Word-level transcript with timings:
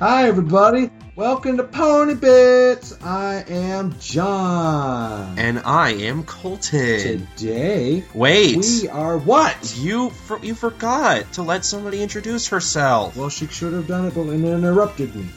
Hi, 0.00 0.28
everybody. 0.28 0.90
Welcome 1.14 1.58
to 1.58 1.64
Pony 1.64 2.14
Bits. 2.14 2.96
I 3.04 3.44
am 3.46 3.94
Jon. 4.00 5.38
And 5.38 5.58
I 5.58 5.90
am 5.90 6.24
Colton. 6.24 7.26
Today, 7.36 8.02
Wait, 8.14 8.56
we 8.56 8.88
are 8.88 9.18
what? 9.18 9.76
you 9.78 10.08
for, 10.08 10.38
you 10.38 10.54
forgot 10.54 11.30
to 11.34 11.42
let 11.42 11.66
somebody 11.66 12.02
introduce 12.02 12.48
herself. 12.48 13.14
Well, 13.14 13.28
she 13.28 13.46
should 13.48 13.74
have 13.74 13.86
done 13.86 14.06
it, 14.06 14.14
but 14.14 14.22
and 14.22 14.42
interrupted 14.42 15.14
me. 15.14 15.28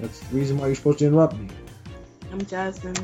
That's 0.00 0.18
the 0.18 0.36
reason 0.36 0.58
why 0.58 0.66
you're 0.66 0.74
supposed 0.74 0.98
to 0.98 1.06
interrupt 1.06 1.36
me. 1.36 1.48
I'm 2.32 2.44
Jasmine. 2.44 2.96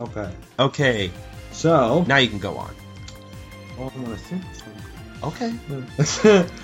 Okay. 0.00 0.32
Okay, 0.58 1.10
So, 1.52 2.04
now 2.08 2.16
you 2.16 2.28
can 2.28 2.40
go 2.40 2.56
on. 2.56 2.74
oh, 3.78 3.92
I 3.94 4.00
want 4.00 4.18
to 4.18 4.24
think. 4.24 4.42
Okay. 5.22 5.52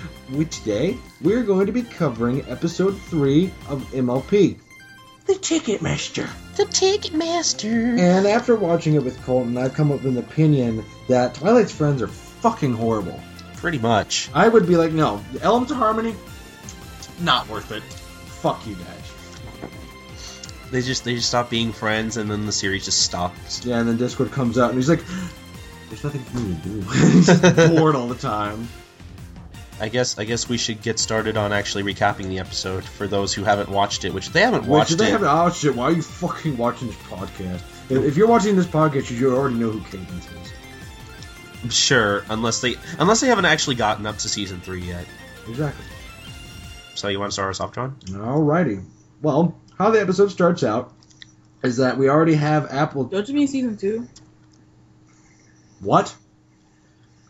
Which 0.29 0.63
day 0.63 0.97
we're 1.21 1.43
going 1.43 1.67
to 1.67 1.71
be 1.71 1.83
covering 1.83 2.45
episode 2.49 2.99
three 2.99 3.51
of 3.69 3.83
MLP, 3.91 4.57
the 5.25 5.35
Ticket 5.35 5.81
Master. 5.81 6.29
The 6.55 6.65
Ticket 6.65 7.13
Master. 7.13 7.67
And 7.67 8.27
after 8.27 8.55
watching 8.55 8.93
it 8.93 9.03
with 9.03 9.21
Colton, 9.23 9.57
I've 9.57 9.73
come 9.73 9.91
up 9.91 10.03
with 10.03 10.17
an 10.17 10.23
opinion 10.23 10.85
that 11.07 11.33
Twilight's 11.33 11.71
friends 11.71 12.01
are 12.03 12.07
fucking 12.07 12.73
horrible. 12.73 13.19
Pretty 13.55 13.79
much. 13.79 14.29
I 14.35 14.47
would 14.47 14.67
be 14.67 14.77
like, 14.77 14.91
no, 14.91 15.23
Elements 15.41 15.71
of 15.71 15.77
Harmony, 15.77 16.15
not 17.21 17.49
worth 17.49 17.71
it. 17.71 17.81
Fuck 17.83 18.67
you 18.67 18.75
guys. 18.75 19.11
They 20.69 20.81
just 20.81 21.03
they 21.03 21.15
just 21.15 21.27
stop 21.27 21.49
being 21.49 21.71
friends, 21.71 22.17
and 22.17 22.29
then 22.29 22.45
the 22.45 22.51
series 22.51 22.85
just 22.85 23.01
stops. 23.01 23.65
Yeah, 23.65 23.79
and 23.79 23.89
then 23.89 23.97
Discord 23.97 24.31
comes 24.31 24.57
out 24.57 24.69
and 24.69 24.77
he's 24.77 24.89
like, 24.89 25.03
there's 25.89 26.03
nothing 26.03 26.21
for 26.21 26.37
me 26.37 26.55
to 26.55 26.61
do. 26.61 26.81
he's 27.11 27.27
just 27.27 27.75
bored 27.75 27.95
all 27.95 28.07
the 28.07 28.15
time. 28.15 28.67
I 29.79 29.89
guess 29.89 30.17
I 30.17 30.23
guess 30.23 30.47
we 30.47 30.57
should 30.57 30.81
get 30.81 30.99
started 30.99 31.35
on 31.35 31.51
actually 31.51 31.83
recapping 31.83 32.27
the 32.27 32.39
episode 32.39 32.83
for 32.85 33.07
those 33.07 33.33
who 33.33 33.43
haven't 33.43 33.67
watched 33.69 34.05
it, 34.05 34.13
which 34.13 34.29
they 34.29 34.41
haven't 34.41 34.61
Which 34.61 34.69
watched 34.69 34.91
if 34.93 34.97
they 34.99 35.07
it. 35.07 35.11
haven't 35.11 35.27
watched 35.27 35.63
it, 35.65 35.75
why 35.75 35.85
are 35.85 35.91
you 35.91 36.01
fucking 36.01 36.55
watching 36.57 36.87
this 36.87 36.97
podcast? 36.97 37.61
If, 37.89 38.03
if 38.03 38.17
you're 38.17 38.27
watching 38.27 38.55
this 38.55 38.65
podcast, 38.65 39.11
you 39.11 39.35
already 39.35 39.55
know 39.55 39.71
who 39.71 39.79
Cadance 39.81 40.27
is. 41.65 41.75
Sure, 41.75 42.23
unless 42.29 42.61
they 42.61 42.75
unless 42.99 43.19
they 43.21 43.27
haven't 43.27 43.45
actually 43.45 43.75
gotten 43.75 44.05
up 44.05 44.17
to 44.19 44.29
season 44.29 44.61
three 44.61 44.81
yet. 44.81 45.05
Exactly. 45.49 45.85
So 46.93 47.09
you 47.09 47.19
want 47.19 47.31
to 47.31 47.33
start 47.33 47.49
us 47.49 47.59
off, 47.59 47.73
Jon? 47.75 47.97
Alrighty. 48.05 48.83
Well, 49.21 49.59
how 49.77 49.89
the 49.91 49.99
episode 49.99 50.31
starts 50.31 50.63
out 50.63 50.93
is 51.63 51.77
that 51.77 51.97
we 51.97 52.07
already 52.07 52.35
have 52.35 52.71
Apple. 52.71 53.03
Don't 53.05 53.27
you 53.27 53.33
mean 53.33 53.47
season 53.47 53.75
two? 53.75 54.07
What? 55.81 56.15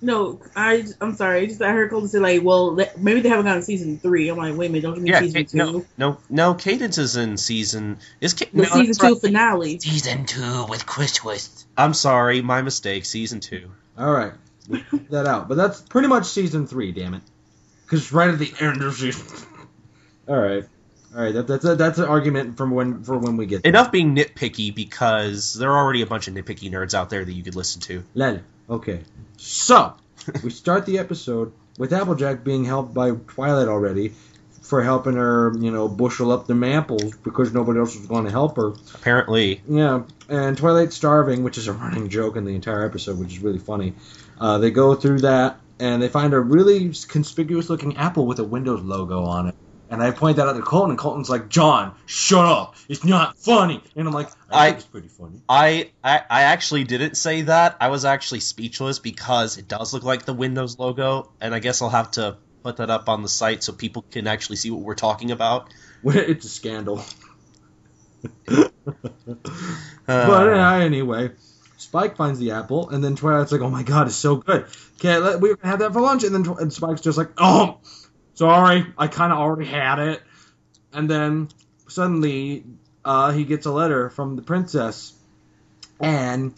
No, 0.06 0.40
I 0.56 0.86
I'm 1.02 1.16
sorry. 1.16 1.48
Just 1.48 1.62
I 1.62 1.72
heard 1.72 1.90
Colton 1.90 2.08
say 2.08 2.20
like, 2.20 2.44
well, 2.44 2.78
maybe 2.98 3.22
they 3.22 3.30
haven't 3.30 3.46
gotten 3.46 3.64
season 3.64 3.98
three. 3.98 4.30
I'm 4.30 4.38
like, 4.38 4.56
wait 4.56 4.68
a 4.68 4.70
minute, 4.70 4.82
don't 4.84 4.96
you 4.98 5.02
mean 5.02 5.12
Yeah, 5.14 5.20
season 5.22 5.44
Ca- 5.46 5.50
two? 5.50 5.58
no, 5.58 5.86
no, 5.98 6.18
no. 6.30 6.54
Cadance 6.54 7.00
is 7.00 7.16
in 7.16 7.38
season. 7.38 7.98
Is 8.22 8.34
Ca- 8.36 8.46
The 8.54 8.64
no, 8.64 8.68
season 8.70 8.94
two 8.94 9.14
right. 9.14 9.22
finale. 9.22 9.80
Season 9.80 10.26
two 10.26 10.66
with 10.70 10.86
Chris 10.86 11.14
Twist. 11.14 11.66
I'm 11.76 11.94
sorry, 11.96 12.42
my 12.42 12.62
mistake. 12.62 13.06
Season 13.06 13.40
two. 13.40 13.72
Alright. 14.00 14.34
That 15.10 15.26
out. 15.28 15.48
But 15.48 15.56
that's 15.56 15.82
pretty 15.82 16.08
much 16.08 16.26
season 16.26 16.68
three, 16.68 16.92
damn 16.92 17.14
it. 17.16 17.22
Because 17.86 18.02
it's 18.04 18.12
right 18.12 18.30
at 18.30 18.38
the 18.40 18.54
end 18.60 18.82
of 18.84 18.94
season. 18.96 19.26
Alright. 20.30 20.66
Alright, 21.16 21.34
that, 21.34 21.48
that's 21.48 21.66
a, 21.66 21.76
that's 21.76 21.98
an 21.98 22.06
argument 22.06 22.58
from 22.58 22.72
when 22.72 23.04
for 23.04 23.18
when 23.18 23.38
we 23.38 23.46
get 23.46 23.64
there. 23.64 23.70
Enough 23.70 23.92
being 23.92 24.16
nitpicky 24.16 24.74
because 24.76 25.54
there 25.54 25.72
are 25.72 25.78
already 25.84 26.02
a 26.02 26.06
bunch 26.06 26.28
of 26.28 26.34
nitpicky 26.34 26.70
nerds 26.70 26.94
out 26.94 27.10
there 27.10 27.24
that 27.24 27.32
you 27.32 27.42
could 27.44 27.56
listen 27.56 27.82
to. 27.82 28.04
Lel. 28.16 28.42
Okay. 28.70 29.02
So, 29.38 29.94
we 30.44 30.50
start 30.50 30.86
the 30.86 31.00
episode 31.00 31.54
with 31.78 31.94
Applejack 31.94 32.44
being 32.44 32.66
helped 32.66 32.94
by 32.94 33.12
Twilight 33.12 33.68
already 33.68 34.14
for 34.62 34.84
helping 34.84 35.16
her, 35.16 35.54
you 35.60 35.72
know, 35.72 35.88
bushel 35.88 36.32
up 36.32 36.48
the 36.48 36.56
maples 36.56 37.16
because 37.18 37.54
nobody 37.54 37.80
else 37.80 37.96
was 37.96 38.08
going 38.08 38.26
to 38.26 38.32
help 38.32 38.56
her. 38.58 38.74
Apparently, 38.96 39.62
Yeah, 39.70 40.04
and 40.28 40.58
Twilight's 40.58 40.96
starving, 40.96 41.44
which 41.44 41.58
is 41.58 41.68
a 41.68 41.74
running 41.74 42.10
joke 42.10 42.36
in 42.36 42.46
the 42.46 42.56
entire 42.56 42.84
episode, 42.84 43.20
which 43.20 43.34
is 43.34 43.40
really 43.40 43.60
funny. 43.60 43.94
Uh, 44.40 44.58
they 44.58 44.72
go 44.72 44.96
through 44.96 45.20
that, 45.20 45.60
and 45.80 46.02
they 46.02 46.08
find 46.08 46.34
a 46.34 46.40
really 46.40 46.92
conspicuous 47.08 47.70
looking 47.70 47.98
apple 47.98 48.26
with 48.26 48.40
a 48.40 48.44
Windows 48.44 48.82
logo 48.82 49.24
on 49.24 49.50
it. 49.50 49.56
And 49.90 50.02
I 50.02 50.12
point 50.12 50.38
that 50.38 50.48
out 50.48 50.54
to 50.54 50.62
Colton, 50.64 50.90
and 50.92 51.00
Colton's 51.00 51.30
like, 51.30 51.48
Jon, 51.48 51.96
shut 52.08 52.44
up. 52.46 52.76
It's 52.90 53.04
not 53.06 53.38
funny. 53.38 53.84
And 53.96 54.08
I'm 54.08 54.14
like, 54.14 54.30
I, 54.52 54.66
I- 54.66 54.66
think 54.68 54.78
it's 54.78 54.86
pretty 54.88 55.08
funny. 55.10 55.42
I, 55.48 55.92
I 56.04 56.22
I 56.30 56.42
actually 56.44 56.84
didn't 56.86 57.16
say 57.16 57.44
that. 57.44 57.78
I 57.80 57.90
was 57.90 58.04
actually 58.04 58.40
speechless 58.40 58.98
because 59.00 59.58
it 59.58 59.68
does 59.68 59.94
look 59.94 60.04
like 60.04 60.26
the 60.26 60.34
Windows 60.34 60.80
logo, 60.80 61.32
and 61.40 61.54
I 61.54 61.60
guess 61.60 61.82
I'll 61.82 61.90
have 61.90 62.12
to 62.12 62.38
put 62.64 62.78
that 62.78 62.90
up 62.90 63.10
on 63.10 63.22
the 63.22 63.30
site 63.30 63.62
so 63.64 63.74
people 63.74 64.04
can 64.10 64.26
actually 64.26 64.56
see 64.56 64.72
what 64.72 64.82
we're 64.82 64.96
talking 64.96 65.32
about. 65.32 65.70
It's 66.04 66.46
a 66.46 66.50
scandal. 66.50 67.04
Uh, 70.08 70.28
But 70.28 70.82
anyway, 70.82 71.32
Spike 71.78 72.16
finds 72.16 72.40
the 72.40 72.52
apple, 72.52 72.90
and 72.90 73.04
then 73.04 73.16
Twilight's 73.16 73.52
like, 73.52 73.62
"Oh 73.62 73.70
my 73.70 73.82
god, 73.84 74.08
it's 74.08 74.16
so 74.16 74.36
good! 74.38 74.66
Okay, 75.00 75.18
let, 75.18 75.42
we 75.42 75.50
were 75.50 75.56
gonna 75.58 75.72
have 75.72 75.80
that 75.80 75.94
for 75.94 76.02
lunch." 76.02 76.24
And 76.24 76.34
then 76.36 76.44
Tw- 76.44 76.60
and 76.60 76.72
Spike's 76.72 77.02
just 77.02 77.18
like, 77.18 77.32
"Oh, 77.38 77.80
sorry, 78.36 78.86
I 78.98 79.08
kind 79.08 79.34
of 79.34 79.40
already 79.40 79.70
had 79.70 80.00
it." 80.00 80.22
And 80.94 81.10
then 81.10 81.50
suddenly, 81.88 82.64
uh, 83.04 83.32
he 83.32 83.44
gets 83.44 83.66
a 83.66 83.72
letter 83.72 84.10
from 84.10 84.36
the 84.36 84.42
princess, 84.42 85.14
and 86.00 86.54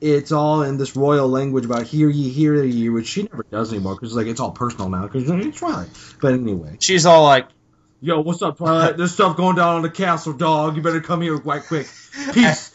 it's 0.00 0.32
all 0.32 0.62
in 0.62 0.76
this 0.76 0.96
royal 0.96 1.28
language 1.28 1.64
about 1.64 1.84
"hear 1.84 2.08
ye, 2.08 2.28
hear 2.28 2.62
ye," 2.62 2.88
which 2.88 3.06
she 3.06 3.22
never 3.22 3.44
does 3.50 3.72
anymore 3.72 3.94
because 3.94 4.14
like 4.14 4.26
it's 4.26 4.40
all 4.40 4.50
personal 4.50 4.88
now 4.88 5.06
because 5.06 5.28
it's 5.28 5.58
Twilight. 5.58 5.88
But 6.20 6.34
anyway, 6.34 6.76
she's 6.80 7.06
all 7.06 7.22
like, 7.24 7.48
yo, 8.00 8.20
what's 8.20 8.42
up, 8.42 8.58
Twilight? 8.58 8.96
There's 8.98 9.12
stuff 9.12 9.36
going 9.36 9.56
down 9.56 9.76
on 9.76 9.82
the 9.82 9.90
castle, 9.90 10.32
dog. 10.32 10.76
You 10.76 10.82
better 10.82 11.00
come 11.00 11.22
here 11.22 11.36
right 11.36 11.62
quick. 11.62 11.88
Peace. 12.32 12.72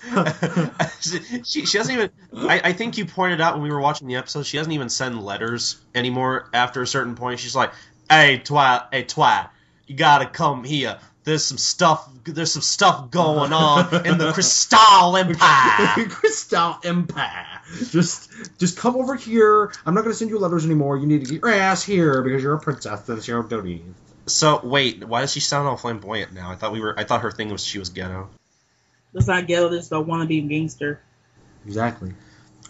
she, 1.45 1.65
she 1.65 1.77
doesn't 1.77 1.93
even. 1.93 2.09
I, 2.33 2.61
I 2.65 2.73
think 2.73 2.97
you 2.97 3.05
pointed 3.05 3.41
out 3.41 3.55
when 3.55 3.63
we 3.63 3.71
were 3.71 3.79
watching 3.79 4.07
the 4.07 4.15
episode, 4.15 4.45
she 4.45 4.57
doesn't 4.57 4.71
even 4.71 4.89
send 4.89 5.21
letters 5.23 5.79
anymore. 5.93 6.49
After 6.53 6.81
a 6.81 6.87
certain 6.87 7.15
point, 7.15 7.39
she's 7.39 7.55
like, 7.55 7.71
"Hey, 8.11 8.41
Twat, 8.43 8.87
hey, 8.91 9.05
Twat, 9.05 9.49
you 9.87 9.95
gotta 9.95 10.25
come 10.25 10.63
here. 10.65 10.99
There's 11.23 11.45
some 11.45 11.57
stuff. 11.57 12.09
There's 12.25 12.51
some 12.51 12.61
stuff 12.61 13.09
going 13.09 13.53
on 13.53 14.05
in 14.05 14.17
the 14.17 14.31
Crystal 14.33 15.15
Empire." 15.15 16.05
Crystal 16.09 16.77
Empire. 16.83 17.61
Just, 17.89 18.29
just 18.59 18.77
come 18.77 18.97
over 18.97 19.15
here. 19.15 19.71
I'm 19.85 19.93
not 19.93 20.03
gonna 20.03 20.13
send 20.13 20.29
you 20.29 20.39
letters 20.39 20.65
anymore. 20.65 20.97
You 20.97 21.07
need 21.07 21.25
to 21.25 21.31
get 21.31 21.41
your 21.41 21.53
ass 21.53 21.83
here 21.83 22.21
because 22.21 22.43
you're 22.43 22.55
a 22.55 22.59
princess. 22.59 23.01
That's 23.01 23.27
your 23.27 23.43
duty. 23.43 23.85
So 24.25 24.59
wait, 24.61 25.03
why 25.03 25.21
does 25.21 25.31
she 25.31 25.39
sound 25.39 25.67
all 25.67 25.77
flamboyant 25.77 26.33
now? 26.33 26.51
I 26.51 26.55
thought 26.55 26.73
we 26.73 26.81
were. 26.81 26.99
I 26.99 27.05
thought 27.05 27.21
her 27.21 27.31
thing 27.31 27.49
was 27.49 27.63
she 27.63 27.79
was 27.79 27.89
ghetto. 27.89 28.29
That's 29.13 29.27
not 29.27 29.47
ghetto. 29.47 29.69
This 29.69 29.85
is 29.85 29.91
a 29.91 29.95
wannabe 29.95 30.47
gangster. 30.49 31.01
Exactly. 31.65 32.13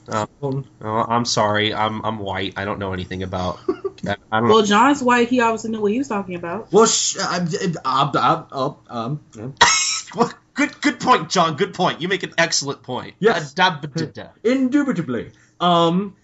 Oh. 0.09 0.63
I'm 0.81 1.25
sorry. 1.25 1.73
I'm 1.73 2.03
I'm 2.05 2.19
white. 2.19 2.53
I 2.57 2.65
don't 2.65 2.79
know 2.79 2.93
anything 2.93 3.23
about. 3.23 3.59
I, 4.07 4.15
I 4.31 4.39
don't. 4.39 4.49
Well, 4.49 4.63
Jon's 4.63 5.03
white. 5.03 5.29
He 5.29 5.39
obviously 5.41 5.71
knew 5.71 5.81
what 5.81 5.91
he 5.91 5.97
was 5.99 6.07
talking 6.07 6.35
about. 6.35 6.71
well, 6.71 6.87
sh- 6.87 7.17
I'm, 7.21 7.47
I'm, 7.85 8.11
I'm, 8.15 8.45
I'm, 8.51 8.75
um, 8.89 9.19
um, 9.39 9.55
Well, 10.15 10.33
good 10.55 10.81
good 10.81 10.99
point, 10.99 11.29
Jon. 11.29 11.55
Good 11.55 11.73
point. 11.73 12.01
You 12.01 12.07
make 12.07 12.23
an 12.23 12.33
excellent 12.37 12.83
point. 12.83 13.15
Yes. 13.19 13.53
Da- 13.53 13.79
ba- 13.79 13.87
da- 13.87 14.05
da. 14.07 14.27
indubitably. 14.43 15.31
Um, 15.59 16.15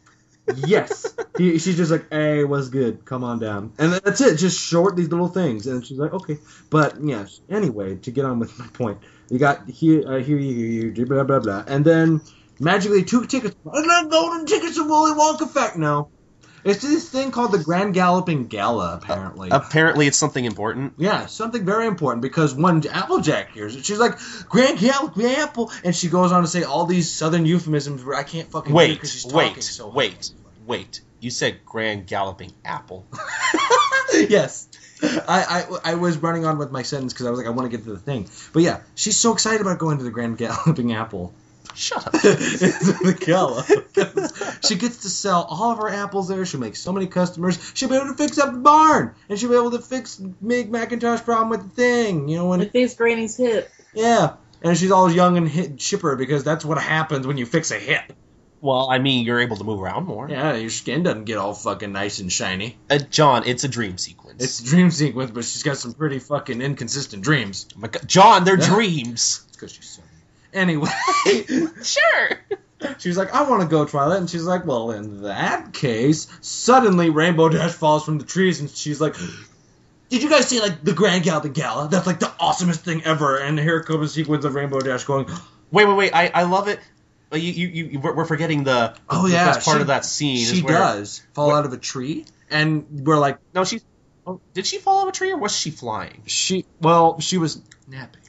yes. 0.56 1.16
He, 1.38 1.60
she's 1.60 1.78
just 1.78 1.92
like, 1.92 2.10
hey, 2.12 2.44
what's 2.44 2.69
good? 2.69 3.06
Come 3.06 3.24
on 3.24 3.40
down. 3.40 3.74
And 3.78 3.94
that's 3.94 4.19
it. 4.22 4.38
Just 4.38 4.60
short 4.60 4.96
these 4.96 5.10
little 5.10 5.28
things. 5.28 5.68
And 5.68 5.86
she's 5.86 5.98
like, 6.00 6.13
okay. 6.13 6.40
But, 6.69 6.96
yes. 7.04 7.40
Anyway, 7.50 7.96
to 7.98 8.12
get 8.12 8.25
on 8.25 8.40
with 8.40 8.57
my 8.57 8.68
point, 8.68 8.98
you 9.30 9.38
got 9.40 9.69
here, 9.69 10.04
uh, 10.07 10.19
here, 10.19 10.38
you, 10.38 10.92
here, 10.92 11.06
blah, 11.06 11.24
blah, 11.24 11.40
blah. 11.40 11.63
And 11.68 11.86
then 11.86 12.22
magically 12.59 13.04
two 13.04 13.25
tickets. 13.25 13.56
And 13.65 14.12
golden 14.12 14.45
tickets 14.45 14.77
of 14.77 14.88
Willy 14.88 15.12
Wonka 15.12 15.42
effect. 15.42 15.77
No. 15.77 16.09
It's 16.63 16.81
this 16.81 17.09
thing 17.09 17.31
called 17.31 17.54
the 17.54 17.59
Grand 17.59 17.94
Galloping 17.94 18.48
Gala, 18.48 19.00
apparently. 19.01 19.50
Apparently, 19.51 20.07
it's 20.07 20.18
something 20.18 20.44
important. 20.44 20.94
Yeah, 20.98 21.27
something 21.27 21.63
very 21.63 21.88
important 21.88 22.21
because 22.21 22.54
when 22.54 22.86
Applejack 22.88 23.54
hears 23.54 23.75
it, 23.75 23.86
she's 23.86 24.00
like, 24.00 24.18
Grand 24.50 24.77
Galloping 24.77 25.27
Apple, 25.27 25.71
and 25.86 25.95
she 25.95 26.09
goes 26.09 26.33
on 26.33 26.42
to 26.42 26.48
say 26.48 26.63
all 26.63 26.86
these 26.86 27.09
southern 27.09 27.45
euphemisms 27.45 28.04
where 28.04 28.18
I 28.18 28.24
can't 28.24 28.50
fucking 28.51 28.74
Wait, 28.74 28.95
because 28.95 29.13
she's 29.13 29.24
talking 29.24 29.54
wait, 29.54 29.63
so 29.63 29.88
wait, 29.88 30.31
wait. 30.65 31.01
You 31.21 31.31
said 31.31 31.63
Grand 31.63 32.06
Galloping 32.06 32.51
Apple. 32.65 33.06
yes. 34.13 34.68
I, 35.01 35.68
I, 35.86 35.92
I 35.92 35.95
was 35.95 36.18
running 36.18 36.45
on 36.45 36.57
with 36.57 36.71
my 36.71 36.81
sentence 36.81 37.13
because 37.13 37.27
I 37.27 37.30
was 37.30 37.39
like, 37.39 37.48
I 37.48 37.51
want 37.51 37.71
to 37.71 37.77
get 37.77 37.86
to 37.86 37.92
the 37.92 38.00
thing. 38.00 38.27
But 38.51 38.63
yeah, 38.63 38.81
she's 38.95 39.15
so 39.15 39.31
excited 39.31 39.62
about 39.62 39.80
going 39.80 40.00
to 40.00 40.04
the 40.04 40.12
Grand 40.12 40.38
Galloping 40.38 40.94
Apple. 40.94 41.33
Shut 41.78 42.08
up. 42.08 42.14
it's 42.16 43.00
the 43.02 43.14
gala. 43.14 43.64
she 44.68 44.76
gets 44.76 45.04
to 45.04 45.10
sell 45.10 45.44
all 45.50 45.72
of 45.74 45.78
her 45.78 45.90
apples 45.90 46.28
there. 46.28 46.44
She'll 46.46 46.60
make 46.60 46.76
so 46.76 46.92
many 46.92 47.06
customers. 47.08 47.60
She'll 47.76 47.90
be 47.90 47.96
able 47.96 48.08
to 48.08 48.16
fix 48.16 48.38
up 48.40 48.52
the 48.52 48.60
barn, 48.60 49.14
and 49.30 49.38
she'll 49.40 49.50
be 49.50 49.56
able 49.56 49.72
to 49.72 49.80
fix 49.80 50.16
Big 50.16 50.72
McIntosh 50.72 51.24
problem 51.24 51.50
with 51.50 51.64
the 51.64 51.70
thing. 51.76 52.28
You 52.30 52.38
know 52.38 52.48
when 52.48 52.60
With 52.60 52.72
fix 52.72 52.96
Granny's 52.96 53.38
hip. 53.38 53.70
yeah, 53.94 54.38
and 54.64 54.76
she's 54.78 54.90
all 54.92 55.12
young 55.12 55.38
and 55.38 55.48
hit, 55.48 55.78
chipper 55.78 56.16
because 56.16 56.44
that's 56.44 56.66
what 56.66 56.80
happens 56.80 57.28
when 57.28 57.38
you 57.38 57.46
fix 57.46 57.70
a 57.72 57.78
hip. 57.80 58.12
Well, 58.60 58.90
I 58.90 58.98
mean, 58.98 59.24
you're 59.24 59.40
able 59.40 59.58
to 59.58 59.64
move 59.64 59.80
around 59.80 60.06
more. 60.08 60.28
Yeah, 60.28 60.56
your 60.56 60.72
skin 60.72 61.04
doesn't 61.04 61.26
get 61.26 61.38
all 61.38 61.54
fucking 61.54 61.92
nice 61.92 62.18
and 62.18 62.32
shiny. 62.34 62.76
Uh, 62.90 62.98
Jon, 62.98 63.44
it's 63.46 63.64
a 63.64 63.68
dream 63.68 64.00
sequence. 64.00 64.44
It's 64.44 64.60
a 64.62 64.66
dream 64.66 64.90
sequence, 64.90 65.30
but 65.30 65.44
she's 65.44 65.62
got 65.62 65.78
some 65.78 65.94
pretty 65.94 66.18
fucking 66.18 66.60
inconsistent 66.64 67.22
dreams. 67.22 67.68
Oh 67.76 67.82
my 67.82 67.88
God. 67.90 68.08
Jon, 68.08 68.44
they're 68.46 68.60
Yeah. 68.60 68.66
dreams. 68.68 69.44
It's 69.48 69.56
because 69.58 69.72
she's 69.74 69.88
so. 69.90 70.02
Anyway, 70.57 70.89
Sure. 71.83 72.30
She 73.00 73.09
was 73.09 73.18
like, 73.18 73.33
I 73.33 73.44
want 73.50 73.62
to 73.63 73.68
go 73.68 73.86
Twilight, 73.86 74.19
and 74.19 74.30
she's 74.30 74.44
like, 74.44 74.65
well, 74.65 74.92
in 74.92 75.24
that 75.24 75.74
case, 75.74 76.27
suddenly 76.42 77.09
Rainbow 77.09 77.50
Dash 77.50 77.71
falls 77.71 78.04
from 78.06 78.18
the 78.19 78.25
trees, 78.25 78.59
and 78.59 78.69
she's 78.69 79.00
like. 79.01 79.15
Did 80.09 80.24
you 80.24 80.30
guys 80.30 80.48
see 80.48 80.62
like 80.62 80.83
the 80.83 80.94
Grand 80.94 81.24
Gala 81.25 81.42
the 81.42 81.50
Gala? 81.50 81.89
That's 81.89 82.07
like 82.07 82.19
the 82.19 82.27
awesomest 82.39 82.77
thing 82.77 83.04
ever. 83.04 83.38
And 83.39 83.59
here 83.59 83.83
comes 83.83 84.09
a 84.12 84.13
sequence 84.13 84.45
of 84.45 84.56
Rainbow 84.56 84.80
Dash 84.80 85.04
going, 85.04 85.25
Wait, 85.69 85.86
wait, 85.86 85.95
wait. 85.98 86.12
I, 86.15 86.27
I 86.33 86.44
love 86.44 86.69
it. 86.69 86.80
But 87.30 87.42
you, 87.42 87.51
you, 87.51 87.68
you, 87.68 88.00
we're 88.00 88.15
we're 88.15 88.25
forgetting 88.25 88.63
the. 88.63 88.95
Oh, 89.09 89.27
the 89.27 89.33
yeah, 89.33 89.48
best 89.48 89.65
part 89.65 89.77
she- 89.77 89.81
of 89.81 89.88
that 89.88 90.06
scene. 90.06 90.45
she 90.45 90.57
is 90.59 90.63
where, 90.63 90.77
does 90.77 91.21
fall 91.33 91.48
where- 91.50 91.57
out 91.57 91.65
of 91.65 91.74
a 91.74 91.77
tree, 91.77 92.25
and 92.50 92.86
we're 93.06 93.18
like, 93.19 93.38
No, 93.54 93.65
she. 93.65 93.81
Oh, 94.25 94.39
did 94.54 94.65
she 94.65 94.77
fall 94.77 95.00
out 95.00 95.04
of 95.04 95.09
a 95.09 95.12
tree 95.12 95.31
or 95.31 95.38
was 95.38 95.54
she 95.54 95.71
flying? 95.71 96.21
she 96.25 96.65
well, 96.80 97.19
she 97.19 97.38
was 97.38 97.62
napping. 97.88 98.21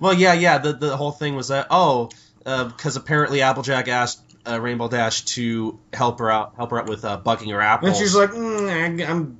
Well, 0.00 0.14
yeah, 0.14 0.32
yeah. 0.34 0.58
The 0.58 0.72
the 0.72 0.96
whole 0.96 1.12
thing 1.12 1.34
was 1.36 1.48
that 1.48 1.66
oh, 1.70 2.10
because 2.44 2.96
apparently 2.96 3.42
Applejack 3.42 3.88
asked 3.88 4.20
uh, 4.46 4.60
Rainbow 4.60 4.88
Dash 4.88 5.22
to 5.36 5.78
help 5.92 6.20
her 6.20 6.30
out, 6.30 6.54
help 6.56 6.70
her 6.70 6.78
out 6.80 6.88
with 6.88 7.04
uh, 7.04 7.16
bucking 7.16 7.50
her 7.50 7.60
apples. 7.60 7.90
And 7.90 7.98
she's 7.98 8.14
like, 8.14 8.30
mm, 8.30 8.68
I- 8.70 9.04
I'm 9.04 9.38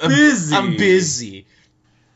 I'm- 0.00 0.08
busy. 0.08 0.54
I'm 0.56 0.76
busy. 0.76 1.46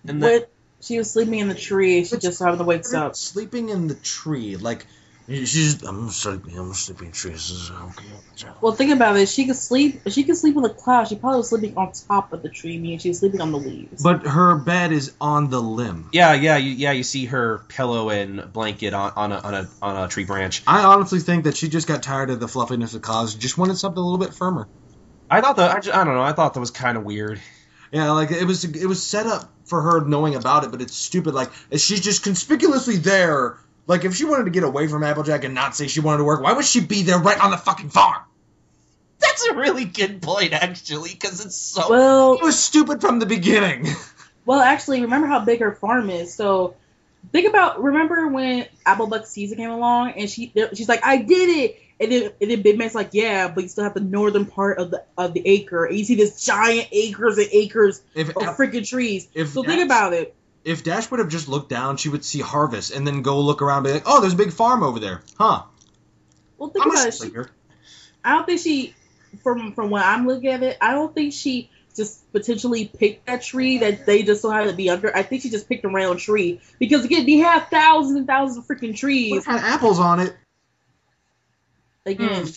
And 0.06 0.22
then 0.22 0.42
she 0.80 0.98
was 0.98 1.10
sleeping 1.10 1.38
in 1.38 1.48
the 1.48 1.54
tree. 1.54 2.04
She 2.04 2.18
just 2.18 2.38
happened 2.40 2.58
to 2.58 2.64
wake 2.64 2.92
up. 2.92 3.16
sleeping 3.16 3.70
in 3.70 3.86
the 3.86 3.94
tree. 3.94 4.56
Like 4.56 4.86
she's, 5.28 5.82
I'm 5.82 6.10
sleeping. 6.10 6.58
I'm 6.58 6.74
sleeping 6.74 7.06
in 7.08 7.12
trees. 7.12 7.48
This 7.48 7.50
is 7.50 7.70
okay. 7.70 8.04
Well, 8.60 8.72
think 8.72 8.92
about 8.92 9.16
it. 9.16 9.28
She 9.28 9.46
could 9.46 9.56
sleep. 9.56 10.02
She 10.08 10.24
could 10.24 10.36
sleep 10.36 10.56
in 10.56 10.62
the 10.62 10.70
cloud. 10.70 11.08
She 11.08 11.16
probably 11.16 11.38
was 11.38 11.48
sleeping 11.48 11.76
on 11.76 11.92
top 11.92 12.32
of 12.32 12.42
the 12.42 12.48
tree, 12.48 12.78
meaning 12.78 12.98
she 12.98 13.08
was 13.08 13.18
sleeping 13.18 13.40
on 13.40 13.52
the 13.52 13.58
leaves. 13.58 14.02
But 14.02 14.26
her 14.26 14.56
bed 14.56 14.92
is 14.92 15.12
on 15.20 15.50
the 15.50 15.60
limb. 15.60 16.10
yeah, 16.12 16.34
yeah, 16.34 16.56
you, 16.56 16.70
yeah. 16.70 16.92
You 16.92 17.02
see 17.02 17.26
her 17.26 17.58
pillow 17.68 18.10
and 18.10 18.52
blanket 18.52 18.94
on, 18.94 19.12
on 19.16 19.32
a 19.32 19.38
on 19.38 19.54
a 19.54 19.68
on 19.82 20.04
a 20.04 20.08
tree 20.08 20.24
branch. 20.24 20.62
I 20.66 20.84
honestly 20.84 21.20
think 21.20 21.44
that 21.44 21.56
she 21.56 21.68
just 21.68 21.88
got 21.88 22.02
tired 22.02 22.30
of 22.30 22.40
the 22.40 22.48
fluffiness 22.48 22.94
of 22.94 23.02
cause. 23.02 23.32
and 23.34 23.42
Just 23.42 23.56
wanted 23.58 23.76
something 23.78 23.98
a 23.98 24.04
little 24.04 24.24
bit 24.24 24.34
firmer. 24.34 24.68
I 25.30 25.40
thought 25.40 25.56
that 25.56 25.70
I, 25.74 25.80
just, 25.80 25.96
I 25.96 26.04
don't 26.04 26.14
know. 26.14 26.22
I 26.22 26.32
thought 26.32 26.54
that 26.54 26.60
was 26.60 26.70
kind 26.70 26.98
of 26.98 27.04
weird. 27.04 27.40
Yeah, 27.92 28.10
like 28.12 28.30
it 28.30 28.44
was. 28.44 28.64
It 28.64 28.86
was 28.86 29.02
set 29.02 29.26
up 29.26 29.50
for 29.64 29.80
her 29.80 30.04
knowing 30.04 30.34
about 30.34 30.64
it, 30.64 30.70
but 30.70 30.82
it's 30.82 30.94
stupid. 30.94 31.32
Like 31.32 31.50
she's 31.72 32.00
just 32.00 32.24
conspicuously 32.24 32.96
there. 32.96 33.58
Like 33.86 34.04
if 34.04 34.14
she 34.16 34.24
wanted 34.24 34.44
to 34.44 34.50
get 34.50 34.64
away 34.64 34.88
from 34.88 35.02
Applejack 35.04 35.44
and 35.44 35.54
not 35.54 35.76
say 35.76 35.88
she 35.88 36.00
wanted 36.00 36.18
to 36.18 36.24
work, 36.24 36.42
why 36.42 36.52
would 36.52 36.64
she 36.64 36.80
be 36.80 37.02
there 37.02 37.18
right 37.18 37.38
on 37.38 37.50
the 37.50 37.56
fucking 37.56 37.90
farm? 37.90 38.22
That's 39.18 39.46
a 39.46 39.54
really 39.54 39.84
good 39.84 40.22
point, 40.22 40.52
actually, 40.52 41.10
because 41.10 41.44
it's 41.44 41.56
so. 41.56 41.88
well, 41.90 42.34
It 42.34 42.42
was 42.42 42.58
stupid 42.58 43.00
from 43.00 43.18
the 43.18 43.26
beginning. 43.26 43.86
well, 44.44 44.60
actually, 44.60 45.02
remember 45.02 45.26
how 45.26 45.40
big 45.44 45.60
her 45.60 45.72
farm 45.72 46.10
is. 46.10 46.34
So 46.34 46.74
think 47.32 47.48
about. 47.48 47.82
Remember 47.82 48.28
when 48.28 48.66
Applebuck 48.86 49.26
season 49.26 49.58
came 49.58 49.70
along 49.70 50.12
and 50.12 50.28
she 50.28 50.52
she's 50.74 50.88
like, 50.88 51.04
I 51.04 51.18
did 51.18 51.48
it. 51.50 51.80
And 52.00 52.10
then, 52.10 52.32
and 52.40 52.50
then 52.50 52.62
Big 52.62 52.76
Man's 52.76 52.94
like, 52.94 53.10
yeah, 53.12 53.46
but 53.46 53.62
you 53.62 53.68
still 53.68 53.84
have 53.84 53.94
the 53.94 54.00
northern 54.00 54.46
part 54.46 54.78
of 54.78 54.90
the 54.90 55.04
of 55.16 55.32
the 55.32 55.46
acre, 55.46 55.84
and 55.84 55.96
you 55.96 56.04
see 56.04 56.16
this 56.16 56.44
giant 56.44 56.88
acres 56.90 57.38
and 57.38 57.48
acres 57.52 58.02
If 58.16 58.30
of 58.30 58.42
freaking 58.56 58.86
trees. 58.86 59.28
if 59.32 59.50
so 59.50 59.62
think 59.62 59.84
about 59.84 60.12
it. 60.12 60.34
If 60.64 60.82
Dash 60.82 61.10
would 61.10 61.20
have 61.20 61.28
just 61.28 61.48
looked 61.48 61.68
down, 61.68 61.96
she 61.96 62.08
would 62.08 62.24
see 62.24 62.40
harvest 62.40 62.90
and 62.90 63.06
then 63.06 63.22
go 63.22 63.40
look 63.40 63.62
around 63.62 63.78
and 63.78 63.86
be 63.86 63.92
like, 63.92 64.02
"Oh, 64.06 64.20
there's 64.20 64.32
a 64.32 64.36
big 64.36 64.52
farm 64.52 64.82
over 64.82 64.98
there, 64.98 65.22
huh?" 65.38 65.62
Well, 66.58 66.70
think 66.70 66.86
I'm 66.86 66.90
about 66.92 67.04
a 67.04 67.08
it. 67.08 67.14
She. 67.14 67.50
I 68.24 68.32
don't 68.32 68.46
think 68.46 68.60
she, 68.60 68.94
from 69.42 69.72
from 69.72 69.90
what 69.90 70.04
I'm 70.04 70.26
looking 70.26 70.50
at 70.50 70.62
it, 70.62 70.78
I 70.80 70.92
don't 70.92 71.14
think 71.14 71.32
she 71.32 71.70
just 71.94 72.30
potentially 72.32 72.86
picked 72.86 73.26
that 73.26 73.42
tree 73.42 73.78
that 73.78 74.06
they 74.06 74.22
just 74.22 74.42
so 74.42 74.50
happened 74.50 74.70
to 74.70 74.76
be 74.76 74.90
under. 74.90 75.14
I 75.14 75.22
think 75.22 75.42
she 75.42 75.50
just 75.50 75.68
picked 75.68 75.84
a 75.84 75.88
round 75.88 76.18
tree 76.18 76.60
because 76.78 77.04
again, 77.04 77.26
they 77.26 77.36
have 77.36 77.68
thousands 77.68 78.16
and 78.16 78.26
thousands 78.26 78.58
of 78.58 78.64
freaking 78.66 78.96
trees. 78.96 79.32
What 79.32 79.44
had 79.44 79.60
apples 79.60 80.00
on 80.00 80.20
it? 80.20 80.34
Again, 82.06 82.46
hmm. 82.46 82.50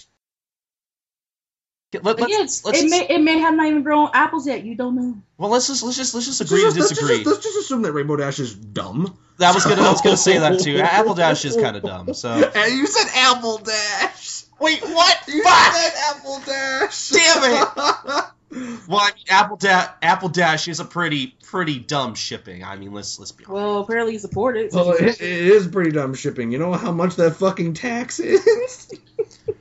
Let, 2.04 2.20
again, 2.20 2.40
let's, 2.42 2.64
let's 2.66 2.80
it 2.80 2.82
just, 2.84 2.92
may 2.92 3.08
it 3.16 3.22
may 3.22 3.40
have 3.40 3.54
not 3.56 3.68
even 3.68 3.84
grown 3.84 4.10
apples 4.14 4.48
yet. 4.48 4.64
You 4.64 4.76
don't 4.76 4.96
know. 4.96 5.18
well, 5.38 5.50
let's 5.50 5.68
just 5.68 5.84
let's 5.84 5.98
just 5.98 6.14
let's 6.14 6.26
just 6.26 6.40
Let's 6.40 6.52
agree 6.52 6.62
to 6.62 6.68
just, 6.68 6.78
let's 6.78 6.90
just- 6.90 7.00
disagree. 7.02 7.24
let's 7.32 7.44
just 7.44 7.58
assume 7.58 7.82
that 7.84 7.92
Rainbow 7.94 8.16
Dash 8.16 8.40
is 8.40 8.54
dumb. 8.56 9.18
That 9.38 9.54
was 9.54 9.64
gonna 9.66 9.82
I 9.82 9.92
was 9.92 10.02
gonna 10.02 10.18
say 10.18 10.40
that 10.40 10.60
too. 10.60 10.78
Apple 10.84 11.14
Dash 11.16 11.46
is 11.46 11.56
kind 11.56 11.76
of 11.78 11.84
dumb. 11.84 12.14
So 12.14 12.30
And 12.30 12.74
you 12.78 12.88
said 12.88 13.08
Apple 13.14 13.58
Dash. 13.60 14.44
wait, 14.60 14.82
what? 14.82 15.18
You 15.28 15.44
Fuck! 15.44 15.74
said 15.74 15.94
Apple 16.10 16.40
Dash. 16.46 17.10
Damn 17.10 17.44
it. 17.44 18.24
Well, 18.50 19.02
I 19.02 19.12
mean, 19.14 19.26
Apple 19.30 19.58
Dash 19.58 19.90
Apple 20.02 20.30
Dash 20.30 20.70
is 20.70 20.80
a 20.80 20.86
pretty 20.86 21.36
pretty 21.44 21.80
dumb 21.80 22.16
shipping. 22.16 22.64
I 22.64 22.78
mean, 22.78 22.94
let's 22.94 23.20
let's 23.20 23.34
be 23.34 23.44
honest. 23.44 23.54
Well, 23.54 23.80
apparently 23.82 24.14
you 24.14 24.20
support 24.20 24.56
it. 24.56 24.72
well, 24.72 24.92
it, 24.92 25.02
it 25.02 25.22
is 25.22 25.68
pretty 25.68 25.92
dumb 25.92 26.14
shipping. 26.14 26.54
You 26.54 26.58
know 26.58 26.72
how 26.72 26.94
much 26.94 27.18
that 27.18 27.36
fucking 27.36 27.74
tax 27.74 28.22
is? 28.22 28.90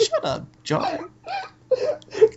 Shut 0.00 0.24
up, 0.24 0.46
Jon. 0.62 0.82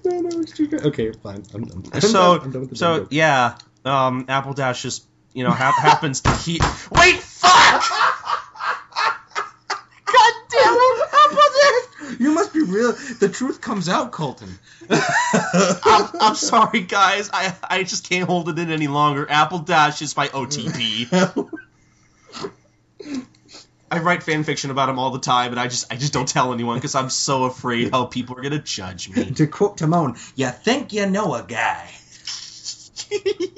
no, 0.05 0.19
no, 0.21 0.39
it's 0.41 0.51
too. 0.53 0.69
Okay, 0.73 1.11
fine. 1.11 1.43
I'm 1.53 1.63
done. 1.65 1.83
I'm 1.93 2.01
So 2.01 2.37
done. 2.37 2.41
I'm 2.45 2.51
done 2.51 2.61
with 2.61 2.69
the 2.71 2.75
so 2.75 2.85
dumb 2.93 3.03
joke. 3.03 3.07
yeah, 3.11 3.55
um, 3.85 4.25
Apple 4.27 4.53
Dash 4.53 4.81
just 4.81 5.05
you 5.33 5.43
know 5.43 5.51
hap- 5.51 5.75
happens 5.79 6.21
to 6.21 6.31
keep. 6.43 6.61
Wait, 6.91 7.15
fuck! 7.17 7.83
God 10.05 10.33
damn 10.51 10.73
it! 10.73 11.09
Apple 11.13 11.37
Dash. 11.61 12.19
You 12.19 12.31
must 12.33 12.53
be 12.53 12.61
real. 12.63 12.93
The 13.19 13.29
truth 13.29 13.61
comes 13.61 13.87
out, 13.87 14.11
Colton. 14.11 14.57
I'm, 14.89 16.09
I'm 16.19 16.35
sorry, 16.35 16.81
guys. 16.81 17.29
I 17.31 17.55
I 17.63 17.83
just 17.83 18.09
can't 18.09 18.25
hold 18.27 18.49
it 18.49 18.57
in 18.57 18.71
any 18.71 18.87
longer. 18.87 19.29
Apple 19.29 19.59
Dash 19.59 20.01
is 20.01 20.17
my 20.17 20.27
OTP. 20.29 21.49
I 23.91 23.99
write 23.99 24.23
fan 24.23 24.43
fiction 24.43 24.71
about 24.71 24.89
him 24.89 24.99
all 24.99 25.11
the 25.11 25.19
time, 25.19 25.51
and 25.51 25.59
I 25.59 25.67
just 25.67 25.91
I 25.91 25.95
just 25.95 26.13
don't 26.13 26.27
tell 26.27 26.53
anyone 26.53 26.77
because 26.77 26.95
I'm 26.95 27.09
so 27.09 27.45
afraid 27.45 27.91
how 27.91 28.05
people 28.05 28.37
are 28.37 28.41
gonna 28.41 28.59
judge 28.59 29.09
me. 29.09 29.31
to 29.31 29.47
quote 29.47 29.77
Timon, 29.77 30.15
you 30.35 30.47
think 30.49 30.93
you 30.93 31.05
know 31.07 31.33
a 31.35 31.43
guy. 31.43 31.89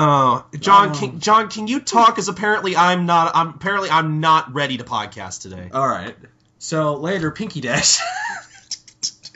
Oh, 0.00 0.44
Jon, 0.56 0.90
Oh. 0.90 0.94
can, 0.94 1.18
Jon, 1.18 1.48
can 1.50 1.66
you 1.66 1.80
talk? 1.80 2.10
Because 2.14 2.28
apparently 2.28 2.76
I'm 2.76 3.04
not. 3.06 3.32
I'm 3.34 3.48
apparently 3.48 3.90
I'm 3.90 4.20
not 4.20 4.54
ready 4.54 4.76
to 4.78 4.84
podcast 4.84 5.42
today. 5.42 5.70
All 5.72 5.88
right. 5.88 6.14
So 6.58 6.94
later, 6.94 7.30
Pinkie 7.32 7.60
Dash. 7.60 7.98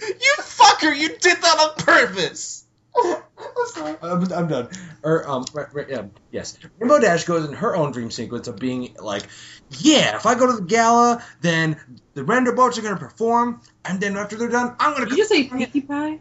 You 0.00 0.34
fucker! 0.40 0.96
You 0.96 1.08
did 1.10 1.36
that 1.42 1.58
on 1.60 1.84
purpose. 1.84 2.61
I'm 2.96 3.66
sorry. 3.66 3.96
I'm, 4.02 4.32
I'm 4.32 4.48
done. 4.48 4.68
Or 5.02 5.28
um, 5.28 5.44
right, 5.52 5.72
right, 5.72 5.88
yeah, 5.88 6.04
yes. 6.30 6.58
Rainbow 6.78 7.00
Dash 7.00 7.24
goes 7.24 7.48
in 7.48 7.54
her 7.54 7.74
own 7.74 7.92
dream 7.92 8.10
sequence 8.10 8.48
of 8.48 8.56
being 8.56 8.94
like, 8.98 9.24
yeah, 9.70 10.16
if 10.16 10.26
I 10.26 10.34
go 10.34 10.46
to 10.46 10.60
the 10.60 10.66
gala, 10.66 11.24
then 11.40 11.80
the 12.14 12.22
Wonderbolts 12.22 12.78
are 12.78 12.82
gonna 12.82 12.96
perform, 12.96 13.60
and 13.84 14.00
then 14.00 14.16
after 14.16 14.36
they're 14.36 14.48
done, 14.48 14.76
I'm 14.78 14.94
gonna. 14.94 15.06
Did 15.06 15.18
you 15.18 15.26
say 15.26 15.44
Pinkie 15.44 15.82
Pie? 15.82 16.20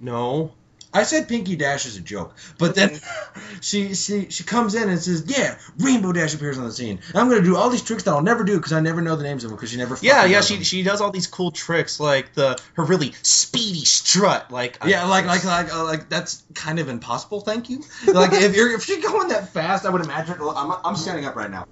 No. 0.00 0.52
I 0.92 1.04
said 1.04 1.28
Pinkie 1.28 1.56
Dash 1.56 1.86
is 1.86 1.96
a 1.96 2.00
joke, 2.00 2.34
but 2.58 2.74
then 2.74 2.98
she 3.60 3.94
she 3.94 4.28
she 4.30 4.42
comes 4.42 4.74
in 4.74 4.88
and 4.88 4.98
says, 4.98 5.24
"Yeah, 5.26 5.56
Rainbow 5.78 6.12
Dash 6.12 6.34
appears 6.34 6.58
on 6.58 6.64
the 6.64 6.72
scene. 6.72 7.00
I'm 7.14 7.28
gonna 7.28 7.42
do 7.42 7.56
all 7.56 7.70
these 7.70 7.82
tricks 7.82 8.02
that 8.04 8.10
I'll 8.10 8.22
never 8.22 8.42
do 8.42 8.56
because 8.56 8.72
I 8.72 8.80
never 8.80 9.00
know 9.00 9.14
the 9.14 9.22
names 9.22 9.44
of 9.44 9.50
them 9.50 9.56
because 9.56 9.70
she 9.70 9.76
never." 9.76 9.96
Yeah, 10.00 10.24
yeah. 10.24 10.40
She 10.40 10.54
them." 10.54 10.64
she 10.64 10.82
does 10.82 11.00
all 11.00 11.12
these 11.12 11.28
cool 11.28 11.52
tricks 11.52 12.00
like 12.00 12.34
the 12.34 12.60
her 12.74 12.84
really 12.84 13.12
speedy 13.22 13.84
strut. 13.84 14.50
Like 14.50 14.78
Yeah, 14.84 15.04
like 15.06 15.26
like 15.26 15.44
like 15.44 15.72
uh, 15.72 15.84
like 15.84 16.08
that's 16.08 16.42
kind 16.54 16.80
of 16.80 16.88
impossible. 16.88 17.40
Thank 17.40 17.70
you. 17.70 17.82
Like 18.06 18.32
if 18.32 18.56
you're 18.56 18.72
if 18.72 18.82
she's 18.82 19.04
going 19.04 19.28
that 19.28 19.50
fast, 19.50 19.86
I 19.86 19.90
would 19.90 20.02
imagine. 20.02 20.38
I'm 20.40 20.72
I'm 20.84 20.96
standing 20.96 21.24
up 21.24 21.36
right 21.36 21.50
now. 21.50 21.66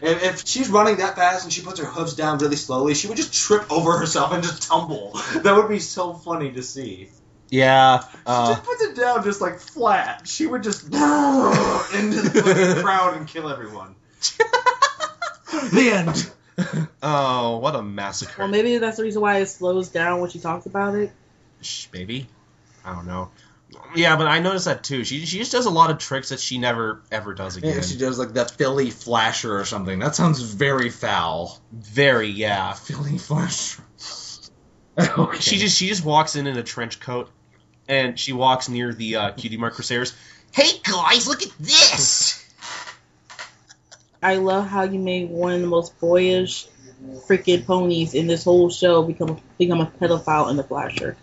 If, 0.00 0.22
if 0.22 0.46
she's 0.46 0.68
running 0.70 0.96
that 0.96 1.16
fast 1.16 1.44
and 1.44 1.52
she 1.52 1.62
puts 1.62 1.80
her 1.80 1.86
hooves 1.86 2.14
down 2.14 2.38
really 2.38 2.56
slowly, 2.56 2.94
she 2.94 3.08
would 3.08 3.16
just 3.16 3.32
trip 3.32 3.70
over 3.70 3.98
herself 3.98 4.32
and 4.32 4.42
just 4.42 4.62
tumble. 4.62 5.12
That 5.42 5.56
would 5.56 5.68
be 5.68 5.80
so 5.80 6.14
funny 6.14 6.52
to 6.52 6.62
see. 6.62 7.10
Yeah. 7.54 8.00
She 8.00 8.06
Uh, 8.26 8.54
just 8.54 8.64
puts 8.64 8.82
it 8.82 8.96
down 8.96 9.22
just 9.22 9.40
like 9.40 9.60
flat. 9.60 10.26
She 10.26 10.46
would 10.46 10.62
just 10.62 10.84
into 10.84 10.94
the 10.94 12.80
crowd 12.82 13.16
and 13.16 13.28
kill 13.28 13.48
everyone. 13.48 13.94
the 15.72 15.90
end. 15.92 16.30
oh, 17.02 17.58
what 17.58 17.74
a 17.76 17.82
massacre! 17.82 18.34
Well, 18.38 18.48
maybe 18.48 18.78
that's 18.78 18.96
the 18.96 19.02
reason 19.04 19.22
why 19.22 19.38
it 19.38 19.46
slows 19.46 19.88
down 19.88 20.20
when 20.20 20.30
she 20.30 20.38
talks 20.40 20.66
about 20.66 20.94
it. 20.94 21.12
Shh, 21.60 21.86
maybe. 21.92 22.26
I 22.84 22.94
don't 22.94 23.06
know. 23.06 23.30
Yeah, 23.94 24.16
but 24.16 24.26
I 24.26 24.38
noticed 24.40 24.64
that 24.66 24.82
too. 24.84 25.04
She 25.04 25.24
she 25.26 25.38
just 25.38 25.52
does 25.52 25.66
a 25.66 25.70
lot 25.70 25.90
of 25.90 25.98
tricks 25.98 26.28
that 26.30 26.40
she 26.40 26.58
never 26.58 27.02
ever 27.10 27.34
does 27.34 27.56
again. 27.56 27.74
Yeah, 27.76 27.80
she 27.82 27.98
does 27.98 28.18
like 28.18 28.34
that 28.34 28.52
Filly 28.52 28.90
flasher 28.90 29.58
or 29.58 29.64
something. 29.64 29.98
That 29.98 30.14
sounds 30.14 30.40
very 30.40 30.90
foul. 30.90 31.58
Very 31.72 32.28
yeah. 32.28 32.72
Filly 32.86 33.18
flasher. 33.18 33.82
okay. 34.98 35.40
She 35.40 35.58
just 35.58 35.76
she 35.76 35.88
just 35.88 36.04
walks 36.04 36.36
in 36.36 36.46
in 36.46 36.56
a 36.56 36.62
trench 36.62 37.00
coat, 37.00 37.30
and 37.88 38.18
she 38.18 38.32
walks 38.32 38.68
near 38.68 38.92
the 38.92 39.16
uh, 39.16 39.30
Cutie 39.32 39.56
Mark 39.56 39.74
Crusaders. 39.74 40.14
Hey 40.52 40.70
guys, 40.82 41.26
look 41.26 41.42
at 41.42 41.52
this! 41.58 42.40
I 44.22 44.36
love 44.36 44.66
how 44.66 44.82
you 44.82 44.98
made 44.98 45.28
one 45.28 45.54
of 45.54 45.60
the 45.60 45.66
most 45.66 45.98
boyish 46.00 46.66
freaking 47.26 47.66
ponies 47.66 48.14
in 48.14 48.26
this 48.26 48.44
whole 48.44 48.70
show 48.70 49.02
become 49.02 49.40
become 49.58 49.80
a 49.80 49.86
pedophile 49.86 50.50
in 50.50 50.56
the 50.56 50.64
Flasher. 50.64 51.16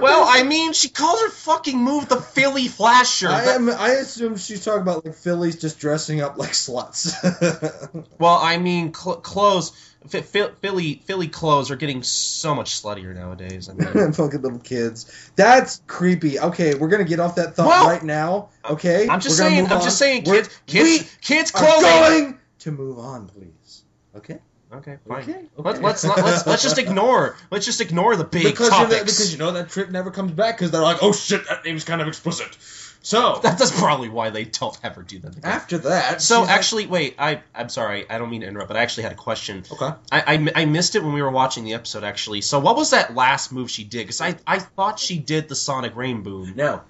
Well, 0.00 0.24
I 0.26 0.42
mean, 0.42 0.72
she 0.72 0.88
calls 0.88 1.20
her 1.20 1.30
fucking 1.30 1.78
move 1.78 2.08
the 2.08 2.20
Filly 2.20 2.68
Flasher. 2.68 3.28
I, 3.28 3.42
am, 3.54 3.68
I 3.68 3.90
assume 3.90 4.36
she's 4.36 4.64
talking 4.64 4.82
about 4.82 5.04
like 5.04 5.14
fillies 5.14 5.60
just 5.60 5.78
dressing 5.78 6.20
up 6.20 6.38
like 6.38 6.52
sluts. 6.52 7.12
well, 8.18 8.38
I 8.40 8.58
mean, 8.58 8.94
cl- 8.94 9.16
clothes. 9.16 9.72
Filly 10.08 11.02
Filly 11.04 11.28
clothes 11.28 11.70
are 11.70 11.76
getting 11.76 12.02
so 12.02 12.54
much 12.54 12.82
sluttier 12.82 13.14
nowadays. 13.14 13.68
I 13.68 13.72
mean, 13.72 14.12
Fucking 14.12 14.42
little 14.42 14.58
kids. 14.58 15.30
That's 15.36 15.80
creepy. 15.86 16.38
Okay, 16.38 16.74
we're 16.74 16.88
gonna 16.88 17.04
get 17.04 17.20
off 17.20 17.36
that 17.36 17.56
thought 17.56 17.66
Well, 17.68 17.88
right 17.88 18.02
now. 18.02 18.50
Okay, 18.68 19.08
I'm 19.08 19.20
just 19.20 19.40
We're 19.40 19.48
saying. 19.48 19.66
I'm 19.66 19.72
on. 19.78 19.82
just 19.82 19.98
saying. 19.98 20.24
We're- 20.24 20.42
Kids, 20.42 20.60
kids, 20.66 21.16
kids 21.20 21.52
are 21.54 21.58
clothing. 21.58 22.24
going 22.24 22.38
to 22.60 22.70
move 22.72 22.98
on, 22.98 23.28
please. 23.28 23.84
Okay. 24.16 24.38
Okay, 24.72 24.96
fine. 25.06 25.22
Okay. 25.22 25.44
Let's 25.56 25.80
let's 25.80 26.04
let's 26.04 26.46
let's 26.46 26.62
just 26.62 26.78
ignore 26.78 27.36
let's 27.50 27.64
just 27.64 27.80
ignore 27.80 28.16
the 28.16 28.24
big 28.24 28.42
because 28.44 28.72
you 28.72 28.88
know, 28.88 28.88
because 28.88 29.32
you 29.32 29.38
know 29.38 29.52
that 29.52 29.68
trip 29.68 29.88
never 29.90 30.10
comes 30.10 30.32
back 30.32 30.56
because 30.56 30.72
they're 30.72 30.82
like, 30.82 30.98
oh 31.00 31.12
shit, 31.12 31.46
that 31.48 31.64
name's 31.64 31.84
kind 31.84 32.00
of 32.02 32.08
explicit. 32.08 32.56
So 33.06 33.38
That- 33.42 33.58
that's 33.58 33.70
probably 33.78 34.08
why 34.08 34.30
they 34.30 34.44
don't 34.44 34.76
ever 34.82 35.02
do 35.02 35.18
that. 35.20 35.36
Again. 35.36 35.42
after 35.44 35.78
that, 35.78 36.20
So 36.22 36.40
she's 36.40 36.48
like- 36.48 36.56
actually, 36.56 36.86
wait. 36.86 37.14
I 37.18 37.42
I'm 37.54 37.68
sorry. 37.68 38.08
I 38.10 38.18
don't 38.18 38.30
mean 38.30 38.40
to 38.40 38.48
interrupt, 38.48 38.68
but 38.68 38.76
I 38.76 38.82
actually 38.82 39.04
had 39.04 39.12
a 39.12 39.16
question. 39.16 39.62
okay. 39.70 39.90
I, 40.10 40.22
I, 40.54 40.62
I 40.62 40.64
missed 40.64 40.96
it 40.96 41.04
when 41.04 41.12
we 41.12 41.22
were 41.22 41.30
watching 41.30 41.64
the 41.64 41.74
episode. 41.74 42.02
Actually, 42.02 42.40
so 42.40 42.58
what 42.58 42.76
was 42.76 42.90
that 42.90 43.14
last 43.14 43.52
move 43.52 43.70
she 43.70 43.84
did? 43.84 43.98
Because 44.06 44.20
I 44.20 44.34
I 44.46 44.58
thought 44.58 44.98
she 44.98 45.18
did 45.18 45.48
the 45.48 45.54
Sonic 45.54 45.94
Rainboom. 45.94 46.56
No, 46.56 46.80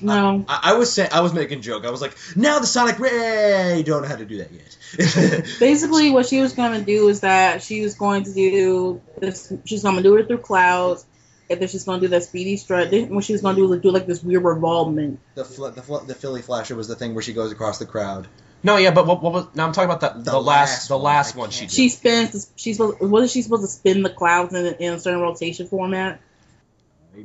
No, 0.00 0.44
I, 0.48 0.72
I 0.72 0.74
was 0.74 0.90
saying 0.92 1.10
I 1.12 1.20
was 1.20 1.34
making 1.34 1.58
a 1.58 1.62
joke. 1.62 1.84
I 1.84 1.90
was 1.90 2.00
like, 2.00 2.16
now 2.36 2.58
the 2.58 2.66
Sonic 2.66 2.98
Ray 2.98 3.82
don't 3.84 4.02
know 4.02 4.08
how 4.08 4.16
to 4.16 4.24
do 4.24 4.38
that 4.38 4.50
yet. 4.52 4.76
basically 5.60 6.10
what 6.10 6.26
she 6.26 6.40
was 6.40 6.52
gonna 6.54 6.80
do 6.80 7.08
is 7.08 7.20
that 7.20 7.62
she 7.62 7.82
was 7.82 7.94
going 7.94 8.24
to 8.24 8.32
do 8.32 9.00
this. 9.18 9.52
She's 9.66 9.82
gonna 9.82 10.02
do 10.02 10.16
it 10.16 10.26
through 10.26 10.38
clouds, 10.38 11.04
and 11.50 11.60
then 11.60 11.68
she's 11.68 11.84
gonna 11.84 12.00
do 12.00 12.08
that 12.08 12.22
speedy 12.22 12.56
strut. 12.56 12.90
Then 12.90 13.14
what 13.14 13.24
she 13.24 13.32
was 13.32 13.42
gonna 13.42 13.56
do 13.56 13.66
was 13.68 13.80
do 13.80 13.90
like 13.90 14.06
this 14.06 14.22
weird 14.22 14.44
revolvement. 14.44 15.18
the 15.34 15.44
fl- 15.44 15.66
the, 15.68 15.82
fl- 15.82 15.98
the 15.98 16.14
Filly 16.14 16.42
Flasher 16.42 16.76
was 16.76 16.88
the 16.88 16.94
thing 16.96 17.14
where 17.14 17.22
she 17.22 17.32
goes 17.32 17.52
across 17.52 17.78
the 17.78 17.86
crowd. 17.86 18.28
No, 18.62 18.76
yeah, 18.76 18.90
but 18.90 19.06
what, 19.06 19.22
what 19.22 19.32
was? 19.32 19.46
Now 19.54 19.66
I'm 19.66 19.72
talking 19.72 19.88
about 19.90 20.00
that 20.02 20.22
the, 20.24 20.32
The 20.32 20.40
last, 20.40 20.70
last 20.70 20.88
the 20.88 20.98
last 20.98 21.34
I 21.34 21.38
one 21.38 21.50
she 21.50 21.64
did. 21.66 21.72
She 21.72 21.88
spins. 21.88 22.32
this- 22.32 22.50
She's 22.56 22.76
supposed. 22.76 23.00
Wasn't 23.00 23.30
she 23.30 23.42
supposed 23.42 23.62
to 23.62 23.68
spin 23.68 24.02
the 24.02 24.10
clouds 24.10 24.54
in, 24.54 24.66
in 24.66 24.94
a 24.94 24.98
certain 25.00 25.20
rotation 25.20 25.66
format? 25.66 26.20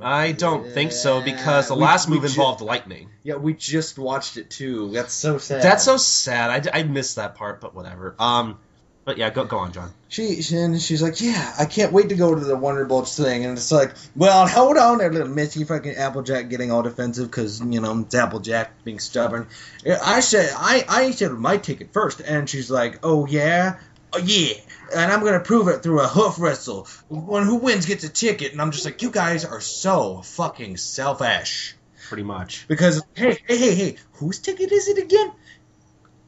I 0.01 0.31
don't 0.31 0.71
think 0.71 0.91
so 0.91 1.21
because 1.21 1.67
the 1.67 1.75
We- 1.75 1.81
last 1.81 2.09
we 2.09 2.15
move 2.15 2.23
ju- 2.23 2.29
involved 2.29 2.61
lightning. 2.61 3.09
Yeah, 3.23 3.35
we 3.35 3.53
just 3.53 3.99
watched 3.99 4.35
it 4.37 4.49
too. 4.49 4.91
That's 4.91 5.13
so 5.13 5.37
sad. 5.37 5.61
That's 5.61 5.83
so 5.83 5.97
sad. 5.97 6.49
I, 6.49 6.59
d- 6.59 6.69
I 6.73 6.83
missed 6.83 7.17
that 7.17 7.35
part, 7.35 7.61
but 7.61 7.75
whatever. 7.75 8.15
Um, 8.17 8.57
but 9.05 9.19
yeah, 9.19 9.29
go 9.29 9.45
go 9.45 9.59
on, 9.59 9.71
Jon. 9.71 9.93
She, 10.09 10.41
she 10.41 10.57
and 10.57 10.81
she's 10.81 11.01
like, 11.01 11.21
yeah, 11.21 11.53
I 11.59 11.65
can't 11.65 11.93
wait 11.93 12.09
to 12.09 12.15
go 12.15 12.33
to 12.33 12.43
the 12.43 12.57
Wonderbolts 12.57 13.15
thing, 13.15 13.45
and 13.45 13.57
it's 13.57 13.71
like, 13.71 13.93
well, 14.15 14.47
hold 14.47 14.77
on 14.77 14.97
there, 14.97 15.11
little 15.11 15.27
Missy, 15.27 15.63
fucking 15.63 15.95
Applejack 15.95 16.49
getting 16.49 16.71
all 16.71 16.81
defensive 16.81 17.27
because 17.27 17.61
you 17.61 17.81
know 17.81 17.99
it's 17.99 18.15
Applejack 18.15 18.83
being 18.83 18.99
stubborn. 18.99 19.47
I 19.85 20.21
said, 20.21 20.51
I, 20.57 20.83
I 20.89 21.11
said 21.11 21.31
my 21.31 21.57
ticket 21.57 21.93
first, 21.93 22.19
and 22.19 22.49
she's 22.49 22.71
like, 22.71 22.99
oh 23.03 23.27
yeah, 23.27 23.79
oh 24.11 24.17
yeah, 24.17 24.55
and 24.95 25.11
I'm 25.11 25.23
gonna 25.23 25.39
prove 25.39 25.67
it 25.67 25.83
through 25.83 26.01
a 26.01 26.07
hoof 26.07 26.39
wrestle. 26.39 26.87
One 27.07 27.45
who 27.45 27.57
wins 27.57 27.85
gets 27.85 28.03
a 28.03 28.09
ticket, 28.09 28.53
and 28.53 28.61
I'm 28.61 28.71
just 28.71 28.85
like, 28.85 29.03
you 29.03 29.11
guys 29.11 29.45
are 29.45 29.61
so 29.61 30.21
fucking 30.23 30.77
selfish. 30.77 31.75
Pretty 32.07 32.23
much. 32.23 32.67
Because 32.67 33.03
hey, 33.15 33.37
hey, 33.47 33.57
hey, 33.57 33.75
hey, 33.75 33.97
whose 34.13 34.39
ticket 34.39 34.71
is 34.71 34.87
it 34.87 34.97
again? 34.97 35.31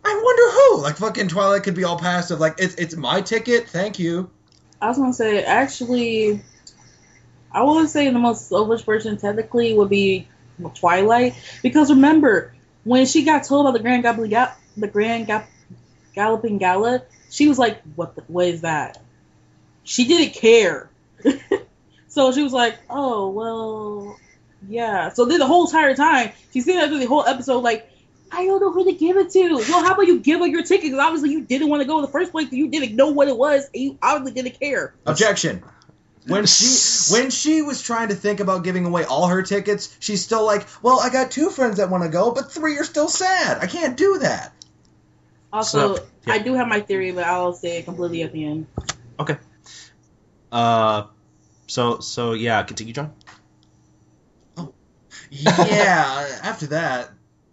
I 0.03 0.21
wonder 0.23 0.51
who. 0.51 0.81
Like 0.83 0.97
fucking 0.97 1.27
Twilight 1.27 1.63
could 1.63 1.75
be 1.75 1.83
all 1.83 1.97
passive. 1.97 2.39
Like 2.39 2.55
it's 2.59 2.75
it's 2.75 2.95
my 2.95 3.21
ticket. 3.21 3.69
Thank 3.69 3.99
you. 3.99 4.29
I 4.81 4.87
was 4.87 4.97
gonna 4.97 5.13
say 5.13 5.43
actually, 5.43 6.41
I 7.51 7.63
would 7.63 7.89
say 7.89 8.09
the 8.09 8.19
most 8.19 8.47
selfish 8.49 8.85
person 8.85 9.17
technically 9.17 9.73
would 9.73 9.89
be 9.89 10.27
Twilight 10.75 11.35
because 11.61 11.89
remember 11.89 12.53
when 12.83 13.05
she 13.05 13.23
got 13.23 13.43
told 13.43 13.65
about 13.65 13.77
the 13.77 13.83
Grand 13.83 14.03
Galloping 14.03 14.29
Ga- 14.29 14.53
the 14.75 14.87
Grand 14.87 15.27
Ga- 15.27 15.45
Galloping 16.15 16.57
Gala, 16.57 17.03
she 17.29 17.47
was 17.47 17.59
like, 17.59 17.81
"What? 17.95 18.15
The, 18.15 18.23
what 18.27 18.47
is 18.47 18.61
that?" 18.61 18.99
She 19.83 20.05
didn't 20.05 20.33
care, 20.33 20.89
so 22.07 22.31
she 22.31 22.43
was 22.43 22.53
like, 22.53 22.77
"Oh 22.89 23.29
well, 23.29 24.17
yeah." 24.67 25.09
So 25.09 25.25
then 25.25 25.39
the 25.39 25.47
whole 25.47 25.65
entire 25.65 25.95
time 25.95 26.31
she's 26.53 26.65
sitting 26.65 26.79
there 26.79 26.87
through 26.87 26.99
the 26.99 27.05
whole 27.05 27.25
episode 27.25 27.59
like. 27.59 27.89
I 28.31 28.45
don't 28.45 28.59
know 28.59 28.71
who 28.71 28.85
to 28.85 28.93
give 28.93 29.17
it 29.17 29.29
to. 29.31 29.55
Well, 29.55 29.83
how 29.83 29.93
about 29.93 30.07
you 30.07 30.19
give 30.19 30.39
her 30.39 30.47
your 30.47 30.63
ticket? 30.63 30.83
Because 30.83 30.99
obviously 30.99 31.31
you 31.31 31.41
didn't 31.41 31.69
want 31.69 31.81
to 31.81 31.87
go 31.87 31.97
in 31.97 32.01
the 32.01 32.11
first 32.11 32.31
place. 32.31 32.51
You 32.51 32.67
didn't 32.69 32.95
know 32.95 33.09
what 33.09 33.27
it 33.27 33.37
was. 33.37 33.69
And 33.73 33.83
you 33.83 33.97
obviously 34.01 34.41
didn't 34.41 34.59
care. 34.59 34.93
Objection. 35.05 35.63
When 36.27 36.45
she 36.47 37.13
when 37.13 37.29
she 37.29 37.61
was 37.61 37.81
trying 37.81 38.09
to 38.09 38.15
think 38.15 38.39
about 38.39 38.63
giving 38.63 38.85
away 38.85 39.05
all 39.05 39.27
her 39.27 39.41
tickets, 39.43 39.95
she's 39.99 40.23
still 40.23 40.45
like, 40.45 40.67
"Well, 40.81 40.99
I 40.99 41.09
got 41.09 41.31
two 41.31 41.49
friends 41.49 41.77
that 41.77 41.89
want 41.89 42.03
to 42.03 42.09
go, 42.09 42.31
but 42.31 42.51
three 42.51 42.77
are 42.77 42.83
still 42.83 43.07
sad. 43.07 43.59
I 43.61 43.67
can't 43.67 43.95
do 43.95 44.19
that." 44.19 44.53
Also, 45.51 45.95
So, 45.95 46.03
yeah. 46.25 46.33
I 46.33 46.39
do 46.39 46.53
have 46.55 46.67
my 46.67 46.81
theory, 46.81 47.11
but 47.11 47.23
I'll 47.23 47.53
say 47.53 47.77
it 47.79 47.85
completely 47.85 48.23
at 48.23 48.33
the 48.33 48.45
end. 48.45 48.67
Okay. 49.19 49.37
Uh, 50.51 51.05
so 51.67 51.99
so 51.99 52.33
yeah, 52.33 52.61
continue, 52.63 52.93
Jon. 52.93 53.13
Oh, 54.57 54.73
yeah. 55.29 56.39
after 56.43 56.67
that, 56.67 57.11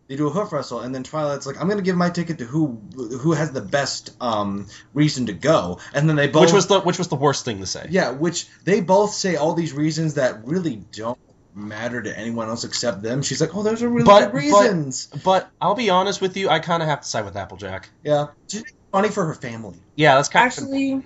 they 0.08 0.16
do 0.16 0.26
a 0.26 0.30
hoof 0.30 0.52
wrestle, 0.52 0.80
and 0.80 0.94
then 0.94 1.02
Twilight's 1.02 1.46
like, 1.46 1.60
"I'm 1.60 1.68
gonna 1.68 1.82
give 1.82 1.96
my 1.96 2.10
ticket 2.10 2.38
to 2.38 2.44
who 2.44 2.80
who 2.94 3.32
has 3.32 3.52
the 3.52 3.60
best 3.60 4.10
um 4.20 4.66
reason 4.92 5.26
to 5.26 5.32
go," 5.32 5.78
and 5.94 6.08
then 6.08 6.16
they 6.16 6.28
both 6.28 6.42
Which 6.42 6.52
was 6.52 6.66
the 6.66 6.80
which 6.80 6.98
was 6.98 7.08
the 7.08 7.16
worst 7.16 7.44
thing 7.44 7.60
to 7.60 7.66
say. 7.66 7.86
Yeah, 7.90 8.10
which 8.10 8.46
they 8.64 8.80
both 8.80 9.14
say 9.14 9.36
all 9.36 9.54
these 9.54 9.72
reasons 9.72 10.14
that 10.14 10.46
really 10.46 10.76
don't 10.92 11.18
matter 11.54 12.02
to 12.02 12.18
anyone 12.18 12.48
else 12.48 12.64
except 12.64 13.02
them. 13.02 13.22
She's 13.22 13.40
like, 13.40 13.54
"Oh, 13.54 13.62
those 13.62 13.82
are 13.82 13.88
really 13.88 14.04
But- 14.04 14.32
good 14.32 14.34
reasons." 14.34 15.08
But 15.24 15.48
I'll 15.60 15.74
be 15.76 15.90
honest 15.90 16.20
with 16.20 16.36
you, 16.36 16.48
I 16.48 16.58
kind 16.58 16.82
of 16.82 16.88
have 16.88 17.02
to 17.02 17.08
side 17.08 17.24
with 17.24 17.36
Applejack. 17.36 17.88
yeah, 18.02 18.26
she's 18.48 18.64
funny 18.92 19.08
for 19.08 19.24
her 19.26 19.34
family. 19.34 19.76
Yeah, 19.96 20.16
that's 20.16 20.28
kind 20.28 20.46
of 20.46 20.52
Actually, 20.52 21.02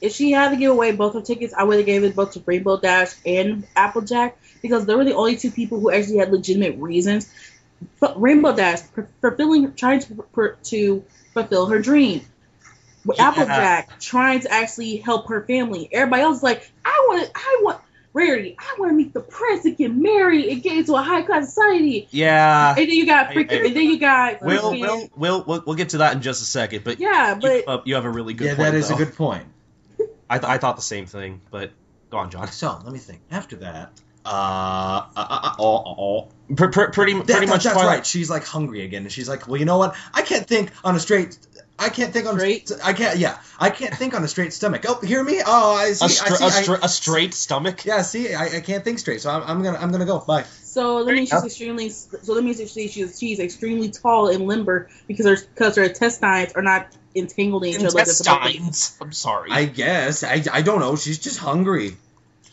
if 0.00 0.12
she 0.12 0.30
had 0.30 0.50
to 0.50 0.56
give 0.56 0.70
away 0.70 0.92
both 0.92 1.14
her 1.14 1.20
tickets, 1.22 1.52
I 1.52 1.64
would 1.64 1.76
have 1.78 1.86
gave 1.86 2.04
it 2.04 2.14
both 2.14 2.32
to 2.32 2.42
Rainbow 2.46 2.78
Dash 2.78 3.12
and 3.26 3.66
Applejack 3.74 4.38
because 4.62 4.86
they 4.86 4.94
were 4.94 5.04
the 5.04 5.14
only 5.14 5.36
two 5.36 5.50
people 5.50 5.80
who 5.80 5.90
actually 5.90 6.18
had 6.18 6.30
legitimate 6.30 6.78
reasons. 6.78 7.28
But 8.00 8.20
Rainbow 8.20 8.54
Dash 8.54 8.80
fulfilling, 9.20 9.74
trying 9.74 10.00
to, 10.00 10.24
for, 10.32 10.56
to 10.64 11.04
fulfill 11.34 11.66
her 11.66 11.80
dream. 11.80 12.22
Yeah. 13.06 13.28
Applejack 13.28 14.00
trying 14.00 14.40
to 14.40 14.52
actually 14.52 14.96
help 14.96 15.28
her 15.28 15.42
family. 15.46 15.88
Everybody 15.92 16.22
else 16.22 16.38
is 16.38 16.42
like, 16.42 16.70
I 16.84 17.06
want, 17.08 17.30
I 17.34 17.60
want. 17.62 17.80
Rarity, 18.14 18.56
I 18.58 18.74
want 18.78 18.90
to 18.90 18.96
meet 18.96 19.12
the 19.12 19.20
prince 19.20 19.64
and 19.66 19.76
get 19.76 19.94
married 19.94 20.46
and 20.46 20.62
get 20.62 20.78
into 20.78 20.94
a 20.94 21.02
high 21.02 21.22
class 21.22 21.48
society. 21.54 22.08
yeah. 22.10 22.70
And 22.70 22.78
then 22.78 22.88
you 22.90 23.06
got 23.06 23.28
I- 23.28 23.34
freaking, 23.34 23.66
and 23.66 23.76
then 23.76 23.84
you 23.84 23.98
got 24.00 24.42
We'll, 24.42 24.72
freaking- 24.72 24.80
we'll, 24.80 25.10
we'll, 25.14 25.44
we'll, 25.44 25.62
we'll 25.66 25.76
get 25.76 25.90
to 25.90 25.98
that 25.98 26.14
in 26.14 26.22
just 26.22 26.42
a 26.42 26.46
second, 26.46 26.82
but 26.84 26.98
yeah, 26.98 27.34
you, 27.34 27.40
but 27.40 27.68
uh, 27.68 27.82
you 27.84 27.94
have 27.94 28.06
a 28.06 28.10
really 28.10 28.32
good 28.34 28.46
yeah, 28.46 28.54
point. 28.56 28.72
that 28.72 28.74
is 28.74 28.88
though. 28.88 28.94
a 28.94 28.98
good 28.98 29.14
point. 29.14 29.44
I, 30.30 30.38
th- 30.38 30.50
I 30.50 30.56
thought 30.58 30.76
the 30.76 30.82
same 30.82 31.04
thing, 31.06 31.42
but 31.50 31.70
go 32.10 32.16
on, 32.16 32.30
Jon. 32.30 32.50
So 32.50 32.80
let 32.82 32.92
me 32.92 32.98
think. 32.98 33.20
After 33.30 33.56
that, 33.56 33.92
uh, 34.28 35.06
uh, 35.16 35.20
uh, 35.20 35.40
uh 35.42 35.54
oh, 35.58 35.82
oh, 35.86 35.94
oh. 35.98 36.28
Pr- 36.54 36.66
pr- 36.68 36.84
pretty 36.92 37.14
That- 37.14 37.26
pretty 37.26 37.46
that- 37.46 37.48
much 37.48 37.64
that's 37.64 37.74
Twilight. 37.74 37.96
right. 37.98 38.06
She's 38.06 38.30
like 38.30 38.44
hungry 38.44 38.82
again, 38.82 39.02
and 39.02 39.12
she's 39.12 39.28
like, 39.28 39.48
"Well, 39.48 39.58
you 39.58 39.64
know 39.66 39.78
what? 39.78 39.96
I 40.14 40.22
can't 40.22 40.46
think 40.46 40.70
on 40.84 40.94
a 40.96 41.00
straight." 41.00 41.36
I 41.80 41.90
can't 41.90 42.12
think 42.12 42.26
on 42.26 42.36
Straight? 42.36 42.72
I 42.82 42.92
can't. 42.92 43.18
Yeah, 43.18 43.38
I 43.60 43.70
can't 43.70 43.94
think 43.94 44.12
on 44.12 44.24
a 44.24 44.26
straight 44.28 44.52
stomach. 44.52 44.84
Oh, 44.88 44.98
hear 45.00 45.22
me? 45.22 45.40
Oh, 45.46 45.74
I 45.76 45.92
see. 45.92 46.02
A, 46.02 46.06
I 46.06 46.08
str- 46.08 46.34
see. 46.34 46.42
a, 46.44 46.46
I- 46.48 46.62
str- 46.62 46.74
a 46.82 46.88
straight 46.88 47.34
stomach. 47.34 47.84
yeah, 47.84 48.02
see, 48.02 48.34
I, 48.34 48.56
I 48.56 48.60
can't 48.62 48.82
think 48.82 48.98
straight, 48.98 49.20
so 49.20 49.30
I'm, 49.30 49.44
I'm 49.44 49.62
gonna 49.62 49.78
I'm 49.78 49.92
gonna 49.92 50.04
go. 50.04 50.18
Bye. 50.18 50.42
So 50.64 51.04
that 51.04 51.12
means 51.12 51.30
Yeah. 51.30 51.36
she's 51.38 51.46
extremely. 51.52 51.90
So 51.90 52.34
that 52.34 52.42
means 52.42 52.56
she's 52.56 52.92
she's, 52.92 53.18
she's 53.20 53.38
extremely 53.38 53.90
tall 53.90 54.28
and 54.28 54.48
limber 54.48 54.88
because 55.06 55.26
her 55.26 55.36
because 55.54 55.76
her 55.76 55.84
intestines 55.84 56.52
are 56.54 56.62
not 56.62 56.88
entangled 57.14 57.62
in 57.62 57.70
each 57.70 57.76
other 57.76 57.90
like 57.90 58.06
they're 58.06 58.14
supposed 58.14 58.42
to 58.42 58.48
be. 58.48 58.56
Intestines. 58.58 58.98
I'm 59.00 59.12
sorry. 59.12 59.50
I 59.52 59.64
guess. 59.66 60.24
I, 60.24 60.42
I 60.52 60.62
don't 60.62 60.80
know. 60.80 60.96
She's 60.96 61.20
just 61.20 61.38
hungry. 61.38 61.96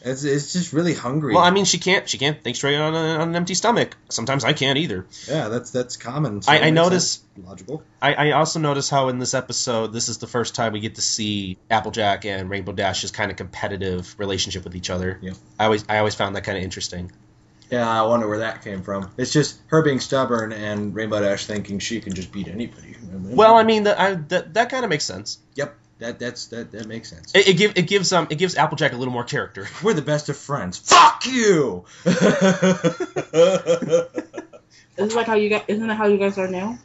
It's, 0.05 0.23
it's 0.23 0.53
just 0.53 0.71
really 0.71 0.93
hungry. 0.93 1.33
well, 1.33 1.43
I 1.43 1.49
mean, 1.49 1.65
she 1.65 1.79
can't 1.79 2.07
she 2.07 2.17
can't 2.19 2.43
think 2.43 2.55
straight 2.55 2.75
on, 2.77 2.93
a, 2.93 2.97
on 2.97 3.29
an 3.29 3.35
empty 3.35 3.55
stomach. 3.55 3.97
Sometimes 4.09 4.43
I 4.43 4.53
can't 4.53 4.77
either. 4.77 5.07
yeah, 5.27 5.49
that's 5.49 5.71
that's 5.71 5.97
common. 5.97 6.41
so 6.43 6.51
I- 6.51 6.59
I 6.59 6.69
notice- 6.69 7.23
logical. 7.43 7.83
I, 8.01 8.13
I 8.13 8.31
also 8.31 8.59
notice 8.59 8.89
how 8.89 9.09
in 9.09 9.17
this 9.19 9.33
episode, 9.33 9.91
this 9.91 10.07
is 10.07 10.19
the 10.19 10.27
first 10.27 10.53
time 10.55 10.71
we 10.73 10.79
get 10.79 10.95
to 10.95 11.01
see 11.01 11.57
Applejack 11.69 12.23
and 12.25 12.49
Rainbow 12.49 12.71
Dash's 12.71 13.11
kind 13.11 13.31
of 13.31 13.35
competitive 13.37 14.15
relationship 14.17 14.63
with 14.63 14.75
each 14.75 14.89
other. 14.89 15.19
Yeah. 15.21 15.33
I 15.59 15.65
always 15.65 15.83
I 15.89 15.97
always 15.97 16.15
found 16.15 16.35
that 16.35 16.43
kind 16.43 16.57
of 16.57 16.63
interesting. 16.63 17.11
Yeah, 17.71 17.89
I 17.89 18.05
wonder 18.05 18.27
where 18.27 18.39
that 18.39 18.63
came 18.63 18.83
from. 18.83 19.09
It's 19.17 19.33
just 19.33 19.59
her 19.67 19.81
being 19.81 19.99
stubborn 19.99 20.53
and 20.53 20.93
Rainbow 20.93 21.19
Dash 21.19 21.47
thinking 21.47 21.79
she 21.79 21.99
can 21.99 22.13
just 22.13 22.31
beat 22.31 22.47
anybody. 22.47 22.95
Well, 23.11 23.55
I 23.55 23.63
mean 23.63 23.83
that 23.85 23.99
I, 23.99 24.13
that 24.13 24.53
that 24.53 24.69
kind 24.69 24.83
of 24.85 24.89
makes 24.91 25.03
sense. 25.03 25.39
yep, 25.55 25.75
that 25.99 26.19
that's 26.19 26.47
that 26.47 26.71
that 26.71 26.87
makes 26.87 27.09
sense. 27.09 27.33
It, 27.33 27.47
it 27.47 27.53
give 27.57 27.73
it 27.77 27.87
gives 27.87 28.11
um 28.11 28.27
it 28.29 28.37
gives 28.37 28.55
Applejack 28.55 28.93
a 28.93 28.97
little 28.97 29.13
more 29.13 29.23
character. 29.23 29.67
We're 29.83 29.93
the 29.93 30.01
best 30.01 30.29
of 30.29 30.37
friends. 30.37 30.77
Fuck 30.79 31.25
you. 31.25 31.85
Isn't 34.97 35.15
like 35.15 35.27
how 35.27 35.35
you 35.35 35.49
guys? 35.49 35.63
Isn't 35.67 35.87
that 35.87 35.95
how 35.95 36.07
you 36.07 36.17
guys 36.17 36.37
are 36.37 36.47
now? 36.47 36.79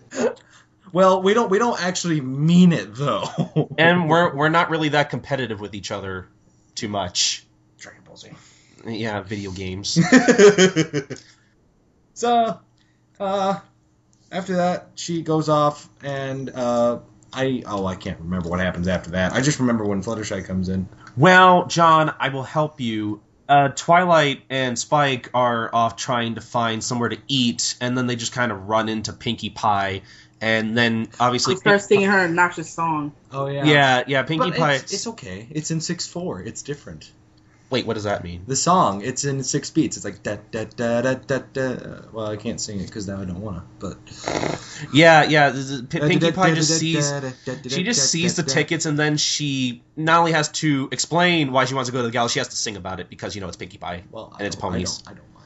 Well, 0.92 1.22
we 1.22 1.34
don't 1.34 1.50
we 1.50 1.58
don't 1.58 1.80
actually 1.82 2.20
mean 2.20 2.72
it 2.72 2.94
though. 2.94 3.24
and 3.78 4.08
we're 4.08 4.34
we're 4.34 4.48
not 4.48 4.70
really 4.70 4.90
that 4.90 5.10
competitive 5.10 5.60
with 5.60 5.74
each 5.74 5.90
other 5.90 6.28
too 6.74 6.88
much. 6.88 7.44
Dragon 7.78 8.02
Ball 8.04 8.16
Z. 8.16 8.30
Yeah, 8.86 9.20
video 9.20 9.50
games. 9.50 9.98
so, 12.14 12.58
uh, 13.18 13.58
after 14.32 14.56
that, 14.56 14.88
she 14.94 15.20
goes 15.20 15.50
off, 15.50 15.86
and 16.02 16.48
uh, 16.48 17.00
I 17.32 17.62
oh 17.66 17.86
I 17.86 17.94
can't 17.96 18.18
remember 18.20 18.48
what 18.48 18.60
happens 18.60 18.88
after 18.88 19.10
that. 19.10 19.32
I 19.32 19.40
just 19.40 19.60
remember 19.60 19.84
when 19.84 20.02
Fluttershy 20.02 20.44
comes 20.44 20.68
in. 20.68 20.88
well, 21.16 21.66
Jon, 21.66 22.14
I 22.18 22.28
will 22.30 22.42
help 22.42 22.80
you. 22.80 23.20
Uh, 23.48 23.68
Twilight 23.68 24.42
and 24.48 24.78
Spike 24.78 25.30
are 25.34 25.74
off 25.74 25.96
trying 25.96 26.36
to 26.36 26.40
find 26.40 26.84
somewhere 26.84 27.08
to 27.08 27.18
eat, 27.26 27.74
and 27.80 27.98
then 27.98 28.06
they 28.06 28.14
just 28.14 28.32
kind 28.32 28.52
of 28.52 28.68
run 28.68 28.88
into 28.88 29.12
Pinkie 29.12 29.50
Pie, 29.50 30.02
and 30.40 30.78
then 30.78 31.08
obviously, 31.18 31.54
She 31.54 31.60
starts 31.60 31.86
singing 31.86 32.08
her 32.08 32.20
obnoxious 32.20 32.70
song. 32.70 33.12
Oh 33.32 33.48
yeah, 33.48 33.64
yeah, 33.64 34.04
yeah. 34.06 34.22
Pinkie 34.22 34.50
But 34.50 34.58
Pie. 34.58 34.74
it's, 34.74 34.92
it's 34.92 35.06
okay. 35.08 35.48
It's 35.50 35.70
in 35.72 35.80
six 35.80 36.06
four. 36.06 36.40
It's 36.40 36.62
different. 36.62 37.10
Wait, 37.70 37.86
what 37.86 37.94
does 37.94 38.02
that 38.04 38.24
mean? 38.24 38.42
The 38.48 38.56
song, 38.56 39.02
it's 39.02 39.24
in 39.24 39.42
six 39.44 39.70
beats. 39.70 39.96
It's 39.96 40.04
like 40.04 40.22
da 40.24 40.38
da 40.50 40.64
da 40.64 41.02
da 41.02 41.14
da 41.14 41.38
da. 41.52 41.76
Well, 42.12 42.26
I 42.26 42.36
can't 42.36 42.60
sing 42.60 42.80
it 42.80 42.86
because 42.86 43.06
now 43.06 43.20
I 43.20 43.24
don't 43.24 43.40
wanna. 43.40 43.62
But 43.78 43.96
Yeah, 44.92 45.22
yeah. 45.24 45.50
the- 45.50 45.60
the- 45.60 45.82
P- 45.86 45.98
Pinkie 46.00 46.32
Pie 46.32 46.54
just 46.54 46.70
sees 46.78 47.12
she 47.68 47.82
just 47.84 48.10
sees 48.10 48.34
the 48.36 48.42
tickets 48.54 48.86
and 48.86 48.98
then 48.98 49.16
she 49.16 49.82
not 49.96 50.18
only 50.18 50.32
has 50.32 50.48
to 50.48 50.88
explain 50.90 51.52
why 51.52 51.64
she 51.64 51.74
wants 51.74 51.88
to 51.88 51.92
go 51.92 51.98
to 52.00 52.06
the 52.06 52.10
gala, 52.10 52.28
she 52.28 52.40
has 52.40 52.48
to 52.48 52.56
sing 52.56 52.76
about 52.76 52.98
it 52.98 53.08
because 53.08 53.34
you 53.36 53.40
know 53.40 53.46
it's 53.48 53.56
Pinkie 53.56 53.78
Pie. 53.78 54.02
Well, 54.10 54.34
and 54.38 54.46
it's 54.46 54.56
ponies. 54.56 55.02
I 55.06 55.12
don't, 55.12 55.16
I 55.16 55.20
don't. 55.20 55.39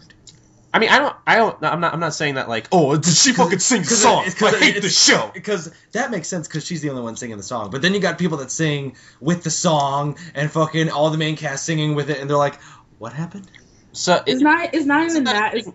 I 0.75 0.81
mean, 0.81 0.91
I 0.91 0.99
don't, 0.99 1.17
I 1.25 1.37
don't, 1.37 1.63
I'm 1.63 1.81
not, 1.81 1.95
I'm 1.95 2.01
not 2.01 2.15
saying 2.15 2.35
that 2.35 2.49
like, 2.49 2.67
oh, 2.73 2.97
did 2.97 3.15
she 3.15 3.33
fucking 3.33 3.61
sing 3.61 3.83
Because 3.83 4.03
songs? 4.03 4.35
it- 4.35 4.37
'cause 4.37 4.55
I 4.55 4.59
hate 4.59 4.83
the 4.83 4.89
show. 4.91 5.31
Because 5.33 5.73
that 5.93 6.11
makes 6.11 6.27
sense 6.27 6.49
because 6.49 6.67
she's 6.67 6.83
the 6.83 6.91
only 6.91 7.03
one 7.03 7.15
singing 7.17 7.37
the 7.37 7.45
song. 7.45 7.71
But 7.71 7.81
then 7.81 7.95
you 7.95 8.01
got 8.01 8.19
people 8.19 8.39
that 8.39 8.51
sing 8.51 8.97
with 9.21 9.45
the 9.45 9.51
song 9.51 10.19
and 10.35 10.51
fucking 10.51 10.91
all 10.91 11.11
the 11.11 11.17
main 11.17 11.37
cast 11.37 11.65
singing 11.65 11.95
with 11.95 12.11
it, 12.11 12.19
and 12.19 12.29
they're 12.29 12.37
like, 12.37 12.61
"What 12.99 13.13
happened?" 13.13 13.49
So 13.93 14.21
It's 14.27 14.41
not. 14.43 14.75
It's 14.75 14.85
not 14.85 15.07
even 15.09 15.25
that 15.25 15.55
that. 15.55 15.73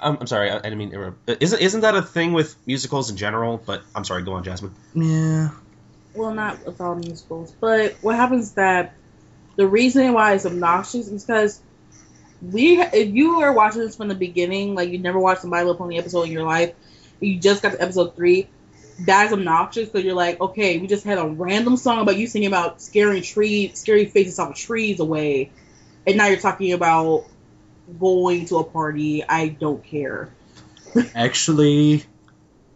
I'm, 0.00 0.16
I'm 0.22 0.26
sorry, 0.26 0.50
I, 0.50 0.56
I 0.56 0.60
didn't 0.60 0.78
mean. 0.78 0.94
Uh, 0.96 1.12
isn't 1.38 1.60
isn't 1.60 1.80
that 1.82 1.94
a 1.94 2.00
thing 2.02 2.32
with 2.32 2.56
musicals 2.66 3.10
in 3.10 3.18
general? 3.18 3.62
But 3.64 3.82
I'm 3.94 4.04
sorry, 4.04 4.22
go 4.22 4.32
on, 4.32 4.44
Jasmine. 4.44 4.74
Yeah. 4.94 5.50
well, 6.14 6.32
not 6.32 6.64
with 6.64 6.80
all 6.80 6.94
musicals, 6.94 7.52
but 7.60 7.96
what 8.00 8.16
happens 8.16 8.46
is 8.46 8.52
that 8.54 8.94
the 9.56 9.66
reason 9.66 10.10
why 10.14 10.32
it's 10.32 10.46
obnoxious 10.46 11.08
is 11.08 11.22
because 11.22 11.60
we, 12.42 12.80
if 12.80 13.14
you 13.14 13.40
are 13.40 13.52
watching 13.52 13.82
this 13.82 13.96
from 13.96 14.08
the 14.08 14.14
beginning, 14.14 14.74
like 14.74 14.90
you 14.90 14.98
never 14.98 15.18
watched 15.18 15.44
a 15.44 15.46
My 15.46 15.58
Little 15.58 15.76
Pony 15.76 15.98
episode 15.98 16.24
in 16.24 16.32
your 16.32 16.44
life, 16.44 16.74
you 17.20 17.38
just 17.38 17.62
got 17.62 17.72
to 17.72 17.80
episode 17.80 18.16
three, 18.16 18.48
that 19.06 19.26
is 19.26 19.32
obnoxious 19.32 19.88
because 19.88 20.04
you're 20.04 20.14
like, 20.14 20.40
okay, 20.40 20.78
we 20.78 20.86
just 20.86 21.04
had 21.04 21.18
a 21.18 21.26
random 21.26 21.76
song 21.76 22.00
about 22.00 22.16
you 22.16 22.26
singing 22.26 22.48
about 22.48 22.82
scaring 22.82 23.22
trees, 23.22 23.78
scary 23.78 24.06
faces 24.06 24.38
off 24.38 24.50
of 24.50 24.56
trees 24.56 25.00
away, 25.00 25.50
and 26.06 26.16
now 26.16 26.26
you're 26.26 26.40
talking 26.40 26.72
about 26.72 27.24
going 27.98 28.46
to 28.46 28.58
a 28.58 28.64
party. 28.64 29.24
I 29.24 29.48
don't 29.48 29.84
care. 29.84 30.30
Actually, 31.14 32.04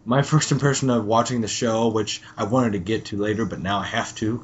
my 0.07 0.21
first 0.23 0.51
impression 0.51 0.89
of 0.89 1.05
watching 1.05 1.41
the 1.41 1.47
show, 1.47 1.89
which 1.89 2.21
I 2.37 2.45
wanted 2.45 2.71
to 2.73 2.79
get 2.79 3.05
to 3.05 3.17
later, 3.17 3.45
but 3.45 3.59
now 3.59 3.77
I 3.79 3.85
have 3.85 4.15
to. 4.15 4.43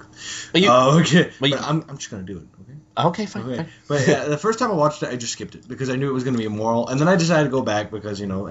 But 0.52 0.62
you, 0.62 0.70
Oh, 0.70 1.00
okay. 1.00 1.32
but 1.40 1.50
you- 1.50 1.56
but 1.56 1.66
I'm, 1.66 1.84
I'm 1.90 1.98
just 1.98 2.12
gonna 2.12 2.24
do 2.24 2.38
it. 2.38 2.48
Okay. 2.62 3.08
okay, 3.08 3.26
fine. 3.26 3.44
Okay. 3.44 3.56
fine. 3.56 3.70
But 3.88 4.10
uh, 4.10 4.30
the 4.30 4.38
first 4.38 4.60
time 4.60 4.70
I 4.70 4.76
watched 4.76 5.02
it, 5.04 5.10
I 5.10 5.16
just 5.16 5.34
skipped 5.34 5.56
it 5.56 5.68
because 5.68 5.90
I 5.90 5.96
knew 5.96 6.10
it 6.10 6.14
was 6.14 6.24
going 6.24 6.36
to 6.36 6.38
be 6.40 6.46
immoral, 6.46 6.90
and 6.90 7.00
then 7.02 7.08
I 7.08 7.16
decided 7.16 7.46
to 7.46 7.50
go 7.50 7.62
back 7.64 7.90
because 7.92 8.20
you 8.20 8.28
know 8.28 8.48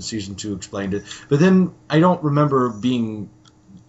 season 0.00 0.34
two 0.34 0.54
explained 0.54 0.94
it. 0.94 1.04
But 1.28 1.38
then 1.38 1.72
I 1.88 2.00
don't 2.00 2.22
remember 2.24 2.70
being 2.70 3.30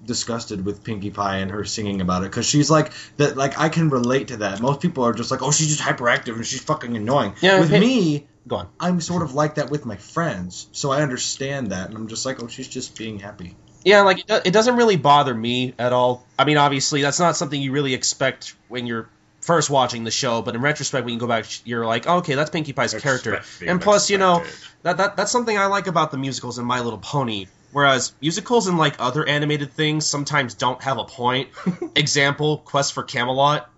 disgusted 0.06 0.64
with 0.64 0.84
Pinkie 0.84 1.10
Pie 1.12 1.38
and 1.38 1.50
her 1.52 1.64
singing 1.66 2.02
about 2.02 2.24
it 2.24 2.30
because 2.30 2.46
she's 2.46 2.70
like 2.70 2.92
that. 3.18 3.36
Like 3.38 3.58
I 3.58 3.70
can 3.70 3.90
relate 3.90 4.28
to 4.30 4.38
that. 4.38 4.60
Most 4.62 4.82
people 4.82 5.04
are 5.06 5.14
just 5.14 5.32
like, 5.32 5.42
oh, 5.42 5.52
she's 5.52 5.68
just 5.76 5.80
hyperactive 5.82 6.36
and 6.36 6.46
she's 6.46 6.62
fucking 6.62 6.96
annoying. 6.96 7.34
Yeah, 7.42 7.60
with 7.60 7.70
Pin- 7.70 7.80
me, 7.82 8.28
Go 8.48 8.58
on. 8.58 8.70
I'm 8.80 9.02
sort 9.02 9.24
of 9.24 9.34
like 9.34 9.56
that 9.56 9.72
with 9.72 9.86
my 9.86 9.96
friends, 9.96 10.68
so 10.72 10.92
I 10.92 11.02
understand 11.02 11.72
that, 11.72 11.90
and 11.90 11.98
I'm 11.98 12.08
just 12.08 12.26
like, 12.26 12.42
oh, 12.44 12.48
she's 12.48 12.68
just 12.68 12.98
being 12.98 13.20
happy. 13.20 13.56
Yeah, 13.84 14.02
like 14.02 14.20
it, 14.20 14.28
do- 14.28 14.42
it 14.46 14.52
doesn't 14.52 14.76
really 14.76 14.98
bother 14.98 15.34
me 15.34 15.74
at 15.80 15.94
all. 15.94 16.26
I 16.38 16.46
mean, 16.46 16.58
obviously, 16.58 17.02
that's 17.02 17.20
not 17.20 17.38
something 17.38 17.60
you 17.60 17.72
really 17.72 17.94
expect 17.94 18.56
when 18.68 18.86
you're 18.86 19.10
first 19.42 19.70
watching 19.70 20.04
the 20.04 20.12
show, 20.12 20.42
but 20.42 20.56
in 20.56 20.62
retrospect, 20.62 21.06
when 21.06 21.14
you 21.14 21.20
go 21.20 21.28
back, 21.28 21.46
you're 21.66 21.86
like, 21.86 22.08
oh, 22.08 22.18
okay, 22.18 22.34
that's 22.36 22.50
Pinkie 22.50 22.74
Pie's 22.74 22.94
character. 22.96 23.42
And 23.66 23.80
plus, 23.80 24.10
you 24.10 24.18
know, 24.18 24.44
that, 24.84 24.98
that 24.98 25.16
that's 25.18 25.32
something 25.32 25.58
I 25.58 25.68
like 25.68 25.88
about 25.88 26.12
the 26.12 26.18
musicals 26.18 26.58
in 26.58 26.66
My 26.66 26.82
Little 26.82 27.00
Pony. 27.00 27.46
Whereas 27.72 28.14
musicals 28.22 28.68
and 28.68 28.78
like 28.78 28.96
other 29.00 29.28
animated 29.28 29.72
things 29.74 30.06
sometimes 30.06 30.54
don't 30.56 30.82
have 30.82 30.98
a 30.98 31.04
point. 31.04 31.50
Example: 31.96 32.60
Quest 32.60 32.94
for 32.94 33.04
Camelot. 33.04 33.70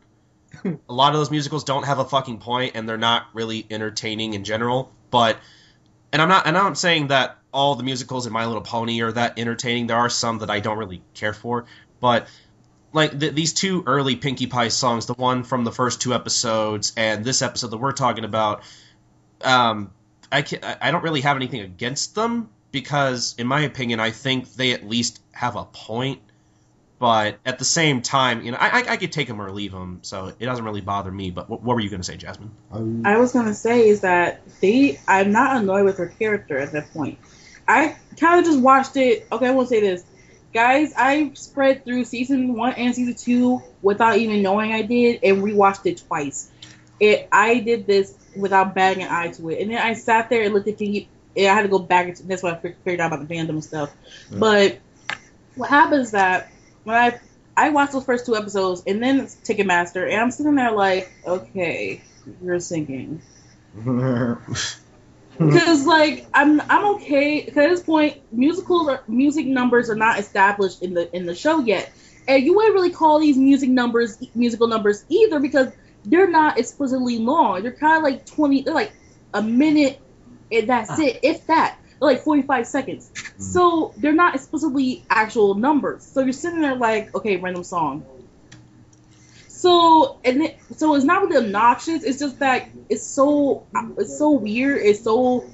A 0.66 0.94
lot 0.94 1.14
of 1.14 1.20
those 1.20 1.32
musicals 1.32 1.64
don't 1.64 1.86
have 1.86 2.00
a 2.00 2.06
fucking 2.06 2.40
point, 2.40 2.74
and 2.76 2.88
they're 2.88 2.98
not 2.98 3.28
really 3.34 3.66
entertaining 3.70 4.34
in 4.34 4.44
general. 4.44 4.92
But, 5.10 5.38
and 6.12 6.22
I'm 6.22 6.30
not, 6.30 6.48
and 6.48 6.58
I'm 6.58 6.76
saying 6.76 7.08
that 7.08 7.38
all 7.54 7.76
the 7.76 7.84
musicals 7.84 8.28
in 8.28 8.34
My 8.34 8.46
Little 8.46 8.62
Pony 8.62 9.02
are 9.02 9.12
that 9.12 9.40
entertaining. 9.40 9.88
There 9.88 9.98
are 9.98 10.10
some 10.10 10.40
that 10.40 10.50
I 10.50 10.60
don't 10.60 10.78
really 10.78 11.02
care 11.14 11.34
for, 11.34 11.66
but 12.00 12.28
like 12.94 13.20
th- 13.20 13.34
these 13.34 13.54
two 13.54 13.84
early 13.86 14.16
Pinkie 14.16 14.48
Pie 14.48 14.70
songs, 14.70 15.06
the 15.06 15.14
one 15.14 15.44
from 15.44 15.64
the 15.64 15.72
first 15.72 16.02
two 16.02 16.14
episodes 16.14 16.94
and 16.98 17.24
this 17.24 17.42
episode 17.42 17.72
that 17.72 17.78
we're 17.78 17.92
talking 17.92 18.26
about, 18.26 18.64
um, 19.44 19.92
I 20.32 20.42
can, 20.42 20.60
I 20.82 20.92
don't 20.92 21.04
really 21.04 21.22
have 21.22 21.38
anything 21.38 21.62
against 21.62 22.16
them 22.16 22.50
because, 22.72 23.36
in 23.38 23.48
my 23.48 23.62
opinion, 23.62 24.00
I 24.00 24.12
think 24.12 24.54
they 24.54 24.74
at 24.74 24.88
least 24.88 25.22
have 25.32 25.56
a 25.56 25.66
point. 25.66 26.22
But 27.00 27.38
at 27.46 27.60
the 27.60 27.66
same 27.66 28.02
time, 28.02 28.44
you 28.44 28.52
know, 28.52 28.58
I, 28.60 28.80
I, 28.80 28.92
I 28.94 28.98
could 28.98 29.12
take 29.12 29.28
him 29.28 29.40
or 29.40 29.52
leave 29.52 29.72
him, 29.72 30.00
so 30.02 30.34
it 30.40 30.46
doesn't 30.46 30.66
really 30.66 30.82
bother 30.82 31.12
me. 31.12 31.30
But 31.30 31.48
what, 31.48 31.62
what 31.62 31.76
were 31.76 31.80
you 31.80 31.90
going 31.90 32.02
to 32.02 32.08
say, 32.08 32.18
Jasmine? 32.18 32.50
I 33.06 33.18
was 33.18 33.34
gonna 33.34 33.54
say 33.54 33.88
is 33.88 34.02
that 34.02 34.42
they 34.62 35.00
I'm 35.08 35.32
not 35.32 35.58
annoyed 35.58 35.86
with 35.86 35.98
her 35.98 36.08
character 36.08 36.58
at 36.58 36.72
that 36.72 36.92
point. 36.94 37.20
I 37.68 37.96
kind 38.20 38.40
of 38.40 38.46
just 38.46 38.60
watched 38.60 38.98
it. 38.98 39.28
Okay, 39.32 39.48
I 39.48 39.52
won't 39.52 39.70
say 39.70 39.80
this, 39.80 40.04
guys. 40.54 40.92
I 40.98 41.32
spread 41.36 41.86
through 41.86 42.06
season 42.06 42.56
one 42.56 42.74
and 42.74 42.96
season 42.96 43.14
two 43.14 43.62
without 43.84 44.18
even 44.18 44.42
knowing 44.42 44.74
I 44.74 44.82
did, 44.82 45.20
and 45.24 45.44
rewatched 45.44 45.86
it 45.86 46.04
twice. 46.08 46.50
It 47.00 47.28
I 47.32 47.60
did 47.60 47.86
this 47.86 48.16
without 48.36 48.74
batting 48.74 49.04
an 49.04 49.12
eye 49.12 49.30
to 49.34 49.50
it, 49.50 49.62
and 49.62 49.70
then 49.70 49.78
I 49.78 49.94
sat 49.94 50.32
there 50.32 50.44
and 50.44 50.54
looked 50.54 50.68
at 50.68 50.78
Kingy. 50.78 51.08
And 51.36 51.46
I 51.46 51.54
had 51.54 51.62
to 51.62 51.68
go 51.68 51.78
back. 51.78 52.18
That's 52.18 52.42
why 52.42 52.54
I 52.54 52.56
figured 52.56 53.00
out 53.00 53.14
about 53.14 53.28
the 53.28 53.32
fandom 53.32 53.50
and 53.50 53.64
stuff. 53.64 53.96
Yeah. 54.32 54.40
But 54.40 54.80
what 55.54 55.70
happens 55.70 56.08
is 56.08 56.12
that 56.14 56.52
when 56.88 56.96
I 56.96 57.20
I 57.58 57.70
watched 57.72 57.92
those 57.92 58.06
first 58.06 58.26
two 58.26 58.36
episodes, 58.36 58.84
and 58.88 59.04
then 59.04 59.28
Ticket 59.44 59.66
Master, 59.68 60.06
and 60.06 60.22
I'm 60.22 60.32
sitting 60.32 60.56
there 60.56 60.72
like, 60.72 61.12
okay, 61.26 62.02
you're 62.42 62.60
singing. 62.62 63.22
Because 65.38 65.86
like 65.86 66.26
I'm 66.34 66.62
I'm 66.62 66.96
okay. 66.96 67.42
Cause 67.42 67.58
at 67.58 67.70
this 67.70 67.84
point, 67.84 68.22
musicals 68.32 68.88
are, 68.88 69.04
music 69.08 69.48
numbers 69.48 69.90
are 69.90 69.96
not 69.96 70.18
established 70.18 70.82
in 70.82 70.94
the 70.94 71.14
in 71.14 71.26
the 71.26 71.36
show 71.36 71.60
yet, 71.60 71.92
and 72.28 72.42
you 72.44 72.56
wouldn't 72.56 72.74
really 72.74 72.92
call 72.92 73.20
these 73.20 73.38
music 73.38 73.70
numbers 73.70 74.18
musical 74.34 74.68
numbers 74.68 75.04
either 75.10 75.40
because 75.42 75.68
they're 76.06 76.30
not 76.30 76.58
explicitly 76.58 77.18
long. 77.20 77.64
They're 77.64 77.72
kind 77.74 77.98
of 77.98 78.04
like 78.04 78.26
twenty. 78.26 78.62
They're 78.62 78.74
like 78.74 78.94
a 79.34 79.42
minute, 79.44 80.00
and 80.52 80.70
that's 80.70 80.92
Ah. 80.92 81.02
it. 81.02 81.20
If 81.22 81.48
that, 81.48 81.78
like 82.00 82.24
forty 82.24 82.42
five 82.42 82.68
seconds. 82.68 83.10
Mm-hmm. 83.14 83.42
So 83.42 83.94
they're 83.98 84.14
not 84.14 84.36
explicitly 84.36 85.04
actual 85.10 85.56
numbers. 85.56 86.04
So 86.04 86.22
you're 86.22 86.34
sitting 86.34 86.62
there 86.62 86.76
like, 86.76 87.14
okay, 87.16 87.38
random 87.38 87.64
song. 87.64 88.06
So 89.48 90.20
and 90.24 90.44
it, 90.44 90.60
so 90.76 90.96
it's 90.96 91.06
not 91.06 91.24
really 91.24 91.46
obnoxious. 91.46 92.04
It's 92.04 92.20
just 92.20 92.40
that 92.40 92.70
it's 92.90 93.04
so 93.04 93.66
it's 93.98 94.18
so 94.18 94.32
weird. 94.32 94.82
It's 94.86 95.04
so 95.04 95.46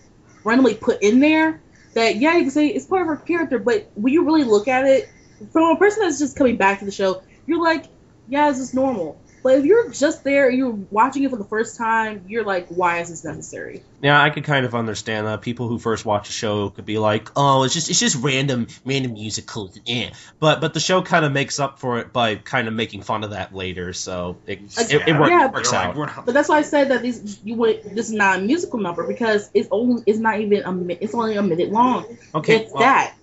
randomly 0.44 0.76
put 0.76 1.02
in 1.02 1.20
there 1.20 1.62
that 1.94 2.18
yeah, 2.18 2.36
you 2.36 2.44
can 2.44 2.52
say 2.52 2.68
it's 2.68 2.86
part 2.86 3.04
of 3.04 3.08
her 3.08 3.18
character. 3.18 3.60
But 3.60 3.90
when 3.96 4.14
you 4.14 4.26
really 4.26 4.44
look 4.44 4.68
at 4.68 4.86
it 4.86 5.10
from 5.52 5.76
a 5.76 5.78
person 5.78 6.04
that's 6.04 6.20
just 6.20 6.36
coming 6.36 6.58
back 6.58 6.80
to 6.80 6.86
the 6.86 6.92
show, 6.92 7.24
you're 7.48 7.62
like, 7.62 7.86
yeah, 8.28 8.50
this 8.50 8.60
is 8.60 8.74
normal. 8.74 9.20
But 9.44 9.56
if 9.60 9.66
you're 9.66 9.92
just 9.92 10.24
there, 10.24 10.48
and 10.48 10.58
you're 10.58 10.78
watching 10.90 11.24
it 11.24 11.30
for 11.30 11.36
the 11.36 11.44
first 11.44 11.78
time, 11.78 12.24
you're 12.28 12.46
like, 12.46 12.70
why 12.70 13.02
is 13.02 13.10
this 13.10 13.26
necessary? 13.26 13.84
Yeah, 14.02 14.22
I 14.22 14.30
could 14.30 14.46
kind 14.46 14.66
of 14.66 14.74
understand 14.74 15.28
that. 15.28 15.42
People 15.42 15.68
who 15.68 15.78
first 15.80 16.06
watch 16.06 16.30
a 16.30 16.32
show 16.32 16.70
could 16.70 16.86
be 16.86 16.98
like, 16.98 17.30
"Oh, 17.36 17.64
it's 17.64 17.74
just 17.74 17.90
it's 17.90 18.00
just 18.00 18.16
random 18.16 18.68
random 18.86 19.14
musicals." 19.14 19.78
Yeah, 19.86 20.12
but 20.40 20.62
but 20.62 20.74
the 20.74 20.80
show 20.80 21.02
kind 21.02 21.26
of 21.26 21.32
makes 21.32 21.60
up 21.60 21.80
for 21.80 22.00
it 22.00 22.14
by 22.14 22.36
kind 22.36 22.68
of 22.68 22.74
making 22.74 23.02
fun 23.02 23.24
of 23.24 23.32
that 23.32 23.54
later. 23.54 23.94
So 23.94 24.38
it 24.48 24.60
it, 24.78 25.08
it, 25.08 25.20
work- 25.20 25.30
Yeah. 25.30 25.52
works 25.52 25.74
out. 25.74 25.96
But 26.26 26.34
that's 26.34 26.50
why 26.50 26.58
I 26.60 26.62
said 26.64 26.90
that 26.90 27.02
this 27.02 27.40
you 27.44 27.56
would 27.56 27.84
this 27.84 28.08
is 28.08 28.14
not 28.14 28.40
a 28.40 28.42
musical 28.42 28.80
number 28.80 29.06
because 29.08 29.50
it's 29.54 29.68
only 29.72 30.04
it's 30.06 30.20
not 30.20 30.40
even 30.40 30.64
a 30.64 30.94
it's 31.02 31.14
only 31.14 31.36
a 31.36 31.44
minute 31.44 31.70
long. 31.70 32.18
Okay, 32.34 32.62
it's 32.64 32.74
well, 32.74 32.84
that. 32.84 33.14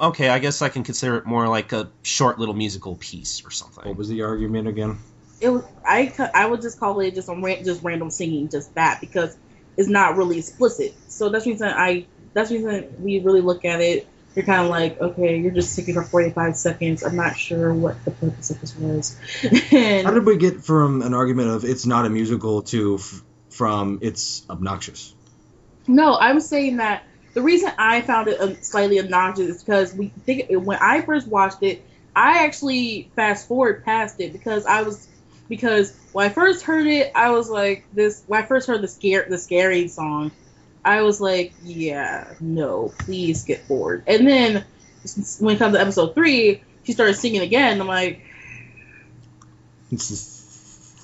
okay. 0.00 0.28
I 0.28 0.38
guess 0.38 0.62
I 0.62 0.68
can 0.68 0.84
consider 0.84 1.16
it 1.16 1.26
more 1.26 1.48
like 1.48 1.72
a 1.72 1.90
short 2.02 2.38
little 2.38 2.54
musical 2.54 2.96
piece 2.96 3.44
or 3.44 3.50
something. 3.50 3.84
What 3.84 3.96
was 3.96 4.08
the 4.08 4.22
argument 4.22 4.68
again? 4.68 4.98
It 5.40 5.50
was 5.50 5.64
I 5.84 6.12
I 6.34 6.46
would 6.46 6.62
just 6.62 6.80
call 6.80 7.00
it 7.00 7.14
just 7.14 7.28
a 7.28 7.34
ran, 7.34 7.64
just 7.64 7.82
random 7.82 8.10
singing, 8.10 8.48
just 8.48 8.74
that 8.74 9.00
because 9.00 9.36
it's 9.76 9.88
not 9.88 10.16
really 10.16 10.38
explicit. 10.38 10.94
So 11.08 11.28
that's 11.28 11.46
reason 11.46 11.68
I 11.68 12.06
that's 12.32 12.50
reason 12.50 12.94
we 13.00 13.20
really 13.20 13.40
look 13.40 13.64
at 13.64 13.80
it 13.80 14.08
you're 14.36 14.44
kind 14.44 14.60
of 14.60 14.68
like, 14.68 15.00
okay, 15.00 15.38
you're 15.38 15.50
just 15.50 15.74
singing 15.74 15.94
for 15.94 16.02
45 16.02 16.56
seconds. 16.56 17.02
I'm 17.02 17.16
not 17.16 17.38
sure 17.38 17.72
what 17.72 18.04
the 18.04 18.10
purpose 18.10 18.50
of 18.50 18.60
this 18.60 18.76
was. 18.76 19.16
and 19.72 20.06
How 20.06 20.12
did 20.12 20.26
we 20.26 20.36
get 20.36 20.62
from 20.62 21.00
an 21.00 21.14
argument 21.14 21.48
of 21.48 21.64
it's 21.64 21.86
not 21.86 22.04
a 22.04 22.10
musical 22.10 22.60
to 22.64 22.96
f- 22.96 23.22
from 23.48 24.00
it's 24.02 24.44
obnoxious? 24.50 25.14
No, 25.88 26.18
I'm 26.18 26.40
saying 26.40 26.76
that 26.76 27.04
the 27.32 27.40
reason 27.40 27.72
I 27.78 28.02
found 28.02 28.28
it 28.28 28.38
um, 28.38 28.56
slightly 28.60 29.00
obnoxious 29.00 29.48
is 29.48 29.62
because 29.62 29.94
we 29.94 30.08
think 30.08 30.50
when 30.50 30.78
I 30.82 31.00
first 31.00 31.26
watched 31.26 31.62
it, 31.62 31.82
I 32.14 32.44
actually 32.44 33.10
fast 33.16 33.48
forward 33.48 33.86
past 33.86 34.20
it 34.20 34.34
because 34.34 34.66
I 34.66 34.82
was 34.82 35.08
because 35.48 35.96
when 36.12 36.26
I 36.26 36.32
first 36.32 36.64
heard 36.64 36.86
it, 36.86 37.12
I 37.14 37.30
was 37.30 37.48
like 37.50 37.84
this. 37.92 38.22
When 38.26 38.42
I 38.42 38.46
first 38.46 38.66
heard 38.68 38.82
the 38.82 38.88
scare 38.88 39.26
the 39.28 39.38
scary 39.38 39.88
song, 39.88 40.32
I 40.84 41.02
was 41.02 41.20
like, 41.20 41.52
yeah, 41.62 42.34
no, 42.40 42.92
please 43.00 43.44
get 43.44 43.66
forward. 43.66 44.04
And 44.06 44.26
then 44.26 44.64
when 45.40 45.56
it 45.56 45.58
comes 45.58 45.74
to 45.74 45.80
episode 45.80 46.14
three, 46.14 46.62
she 46.84 46.92
started 46.92 47.14
singing 47.14 47.42
again. 47.42 47.80
I'm 47.80 47.86
like, 47.86 48.22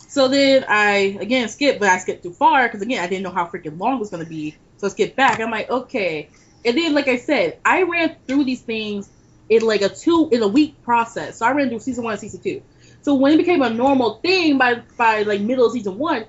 So 0.09 0.29
then 0.29 0.65
I 0.69 1.17
again 1.21 1.49
skipped, 1.49 1.81
but 1.81 1.89
I 1.89 1.99
skipped 1.99 2.23
too 2.23 2.33
far 2.33 2.67
because 2.69 2.83
again 2.83 3.03
I 3.03 3.07
didn't 3.09 3.23
know 3.23 3.31
how 3.31 3.47
freaking 3.47 3.79
long 3.79 3.97
it 3.97 4.01
was 4.01 4.11
gonna 4.11 4.27
be. 4.27 4.57
So 4.77 4.87
I 4.87 4.91
skipped 4.91 5.17
back. 5.17 5.41
I'm 5.41 5.51
like, 5.51 5.71
okay. 5.71 6.29
And 6.65 6.77
then 6.77 6.95
like 6.95 7.09
I 7.09 7.17
said, 7.17 7.59
I 7.65 7.83
ran 7.83 8.17
through 8.27 8.45
these 8.45 8.63
things 8.63 9.11
in 9.49 9.63
like 9.63 9.83
a 9.83 9.89
two 9.89 10.29
in 10.33 10.43
a 10.43 10.49
week 10.49 10.83
process. 10.83 11.39
So 11.39 11.47
I 11.47 11.53
ran 11.53 11.69
through 11.71 11.81
season 11.81 12.05
one 12.05 12.13
and 12.13 12.21
season 12.21 12.41
two. 12.43 12.63
So 13.03 13.15
when 13.15 13.33
it 13.33 13.37
became 13.39 13.63
a 13.63 13.71
normal 13.71 14.15
thing 14.15 14.59
by 14.59 14.83
by 14.97 15.23
like 15.23 15.41
middle 15.41 15.67
of 15.67 15.73
season 15.73 15.99
one, 15.99 16.25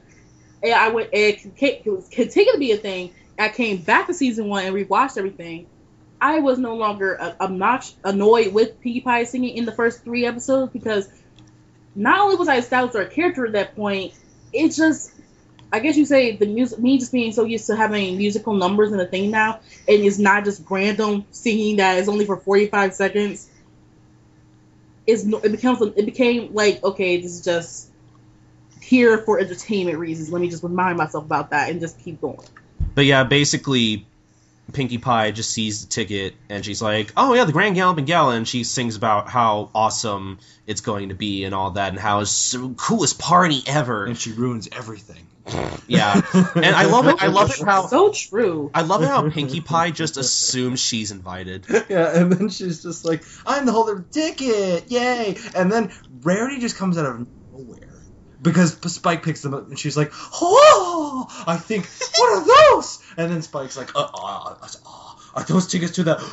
and 0.61 0.73
I 0.73 0.89
went 0.89 1.09
and 1.13 1.51
it 1.61 1.85
was 1.85 2.07
continued 2.09 2.53
to 2.53 2.59
be 2.59 2.71
a 2.71 2.77
thing. 2.77 3.11
I 3.37 3.49
came 3.49 3.77
back 3.77 4.07
to 4.07 4.13
season 4.13 4.47
one 4.47 4.65
and 4.65 4.75
rewatched 4.75 5.17
everything. 5.17 5.67
I 6.21 6.39
was 6.39 6.57
no 6.57 6.75
longer 6.75 7.19
uh, 7.19 7.33
obnoxious, 7.39 7.95
annoyed 8.03 8.53
with 8.53 8.79
Pinkie 8.79 9.01
Pie 9.01 9.25
singing 9.25 9.57
in 9.57 9.65
the 9.65 9.71
first 9.71 10.03
three 10.03 10.25
episodes 10.25 10.71
because 10.71 11.09
not 11.95 12.19
only 12.19 12.35
was 12.35 12.47
I 12.47 12.57
established 12.57 12.95
her 12.95 13.05
character 13.05 13.45
at 13.45 13.53
that 13.53 13.75
point, 13.75 14.13
it 14.51 14.69
just 14.69 15.11
I 15.71 15.79
guess 15.79 15.97
you 15.97 16.05
say 16.05 16.37
the 16.37 16.45
music 16.45 16.79
me 16.79 16.99
just 16.99 17.11
being 17.11 17.31
so 17.31 17.45
used 17.45 17.67
to 17.67 17.75
having 17.75 18.17
musical 18.17 18.53
numbers 18.53 18.91
in 18.91 18.99
a 18.99 19.05
thing 19.05 19.31
now, 19.31 19.59
and 19.87 20.03
it's 20.03 20.19
not 20.19 20.45
just 20.45 20.63
random 20.69 21.25
singing 21.31 21.77
that 21.77 21.97
is 21.97 22.07
only 22.07 22.25
for 22.25 22.37
forty 22.37 22.67
five 22.67 22.93
seconds. 22.93 23.49
Is 25.05 25.27
it 25.27 25.51
becomes 25.51 25.81
it 25.81 26.05
became 26.05 26.53
like 26.53 26.83
okay, 26.83 27.21
this 27.21 27.31
is 27.31 27.43
just 27.43 27.89
here 28.81 29.17
for 29.19 29.39
entertainment 29.39 29.97
reasons. 29.97 30.31
Let 30.31 30.41
me 30.41 30.49
just 30.49 30.63
remind 30.63 30.97
myself 30.97 31.25
about 31.25 31.49
that 31.51 31.69
and 31.69 31.79
just 31.79 31.99
keep 31.99 32.21
going. 32.21 32.47
But 32.95 33.05
yeah, 33.05 33.23
basically, 33.23 34.05
Pinkie 34.71 34.97
Pie 34.97 35.31
just 35.31 35.51
sees 35.51 35.85
the 35.85 35.89
ticket 35.89 36.35
and 36.49 36.63
she's 36.63 36.81
like, 36.81 37.11
"Oh 37.17 37.33
yeah, 37.33 37.45
the 37.45 37.51
Grand 37.51 37.75
Galloping 37.75 38.05
Gala," 38.05 38.35
and 38.35 38.47
she 38.47 38.63
sings 38.63 38.95
about 38.95 39.29
how 39.29 39.69
awesome 39.73 40.39
it's 40.67 40.81
going 40.81 41.09
to 41.09 41.15
be 41.15 41.43
and 41.43 41.53
all 41.53 41.71
that, 41.71 41.89
and 41.89 41.99
how 41.99 42.21
it's 42.21 42.51
the 42.51 42.73
coolest 42.77 43.19
party 43.19 43.61
ever. 43.67 44.05
and 44.05 44.17
she 44.17 44.31
ruins 44.31 44.69
everything. 44.71 45.27
Yeah, 45.87 46.21
and 46.55 46.65
I 46.65 46.85
love 46.85 47.07
it. 47.07 47.21
I 47.21 47.27
love 47.27 47.51
it 47.51 47.61
how 47.63 47.87
So 47.87 48.11
true. 48.11 48.71
I 48.73 48.81
love 48.83 49.03
it 49.03 49.07
how 49.07 49.29
Pinkie 49.29 49.61
Pie 49.61 49.91
just 49.91 50.17
assumes 50.17 50.79
she's 50.79 51.11
invited. 51.11 51.65
yeah, 51.89 52.17
and 52.17 52.31
then 52.31 52.49
she's 52.49 52.81
just 52.81 53.03
like, 53.03 53.23
I'm 53.45 53.65
the 53.65 53.71
holder 53.71 53.97
of 53.97 54.11
the 54.11 54.19
ticket, 54.21 54.89
yay! 54.89 55.37
And 55.55 55.71
then 55.71 55.91
Rarity 56.21 56.59
just 56.59 56.77
comes 56.77 56.97
out 56.97 57.05
of 57.05 57.27
nowhere. 57.51 57.89
Because 58.41 58.73
Spike 58.93 59.23
picks 59.23 59.41
them 59.41 59.53
up 59.53 59.69
and 59.69 59.79
she's 59.79 59.95
like, 59.95 60.11
oh, 60.13 61.27
I 61.47 61.55
think, 61.55 61.87
what 62.17 62.37
are 62.37 62.75
those? 62.75 63.01
And 63.15 63.31
then 63.31 63.41
Spike's 63.41 63.77
like, 63.77 63.95
uh, 63.95 63.99
uh, 64.13 64.55
uh, 64.61 64.67
uh, 64.85 65.13
are 65.35 65.43
those 65.43 65.67
tickets 65.67 65.93
to 65.93 66.03
the 66.03 66.23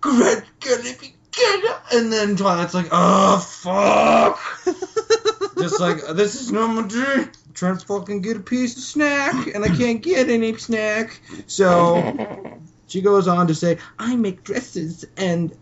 Grand 0.00 0.44
Galloping 0.60 1.12
Gala? 1.30 1.82
And 1.92 2.12
then 2.12 2.36
Twilight's 2.36 2.72
like, 2.72 2.88
oh, 2.90 3.38
fuck. 3.38 4.40
just 5.58 5.78
like, 5.78 5.98
this 6.16 6.40
is 6.40 6.50
normal 6.50 6.84
day. 6.84 7.26
I'm 7.48 7.54
trying 7.54 7.78
to 7.78 7.86
fucking 7.86 8.20
get 8.20 8.36
a 8.36 8.40
piece 8.40 8.76
of 8.76 8.82
snack, 8.82 9.54
and 9.54 9.64
I 9.64 9.68
can't 9.68 10.02
get 10.02 10.28
any 10.28 10.54
snack. 10.58 11.20
So 11.46 12.60
she 12.86 13.00
goes 13.00 13.26
on 13.26 13.46
to 13.46 13.54
say, 13.54 13.78
I 13.98 14.16
make 14.16 14.44
dresses 14.44 15.06
and 15.16 15.56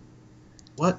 what? 0.74 0.98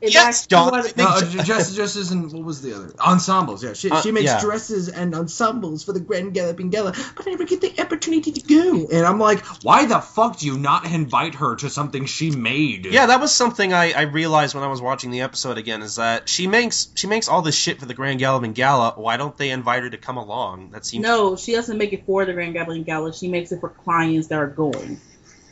In 0.00 0.10
Yes, 0.12 0.42
fact, 0.42 0.50
Jon, 0.50 0.68
she 0.68 0.68
I 0.68 0.80
wanted- 0.80 0.96
No, 0.96 1.42
dresses, 1.44 1.74
dresses, 1.74 2.10
and 2.12 2.32
what 2.32 2.44
was 2.44 2.62
the 2.62 2.72
other? 2.72 2.92
Ensembles. 3.00 3.64
Yeah, 3.64 3.72
she, 3.72 3.90
Uh, 3.90 4.00
she 4.00 4.12
makes 4.12 4.26
yeah. 4.26 4.40
dresses 4.40 4.88
and 4.88 5.12
ensembles 5.12 5.82
for 5.82 5.92
the 5.92 5.98
Grand 5.98 6.34
Galloping 6.34 6.70
Gala, 6.70 6.92
but 7.16 7.26
I 7.26 7.30
never 7.30 7.42
get 7.42 7.60
the 7.60 7.74
opportunity 7.80 8.30
to 8.30 8.40
go. 8.42 8.86
And 8.92 9.04
I'm 9.04 9.18
like, 9.18 9.44
why 9.64 9.86
the 9.86 9.98
fuck 9.98 10.38
do 10.38 10.46
you 10.46 10.56
not 10.56 10.84
invite 10.86 11.34
her 11.34 11.56
to 11.56 11.68
something 11.68 12.06
she 12.06 12.30
made? 12.30 12.86
Yeah, 12.86 13.06
that 13.06 13.20
was 13.20 13.34
something 13.34 13.72
I, 13.72 13.90
I 13.90 14.02
realized 14.02 14.54
when 14.54 14.62
I 14.62 14.68
was 14.68 14.80
watching 14.80 15.10
the 15.10 15.22
episode 15.22 15.58
again. 15.58 15.82
Is 15.82 15.96
that 15.96 16.28
she 16.28 16.46
makes 16.46 16.88
she 16.94 17.08
makes 17.08 17.26
all 17.28 17.42
this 17.42 17.56
shit 17.56 17.80
for 17.80 17.86
the 17.86 17.94
Grand 17.94 18.20
Galloping 18.20 18.52
Gala. 18.52 18.92
Why 18.96 19.16
don't 19.16 19.36
they 19.36 19.50
invite 19.50 19.82
her 19.82 19.90
to 19.90 19.98
come 19.98 20.16
along? 20.16 20.70
That 20.70 20.86
seems 20.86 21.02
No, 21.02 21.34
she 21.34 21.50
doesn't 21.54 21.76
make 21.76 21.92
it 21.92 22.06
for 22.06 22.24
the 22.24 22.34
Grand 22.34 22.52
Galloping 22.52 22.84
Gala. 22.84 23.12
She 23.12 23.26
makes 23.26 23.50
it 23.50 23.58
for 23.58 23.70
clients 23.70 24.28
that 24.28 24.38
are 24.38 24.46
going. 24.46 25.00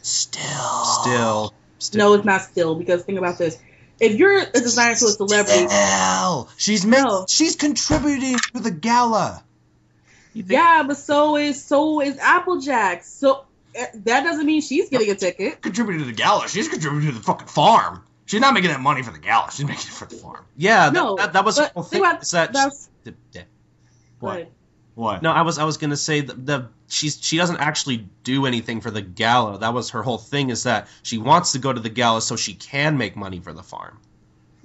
Still. 0.03 0.41
still. 0.85 1.55
still. 1.79 1.99
No, 1.99 2.15
it's 2.15 2.25
not 2.25 2.43
still 2.43 2.77
because 2.77 3.03
think 3.03 3.19
about 3.19 3.39
this. 3.39 3.59
If 3.99 4.17
you're 4.17 4.41
a 4.41 4.51
designer 4.53 4.95
to 4.95 5.05
a 5.07 5.09
celebrity, 5.09 5.67
Hell, 5.71 6.49
she's 6.57 6.85
make, 6.85 7.03
No. 7.03 7.25
she's 7.29 7.57
contributing 7.57 8.37
to 8.55 8.61
the 8.61 8.71
gala. 8.71 9.43
Yeah, 10.35 10.83
but 10.87 10.99
so 10.99 11.37
is 11.37 11.65
so 11.65 12.03
is 12.03 12.19
Applejack. 12.19 13.05
So 13.05 13.47
eh, 13.75 13.87
that 14.05 14.23
doesn't 14.25 14.45
mean 14.45 14.61
she's 14.61 14.91
getting 14.91 15.11
a 15.11 15.15
ticket. 15.15 15.63
Contributing 15.63 16.01
to 16.03 16.07
the 16.07 16.13
gala. 16.13 16.47
She's 16.49 16.69
contributing 16.69 17.11
to 17.13 17.17
the 17.17 17.23
fucking 17.25 17.49
farm. 17.49 18.03
She's 18.27 18.41
not 18.41 18.53
making 18.53 18.71
that 18.71 18.81
money 18.81 19.03
for 19.03 19.13
the 19.13 19.19
gala. 19.19 19.51
She's 19.51 19.65
making 19.65 19.87
it 19.87 19.95
for 19.95 20.05
the 20.05 20.17
farm. 20.17 20.45
Yeah, 20.57 20.87
that, 20.91 20.93
No, 20.93 21.17
that, 21.17 21.33
that 21.33 21.45
was 21.45 21.57
the 21.57 21.69
whole 21.69 21.83
think 21.85 22.03
thing. 22.05 22.11
about 22.11 22.23
is 22.23 22.31
that 22.33 22.53
that's 22.53 22.89
the- 23.05 23.15
the- 23.33 23.45
What? 24.21 24.51
What? 24.97 25.23
no, 25.23 25.31
I 25.31 25.43
was 25.43 25.59
I 25.59 25.65
was 25.65 25.77
gonna 25.77 25.97
say 25.97 26.23
the, 26.23 26.33
the 26.33 26.69
she's 26.89 27.23
she 27.23 27.37
doesn't 27.37 27.59
actually 27.59 28.09
do 28.25 28.47
anything 28.47 28.81
for 28.81 28.91
the 28.91 29.03
gala. 29.03 29.59
That 29.59 29.75
was 29.75 29.91
her 29.91 30.03
whole 30.03 30.17
thing. 30.17 30.49
Is 30.49 30.63
that 30.63 30.89
she 31.03 31.19
wants 31.19 31.53
to 31.53 31.59
go 31.59 31.71
to 31.71 31.79
the 31.79 31.91
gala 31.91 32.23
so 32.23 32.35
she 32.35 32.55
can 32.55 32.97
make 32.97 33.15
money 33.15 33.39
for 33.39 33.53
the 33.53 33.63
farm. 33.63 34.01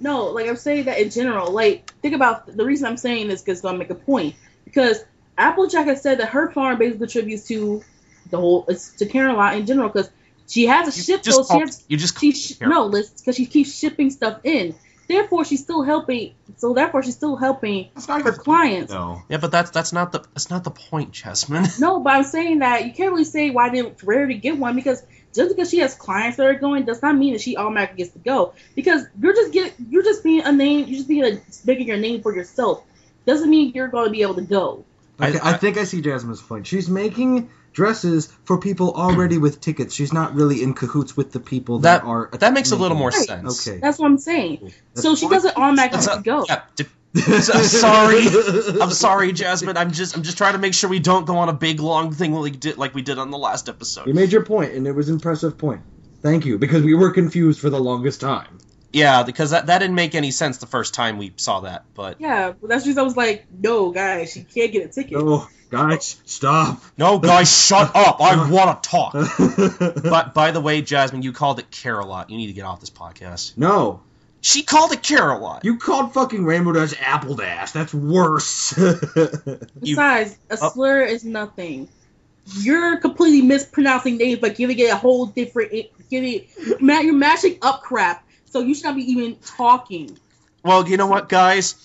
no, 0.00 0.24
like 0.28 0.48
I'm 0.48 0.56
saying 0.56 0.86
that 0.86 0.98
in 0.98 1.10
general. 1.10 1.52
Like 1.52 1.92
think 2.00 2.14
about 2.14 2.46
the 2.46 2.64
reason 2.64 2.86
I'm 2.86 2.96
saying 2.96 3.28
this 3.28 3.42
because 3.42 3.62
I'm 3.62 3.72
gonna 3.72 3.78
make 3.80 3.90
a 3.90 3.94
point 3.94 4.34
because 4.64 5.04
Applejack 5.36 5.86
has 5.86 6.00
said 6.00 6.18
that 6.20 6.30
her 6.30 6.50
farm 6.50 6.78
basically 6.78 7.06
contributes 7.06 7.46
to 7.48 7.82
the 8.30 8.38
whole 8.38 8.64
it's 8.68 8.94
to 8.96 9.06
Caroline 9.06 9.58
in 9.58 9.66
general 9.66 9.90
because 9.90 10.10
she 10.48 10.66
has 10.66 10.94
to 10.94 10.98
ship 10.98 11.22
just 11.22 11.36
those. 11.36 11.48
She 11.48 11.60
has, 11.60 11.84
you 11.88 11.96
just 11.98 12.18
she 12.18 12.32
call 12.32 12.40
sh- 12.40 12.60
no, 12.62 12.88
because 12.90 13.36
she 13.36 13.44
keeps 13.44 13.74
shipping 13.78 14.08
stuff 14.08 14.40
in. 14.44 14.74
Therefore, 15.12 15.44
she's 15.44 15.62
still 15.62 15.82
helping. 15.82 16.32
So 16.56 16.72
therefore, 16.72 17.02
she's 17.02 17.16
still 17.16 17.36
helping 17.36 17.90
That's 17.94 18.08
not 18.08 18.22
her 18.22 18.32
clients. 18.32 18.90
No. 18.90 19.22
Yeah, 19.28 19.36
but 19.36 19.50
that's 19.50 19.70
that's 19.70 19.92
not 19.92 20.10
the 20.10 20.20
that's 20.20 20.48
not 20.48 20.64
the 20.64 20.70
point, 20.70 21.12
Jasmine. 21.12 21.66
No, 21.78 22.00
but 22.04 22.14
I'm 22.14 22.24
saying 22.24 22.60
that 22.60 22.86
you 22.86 22.92
can't 22.92 23.12
really 23.12 23.24
say 23.26 23.50
why 23.50 23.68
didn't 23.68 24.02
Rarity 24.02 24.36
get 24.36 24.56
one 24.56 24.74
because 24.74 25.02
just 25.34 25.54
because 25.54 25.68
she 25.68 25.80
has 25.80 25.94
clients 25.94 26.38
that 26.38 26.46
are 26.46 26.54
going 26.54 26.86
does 26.86 27.02
not 27.02 27.14
mean 27.14 27.34
that 27.34 27.42
she 27.42 27.58
automatically 27.58 27.98
gets 27.98 28.12
to 28.12 28.20
go. 28.20 28.54
Because 28.74 29.04
you're 29.20 29.34
just 29.34 29.52
getting, 29.52 29.86
you're 29.90 30.02
just 30.02 30.24
being 30.24 30.44
a 30.44 30.52
name, 30.52 30.86
you're 30.86 30.96
just 30.96 31.08
being 31.08 31.24
a, 31.24 31.40
making 31.66 31.88
your 31.88 31.98
name 31.98 32.22
for 32.22 32.34
yourself. 32.34 32.82
Doesn't 33.26 33.50
mean 33.50 33.72
you're 33.74 33.88
going 33.88 34.06
to 34.06 34.10
be 34.10 34.22
able 34.22 34.36
to 34.36 34.42
go. 34.42 34.84
Okay, 35.20 35.38
I- 35.38 35.50
I, 35.50 35.56
think 35.58 35.76
I 35.76 35.84
see 35.84 36.00
Jasmine's 36.00 36.40
point. 36.40 36.66
She's 36.66 36.88
making 36.88 37.50
dresses 37.72 38.26
for 38.44 38.58
people 38.58 38.92
already 38.94 39.38
with 39.38 39.60
tickets. 39.60 39.94
She's 39.94 40.12
not 40.12 40.34
really 40.34 40.62
in 40.62 40.74
cahoots 40.74 41.16
with 41.16 41.32
the 41.32 41.40
people 41.40 41.80
that, 41.80 42.02
That 42.02 42.06
are. 42.06 42.30
that 42.38 42.52
makes 42.52 42.70
a 42.72 42.76
little 42.76 42.96
more 42.96 43.08
Right. 43.10 43.26
sense. 43.26 43.66
Okay. 43.68 43.80
That's 43.80 43.98
what 43.98 44.06
I'm 44.06 44.18
saying. 44.18 44.72
So 44.94 45.14
she 45.14 45.28
doesn't 45.28 45.56
automatically 45.56 45.96
That's 45.98 46.06
have 46.08 46.20
a- 46.20 46.22
go. 46.22 46.44
yeah, 46.48 46.62
d- 46.76 46.86
So- 47.14 47.62
sorry. 47.62 48.20
I'm 48.80 48.90
sorry, 48.90 49.32
Jasmine. 49.32 49.76
I'm 49.76 49.92
just 49.92 50.16
I'm 50.16 50.22
just 50.22 50.38
trying 50.38 50.52
to 50.54 50.58
make 50.58 50.72
sure 50.74 50.88
we 50.88 50.98
don't 50.98 51.26
go 51.26 51.36
on 51.38 51.48
a 51.50 51.52
big 51.52 51.78
long 51.80 52.12
thing 52.14 52.32
like 52.32 52.42
we 52.42 52.50
did 52.52 52.78
like 52.78 52.94
we 52.94 53.02
did 53.02 53.18
on 53.18 53.30
the 53.30 53.36
last 53.38 53.68
episode. 53.68 54.06
You 54.06 54.14
made 54.14 54.32
your 54.32 54.44
point, 54.46 54.72
and 54.72 54.86
it 54.86 54.92
was 54.92 55.08
an 55.10 55.16
impressive 55.16 55.58
point. 55.58 55.82
Thank 56.22 56.46
you, 56.46 56.56
because 56.58 56.82
we 56.82 56.94
were 56.94 57.10
confused 57.10 57.60
for 57.60 57.68
the 57.68 57.80
longest 57.80 58.20
time. 58.22 58.58
Yeah, 58.94 59.22
because 59.24 59.50
that, 59.50 59.66
that 59.66 59.78
didn't 59.80 59.94
make 59.96 60.14
any 60.14 60.30
sense 60.30 60.58
the 60.58 60.66
first 60.66 60.94
time 60.94 61.18
we 61.18 61.32
saw 61.36 61.60
that. 61.60 61.84
But 61.94 62.20
Yeah, 62.20 62.52
but 62.58 62.68
that's 62.70 62.84
just 62.84 62.96
I 62.98 63.02
was 63.02 63.16
like, 63.16 63.46
no, 63.50 63.90
guys, 63.90 64.32
she 64.32 64.44
can't 64.44 64.70
get 64.72 64.84
a 64.84 64.88
ticket. 64.88 65.18
Oh, 65.18 65.48
guys, 65.72 66.20
stop. 66.26 66.80
no, 66.96 67.18
guys, 67.18 67.50
shut 67.50 67.90
up. 67.96 68.20
I 68.20 68.48
want 68.50 68.82
to 68.82 68.88
talk. 68.88 69.12
but 69.14 70.02
But 70.04 70.34
by 70.34 70.50
the 70.52 70.60
way, 70.60 70.82
Jasmine, 70.82 71.22
you 71.22 71.32
called 71.32 71.58
it 71.58 71.70
Carolot. 71.70 72.30
You 72.30 72.36
need 72.36 72.46
to 72.46 72.52
get 72.52 72.64
off 72.64 72.78
this 72.80 72.90
podcast. 72.90 73.56
no, 73.58 74.00
She 74.42 74.62
called 74.62 74.92
it 74.92 75.02
Carolot. 75.02 75.64
you 75.64 75.78
called 75.78 76.12
fucking 76.14 76.44
Rainbow 76.44 76.72
Dash 76.72 76.94
Apple 77.00 77.34
Dash. 77.34 77.72
That's 77.72 77.92
worse. 77.94 78.72
Besides, 79.80 80.36
a 80.50 80.58
Oh. 80.60 80.70
slur 80.70 81.02
is 81.02 81.24
nothing. 81.24 81.88
You're 82.58 82.96
completely 82.98 83.42
mispronouncing 83.42 84.16
names 84.16 84.40
by 84.40 84.48
giving 84.50 84.78
it 84.78 84.90
a 84.90 84.96
whole 84.96 85.26
different, 85.26 85.72
giving 86.10 86.44
ma- 86.80 86.98
you're 87.00 87.14
mashing 87.14 87.58
up 87.62 87.82
crap. 87.82 88.24
So 88.46 88.60
you 88.60 88.74
should 88.74 88.84
not 88.84 88.96
be 88.96 89.10
even 89.12 89.36
talking. 89.36 90.18
Well, 90.64 90.86
you 90.88 90.96
know 90.96 91.06
what, 91.06 91.28
guys? 91.28 91.76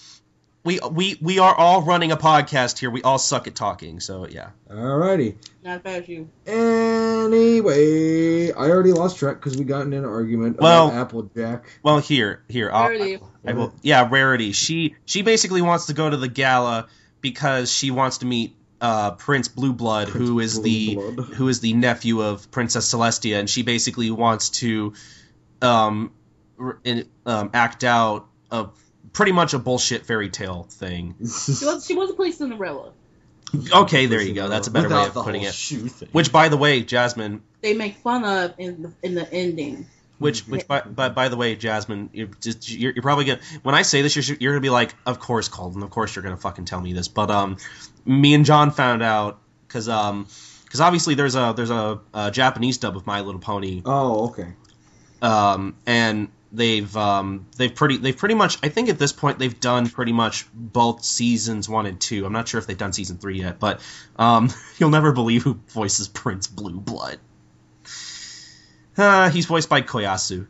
We 0.67 0.81
we 0.91 1.17
we 1.21 1.39
are 1.39 1.55
all 1.55 1.81
running 1.81 2.11
a 2.11 2.17
podcast 2.17 2.77
here. 2.77 2.91
We 2.91 3.01
all 3.01 3.19
suck 3.19 3.47
at 3.47 3.55
talking. 3.55 4.01
So 4.01 4.27
yeah. 4.27 4.49
Alrighty. 4.69 5.37
Not 5.63 5.77
as 5.77 5.81
bad 5.81 6.09
you. 6.09 6.27
Anyway, 6.45 8.51
I 8.51 8.69
already 8.69 8.91
lost 8.91 9.17
track 9.17 9.37
because 9.37 9.57
we 9.57 9.63
got 9.63 9.83
in 9.83 9.93
an 9.93 10.03
argument 10.03 10.59
Well- 10.59 10.89
about 10.89 10.99
Applejack. 10.99 11.79
Well, 11.83 11.99
here 11.99 12.43
here. 12.49 12.69
I'll, 12.69 12.89
Rarity. 12.89 13.19
I 13.45 13.53
will. 13.53 13.73
Yeah, 13.81 14.09
rarity. 14.11 14.51
She 14.51 14.95
she 15.05 15.21
basically 15.21 15.61
wants 15.61 15.85
to 15.85 15.93
go 15.93 16.09
to 16.09 16.17
the 16.17 16.27
gala 16.27 16.87
because 17.21 17.71
she 17.71 17.91
wants 17.91 18.17
to 18.17 18.25
meet 18.25 18.53
uh, 18.81 19.11
Prince 19.11 19.47
Blueblood, 19.47 20.09
Prince 20.09 20.27
who 20.27 20.39
is 20.41 20.61
the 20.61 20.95
Blueblood. 20.95 21.33
who 21.35 21.47
is 21.47 21.61
the 21.61 21.75
nephew 21.75 22.21
of 22.21 22.51
Princess 22.51 22.93
Celestia, 22.93 23.39
and 23.39 23.49
she 23.49 23.63
basically 23.63 24.11
wants 24.11 24.49
to 24.49 24.91
um, 25.61 26.11
r- 26.59 26.77
in, 26.83 27.07
um 27.25 27.51
act 27.53 27.85
out 27.85 28.27
a 28.51 28.67
pretty 29.13 29.31
much 29.31 29.53
a 29.53 29.59
bullshit 29.59 30.05
fairy 30.05 30.29
tale 30.29 30.63
thing. 30.69 31.15
She 31.19 31.65
was 31.65 31.85
she 31.85 31.95
was 31.95 32.11
a 32.11 32.13
play 32.13 32.31
Cinderella. 32.31 32.91
Okay, 33.73 34.07
there 34.07 34.21
you 34.21 34.33
go. 34.33 34.49
That's 34.49 34.67
a 34.67 34.71
better 34.71 34.89
way 34.89 35.05
of 35.05 35.13
the 35.13 35.23
putting 35.23 35.41
whole 35.41 35.49
it. 35.49 35.55
shoe 35.55 35.87
thing. 35.87 36.09
Which, 36.11 36.31
by 36.31 36.49
the 36.49 36.57
way, 36.57 36.81
Jasmine. 36.81 37.41
They 37.61 37.73
make 37.73 37.95
fun 37.97 38.25
of 38.25 38.53
in 38.57 38.81
the, 38.81 38.93
in 39.03 39.15
the 39.15 39.31
ending. 39.31 39.87
Which, 40.19 40.41
which, 40.47 40.67
by, 40.67 40.81
by, 40.81 41.09
by 41.09 41.29
the 41.29 41.37
way, 41.37 41.55
Jasmine, 41.55 42.09
you're, 42.11 42.27
just, 42.41 42.69
you're, 42.69 42.91
you're 42.91 43.03
probably 43.03 43.25
gonna. 43.25 43.39
When 43.63 43.75
I 43.75 43.83
say 43.83 44.01
this, 44.01 44.15
you're, 44.15 44.37
you're 44.39 44.53
gonna 44.53 44.61
be 44.61 44.71
like, 44.71 44.95
"Of 45.05 45.19
course, 45.19 45.47
Colton. 45.47 45.83
Of 45.83 45.91
course, 45.91 46.15
you're 46.15 46.23
gonna 46.23 46.37
fucking 46.37 46.65
tell 46.65 46.81
me 46.81 46.93
this." 46.93 47.07
But 47.07 47.29
um, 47.29 47.57
me 48.03 48.33
and 48.33 48.43
Jon 48.43 48.71
found 48.71 49.03
out 49.03 49.39
because 49.67 49.87
um, 49.87 50.27
because 50.63 50.81
obviously 50.81 51.13
there's 51.13 51.35
a 51.35 51.53
there's 51.55 51.69
a, 51.69 51.99
a 52.13 52.31
Japanese 52.31 52.79
dub 52.79 52.97
of 52.97 53.05
My 53.05 53.21
Little 53.21 53.39
Pony, 53.39 53.83
oh, 53.85 54.29
okay. 54.29 54.53
um, 55.21 55.75
and 55.85 56.29
they've 56.51 56.95
um 56.97 57.45
they've 57.57 57.73
pretty 57.73 57.97
they've 57.97 58.17
pretty 58.17 58.35
much 58.35 58.57
I 58.63 58.69
think 58.69 58.89
at 58.89 58.97
this 58.97 59.11
point 59.13 59.39
they've 59.39 59.59
done 59.59 59.89
pretty 59.89 60.13
much 60.13 60.45
both 60.53 61.03
seasons 61.03 61.67
one 61.69 61.85
and 61.85 61.99
two. 61.99 62.25
I'm 62.25 62.33
not 62.33 62.47
sure 62.47 62.59
if 62.59 62.67
they've 62.67 62.77
done 62.77 62.93
season 62.93 63.17
three 63.17 63.39
yet, 63.39 63.59
but 63.59 63.81
um, 64.17 64.49
you'll 64.77 64.89
never 64.89 65.11
believe 65.11 65.43
who 65.43 65.59
voices 65.69 66.07
Prince 66.07 66.47
Blueblood. 66.47 67.19
Uh, 68.97 69.29
he's 69.29 69.45
voiced 69.45 69.69
by 69.69 69.81
Koyasu. 69.81 70.47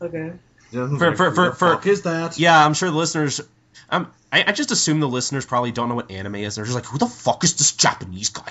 Okay. 0.00 0.32
Jasmine's 0.72 0.98
For- 0.98 1.16
for- 1.16 1.30
for- 1.30 1.52
for- 1.52 1.74
fuck 1.76 1.86
is 1.86 2.02
that? 2.02 2.38
Yeah, 2.38 2.64
I'm 2.64 2.74
sure 2.74 2.90
the 2.90 2.96
listeners. 2.96 3.40
Um, 3.88 4.10
I, 4.30 4.44
I 4.48 4.52
just 4.52 4.70
assume 4.70 5.00
the 5.00 5.08
listeners 5.08 5.46
probably 5.46 5.70
don't 5.72 5.88
know 5.88 5.94
what 5.94 6.10
anime 6.10 6.36
is. 6.36 6.56
They're 6.56 6.64
just 6.64 6.74
like, 6.74 6.86
who 6.86 6.98
the 6.98 7.06
fuck 7.06 7.44
is 7.44 7.54
this 7.54 7.72
Japanese 7.72 8.30
guy? 8.30 8.50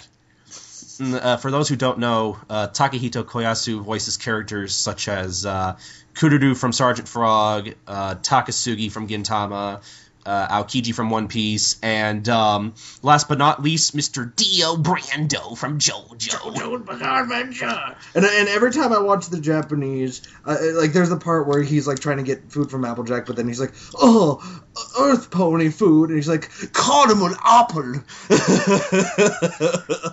And, 0.99 1.15
uh, 1.15 1.37
for 1.37 1.51
those 1.51 1.69
who 1.69 1.75
don't 1.75 1.99
know, 1.99 2.37
uh, 2.49 2.67
Takehito 2.67 3.23
Koyasu 3.23 3.81
voices 3.81 4.17
characters 4.17 4.73
such 4.75 5.07
as 5.07 5.45
uh, 5.45 5.77
Kururu 6.13 6.57
from 6.57 6.73
Sergeant 6.73 7.07
Frog, 7.07 7.69
uh, 7.87 8.15
Takasugi 8.15 8.91
from 8.91 9.07
Gintama, 9.07 9.81
uh, 10.25 10.63
Aokiji 10.63 10.93
from 10.93 11.09
One 11.09 11.27
Piece, 11.27 11.79
and 11.81 12.27
um, 12.29 12.73
last 13.01 13.27
but 13.27 13.37
not 13.37 13.63
least, 13.63 13.95
Mr. 13.95 14.35
Dio 14.35 14.75
Brando 14.75 15.57
from 15.57 15.79
JoJo. 15.79 17.21
Adventure. 17.21 17.95
And, 18.13 18.25
and 18.25 18.49
every 18.49 18.71
time 18.71 18.93
I 18.93 18.99
watch 18.99 19.27
the 19.27 19.39
Japanese, 19.39 20.21
uh, 20.45 20.57
like 20.75 20.93
there's 20.93 21.09
the 21.09 21.17
part 21.17 21.47
where 21.47 21.63
he's 21.63 21.87
like 21.87 21.99
trying 21.99 22.17
to 22.17 22.23
get 22.23 22.51
food 22.51 22.69
from 22.69 22.85
Applejack, 22.85 23.25
but 23.25 23.35
then 23.35 23.47
he's 23.47 23.59
like, 23.59 23.73
"Oh, 23.95 24.61
Earth 24.99 25.31
Pony 25.31 25.69
food," 25.69 26.09
and 26.09 26.17
he's 26.17 26.29
like, 26.29 26.51
"Cardamom 26.73 27.35
apple." 27.43 27.95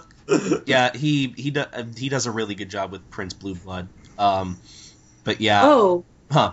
Yeah, 0.66 0.94
he 0.94 1.32
he 1.36 1.50
do, 1.50 1.60
uh, 1.60 1.84
he 1.96 2.08
does 2.08 2.26
a 2.26 2.30
really 2.30 2.54
good 2.54 2.68
job 2.68 2.92
with 2.92 3.08
Prince 3.10 3.32
Blueblood. 3.34 3.88
Um, 4.18 4.58
but 5.24 5.40
yeah, 5.40 5.62
Oh, 5.64 6.04
huh? 6.30 6.52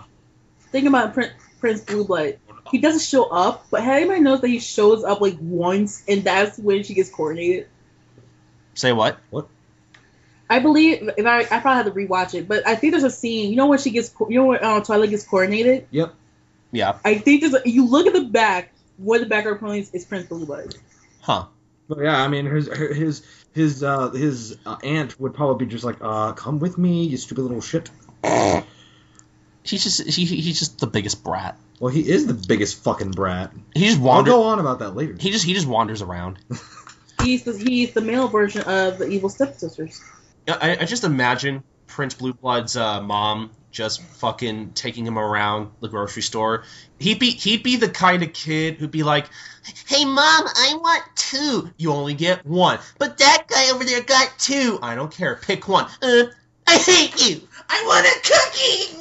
think 0.72 0.86
about 0.88 1.12
Prince, 1.14 1.32
Prince 1.60 1.80
Blueblood. 1.82 2.38
He 2.70 2.78
doesn't 2.78 3.00
show 3.02 3.24
up, 3.24 3.66
but 3.70 3.82
had 3.82 3.98
anybody 3.98 4.20
knows 4.20 4.40
that 4.40 4.48
he 4.48 4.58
shows 4.60 5.04
up 5.04 5.20
like 5.20 5.36
once, 5.40 6.02
and 6.08 6.24
that's 6.24 6.58
when 6.58 6.82
she 6.82 6.94
gets 6.94 7.10
coordinated. 7.10 7.68
Say 8.74 8.92
what? 8.92 9.18
What? 9.30 9.48
I 10.48 10.60
believe 10.60 11.10
if 11.16 11.26
I 11.26 11.40
I 11.40 11.60
probably 11.60 11.74
have 11.74 11.86
to 11.86 11.90
rewatch 11.92 12.34
it, 12.34 12.48
but 12.48 12.66
I 12.66 12.76
think 12.76 12.92
there's 12.92 13.04
a 13.04 13.10
scene. 13.10 13.50
You 13.50 13.56
know 13.56 13.66
when 13.66 13.78
she 13.78 13.90
gets, 13.90 14.12
you 14.28 14.38
know 14.38 14.46
when 14.46 14.64
uh, 14.64 14.80
Twilight 14.80 15.10
gets 15.10 15.24
coordinated. 15.24 15.86
yep. 15.90 16.14
Yeah, 16.72 16.98
I 17.04 17.16
think 17.18 17.40
there's. 17.42 17.54
A, 17.54 17.62
you 17.68 17.86
look 17.86 18.06
at 18.06 18.12
the 18.12 18.24
back. 18.24 18.72
Where 18.98 19.18
the 19.20 19.26
background 19.26 19.60
ponies 19.60 19.90
is 19.92 20.06
Prince 20.06 20.26
Blueblood. 20.26 20.74
huh? 21.20 21.46
But 21.88 21.98
yeah, 22.00 22.20
I 22.20 22.28
mean, 22.28 22.46
his 22.46 22.66
his 22.66 23.22
his 23.56 23.82
uh, 23.82 24.10
his 24.10 24.56
uh, 24.64 24.76
aunt 24.84 25.18
would 25.18 25.34
probably 25.34 25.66
be 25.66 25.70
just 25.72 25.82
like, 25.84 25.96
uh, 26.00 26.32
"Come 26.34 26.60
with 26.60 26.78
me, 26.78 27.04
you 27.04 27.16
stupid 27.16 27.42
little 27.42 27.60
shit." 27.60 27.90
He's 29.64 29.82
just 29.82 30.02
he, 30.08 30.24
he- 30.24 30.40
he's 30.40 30.58
just 30.60 30.78
the 30.78 30.86
biggest 30.86 31.24
brat. 31.24 31.58
Well, 31.80 31.92
he 31.92 32.08
is 32.08 32.26
the 32.26 32.34
biggest 32.34 32.82
fucking 32.84 33.10
brat. 33.10 33.52
He 33.74 33.86
just 33.86 33.98
I'll 33.98 34.04
wanders. 34.04 34.32
go 34.32 34.42
on 34.44 34.60
about 34.60 34.78
that 34.78 34.90
later. 34.94 35.16
He 35.18 35.30
just 35.30 35.44
he 35.44 35.54
just 35.54 35.66
wanders 35.66 36.02
around. 36.02 36.38
He's 37.22 37.44
the 37.44 37.56
he's 37.56 37.92
the 37.94 38.02
male 38.02 38.28
version 38.28 38.60
of 38.62 38.98
the 38.98 39.08
evil 39.08 39.30
stepsisters. 39.30 40.00
I, 40.46 40.76
I 40.80 40.84
just 40.84 41.02
imagine 41.02 41.64
Prince 41.86 42.12
Blueblood's 42.14 42.76
uh, 42.76 43.00
mom 43.00 43.50
just 43.76 44.02
fucking 44.02 44.72
taking 44.72 45.06
him 45.06 45.18
around 45.18 45.70
the 45.80 45.88
grocery 45.88 46.22
store. 46.22 46.64
He'd 46.98 47.18
be 47.18 47.30
he'd 47.30 47.62
be 47.62 47.76
the 47.76 47.90
kind 47.90 48.22
of 48.22 48.32
kid 48.32 48.76
who'd 48.76 48.90
be 48.90 49.02
like, 49.02 49.26
"Hey 49.86 50.06
mom, 50.06 50.16
I 50.16 50.78
want 50.80 51.04
two. 51.14 51.70
You 51.76 51.92
only 51.92 52.14
get 52.14 52.46
one, 52.46 52.78
but 52.98 53.18
that 53.18 53.44
guy 53.46 53.70
over 53.72 53.84
there 53.84 54.02
got 54.02 54.32
two. 54.38 54.78
I 54.80 54.94
don't 54.94 55.12
care. 55.12 55.36
Pick 55.36 55.68
one. 55.68 55.84
Uh, 56.00 56.24
I 56.66 56.78
hate 56.78 57.22
you. 57.28 57.46
I 57.68 57.84
want 57.86 58.06
a 58.06 58.14
cookie." 58.24 58.96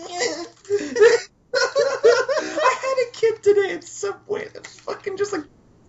I 1.58 2.76
had 2.82 3.08
a 3.08 3.12
kid 3.14 3.42
today 3.42 3.76
at 3.76 3.86
Subway 3.86 4.50
that's 4.54 4.78
fucking 4.82 5.16
just 5.16 5.32
like 5.32 5.46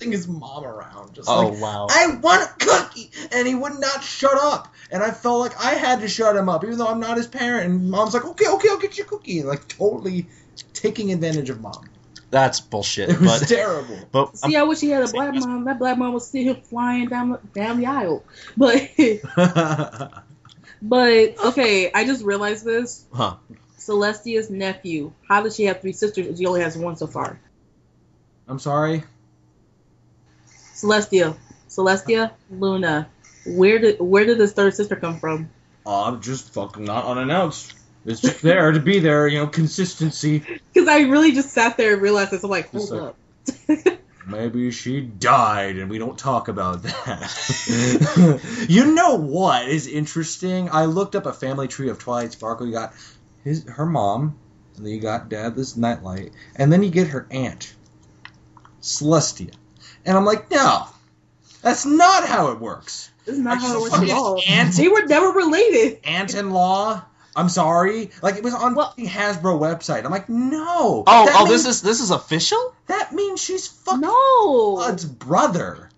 thing 0.06 0.12
his 0.12 0.28
mom 0.28 0.64
around, 0.64 1.14
just 1.14 1.28
oh 1.28 1.48
like 1.48 1.60
wow. 1.60 1.86
I 1.90 2.16
want 2.16 2.42
a 2.42 2.64
cookie, 2.64 3.10
and 3.32 3.46
he 3.46 3.54
would 3.54 3.78
not 3.78 4.02
shut 4.02 4.36
up. 4.40 4.72
And 4.90 5.02
I 5.02 5.10
felt 5.10 5.40
like 5.40 5.64
I 5.64 5.74
had 5.74 6.00
to 6.00 6.08
shut 6.08 6.36
him 6.36 6.48
up, 6.48 6.64
even 6.64 6.78
though 6.78 6.86
I'm 6.88 7.00
not 7.00 7.16
his 7.16 7.26
parent. 7.26 7.70
And 7.70 7.90
mom's 7.90 8.14
like, 8.14 8.24
"Okay, 8.24 8.46
okay, 8.48 8.68
I'll 8.70 8.78
get 8.78 8.96
you 8.98 9.04
a 9.04 9.06
cookie," 9.06 9.40
and 9.40 9.48
like 9.48 9.66
totally 9.68 10.26
taking 10.72 11.12
advantage 11.12 11.50
of 11.50 11.60
mom. 11.60 11.88
That's 12.30 12.60
bullshit. 12.60 13.10
It 13.10 13.20
was 13.20 13.40
But 13.40 13.48
terrible. 13.48 13.98
but 14.10 14.36
See, 14.36 14.56
I 14.56 14.64
wish 14.64 14.80
he 14.80 14.90
had 14.90 15.02
a 15.02 15.08
black 15.08 15.32
mom. 15.34 15.64
That 15.64 15.78
black 15.78 15.96
mom 15.96 16.12
was 16.12 16.26
still 16.26 16.54
flying 16.54 17.08
down 17.08 17.30
the, 17.30 17.40
down 17.54 17.78
the 17.78 17.86
aisle. 17.86 18.24
But 18.56 18.90
but 20.82 21.44
okay, 21.46 21.90
I 21.92 22.04
just 22.04 22.24
realized 22.24 22.64
this. 22.64 23.06
huh? 23.12 23.36
Celestia's 23.78 24.50
nephew. 24.50 25.12
How 25.28 25.42
does 25.42 25.54
she 25.54 25.64
have 25.64 25.80
three 25.80 25.92
sisters 25.92 26.26
if 26.26 26.38
she 26.38 26.46
only 26.46 26.60
has 26.62 26.76
one 26.76 26.96
so 26.96 27.06
far? 27.06 27.38
I'm 28.48 28.58
sorry. 28.58 29.04
Celestia, 30.76 31.36
Celestia, 31.68 32.32
Luna. 32.50 33.08
Where 33.46 33.78
did 33.78 33.98
where 33.98 34.24
did 34.24 34.38
this 34.38 34.52
third 34.52 34.74
sister 34.74 34.96
come 34.96 35.18
from? 35.18 35.48
Uh, 35.86 36.04
I'm 36.04 36.20
just 36.20 36.52
fucking 36.52 36.84
not 36.84 37.06
unannounced. 37.06 37.74
It's 38.04 38.20
just 38.20 38.42
there 38.42 38.70
to 38.70 38.80
be 38.80 38.98
there, 38.98 39.26
you 39.26 39.38
know, 39.38 39.46
consistency. 39.46 40.42
Because 40.72 40.88
I 40.88 41.00
really 41.08 41.32
just 41.32 41.50
sat 41.50 41.78
there 41.78 41.94
and 41.94 42.02
realized 42.02 42.32
this. 42.32 42.44
I'm 42.44 42.50
like, 42.50 42.70
hold 42.70 42.90
like- 42.90 43.02
up. 43.02 43.98
Maybe 44.26 44.72
she 44.72 45.00
died 45.00 45.76
and 45.76 45.88
we 45.88 45.98
don't 45.98 46.18
talk 46.18 46.48
about 46.48 46.82
that. 46.82 48.66
you 48.68 48.92
know 48.92 49.14
what 49.14 49.68
is 49.68 49.86
interesting? 49.86 50.68
I 50.68 50.86
looked 50.86 51.14
up 51.14 51.26
a 51.26 51.32
family 51.32 51.68
tree 51.68 51.88
of 51.88 51.98
Twilight 52.00 52.32
Sparkle. 52.32 52.66
You 52.66 52.72
got 52.72 52.92
his 53.44 53.64
her 53.68 53.86
mom, 53.86 54.36
and 54.76 54.84
then 54.84 54.92
you 54.92 55.00
got 55.00 55.28
dad 55.28 55.54
this 55.54 55.76
Night 55.76 56.02
Light, 56.02 56.32
and 56.56 56.72
then 56.72 56.82
you 56.82 56.90
get 56.90 57.08
her 57.08 57.26
aunt, 57.30 57.72
Celestia. 58.82 59.54
And 60.06 60.16
I'm 60.16 60.24
like, 60.24 60.50
no, 60.50 60.86
that's 61.62 61.84
not 61.84 62.26
how 62.26 62.52
it 62.52 62.60
works. 62.60 63.10
This 63.24 63.34
is 63.34 63.40
not 63.40 63.58
Are 63.58 63.60
how 63.60 63.76
it 63.76 63.80
works 63.82 63.98
at 64.02 64.10
all. 64.10 64.40
aunt? 64.48 64.74
They 64.74 64.88
were 64.88 65.04
never 65.04 65.28
related. 65.30 65.98
Aunt 66.04 66.34
in 66.34 66.50
law. 66.52 67.02
I'm 67.34 67.48
sorry. 67.50 68.10
Like 68.22 68.36
it 68.36 68.44
was 68.44 68.54
on 68.54 68.74
Well- 68.76 68.94
the 68.96 69.06
Hasbro 69.06 69.58
website. 69.60 70.04
I'm 70.04 70.10
like, 70.12 70.28
no. 70.28 71.02
Oh 71.06 71.28
oh, 71.34 71.44
means- 71.46 71.64
this 71.64 71.66
is 71.76 71.82
this 71.82 72.00
is 72.00 72.10
official. 72.10 72.74
that 72.86 73.12
means 73.12 73.42
she's 73.42 73.66
fucking 73.66 74.00
No, 74.00 74.76
Bud's 74.76 75.04
brother. 75.04 75.90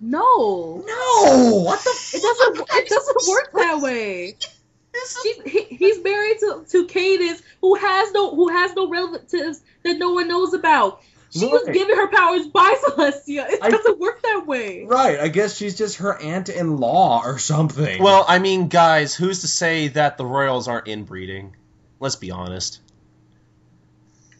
no, 0.00 0.84
No, 0.86 1.62
what 1.64 1.82
the? 1.82 1.90
it 2.14 2.22
doesn't. 2.22 2.68
It 2.74 2.88
doesn't 2.88 3.28
work 3.28 3.50
that 3.54 3.80
way. 3.82 4.36
She's, 5.22 5.42
he, 5.42 5.62
he's 5.64 6.02
married 6.02 6.38
to 6.40 6.64
to 6.70 6.86
Cadance, 6.86 7.42
who 7.60 7.74
has 7.74 8.12
no 8.12 8.34
who 8.34 8.48
has 8.48 8.74
no 8.74 8.88
relatives 8.88 9.60
that 9.84 9.98
no 9.98 10.10
one 10.12 10.28
knows 10.28 10.54
about. 10.54 11.02
She 11.30 11.46
was 11.46 11.64
given 11.64 11.94
her 11.96 12.08
powers 12.08 12.46
by 12.46 12.74
Celestia. 12.84 13.48
It 13.50 13.58
I- 13.62 13.70
doesn't 13.70 13.98
work 13.98 14.22
that 14.22 14.46
way. 14.46 14.84
Right, 14.86 15.20
I 15.20 15.28
guess 15.28 15.56
she's 15.56 15.76
just 15.76 15.96
her 15.98 16.18
aunt-in-law 16.20 17.22
or 17.24 17.38
something. 17.38 18.02
Well, 18.02 18.24
I 18.26 18.38
mean, 18.38 18.68
guys, 18.68 19.14
who's 19.14 19.40
to 19.42 19.48
say 19.48 19.88
that 19.88 20.16
the 20.16 20.24
royals 20.24 20.68
aren't 20.68 20.88
inbreeding? 20.88 21.54
Let's 22.00 22.16
be 22.16 22.30
honest. 22.30 22.80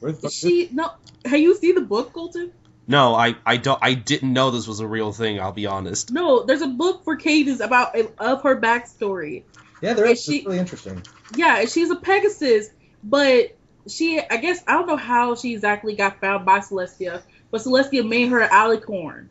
Where 0.01 0.13
the 0.13 0.19
fuck- 0.23 0.33
She 0.33 0.69
no. 0.73 0.93
Have 1.25 1.41
you 1.41 1.55
seen 1.57 1.75
the 1.75 1.81
book, 1.83 2.13
Colton? 2.13 2.53
No, 2.87 3.15
I, 3.15 3.35
I 3.45 3.59
don't 3.59 3.79
I 3.83 3.93
didn't 3.95 4.33
know 4.33 4.51
this 4.51 4.67
was 4.67 4.81
a 4.81 4.87
real 4.87 5.13
thing. 5.13 5.41
I'll 5.41 5.53
be 5.53 5.67
honest. 5.67 6.11
No, 6.13 6.45
there's 6.45 6.63
a 6.63 6.69
book 6.69 7.05
for 7.05 7.19
Cadance 7.19 7.61
about 7.61 7.95
of 8.19 8.43
her 8.45 8.59
backstory. 8.59 9.43
yeah, 9.83 9.93
there 9.95 10.07
is. 10.07 10.21
is 10.21 10.25
she- 10.25 10.45
really 10.47 10.59
interesting. 10.59 11.03
Yeah, 11.37 11.65
she's 11.67 11.91
a 11.91 11.97
Pegasus, 11.97 12.71
but 13.05 13.57
she, 13.91 14.21
I 14.21 14.37
guess, 14.39 14.63
I 14.67 14.73
don't 14.73 14.87
know 14.87 14.97
how 14.97 15.35
she 15.35 15.55
exactly 15.55 15.95
got 15.95 16.21
found 16.21 16.45
by 16.45 16.61
Celestia, 16.61 17.23
but 17.51 17.61
Celestia 17.61 18.07
made 18.09 18.29
her 18.29 18.41
an 18.41 18.51
alicorn. 18.51 19.29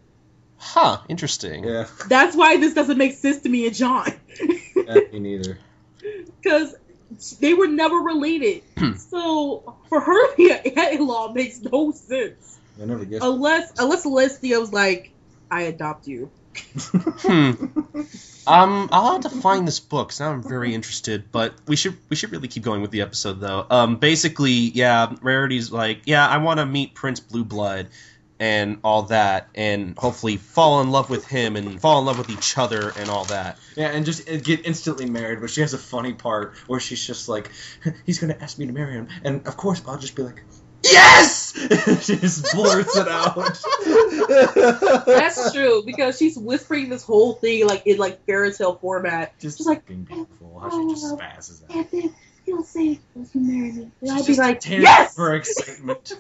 Huh, 0.58 1.00
interesting. 1.08 1.64
Yeah, 1.64 1.88
That's 2.08 2.36
why 2.36 2.58
this 2.58 2.74
doesn't 2.74 2.98
make 2.98 3.14
sense 3.14 3.44
to 3.44 3.50
me 3.50 3.68
and 3.68 3.76
Jon. 3.76 4.12
yeah 4.76 5.00
me 5.12 5.20
neither. 5.20 5.58
Because 6.42 6.76
they 7.40 7.54
were 7.54 7.68
never 7.68 7.96
related. 7.96 8.64
so 8.98 9.78
for 9.90 10.00
her 10.00 10.32
to 10.32 10.38
be 10.38 10.52
an 10.52 10.60
aunt-in-law 10.78 11.34
makes 11.34 11.60
no 11.62 11.92
sense. 11.92 12.58
I 12.82 12.86
never 12.86 13.06
guessed. 13.06 13.24
Unless, 13.24 13.74
unless 13.80 14.06
Celestia 14.06 14.60
was 14.60 14.72
like, 14.72 15.12
I 15.50 15.64
adopt 15.64 16.08
you. 16.08 16.30
Hmm. 16.92 17.52
Um, 18.48 18.90
I'll 18.92 19.14
have 19.14 19.22
to 19.22 19.30
find 19.30 19.68
this 19.68 19.80
book. 19.80 20.14
now 20.20 20.32
I'm 20.32 20.42
very 20.42 20.74
interested. 20.74 21.32
But 21.32 21.54
we 21.68 21.76
should 21.76 21.98
we 22.10 22.16
should 22.16 22.32
really 22.32 22.48
keep 22.48 22.64
going 22.64 22.82
with 22.82 22.92
the 22.92 23.02
episode 23.02 23.40
though. 23.40 23.66
Um, 23.70 23.98
basically, 23.98 24.52
yeah, 24.52 25.14
Rarity's 25.22 25.72
like, 25.72 26.02
yeah, 26.06 26.28
I 26.28 26.38
want 26.38 26.60
to 26.60 26.66
meet 26.66 26.94
Prince 26.94 27.20
Blueblood 27.20 27.90
and 28.40 28.78
all 28.84 29.04
that, 29.04 29.50
and 29.56 29.98
hopefully 29.98 30.38
fall 30.38 30.82
in 30.82 30.92
love 30.92 31.10
with 31.10 31.26
him 31.26 31.56
and 31.56 31.82
fall 31.82 32.00
in 32.00 32.06
love 32.06 32.18
with 32.18 32.30
each 32.30 32.58
other 32.58 32.92
and 32.98 33.10
all 33.10 33.26
that. 33.26 33.58
Yeah, 33.76 33.88
and 33.88 34.06
just 34.06 34.26
get 34.44 34.66
instantly 34.66 35.10
married. 35.10 35.42
But 35.42 35.50
she 35.50 35.62
has 35.62 35.74
a 35.74 35.78
funny 35.78 36.14
part 36.14 36.56
where 36.68 36.80
she's 36.80 37.06
just 37.06 37.28
like, 37.28 37.52
"He's 38.06 38.20
gonna 38.20 38.38
ask 38.40 38.58
me 38.58 38.68
to 38.68 38.74
marry 38.74 38.94
him," 38.94 39.08
and 39.24 39.48
of 39.48 39.58
course 39.58 39.82
I'll 39.88 39.98
just 39.98 40.16
be 40.16 40.24
like, 40.24 40.44
"Yes!" 40.84 41.54
she 42.02 42.16
just 42.18 42.54
blurts 42.54 42.96
it 42.96 43.08
out. 43.08 43.36
That's 45.06 45.54
true 45.54 45.84
because 45.86 46.18
she's 46.18 46.38
whispering 46.38 46.90
this 46.90 47.04
whole 47.04 47.34
thing 47.34 47.66
like 47.68 47.86
in 47.88 47.98
like 47.98 48.26
fairy 48.26 48.54
tale 48.54 48.76
format. 48.76 49.38
Just, 49.40 49.58
Just 49.58 49.68
like, 49.68 49.82
fucking 49.82 50.04
beautiful 50.04 50.54
oh, 50.56 50.60
how 50.60 50.70
she 50.70 50.94
just 50.94 51.06
oh, 51.06 51.18
spazzes 51.18 51.64
out. 51.64 51.76
And 51.76 51.88
then 51.92 52.16
he'll 52.46 52.64
say, 52.64 53.00
"Will 53.16 53.28
you 53.34 53.42
marry 53.42 53.72
me?" 53.72 53.92
And 54.02 54.12
I'll 54.12 54.18
She's 54.18 54.28
be 54.28 54.32
just 54.34 54.40
like, 54.40 54.60
tearing 54.60 54.84
"Yes!" 54.84 55.16
for 55.16 55.36
excitement. 55.36 56.14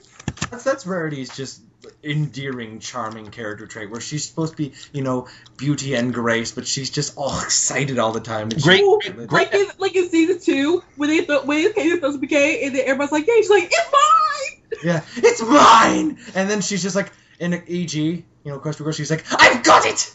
That's 0.49 0.63
that's 0.63 0.85
Rarity's 0.85 1.35
just 1.35 1.61
endearing, 2.03 2.79
charming 2.79 3.27
character 3.31 3.67
trait 3.67 3.89
where 3.89 4.01
she's 4.01 4.27
supposed 4.27 4.53
to 4.53 4.57
be, 4.57 4.73
you 4.93 5.01
know, 5.03 5.27
beauty 5.57 5.93
and 5.95 6.13
grace, 6.13 6.51
but 6.51 6.67
she's 6.67 6.89
just 6.89 7.17
all 7.17 7.39
excited 7.43 7.99
all 7.99 8.11
the 8.11 8.19
time. 8.19 8.49
And 8.51 8.61
Great- 8.61 8.83
she- 9.03 9.09
great- 9.11 9.31
Like 9.31 9.53
in, 9.53 9.67
like 9.77 9.95
in 9.95 10.09
season 10.09 10.39
two, 10.39 10.83
when 10.95 11.09
they 11.09 11.23
th- 11.25 11.43
when 11.43 11.73
Katie 11.73 11.91
supposed 11.91 12.15
to 12.15 12.19
be 12.19 12.27
gay, 12.27 12.63
and 12.65 12.75
then 12.75 12.83
everybody's 12.85 13.11
like, 13.11 13.27
"Yeah," 13.27 13.35
she's 13.37 13.49
like, 13.49 13.63
"It's 13.71 13.91
mine." 13.91 14.79
Yeah, 14.83 15.01
it's 15.17 15.41
mine. 15.41 16.17
And 16.35 16.49
then 16.49 16.61
she's 16.61 16.81
just 16.83 16.95
like 16.95 17.11
in 17.39 17.53
EG, 17.53 17.93
you 17.95 18.23
know, 18.45 18.59
question 18.59 18.83
girl. 18.83 18.93
She's 18.93 19.09
like, 19.11 19.25
I've 19.31 19.63
got 19.63 19.85
it. 19.85 20.13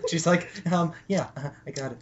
she's 0.10 0.26
like, 0.26 0.48
um, 0.70 0.92
yeah, 1.08 1.26
uh, 1.36 1.50
I 1.66 1.70
got 1.70 1.92
it. 1.92 1.98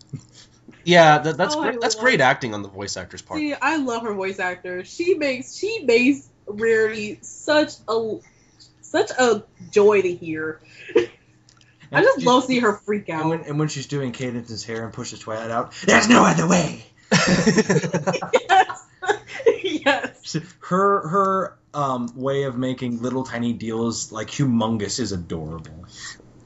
Yeah, 0.84 1.18
that, 1.18 1.36
that's 1.36 1.54
Oh, 1.56 1.62
great, 1.62 1.80
that's 1.80 1.96
love- 1.96 2.04
great 2.04 2.20
acting 2.20 2.54
on 2.54 2.62
the 2.62 2.68
voice 2.68 2.96
actor's 2.96 3.22
part. 3.22 3.40
See, 3.40 3.54
I 3.54 3.76
love 3.78 4.02
her 4.02 4.12
voice 4.14 4.38
actor. 4.38 4.84
She 4.84 5.14
makes 5.14 5.54
she 5.56 5.80
makes 5.84 6.28
Rarity 6.46 7.18
such 7.22 7.72
a 7.88 8.18
such 8.94 9.10
a 9.18 9.42
joy 9.70 10.02
to 10.02 10.14
hear. 10.14 10.60
I 11.92 12.02
just 12.02 12.22
love 12.24 12.44
seeing 12.44 12.62
her 12.62 12.74
freak 12.74 13.08
And 13.08 13.20
out. 13.22 13.28
when, 13.28 13.40
and 13.42 13.58
when 13.58 13.68
she's 13.68 13.86
doing 13.86 14.12
Cadance's 14.12 14.64
hair 14.64 14.84
and 14.84 14.92
pushes 14.92 15.18
Twilight 15.20 15.50
out, 15.50 15.72
there's 15.84 16.08
no 16.08 16.24
other 16.24 16.46
way. 16.48 16.84
yes, 17.12 18.86
yes. 19.62 20.36
Her 20.60 21.08
her 21.08 21.58
um 21.72 22.08
way 22.16 22.44
of 22.44 22.56
making 22.56 23.02
little 23.02 23.24
tiny 23.24 23.52
deals 23.52 24.10
like 24.12 24.28
humongous 24.28 24.98
is 25.00 25.12
adorable. 25.12 25.84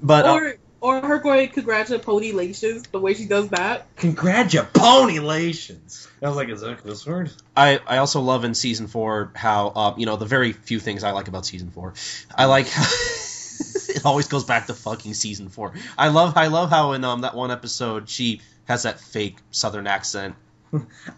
but 0.03 0.27
uh, 0.27 0.33
Or 0.35 0.55
or 0.81 1.01
her 1.01 1.19
going 1.19 1.49
congratulations 1.49 2.85
the 2.89 3.01
way 3.01 3.15
she 3.15 3.27
does 3.27 3.49
that. 3.51 3.87
Congratulations! 3.97 6.09
I 6.23 6.29
was 6.29 6.37
like, 6.37 6.49
is 6.49 6.61
that 6.61 6.83
this 6.85 7.07
word? 7.07 7.31
I, 7.57 7.81
I 7.87 7.99
also 7.99 8.21
love 8.21 8.45
in 8.45 8.55
season 8.55 8.87
four 8.87 9.33
how 9.35 9.69
uh, 9.69 9.95
you 9.97 10.07
know 10.07 10.17
the 10.17 10.27
very 10.27 10.53
few 10.53 10.81
things 10.81 11.05
I 11.05 11.13
like 11.13 11.29
about 11.29 11.47
season 11.47 11.71
four. 11.71 11.95
I 12.35 12.47
like 12.47 12.67
it 12.69 14.05
always 14.05 14.29
goes 14.29 14.45
back 14.45 14.67
to 14.67 14.75
fucking 14.75 15.15
season 15.15 15.49
four. 15.49 15.73
I 15.97 16.09
love 16.09 16.35
I 16.37 16.49
love 16.49 16.71
how 16.71 16.93
in 16.93 17.05
um 17.05 17.23
that 17.23 17.35
one 17.35 17.51
episode 17.51 18.09
she 18.09 18.41
has 18.65 18.85
that 18.85 19.01
fake 19.01 19.39
southern 19.51 19.87
accent. 19.87 20.35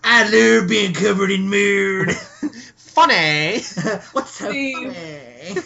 I 0.04 0.30
love 0.30 0.68
being 0.68 0.94
covered 0.94 1.30
in 1.30 1.48
mood. 1.48 2.12
Funny. 2.76 3.60
What's 4.12 4.32
so 4.32 4.50
See. 4.50 4.74
funny? 4.74 5.62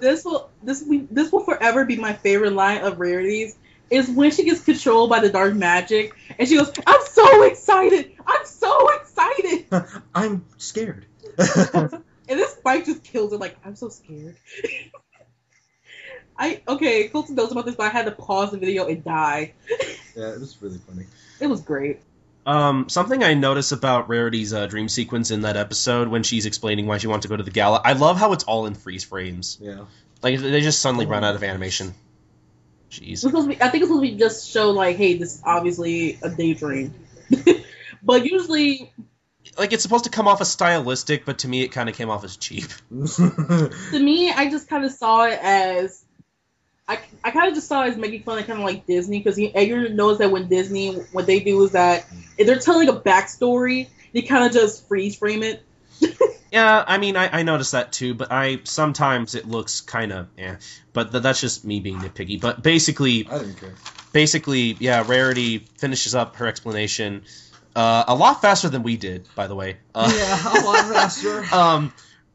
This 0.00 0.24
will 0.24 0.50
this 0.62 0.82
will 0.82 1.06
this 1.10 1.32
will 1.32 1.44
forever 1.44 1.84
be 1.84 1.96
my 1.96 2.12
favorite 2.12 2.52
line 2.52 2.82
of 2.82 2.98
Rarity's. 2.98 3.56
Is 3.90 4.08
when 4.10 4.30
she 4.30 4.44
gets 4.44 4.62
controlled 4.62 5.08
by 5.08 5.20
the 5.20 5.30
dark 5.30 5.54
magic 5.54 6.14
and 6.38 6.46
she 6.46 6.56
goes, 6.56 6.70
"I'm 6.86 7.06
so 7.06 7.44
excited! 7.44 8.12
I'm 8.26 8.44
so 8.44 8.88
excited!" 8.96 9.66
I'm 10.14 10.44
scared. 10.58 11.06
And 12.28 12.38
this 12.38 12.52
Spike 12.52 12.84
just 12.84 13.02
kills 13.02 13.32
it. 13.32 13.40
Like, 13.40 13.56
I'm 13.64 13.74
so 13.74 13.88
scared. 13.88 14.36
I 16.38 16.62
okay. 16.68 17.08
Colton 17.08 17.34
knows 17.34 17.50
about 17.50 17.66
this, 17.66 17.74
but 17.74 17.86
I 17.86 17.88
had 17.88 18.04
to 18.04 18.12
pause 18.12 18.52
the 18.52 18.58
video 18.58 18.86
and 18.86 19.02
die. 19.02 19.54
yeah, 20.14 20.34
it 20.34 20.40
was 20.40 20.56
really 20.60 20.78
funny. 20.78 21.06
It 21.40 21.48
was 21.48 21.62
great. 21.62 22.00
Um, 22.48 22.88
something 22.88 23.22
I 23.22 23.34
notice 23.34 23.72
about 23.72 24.08
Rarity's 24.08 24.54
uh, 24.54 24.66
dream 24.66 24.88
sequence 24.88 25.30
in 25.30 25.42
that 25.42 25.58
episode 25.58 26.08
when 26.08 26.22
she's 26.22 26.46
explaining 26.46 26.86
why 26.86 26.96
she 26.96 27.06
wants 27.06 27.24
to 27.24 27.28
go 27.28 27.36
to 27.36 27.42
the 27.42 27.50
gala, 27.50 27.82
I 27.84 27.92
love 27.92 28.16
how 28.16 28.32
it's 28.32 28.44
all 28.44 28.64
in 28.64 28.74
freeze 28.74 29.04
frames. 29.04 29.58
Yeah. 29.60 29.84
Like 30.22 30.40
they 30.40 30.62
just 30.62 30.80
suddenly 30.80 31.04
run 31.04 31.24
out 31.24 31.34
of 31.34 31.44
animation. 31.44 31.92
Jeez. 32.90 33.12
It's 33.12 33.20
supposed 33.20 33.50
to 33.50 33.54
be, 33.54 33.62
I 33.62 33.68
think 33.68 33.82
it's 33.82 33.90
supposed 33.90 34.06
to 34.06 34.12
be 34.12 34.18
just 34.18 34.48
show 34.48 34.70
like, 34.70 34.96
hey, 34.96 35.18
this 35.18 35.34
is 35.34 35.42
obviously 35.44 36.18
a 36.22 36.30
daydream. 36.30 36.94
but 38.02 38.24
usually, 38.24 38.94
Like 39.58 39.74
it's 39.74 39.82
supposed 39.82 40.04
to 40.04 40.10
come 40.10 40.26
off 40.26 40.40
as 40.40 40.50
stylistic, 40.50 41.26
but 41.26 41.40
to 41.40 41.48
me 41.48 41.60
it 41.60 41.68
kind 41.68 41.90
of 41.90 41.96
came 41.96 42.08
off 42.08 42.24
as 42.24 42.38
cheap. 42.38 42.70
to 42.90 43.70
me, 43.92 44.32
I 44.32 44.48
just 44.48 44.68
kind 44.70 44.86
of 44.86 44.92
saw 44.92 45.26
it 45.26 45.38
as. 45.42 46.02
I, 46.88 46.98
I 47.22 47.30
kind 47.30 47.48
of 47.48 47.54
just 47.54 47.68
saw 47.68 47.84
it 47.84 47.88
as 47.90 47.96
making 47.96 48.22
fun 48.22 48.38
of 48.38 48.46
kind 48.46 48.58
of 48.58 48.64
like 48.64 48.86
Disney 48.86 49.18
because 49.18 49.38
Edgar 49.38 49.90
knows 49.90 50.18
that 50.18 50.30
when 50.30 50.48
Disney 50.48 50.94
what 51.12 51.26
they 51.26 51.40
do 51.40 51.62
is 51.64 51.72
that 51.72 52.06
if 52.38 52.46
they're 52.46 52.58
telling 52.58 52.88
a 52.88 52.94
backstory 52.94 53.88
they 54.12 54.22
kind 54.22 54.44
of 54.44 54.52
just 54.52 54.88
freeze 54.88 55.16
frame 55.16 55.42
it 55.42 55.62
Yeah, 56.52 56.82
I 56.86 56.98
mean, 56.98 57.16
I, 57.16 57.40
I 57.40 57.42
noticed 57.42 57.72
that 57.72 57.92
too, 57.92 58.14
but 58.14 58.32
I 58.32 58.60
sometimes 58.64 59.34
it 59.34 59.46
looks 59.46 59.80
kind 59.82 60.12
of 60.12 60.28
eh. 60.38 60.56
But 60.92 61.12
th- 61.12 61.22
that's 61.22 61.40
just 61.40 61.64
me 61.64 61.80
being 61.80 61.98
nitpicky. 61.98 62.40
But 62.40 62.62
basically, 62.62 63.28
I 63.28 63.38
didn't 63.38 63.56
care. 63.60 63.74
basically, 64.12 64.76
yeah, 64.78 65.04
Rarity 65.06 65.58
finishes 65.58 66.14
up 66.14 66.36
her 66.36 66.46
explanation 66.46 67.24
uh, 67.76 68.04
a 68.08 68.14
lot 68.14 68.40
faster 68.40 68.68
than 68.68 68.82
we 68.82 68.96
did, 68.96 69.28
by 69.34 69.46
the 69.46 69.54
way. 69.54 69.76
Uh, 69.94 70.10
yeah, 70.14 70.62
a 70.62 70.64
lot 70.64 70.90
faster. 70.90 71.44
um, 71.54 71.92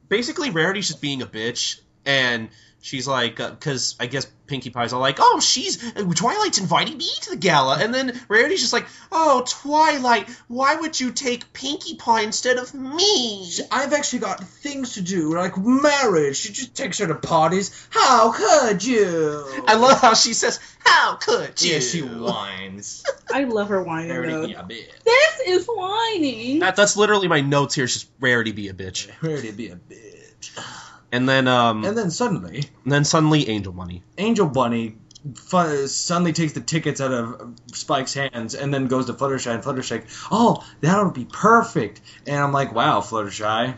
basically, 0.09 0.51
Rarity's 0.51 0.87
just 0.87 1.01
being 1.01 1.23
a 1.23 1.27
bitch, 1.27 1.79
and 2.05 2.49
she's 2.83 3.07
like, 3.07 3.39
uh, 3.39 3.49
because 3.49 3.95
I 3.99 4.05
guess 4.05 4.27
Pinkie 4.45 4.69
Pie's 4.69 4.93
all 4.93 4.99
like, 4.99 5.17
oh, 5.19 5.39
she's 5.39 5.77
Twilight's 5.93 6.59
inviting 6.59 6.97
me 6.97 7.09
to 7.21 7.29
the 7.31 7.37
gala, 7.37 7.79
and 7.79 7.93
then 7.93 8.21
Rarity's 8.27 8.59
just 8.59 8.73
like, 8.73 8.85
oh, 9.11 9.43
Twilight, 9.47 10.29
why 10.47 10.75
would 10.75 10.99
you 10.99 11.11
take 11.11 11.53
Pinkie 11.53 11.95
Pie 11.95 12.21
instead 12.21 12.57
of 12.57 12.73
me? 12.73 13.49
I've 13.71 13.93
actually 13.93 14.19
got 14.19 14.43
things 14.43 14.95
to 14.95 15.01
do, 15.01 15.33
like 15.33 15.57
marriage. 15.57 16.37
She 16.37 16.51
just 16.51 16.75
takes 16.75 16.99
her 16.99 17.07
to 17.07 17.15
parties. 17.15 17.87
How 17.89 18.33
could 18.33 18.83
you? 18.83 19.63
I 19.65 19.75
love 19.75 20.01
how 20.01 20.13
she 20.13 20.33
says, 20.33 20.59
"How 20.79 21.15
could 21.15 21.61
you?" 21.61 21.73
Yeah, 21.73 21.79
she 21.79 22.01
whines. 22.01 23.03
I 23.33 23.45
love 23.45 23.69
her 23.69 23.81
whining 23.81 24.09
though. 24.09 24.21
Rarity 24.21 24.47
be 24.47 24.53
a 24.53 24.63
bitch. 24.63 25.03
This 25.05 25.39
is 25.47 25.65
whining. 25.67 26.59
That, 26.59 26.75
that's 26.75 26.97
literally 26.97 27.29
my 27.29 27.39
notes 27.41 27.75
here. 27.75 27.85
It's 27.85 27.93
just 27.93 28.09
Rarity 28.19 28.51
be 28.51 28.67
a 28.67 28.73
bitch, 28.73 29.09
Rarity 29.21 29.51
be 29.51 29.69
a 29.69 29.75
bitch. 29.77 30.22
And 31.11 31.27
then 31.27 31.47
um, 31.47 31.83
And 31.85 31.97
then 31.97 32.11
suddenly, 32.11 32.65
and 32.83 32.91
then 32.91 33.03
suddenly 33.05 33.47
Angel 33.49 33.73
Money. 33.73 34.03
Angel 34.17 34.47
Bunny 34.47 34.95
fu- 35.35 35.87
suddenly 35.87 36.33
takes 36.33 36.53
the 36.53 36.61
tickets 36.61 36.99
out 37.01 37.11
of 37.11 37.53
Spike's 37.73 38.13
hands 38.13 38.55
and 38.55 38.73
then 38.73 38.87
goes 38.87 39.05
to 39.07 39.13
Fluttershy. 39.13 39.53
And 39.53 39.63
Fluttershy, 39.63 39.91
like, 39.91 40.07
oh, 40.31 40.65
that'll 40.81 41.11
be 41.11 41.25
perfect. 41.25 42.01
And 42.27 42.37
I'm 42.37 42.51
like, 42.51 42.73
wow, 42.73 43.01
Fluttershy, 43.01 43.75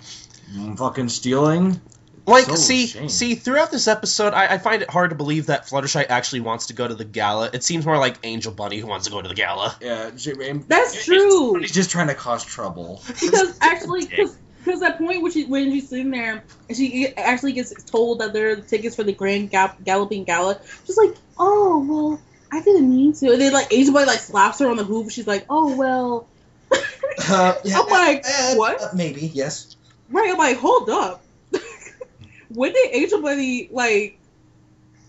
mm, 0.54 0.78
fucking 0.78 1.10
stealing. 1.10 1.80
Like, 2.28 2.46
So 2.46 2.56
see, 2.56 2.86
ashamed. 2.86 3.12
see, 3.12 3.36
throughout 3.36 3.70
this 3.70 3.88
episode, 3.88 4.34
I, 4.34 4.56
I 4.56 4.58
find 4.58 4.82
it 4.82 4.90
hard 4.90 5.12
to 5.12 5.16
believe 5.16 5.46
that 5.46 5.68
Fluttershy 5.68 6.04
actually 6.10 6.40
wants 6.40 6.66
to 6.68 6.74
go 6.74 6.88
to 6.88 6.96
the 6.96 7.06
gala. 7.06 7.52
It 7.54 7.64
seems 7.64 7.86
more 7.86 8.00
like 8.00 8.16
Angel 8.24 8.52
Bunny 8.52 8.80
who 8.80 8.88
wants 8.88 9.06
to 9.06 9.12
go 9.12 9.22
to 9.22 9.28
the 9.30 9.36
gala. 9.36 9.78
Yeah, 9.80 10.10
she, 10.18 10.32
That's 10.68 11.06
true. 11.06 11.60
He's 11.60 11.72
just 11.72 11.92
trying 11.92 12.08
to 12.08 12.16
cause 12.16 12.44
trouble. 12.44 13.04
because 13.08 13.56
actually, 13.62 14.06
because 14.10 14.36
that 14.74 14.98
point 14.98 15.22
when 15.22 15.32
she 15.32 15.46
when 15.46 15.72
she's 15.72 15.90
sitting 15.90 16.12
there 16.12 16.44
and 16.68 16.78
she 16.78 17.08
actually 17.16 17.54
gets 17.54 17.74
told 17.84 18.20
that 18.20 18.34
there 18.34 18.52
are 18.52 18.56
tickets 18.58 18.96
for 18.96 19.04
the 19.04 19.14
Grand 19.14 19.52
Galloping 19.52 20.24
Gala, 20.24 20.60
she's 20.86 20.98
like, 20.98 21.16
oh 21.38 21.86
well, 21.88 22.22
I 22.52 22.62
didn't 22.62 22.90
mean 22.90 23.14
to. 23.14 23.32
And 23.32 23.42
then 23.42 23.54
like 23.54 23.72
Angel 23.74 23.94
Boy 23.94 24.06
like 24.06 24.20
slaps 24.20 24.60
her 24.60 24.70
on 24.70 24.78
the 24.78 24.84
hoof. 24.84 25.12
She's 25.12 25.28
like, 25.28 25.46
oh 25.50 25.76
well. 25.76 26.28
Uh, 27.28 27.56
yeah, 27.64 27.80
I'm 27.80 27.88
like, 27.88 28.26
uh, 28.28 28.56
what? 28.56 28.82
uh, 28.82 28.90
maybe, 28.94 29.22
yes. 29.22 29.78
Right, 30.10 30.30
I'm 30.30 30.38
like, 30.38 30.58
hold 30.58 30.90
up. 30.90 31.24
when 32.50 32.74
did 32.74 32.94
Angel 32.94 33.22
Bunny 33.22 33.70
like 33.72 34.20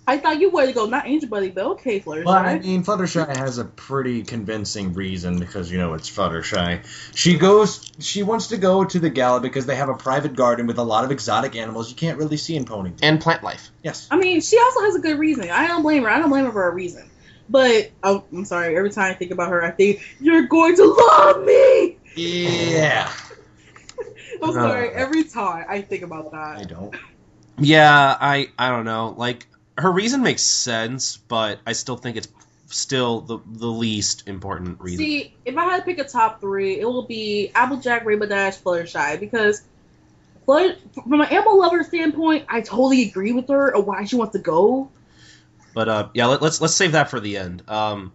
I 0.08 0.18
thought 0.18 0.40
you 0.40 0.50
wanted 0.50 0.68
to 0.68 0.72
go 0.72 0.86
not 0.86 1.06
Angel 1.06 1.28
Buddy, 1.28 1.50
but 1.50 1.66
okay, 1.66 1.98
Fluttershy. 2.00 2.24
But 2.24 2.44
I 2.44 2.58
mean, 2.60 2.84
Fluttershy 2.84 3.36
has 3.36 3.58
a 3.58 3.64
pretty 3.64 4.22
convincing 4.22 4.94
reason 4.94 5.38
because 5.40 5.70
you 5.70 5.78
know 5.78 5.94
it's 5.94 6.08
Fluttershy. 6.08 6.86
She 7.14 7.36
goes, 7.38 7.90
she 7.98 8.22
wants 8.22 8.48
to 8.48 8.56
go 8.56 8.84
to 8.84 8.98
the 9.00 9.10
gala 9.10 9.40
because 9.40 9.66
they 9.66 9.74
have 9.74 9.88
a 9.88 9.94
private 9.94 10.36
garden 10.36 10.66
with 10.68 10.78
a 10.78 10.84
lot 10.84 11.04
of 11.04 11.10
exotic 11.10 11.56
animals 11.56 11.90
you 11.90 11.96
can't 11.96 12.18
really 12.18 12.36
see 12.36 12.54
in 12.54 12.64
Pony. 12.66 12.92
And 13.02 13.20
plant 13.20 13.42
life. 13.42 13.70
Yes. 13.82 14.06
I 14.10 14.16
mean, 14.16 14.40
she 14.40 14.58
also 14.58 14.80
has 14.82 14.94
a 14.94 15.00
good 15.00 15.18
reason. 15.18 15.50
I 15.50 15.66
don't 15.66 15.82
blame 15.82 16.04
her. 16.04 16.10
I 16.10 16.20
don't 16.20 16.28
blame 16.30 16.44
her 16.44 16.52
for 16.52 16.68
a 16.68 16.72
reason. 16.74 17.10
But 17.48 17.90
oh, 18.02 18.24
I'm 18.32 18.44
sorry. 18.44 18.76
Every 18.76 18.90
time 18.90 19.10
I 19.10 19.14
think 19.14 19.30
about 19.30 19.50
her, 19.50 19.64
I 19.64 19.70
think 19.70 20.02
you're 20.20 20.46
going 20.46 20.76
to 20.76 20.84
love 20.84 21.44
me. 21.44 21.96
Yeah. 22.14 23.12
I'm 24.42 24.50
Uh, 24.50 24.52
sorry. 24.52 24.90
Every 24.90 25.24
time 25.24 25.64
I 25.68 25.80
think 25.80 26.02
about 26.02 26.30
that, 26.32 26.58
I 26.58 26.64
don't. 26.64 26.94
Yeah, 27.58 28.16
I 28.20 28.48
I 28.58 28.68
don't 28.68 28.84
know. 28.84 29.14
Like 29.16 29.46
her 29.78 29.90
reason 29.90 30.22
makes 30.22 30.42
sense, 30.42 31.16
but 31.16 31.60
I 31.66 31.72
still 31.72 31.96
think 31.96 32.16
it's 32.16 32.28
still 32.68 33.20
the 33.20 33.38
the 33.46 33.66
least 33.66 34.26
important 34.26 34.80
reason. 34.80 35.04
See, 35.04 35.34
if 35.44 35.56
I 35.56 35.64
had 35.64 35.78
to 35.78 35.82
pick 35.84 35.98
a 35.98 36.04
top 36.04 36.40
three, 36.40 36.80
it 36.80 36.84
will 36.84 37.06
be 37.06 37.50
Applejack, 37.54 38.04
Rainbow 38.04 38.26
Dash, 38.26 38.58
Fluttershy, 38.58 39.20
because 39.20 39.62
Flutter, 40.44 40.76
from 40.94 41.20
an 41.20 41.28
animal 41.28 41.58
lover 41.58 41.82
standpoint, 41.82 42.46
I 42.48 42.60
totally 42.60 43.02
agree 43.02 43.32
with 43.32 43.48
her 43.48 43.74
of 43.74 43.86
why 43.86 44.04
she 44.04 44.16
wants 44.16 44.32
to 44.32 44.38
go. 44.38 44.90
But 45.74 45.88
uh, 45.88 46.08
yeah, 46.14 46.26
let, 46.26 46.40
let's 46.40 46.60
let's 46.60 46.74
save 46.74 46.92
that 46.92 47.10
for 47.10 47.20
the 47.20 47.36
end. 47.36 47.62
Um, 47.68 48.12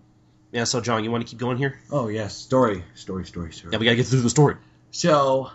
yeah. 0.52 0.64
So 0.64 0.82
Jon, 0.82 1.04
you 1.04 1.12
want 1.12 1.26
to 1.26 1.30
keep 1.30 1.40
going 1.40 1.58
here? 1.58 1.80
Oh 1.92 2.08
yes, 2.08 2.36
story, 2.36 2.84
story, 2.96 3.26
story, 3.26 3.54
story. 3.54 3.74
Yeah, 3.74 3.80
we 3.80 3.86
gotta 3.86 3.98
get 3.98 4.08
through 4.08 4.22
the 4.22 4.30
story. 4.30 4.56
So 4.92 5.52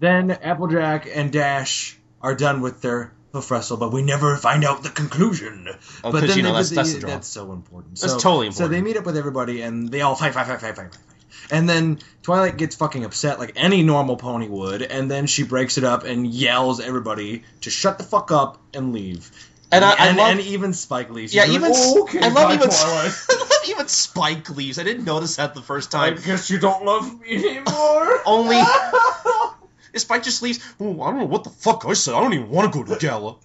then 0.00 0.30
Applejack 0.30 1.08
and 1.12 1.30
Dash 1.30 1.98
are 2.22 2.34
done 2.34 2.60
with 2.60 2.80
their 2.80 3.12
hoof 3.32 3.50
wrestle, 3.50 3.76
but 3.76 3.92
we 3.92 4.02
never 4.02 4.36
find 4.36 4.64
out 4.64 4.82
the 4.82 4.90
conclusion. 4.90 5.68
Oh, 6.04 6.12
but 6.12 6.26
then 6.26 6.36
you 6.36 6.42
know 6.42 6.52
that's 6.54 6.70
that's 6.70 6.94
the 6.94 7.00
draw. 7.00 7.10
that's 7.10 7.28
so 7.28 7.52
important. 7.52 7.98
That's 8.00 8.12
so, 8.14 8.18
totally 8.18 8.50
So 8.52 8.68
they 8.68 8.80
meet 8.82 8.96
up 8.96 9.06
with 9.06 9.16
everybody 9.16 9.62
and 9.62 9.88
they 9.88 10.02
all 10.02 10.14
fight, 10.14 10.34
fight, 10.34 10.46
fight, 10.46 10.60
fight, 10.60 10.76
fight, 10.76 10.92
fight, 10.92 10.94
fight. 10.94 11.02
And 11.50 11.68
then 11.68 11.98
Twilight 12.22 12.56
gets 12.56 12.76
fucking 12.76 13.04
upset 13.04 13.38
like 13.38 13.52
any 13.56 13.82
normal 13.82 14.16
pony 14.16 14.48
would, 14.48 14.82
and 14.82 15.10
then 15.10 15.26
she 15.26 15.42
breaks 15.42 15.76
it 15.76 15.84
up 15.84 16.04
and 16.04 16.26
yells 16.26 16.78
everybody 16.80 17.42
to 17.62 17.70
shut 17.70 17.98
the 17.98 18.04
fuck 18.04 18.30
up 18.30 18.58
and 18.72 18.92
leave. 18.92 19.30
And 19.72 19.84
I- 19.84 19.92
I 19.92 20.06
and, 20.08 20.16
love- 20.18 20.30
and 20.30 20.40
even 20.40 20.74
Spike 20.74 21.10
leaves. 21.10 21.34
Yeah, 21.34 21.46
even 21.46 21.62
like, 21.62 21.72
"Oh, 21.74 22.02
okay, 22.02 22.20
I 22.20 22.28
love 22.28 22.52
even 22.52 22.68
Twilight." 22.68 23.12
I 23.30 23.34
love 23.38 23.50
even 23.68 23.88
Spike 23.88 24.50
leaves. 24.50 24.78
I 24.78 24.82
didn't 24.82 25.04
notice 25.04 25.36
that 25.36 25.54
the 25.54 25.62
first 25.62 25.90
time. 25.90 26.14
I 26.14 26.20
guess 26.20 26.50
you 26.50 26.58
don't 26.58 26.84
love 26.84 27.20
me 27.20 27.36
anymore. 27.36 28.20
Only 28.26 28.60
Spike 30.00 30.22
just 30.22 30.42
leaves. 30.42 30.58
Oh, 30.80 31.02
I 31.02 31.10
don't 31.10 31.20
know 31.20 31.24
what 31.26 31.44
the 31.44 31.50
fuck 31.50 31.84
I 31.86 31.92
said. 31.92 32.14
I 32.14 32.20
don't 32.20 32.32
even 32.34 32.48
want 32.50 32.72
to 32.72 32.78
go 32.78 32.84
to 32.84 32.94
the 32.94 32.98
gala. 32.98 33.36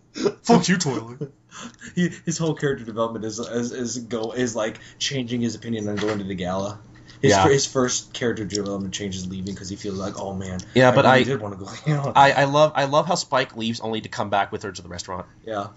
Fuck 0.44 0.68
you, 0.68 0.78
Twilight. 0.78 1.18
he, 1.96 2.10
his 2.26 2.38
whole 2.38 2.54
character 2.54 2.86
development 2.86 3.26
is, 3.26 3.40
is 3.40 3.72
is 3.72 3.98
go 4.00 4.32
is 4.32 4.56
like 4.56 4.80
changing 5.00 5.42
his 5.42 5.56
opinion 5.56 5.88
on 5.90 5.96
going 5.98 6.20
to 6.20 6.24
the 6.24 6.36
gala. 6.36 6.80
His, 7.22 7.32
Yeah. 7.32 7.48
his 7.48 7.66
first 7.66 8.14
character 8.14 8.46
development 8.46 8.94
change 8.94 9.16
changes 9.16 9.28
leaving 9.30 9.54
because 9.56 9.70
he 9.70 9.76
feels 9.76 9.98
like, 9.98 10.20
oh 10.20 10.34
man, 10.36 10.60
Yeah, 10.76 10.92
but 10.92 11.06
really 11.06 11.22
I- 11.22 11.24
did 11.24 11.42
want 11.42 11.58
to 11.60 11.66
go. 11.66 12.12
I, 12.16 12.32
I 12.32 12.44
love 12.46 12.72
I 12.76 12.86
love 12.86 13.08
how 13.08 13.16
Spike 13.16 13.56
leaves 13.58 13.80
only 13.80 14.02
to 14.02 14.10
come 14.10 14.30
back 14.30 14.52
with 14.52 14.64
her 14.64 14.72
to 14.72 14.82
the 14.82 14.88
restaurant. 14.90 15.26
yeah. 15.46 15.68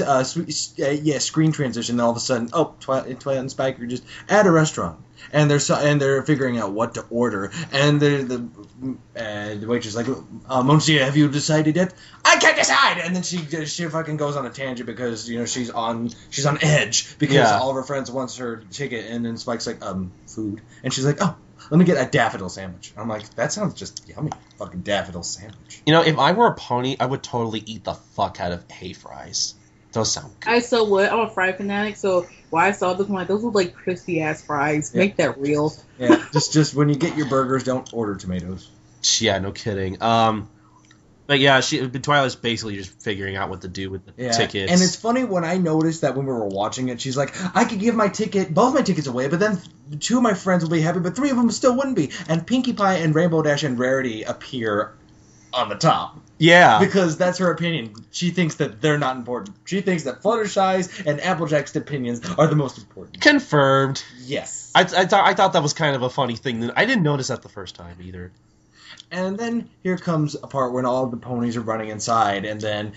Uh, 0.00 0.04
uh, 0.04 0.90
yeah, 0.90 1.18
screen 1.18 1.50
transition. 1.52 1.96
Then 1.96 2.04
all 2.04 2.10
of 2.10 2.16
a 2.16 2.20
sudden, 2.20 2.50
oh, 2.52 2.74
Twilight, 2.80 3.18
Twilight 3.20 3.40
and 3.40 3.50
Spike 3.50 3.80
are 3.80 3.86
just 3.86 4.04
at 4.28 4.46
a 4.46 4.50
restaurant, 4.50 5.00
and 5.32 5.50
they're 5.50 5.58
so, 5.58 5.74
and 5.74 6.00
they're 6.00 6.22
figuring 6.22 6.58
out 6.58 6.72
what 6.72 6.94
to 6.94 7.04
order. 7.10 7.50
And 7.72 7.98
the 7.98 8.48
the 8.78 8.96
uh, 9.20 9.54
the 9.58 9.66
waitress 9.66 9.94
is 9.94 9.96
like, 9.96 10.06
uh, 10.48 10.62
Monsieur, 10.62 11.04
have 11.04 11.16
you 11.16 11.28
decided 11.28 11.74
yet? 11.76 11.94
I 12.24 12.36
can't 12.36 12.56
decide. 12.56 12.98
And 12.98 13.16
then 13.16 13.22
she 13.22 13.38
she 13.66 13.86
fucking 13.86 14.18
goes 14.18 14.36
on 14.36 14.46
a 14.46 14.50
tangent 14.50 14.86
because 14.86 15.28
you 15.28 15.38
know 15.38 15.46
she's 15.46 15.70
on 15.70 16.10
she's 16.30 16.46
on 16.46 16.58
edge 16.62 17.18
because 17.18 17.34
Yeah. 17.36 17.58
all 17.58 17.70
of 17.70 17.76
her 17.76 17.82
friends 17.82 18.10
wants 18.10 18.36
her 18.36 18.62
ticket, 18.70 19.06
and 19.10 19.24
then 19.24 19.36
Spike's 19.36 19.66
like, 19.66 19.84
um, 19.84 20.12
food, 20.26 20.60
and 20.84 20.92
she's 20.92 21.06
like, 21.06 21.18
oh. 21.20 21.34
Let 21.70 21.76
me 21.76 21.84
get 21.84 21.98
a 21.98 22.08
daffodil 22.08 22.48
sandwich. 22.48 22.94
I'm 22.96 23.08
like, 23.08 23.28
that 23.34 23.52
sounds 23.52 23.74
just 23.74 24.08
yummy. 24.08 24.30
Fucking 24.58 24.82
daffodil 24.82 25.22
sandwich. 25.22 25.82
You 25.84 25.92
know, 25.92 26.02
if 26.02 26.16
I 26.16 26.32
were 26.32 26.46
a 26.46 26.54
pony, 26.54 26.96
I 26.98 27.04
would 27.04 27.22
totally 27.22 27.62
eat 27.66 27.84
the 27.84 27.92
fuck 27.92 28.40
out 28.40 28.52
of 28.52 28.70
hay 28.70 28.94
fries. 28.94 29.54
Those 29.92 30.12
sound 30.12 30.32
good. 30.40 30.50
I 30.50 30.58
so 30.60 30.84
what? 30.84 31.10
I'm 31.10 31.20
a 31.20 31.30
fry 31.30 31.52
fanatic, 31.52 31.96
so 31.96 32.26
when 32.50 32.62
I 32.64 32.72
saw 32.72 32.94
this, 32.94 33.08
I'm 33.08 33.14
like, 33.14 33.28
those 33.28 33.42
look 33.42 33.54
like 33.54 33.74
crispy 33.74 34.20
ass 34.20 34.42
fries. 34.42 34.92
Yeah. 34.94 34.98
Make 35.00 35.16
that 35.16 35.38
real. 35.38 35.72
Yeah, 35.98 36.24
just 36.32 36.52
just 36.52 36.74
when 36.74 36.88
you 36.88 36.96
get 36.96 37.16
your 37.16 37.26
burgers, 37.26 37.64
don't 37.64 37.92
order 37.92 38.14
tomatoes. 38.16 38.68
Yeah, 39.18 39.38
no 39.38 39.52
kidding. 39.52 40.02
Um, 40.02 40.48
but 41.26 41.40
yeah, 41.40 41.60
she 41.60 41.86
Twilight's 41.86 42.34
basically 42.36 42.76
just 42.76 43.02
figuring 43.02 43.36
out 43.36 43.50
what 43.50 43.60
to 43.62 43.68
do 43.68 43.90
with 43.90 44.04
the 44.06 44.24
Yeah. 44.24 44.32
tickets. 44.32 44.72
And 44.72 44.80
it's 44.82 44.96
funny 44.96 45.24
when 45.24 45.44
I 45.44 45.58
noticed 45.58 46.00
that 46.00 46.16
when 46.16 46.24
we 46.26 46.32
were 46.32 46.46
watching 46.46 46.88
it, 46.88 47.00
she's 47.02 47.16
like, 47.18 47.34
I 47.54 47.64
could 47.64 47.80
give 47.80 47.94
my 47.94 48.08
ticket, 48.08 48.52
both 48.52 48.74
my 48.74 48.80
tickets 48.82 49.06
away, 49.06 49.28
but 49.28 49.38
then 49.38 49.60
two 50.00 50.16
of 50.16 50.22
my 50.22 50.32
friends 50.34 50.64
will 50.64 50.70
be 50.70 50.80
happy, 50.80 51.00
but 51.00 51.14
three 51.16 51.28
of 51.30 51.36
them 51.36 51.50
still 51.50 51.76
wouldn't 51.76 51.96
be. 51.96 52.12
And 52.28 52.46
Pinkie 52.46 52.72
Pie 52.72 52.94
and 52.94 53.14
Rainbow 53.14 53.42
Dash 53.42 53.62
and 53.62 53.78
Rarity 53.78 54.22
appear 54.22 54.94
on 55.52 55.68
the 55.68 55.74
top 55.74 56.18
yeah, 56.38 56.78
because 56.78 57.16
that's 57.16 57.38
her 57.38 57.50
opinion. 57.50 57.94
She 58.10 58.30
thinks 58.30 58.56
that 58.56 58.80
they're 58.80 58.98
not 58.98 59.16
important. 59.16 59.56
She 59.64 59.80
thinks 59.80 60.04
that 60.04 60.22
Fluttershy's 60.22 61.06
and 61.06 61.20
Applejack's 61.20 61.74
opinions 61.76 62.20
are 62.38 62.46
the 62.46 62.56
most 62.56 62.78
important. 62.78 63.20
confirmed. 63.20 64.02
Yes. 64.20 64.70
I, 64.74 64.82
I 64.82 64.84
thought 64.84 65.26
I 65.26 65.34
thought 65.34 65.52
that 65.54 65.62
was 65.62 65.72
kind 65.72 65.96
of 65.96 66.02
a 66.02 66.10
funny 66.10 66.36
thing. 66.36 66.70
I 66.70 66.84
didn't 66.84 67.02
notice 67.02 67.28
that 67.28 67.42
the 67.42 67.48
first 67.48 67.74
time 67.74 67.98
either. 68.00 68.32
And 69.10 69.38
then 69.38 69.68
here 69.82 69.96
comes 69.96 70.34
a 70.34 70.46
part 70.46 70.72
when 70.72 70.84
all 70.84 71.06
the 71.06 71.16
ponies 71.16 71.56
are 71.56 71.62
running 71.62 71.88
inside, 71.88 72.44
and 72.44 72.60
then 72.60 72.92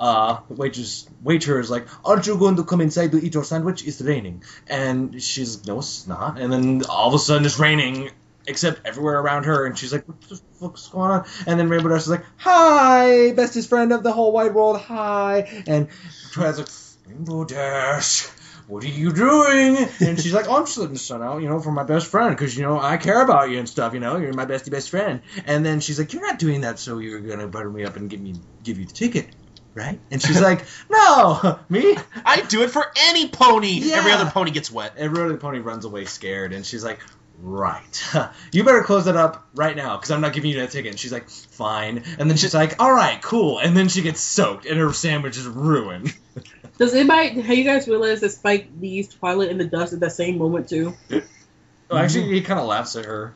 uh, 0.00 0.40
the 0.48 0.54
waitress 0.54 1.08
waiter 1.22 1.60
is 1.60 1.70
like, 1.70 1.86
"Aren't 2.04 2.26
you 2.26 2.36
going 2.36 2.56
to 2.56 2.64
come 2.64 2.80
inside 2.80 3.12
to 3.12 3.24
eat 3.24 3.34
your 3.34 3.44
sandwich? 3.44 3.86
It's 3.86 4.00
raining." 4.00 4.42
And 4.68 5.22
she's 5.22 5.58
like, 5.58 5.66
"No, 5.66 5.78
it's 5.78 6.06
not." 6.06 6.40
And 6.40 6.52
then 6.52 6.82
all 6.88 7.08
of 7.08 7.14
a 7.14 7.18
sudden 7.18 7.46
it's 7.46 7.58
raining, 7.60 8.10
except 8.46 8.86
everywhere 8.86 9.18
around 9.18 9.44
her, 9.44 9.66
and 9.66 9.76
she's 9.76 9.92
like, 9.92 10.06
"What 10.08 10.20
the 10.22 10.40
fuck's 10.60 10.88
going 10.88 11.10
on?" 11.10 11.26
And 11.46 11.58
then 11.58 11.68
Rainbow 11.68 11.88
Dash 11.88 12.02
is 12.02 12.08
like, 12.08 12.24
"Hi, 12.38 13.32
bestest 13.32 13.68
friend 13.68 13.92
of 13.92 14.02
the 14.02 14.12
whole 14.12 14.32
wide 14.32 14.54
world, 14.54 14.80
hi." 14.80 15.62
And 15.66 15.88
Twilight's 16.32 16.58
like, 16.58 16.68
"Rainbow 17.08 17.44
Dash." 17.44 18.28
What 18.68 18.84
are 18.84 18.88
you 18.88 19.12
doing? 19.12 19.76
And 20.00 20.18
she's 20.18 20.32
like, 20.32 20.48
oh, 20.48 20.56
I'm 20.56 20.64
just 20.64 20.78
letting 20.78 20.94
the 20.94 20.98
sun 20.98 21.22
out, 21.22 21.42
you 21.42 21.48
know, 21.48 21.60
for 21.60 21.72
my 21.72 21.82
best 21.82 22.06
friend, 22.06 22.34
because, 22.34 22.56
you 22.56 22.62
know, 22.62 22.80
I 22.80 22.96
care 22.96 23.22
about 23.22 23.50
you 23.50 23.58
and 23.58 23.68
stuff, 23.68 23.92
you 23.92 24.00
know, 24.00 24.16
you're 24.16 24.32
my 24.32 24.46
bestie 24.46 24.70
best 24.70 24.88
friend. 24.88 25.20
And 25.46 25.66
then 25.66 25.80
she's 25.80 25.98
like, 25.98 26.12
you're 26.12 26.22
not 26.22 26.38
doing 26.38 26.62
that 26.62 26.78
so 26.78 26.98
you're 26.98 27.20
going 27.20 27.40
to 27.40 27.48
butter 27.48 27.68
me 27.68 27.84
up 27.84 27.96
and 27.96 28.08
give 28.08 28.20
me 28.20 28.34
give 28.62 28.78
you 28.78 28.86
the 28.86 28.92
ticket, 28.92 29.28
right? 29.74 30.00
And 30.10 30.22
she's 30.22 30.40
like, 30.48 30.64
no, 30.88 31.58
me? 31.68 31.96
I 32.24 32.42
do 32.42 32.62
it 32.62 32.70
for 32.70 32.84
any 32.96 33.28
pony. 33.28 33.80
Yeah. 33.80 33.96
Every 33.96 34.12
other 34.12 34.30
pony 34.30 34.52
gets 34.52 34.70
wet. 34.70 34.94
Every 34.96 35.22
other 35.22 35.36
pony 35.36 35.58
runs 35.58 35.84
away 35.84 36.04
scared, 36.04 36.52
and 36.52 36.64
she's 36.64 36.84
like, 36.84 37.00
right. 37.42 38.02
you 38.52 38.64
better 38.64 38.82
close 38.82 39.04
that 39.04 39.16
up 39.16 39.46
right 39.54 39.76
now, 39.76 39.96
because 39.96 40.10
I'm 40.10 40.20
not 40.20 40.32
giving 40.32 40.50
you 40.50 40.60
that 40.60 40.70
ticket. 40.70 40.92
And 40.92 41.00
she's 41.00 41.12
like, 41.12 41.28
fine. 41.28 42.04
And 42.18 42.30
then 42.30 42.36
she's 42.36 42.54
like, 42.54 42.80
all 42.80 42.92
right, 42.92 43.20
cool. 43.20 43.58
And 43.58 43.76
then 43.76 43.88
she 43.88 44.00
gets 44.02 44.20
soaked, 44.20 44.64
and 44.64 44.78
her 44.78 44.92
sandwich 44.92 45.36
is 45.36 45.46
ruined. 45.46 46.14
Does 46.78 46.94
anybody, 46.94 47.40
have 47.40 47.56
you 47.56 47.64
guys 47.64 47.86
realized 47.86 48.22
that 48.22 48.30
Spike 48.30 48.68
leaves 48.80 49.08
Twilight 49.08 49.50
in 49.50 49.58
the 49.58 49.64
dust 49.64 49.92
at 49.92 50.00
that 50.00 50.12
same 50.12 50.38
moment 50.38 50.68
too? 50.68 50.94
Well, 51.10 52.02
actually, 52.02 52.32
he 52.32 52.40
kind 52.40 52.58
of 52.58 52.66
laughs 52.66 52.96
at 52.96 53.04
her. 53.04 53.34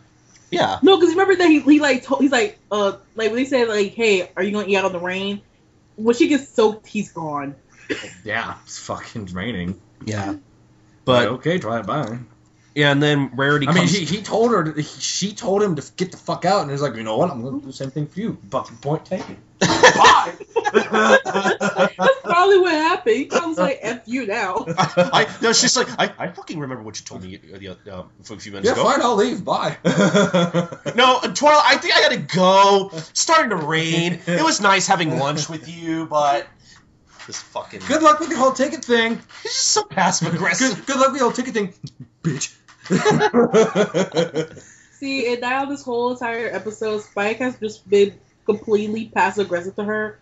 Yeah. 0.50 0.78
No, 0.82 0.96
because 0.96 1.10
remember 1.10 1.36
that 1.36 1.48
he, 1.48 1.60
he 1.60 1.80
like 1.80 2.04
told, 2.04 2.22
he's 2.22 2.32
like 2.32 2.58
uh 2.70 2.96
like 3.14 3.30
when 3.30 3.38
he 3.38 3.44
said 3.44 3.68
like 3.68 3.92
hey 3.92 4.30
are 4.36 4.42
you 4.42 4.52
gonna 4.52 4.68
eat 4.68 4.76
out 4.76 4.86
in 4.86 4.92
the 4.92 5.00
rain? 5.00 5.42
When 5.96 6.14
she 6.14 6.28
gets 6.28 6.48
soaked, 6.48 6.86
he's 6.86 7.12
gone. 7.12 7.56
Yeah, 8.24 8.56
it's 8.64 8.78
fucking 8.78 9.26
raining. 9.26 9.80
Yeah. 10.04 10.36
But 11.04 11.28
okay, 11.28 11.58
try 11.58 11.80
it, 11.80 11.86
bye. 11.86 12.18
Yeah, 12.76 12.92
and 12.92 13.02
then 13.02 13.30
Rarity 13.34 13.66
I 13.66 13.72
mean, 13.72 13.88
he, 13.88 14.04
he 14.04 14.20
told 14.20 14.50
her, 14.50 14.70
to, 14.70 14.82
she 14.82 15.32
told 15.32 15.62
him 15.62 15.76
to 15.76 15.92
get 15.96 16.10
the 16.10 16.18
fuck 16.18 16.44
out, 16.44 16.60
and 16.60 16.70
he's 16.70 16.82
like, 16.82 16.94
you 16.94 17.04
know 17.04 17.16
what, 17.16 17.30
I'm 17.30 17.40
going 17.40 17.54
to 17.54 17.60
do 17.60 17.66
the 17.68 17.72
same 17.72 17.90
thing 17.90 18.06
for 18.06 18.20
you. 18.20 18.36
Fucking 18.50 18.76
point 18.76 19.06
taken. 19.06 19.38
Bye. 19.60 20.34
That's 20.74 22.20
probably 22.22 22.58
what 22.58 22.72
happened. 22.72 23.16
He 23.16 23.24
comes 23.24 23.56
like 23.56 23.78
f 23.80 24.02
you 24.04 24.26
now. 24.26 24.66
I, 24.68 25.26
no, 25.40 25.54
she's 25.54 25.74
like, 25.74 25.88
I, 25.98 26.12
I 26.18 26.28
fucking 26.28 26.58
remember 26.58 26.84
what 26.84 27.00
you 27.00 27.06
told 27.06 27.22
me 27.22 27.40
uh, 27.54 27.56
the, 27.56 27.68
uh, 27.90 28.02
a 28.18 28.38
few 28.38 28.52
minutes 28.52 28.66
yeah, 28.68 28.74
ago. 28.74 28.84
fine, 28.84 29.00
I'll 29.00 29.16
leave. 29.16 29.42
Bye. 29.42 29.78
No, 30.94 31.18
uh, 31.22 31.32
Twilight, 31.32 31.64
I 31.64 31.78
think 31.78 31.96
I 31.96 32.02
gotta 32.02 32.18
go. 32.18 32.90
It's 32.92 33.18
starting 33.18 33.50
to 33.50 33.56
rain. 33.56 34.20
It 34.26 34.42
was 34.42 34.60
nice 34.60 34.86
having 34.86 35.18
lunch 35.18 35.48
with 35.48 35.68
you, 35.68 36.06
but 36.06 36.46
this 37.26 37.40
fucking 37.40 37.80
Good 37.88 38.02
luck 38.02 38.20
with 38.20 38.28
the 38.28 38.36
whole 38.36 38.52
ticket 38.52 38.84
thing. 38.84 39.14
He's 39.42 39.52
just 39.52 39.68
so 39.68 39.84
passive 39.84 40.34
aggressive. 40.34 40.76
Good, 40.76 40.86
good 40.86 40.96
luck 41.00 41.12
with 41.12 41.20
the 41.20 41.24
whole 41.24 41.32
ticket 41.32 41.54
thing, 41.54 41.74
bitch. 42.22 42.54
See, 44.92 45.32
and 45.32 45.40
now 45.40 45.66
this 45.66 45.82
whole 45.82 46.12
entire 46.12 46.48
episode, 46.48 47.02
Spike 47.02 47.38
has 47.38 47.58
just 47.58 47.88
been 47.88 48.18
completely 48.46 49.06
passive 49.06 49.46
aggressive 49.46 49.76
to 49.76 49.84
her 49.84 50.18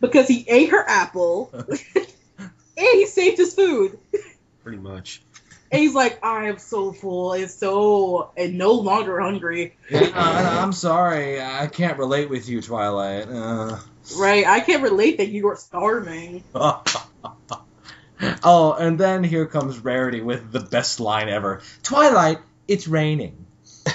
because 0.00 0.28
he 0.28 0.44
ate 0.48 0.70
her 0.70 0.84
apple 0.86 1.50
and 1.58 2.06
he 2.76 3.06
saved 3.06 3.38
his 3.38 3.54
food. 3.54 3.98
Pretty 4.62 4.78
much. 4.78 5.22
And 5.70 5.80
he's 5.80 5.94
like, 5.94 6.22
I 6.22 6.48
am 6.48 6.58
so 6.58 6.92
full 6.92 7.32
and 7.32 7.50
so 7.50 8.30
and 8.36 8.58
no 8.58 8.72
longer 8.72 9.18
hungry. 9.20 9.76
Yeah, 9.88 10.10
I'm 10.14 10.72
sorry, 10.72 11.40
I 11.40 11.66
can't 11.68 11.96
relate 11.96 12.28
with 12.28 12.46
you, 12.48 12.60
Twilight. 12.60 13.28
Uh, 13.28 13.78
Right? 14.16 14.46
I 14.46 14.60
can't 14.60 14.82
relate 14.82 15.18
that 15.18 15.28
you 15.28 15.44
were 15.44 15.56
starving. 15.56 16.44
Oh, 18.44 18.72
and 18.72 18.98
then 18.98 19.24
here 19.24 19.46
comes 19.46 19.78
Rarity 19.78 20.20
with 20.20 20.52
the 20.52 20.60
best 20.60 21.00
line 21.00 21.28
ever. 21.28 21.60
Twilight, 21.82 22.38
it's 22.68 22.86
raining. 22.86 23.46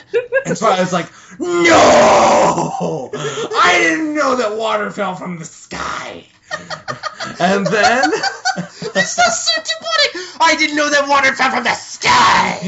and 0.45 0.57
Twilight's 0.57 0.93
like, 0.93 1.09
No! 1.39 3.09
I 3.13 3.77
didn't 3.81 4.15
know 4.15 4.35
that 4.37 4.57
water 4.57 4.91
fell 4.91 5.15
from 5.15 5.37
the 5.39 5.45
sky. 5.45 6.25
and 7.39 7.65
then. 7.65 8.11
this 8.93 9.17
is 9.17 9.39
so 9.39 9.61
demonic. 9.63 10.41
I 10.41 10.55
didn't 10.57 10.75
know 10.75 10.89
that 10.89 11.07
water 11.07 11.33
fell 11.33 11.51
from 11.51 11.63
the 11.63 11.73
sky. 11.73 12.59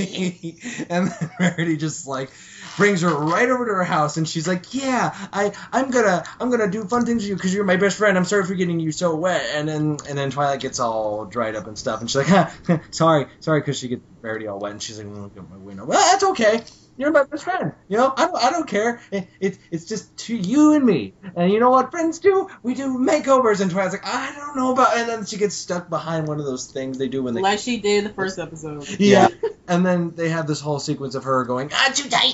and 0.90 1.08
then 1.10 1.32
Rarity 1.40 1.78
just 1.78 2.08
like 2.08 2.32
brings 2.80 3.02
her 3.02 3.14
right 3.14 3.50
over 3.50 3.66
to 3.66 3.74
her 3.74 3.84
house 3.84 4.18
and 4.18 4.28
she's 4.28 4.48
like, 4.48 4.74
"Yeah, 4.74 5.16
I 5.32 5.52
I'm 5.72 5.92
gonna 5.92 6.24
I'm 6.40 6.50
gonna 6.50 6.72
do 6.72 6.86
fun 6.86 7.06
things 7.06 7.22
with 7.22 7.30
you 7.30 7.36
because 7.36 7.54
you're 7.54 7.66
my 7.66 7.76
best 7.76 7.98
friend. 7.98 8.18
I'm 8.18 8.26
sorry 8.26 8.46
for 8.46 8.56
getting 8.56 8.80
you 8.80 8.92
so 8.92 9.16
wet." 9.16 9.46
And 9.54 9.68
then 9.68 9.98
and 10.08 10.18
then 10.18 10.32
Twilight 10.32 10.62
gets 10.62 10.80
all 10.80 11.26
dried 11.26 11.56
up 11.56 11.68
and 11.68 11.78
stuff, 11.78 12.00
and 12.02 12.10
she's 12.10 12.16
like, 12.16 12.28
ha, 12.28 12.82
"Sorry, 12.92 13.28
sorry," 13.42 13.60
because 13.60 13.78
she 13.78 13.90
gets 13.90 14.02
Rarity 14.24 14.48
all 14.48 14.60
wet, 14.60 14.72
and 14.72 14.82
she's 14.82 14.98
like, 14.98 15.08
"Look 15.08 15.38
at 15.38 15.48
my 15.50 15.58
window." 15.58 15.86
Well, 15.86 16.00
that's 16.12 16.24
okay. 16.32 16.64
You're 17.00 17.12
my 17.12 17.24
best 17.24 17.46
friend. 17.46 17.72
You 17.88 17.96
know, 17.96 18.14
I 18.18 18.26
don't, 18.26 18.44
I 18.44 18.50
don't 18.50 18.68
care. 18.68 19.00
It, 19.10 19.30
it, 19.40 19.58
it's 19.72 19.86
just 19.86 20.18
to 20.18 20.36
you 20.36 20.74
and 20.74 20.86
me. 20.86 21.14
And 21.34 21.50
you 21.50 21.62
know 21.62 21.70
what 21.70 21.92
friends 21.92 22.20
do? 22.20 22.50
We 22.62 22.74
do 22.74 22.98
makeovers. 22.98 23.62
And 23.62 23.72
Twilight's 23.72 23.94
like, 23.94 24.06
I 24.06 24.36
don't 24.36 24.58
know 24.58 24.74
about. 24.74 24.98
And 24.98 25.08
then 25.08 25.26
she 25.26 25.38
gets 25.38 25.56
stuck 25.56 25.90
behind 25.90 26.28
one 26.28 26.42
of 26.42 26.46
those 26.46 26.70
things 26.70 26.98
they 26.98 27.08
do 27.08 27.24
when 27.24 27.36
they. 27.36 27.42
Like 27.42 27.60
she 27.60 27.80
did 27.80 28.00
in 28.00 28.04
the 28.04 28.10
first 28.10 28.38
episode. 28.38 28.86
Yeah. 29.00 29.30
and 29.70 29.86
then 29.86 30.12
they 30.14 30.28
have 30.28 30.46
this 30.46 30.60
whole 30.60 30.78
sequence 30.78 31.16
of 31.16 31.24
her 31.24 31.46
going, 31.46 31.72
ah, 31.74 31.90
too 31.96 32.10
tight, 32.10 32.34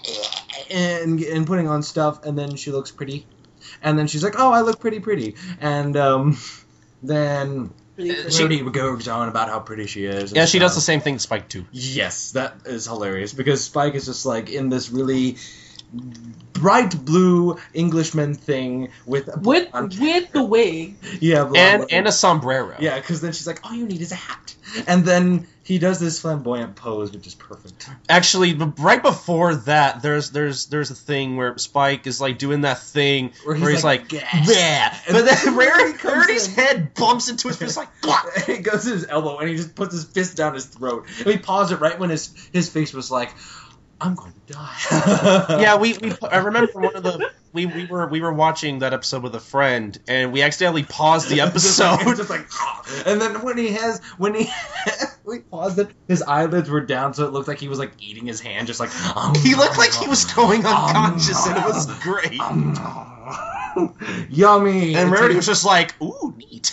and, 0.70 1.20
and 1.20 1.44
putting 1.44 1.66
on 1.66 1.82
stuff. 1.82 2.24
And 2.24 2.38
then 2.38 2.54
she 2.54 2.70
looks 2.70 2.92
pretty. 2.92 3.26
And 3.82 3.98
then 3.98 4.06
she's 4.06 4.22
like, 4.22 4.38
oh, 4.38 4.52
I 4.52 4.60
look 4.60 4.78
pretty, 4.78 5.00
pretty. 5.00 5.34
And 5.60 5.96
um, 5.96 6.38
then 7.02 7.74
Pretty 7.98 8.10
Uh, 8.26 8.30
she- 8.30 8.44
Rarity 8.44 8.70
goes 8.70 9.08
on 9.08 9.28
about 9.28 9.48
how 9.48 9.58
pretty 9.60 9.86
she 9.86 10.04
is. 10.04 10.32
Yeah, 10.32 10.44
she 10.44 10.58
does 10.60 10.74
the 10.76 10.80
same 10.80 11.00
thing 11.00 11.14
to 11.14 11.20
Spike 11.20 11.48
too. 11.48 11.66
Yes, 11.72 12.30
that 12.32 12.54
is 12.66 12.86
hilarious 12.86 13.32
because 13.32 13.64
Spike 13.64 13.94
is 13.94 14.06
just 14.06 14.24
like 14.24 14.50
in 14.50 14.68
this 14.68 14.90
really 14.90 15.36
bright 16.52 17.04
blue 17.04 17.56
Englishman 17.72 18.34
thing 18.34 18.90
with 19.06 19.28
a 19.28 19.38
with 19.40 19.70
blonde- 19.70 19.98
with 19.98 20.32
the 20.32 20.42
wig. 20.42 20.96
yeah 21.20 21.44
blonde 21.44 21.56
And 21.56 21.80
wig. 21.80 21.88
and 21.92 22.06
a 22.08 22.12
sombrero. 22.12 22.76
yeah 22.78 22.96
because 22.98 23.20
then 23.20 23.32
she's 23.32 23.46
like 23.46 23.64
all 23.64 23.72
you 23.74 23.86
need 23.86 24.00
is 24.00 24.12
a 24.12 24.16
hat 24.16 24.54
and 24.86 25.04
then 25.04 25.46
he 25.68 25.78
does 25.78 26.00
this 26.00 26.18
flamboyant 26.18 26.76
pose 26.76 27.12
which 27.12 27.26
is 27.26 27.34
perfect. 27.34 27.90
Actually, 28.08 28.54
right 28.54 29.02
before 29.02 29.54
that, 29.54 30.00
there's 30.00 30.30
there's 30.30 30.64
there's 30.66 30.90
a 30.90 30.94
thing 30.94 31.36
where 31.36 31.58
Spike 31.58 32.06
is 32.06 32.22
like 32.22 32.38
doing 32.38 32.62
that 32.62 32.78
thing 32.78 33.32
Where 33.44 33.54
where 33.54 33.68
he's 33.68 33.80
he's, 33.80 33.84
like, 33.84 34.10
like, 34.10 34.22
yeah, 34.46 34.98
but 35.10 35.26
then 35.26 35.56
Rarity, 35.56 35.98
Rarity's 36.02 36.48
in. 36.48 36.54
head 36.54 36.94
bumps 36.94 37.28
into 37.28 37.48
his 37.48 37.58
fist 37.58 37.76
like, 37.76 37.90
he 38.46 38.58
goes 38.58 38.84
to 38.84 38.92
his 38.92 39.06
elbow 39.10 39.36
and 39.36 39.50
he 39.50 39.56
just 39.56 39.74
puts 39.74 39.92
his 39.92 40.04
fist 40.04 40.38
down 40.38 40.54
his 40.54 40.64
throat. 40.64 41.06
And 41.18 41.26
he 41.26 41.36
paused 41.36 41.70
it 41.70 41.80
right 41.80 41.98
when 41.98 42.08
his 42.08 42.32
his 42.50 42.70
face 42.70 42.94
was 42.94 43.10
like 43.10 43.34
I'm 44.00 44.14
going 44.14 44.32
to 44.32 44.52
die. 44.54 45.56
Yeah, 45.60 45.76
we, 45.80 45.98
we 45.98 46.14
I 46.22 46.38
remember 46.38 46.72
one 46.80 46.96
of 46.96 47.02
the 47.02 47.30
we, 47.52 47.66
we 47.66 47.86
were 47.86 48.06
we 48.06 48.20
were 48.20 48.32
watching 48.32 48.80
that 48.80 48.92
episode 48.92 49.22
with 49.22 49.34
a 49.34 49.40
friend 49.40 49.98
and 50.08 50.32
we 50.32 50.42
accidentally 50.42 50.82
paused 50.82 51.28
the 51.28 51.40
episode. 51.42 51.98
Just 51.98 52.06
like- 52.06 52.16
just 52.16 52.30
like, 52.30 53.06
and 53.06 53.20
then 53.20 53.42
when 53.42 53.56
he 53.58 53.72
has 53.72 54.00
when 54.18 54.34
he 54.34 54.48
we 55.24 55.40
paused 55.40 55.78
it, 55.78 55.88
his 56.06 56.22
eyelids 56.22 56.68
were 56.70 56.80
down, 56.80 57.14
so 57.14 57.24
it 57.26 57.32
looked 57.32 57.48
like 57.48 57.58
he 57.58 57.68
was 57.68 57.78
like 57.78 57.92
eating 58.00 58.26
his 58.26 58.40
hand, 58.40 58.66
just 58.66 58.80
like 58.80 58.90
um, 59.16 59.34
he 59.34 59.54
looked 59.54 59.78
like 59.78 59.92
he 59.92 60.06
was 60.08 60.24
going 60.26 60.64
Um, 60.66 60.74
unconscious 60.74 61.46
and 61.46 61.56
it 61.58 61.64
was 61.64 61.86
great. 62.00 62.40
um, 62.40 63.94
yummy. 64.30 64.94
And 64.94 65.10
Rarity 65.10 65.36
was 65.36 65.46
just 65.46 65.64
like, 65.64 65.94
ooh, 66.02 66.34
neat. 66.36 66.72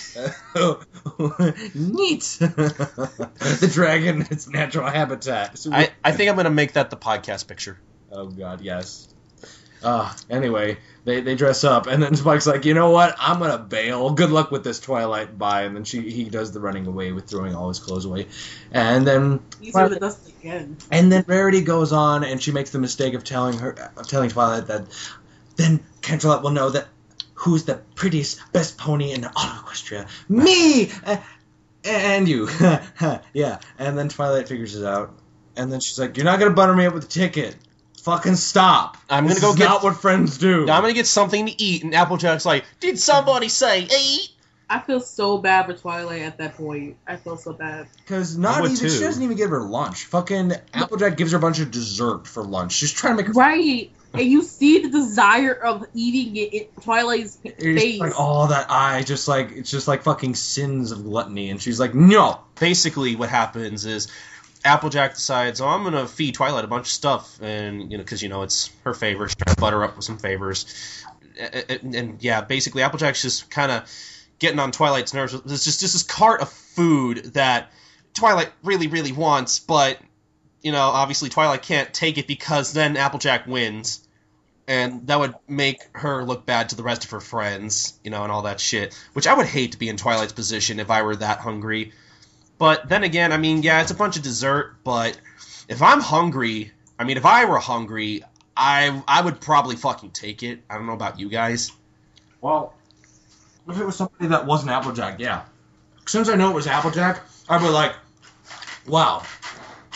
neat. 1.75 2.21
the 2.39 3.69
dragon, 3.73 4.21
its 4.31 4.47
natural 4.47 4.89
habitat. 4.89 5.65
I, 5.71 5.89
I 6.03 6.11
think 6.11 6.29
I'm 6.29 6.35
gonna 6.35 6.49
make 6.49 6.73
that 6.73 6.89
the 6.89 6.97
podcast 6.97 7.47
picture. 7.47 7.77
Oh 8.11 8.27
god, 8.27 8.61
yes. 8.61 9.07
Uh, 9.85 10.11
anyway, 10.31 10.77
they, 11.03 11.21
they 11.21 11.35
dress 11.35 11.63
up, 11.63 11.85
and 11.85 12.01
then 12.01 12.15
Spike's 12.15 12.47
like, 12.47 12.65
you 12.65 12.73
know 12.73 12.89
what? 12.89 13.15
I'm 13.19 13.39
gonna 13.39 13.59
bail. 13.59 14.09
Good 14.11 14.31
luck 14.31 14.49
with 14.49 14.63
this 14.63 14.79
Twilight. 14.79 15.37
Bye. 15.37 15.61
And 15.61 15.75
then 15.75 15.83
she 15.83 16.09
he 16.09 16.25
does 16.25 16.51
the 16.51 16.59
running 16.59 16.87
away 16.87 17.11
with 17.11 17.27
throwing 17.27 17.53
all 17.53 17.67
his 17.67 17.79
clothes 17.79 18.05
away, 18.05 18.27
and 18.71 19.05
then 19.07 19.39
see 19.61 19.71
the 19.71 19.97
dust 19.99 20.27
again. 20.27 20.77
and 20.89 21.11
then 21.11 21.23
Rarity 21.27 21.61
goes 21.61 21.93
on, 21.93 22.23
and 22.23 22.41
she 22.41 22.51
makes 22.51 22.71
the 22.71 22.79
mistake 22.79 23.13
of 23.13 23.23
telling 23.23 23.59
her 23.59 23.91
of 23.95 24.07
telling 24.07 24.31
Twilight 24.31 24.67
that 24.67 24.87
then 25.55 25.81
Canterlot 26.01 26.41
will 26.41 26.51
know 26.51 26.71
that 26.71 26.87
who's 27.35 27.65
the 27.65 27.75
prettiest, 27.93 28.41
best 28.51 28.77
pony 28.77 29.11
in 29.11 29.23
all 29.23 29.31
of 29.35 29.65
Equestria. 29.65 30.07
Me 30.27 30.89
uh, 31.05 31.17
and 31.83 32.27
you. 32.27 32.49
yeah. 33.33 33.59
And 33.77 33.97
then 33.97 34.09
Twilight 34.09 34.47
figures 34.47 34.75
it 34.75 34.85
out, 34.85 35.13
and 35.55 35.71
then 35.71 35.79
she's 35.79 35.99
like, 35.99 36.17
"You're 36.17 36.25
not 36.25 36.39
gonna 36.39 36.55
butter 36.55 36.75
me 36.75 36.87
up 36.87 36.95
with 36.95 37.03
a 37.03 37.07
ticket." 37.07 37.55
Fucking 38.05 38.35
stop! 38.35 38.97
I'm 39.09 39.23
gonna 39.23 39.33
This 39.33 39.43
go 39.43 39.49
is 39.49 39.55
get- 39.55 39.65
not 39.65 39.83
what 39.83 39.97
friends 39.97 40.37
do. 40.37 40.65
Now 40.65 40.75
I'm 40.77 40.81
gonna 40.83 40.93
get 40.93 41.07
something 41.07 41.47
to 41.47 41.61
eat, 41.61 41.83
and 41.83 41.95
Applejack's 41.95 42.45
like, 42.45 42.63
"Did 42.79 42.99
somebody 42.99 43.49
say 43.49 43.81
eat?" 43.81 44.29
I 44.69 44.79
feel 44.79 44.99
so 44.99 45.39
bad 45.39 45.65
for 45.65 45.73
Twilight 45.73 46.21
at 46.21 46.37
that 46.37 46.55
point. 46.55 46.97
I 47.07 47.15
feel 47.17 47.35
so 47.37 47.53
bad. 47.53 47.87
Because 47.97 48.37
not 48.37 48.57
I 48.57 48.61
would 48.61 48.71
even 48.71 48.89
she 48.91 48.99
doesn't 48.99 49.21
even 49.23 49.37
give 49.37 49.49
her 49.49 49.61
lunch. 49.63 50.05
Fucking 50.05 50.53
Applejack 50.73 51.17
gives 51.17 51.31
her 51.31 51.37
a 51.39 51.41
bunch 51.41 51.59
of 51.59 51.71
dessert 51.71 52.27
for 52.27 52.43
lunch. 52.43 52.73
She's 52.73 52.91
trying 52.91 53.13
to 53.13 53.17
make 53.17 53.27
her 53.27 53.33
Right. 53.33 53.91
And 54.13 54.23
you 54.23 54.43
see 54.43 54.79
the 54.83 54.89
desire 54.89 55.53
of 55.53 55.85
eating 55.93 56.35
it 56.37 56.53
in 56.53 56.81
Twilight's 56.81 57.37
It's 57.43 57.63
face. 57.63 57.99
like 57.99 58.19
all 58.19 58.47
that 58.47 58.67
eye, 58.71 59.01
just 59.03 59.27
like 59.27 59.51
it's 59.51 59.69
just 59.69 59.87
like 59.87 60.03
fucking 60.03 60.35
sins 60.35 60.91
of 60.91 61.03
gluttony, 61.03 61.49
and 61.49 61.59
she's 61.61 61.79
like, 61.79 61.93
no. 61.95 62.39
Basically, 62.59 63.15
what 63.15 63.29
happens 63.29 63.85
is 63.85 64.07
Applejack 64.65 65.13
decides, 65.13 65.61
"Oh, 65.61 65.67
I'm 65.67 65.83
gonna 65.83 66.07
feed 66.07 66.33
Twilight 66.33 66.65
a 66.65 66.67
bunch 66.67 66.87
of 66.87 66.91
stuff," 66.91 67.39
and 67.41 67.91
you 67.91 67.97
know, 67.97 68.03
because 68.03 68.21
you 68.21 68.29
know 68.29 68.41
it's 68.41 68.71
her 68.83 68.93
favorite, 68.93 69.29
she's 69.29 69.35
trying 69.35 69.55
to 69.55 69.61
butter 69.61 69.83
up 69.83 69.95
with 69.95 70.05
some 70.05 70.17
favors, 70.17 70.65
and, 71.39 71.65
and, 71.69 71.95
and 71.95 72.23
yeah, 72.23 72.41
basically 72.41 72.81
Applejack's 72.81 73.21
just 73.21 73.49
kind 73.49 73.71
of 73.71 73.89
getting 74.39 74.59
on 74.59 74.71
Twilight's 74.71 75.13
nerves. 75.13 75.39
There's 75.41 75.63
just 75.63 75.79
just 75.79 75.93
this 75.93 76.03
cart 76.03 76.41
of 76.41 76.49
food 76.49 77.33
that 77.35 77.71
Twilight 78.13 78.51
really 78.63 78.87
really 78.87 79.11
wants, 79.11 79.59
but 79.59 79.99
you 80.65 80.71
know, 80.71 80.81
obviously 80.81 81.29
Twilight 81.29 81.61
can't 81.61 81.93
take 81.93 82.17
it 82.17 82.25
because 82.25 82.73
then 82.73 82.97
Applejack 82.97 83.45
wins. 83.45 84.01
And 84.67 85.05
that 85.05 85.19
would 85.19 85.35
make 85.47 85.79
her 85.91 86.23
look 86.23 86.47
bad 86.47 86.69
to 86.69 86.75
the 86.75 86.81
rest 86.81 87.03
of 87.03 87.11
her 87.11 87.19
friends, 87.19 87.93
you 88.03 88.09
know, 88.09 88.23
and 88.23 88.31
all 88.31 88.41
that 88.41 88.59
shit. 88.59 88.99
Which 89.13 89.27
I 89.27 89.35
would 89.35 89.45
hate 89.45 89.73
to 89.73 89.77
be 89.77 89.89
in 89.89 89.97
Twilight's 89.97 90.33
position 90.33 90.79
if 90.79 90.89
I 90.89 91.03
were 91.03 91.15
that 91.17 91.37
hungry. 91.37 91.93
But 92.57 92.87
then 92.87 93.03
again, 93.03 93.33
I 93.33 93.37
mean, 93.37 93.63
yeah, 93.63 93.81
it's 93.81 93.91
a 93.91 93.95
bunch 93.95 94.15
of 94.17 94.23
dessert, 94.23 94.77
but 94.83 95.19
if 95.67 95.81
I'm 95.81 95.99
hungry, 95.99 96.71
I 96.97 97.03
mean, 97.03 97.17
if 97.17 97.25
I 97.25 97.45
were 97.45 97.59
hungry, 97.59 98.23
I 98.55 99.03
I 99.07 99.21
would 99.21 99.41
probably 99.41 99.75
fucking 99.75 100.11
take 100.11 100.43
it. 100.43 100.61
I 100.69 100.75
don't 100.75 100.85
know 100.85 100.93
about 100.93 101.19
you 101.19 101.29
guys. 101.29 101.71
Well, 102.39 102.73
if 103.67 103.79
it 103.79 103.85
was 103.85 103.95
somebody 103.95 104.27
that 104.27 104.45
wasn't 104.45 104.71
Applejack, 104.71 105.19
yeah. 105.19 105.43
Since 106.05 106.29
I 106.29 106.35
know 106.35 106.51
it 106.51 106.53
was 106.53 106.67
Applejack, 106.67 107.21
I'd 107.49 107.61
be 107.61 107.67
like, 107.67 107.95
wow, 108.87 109.23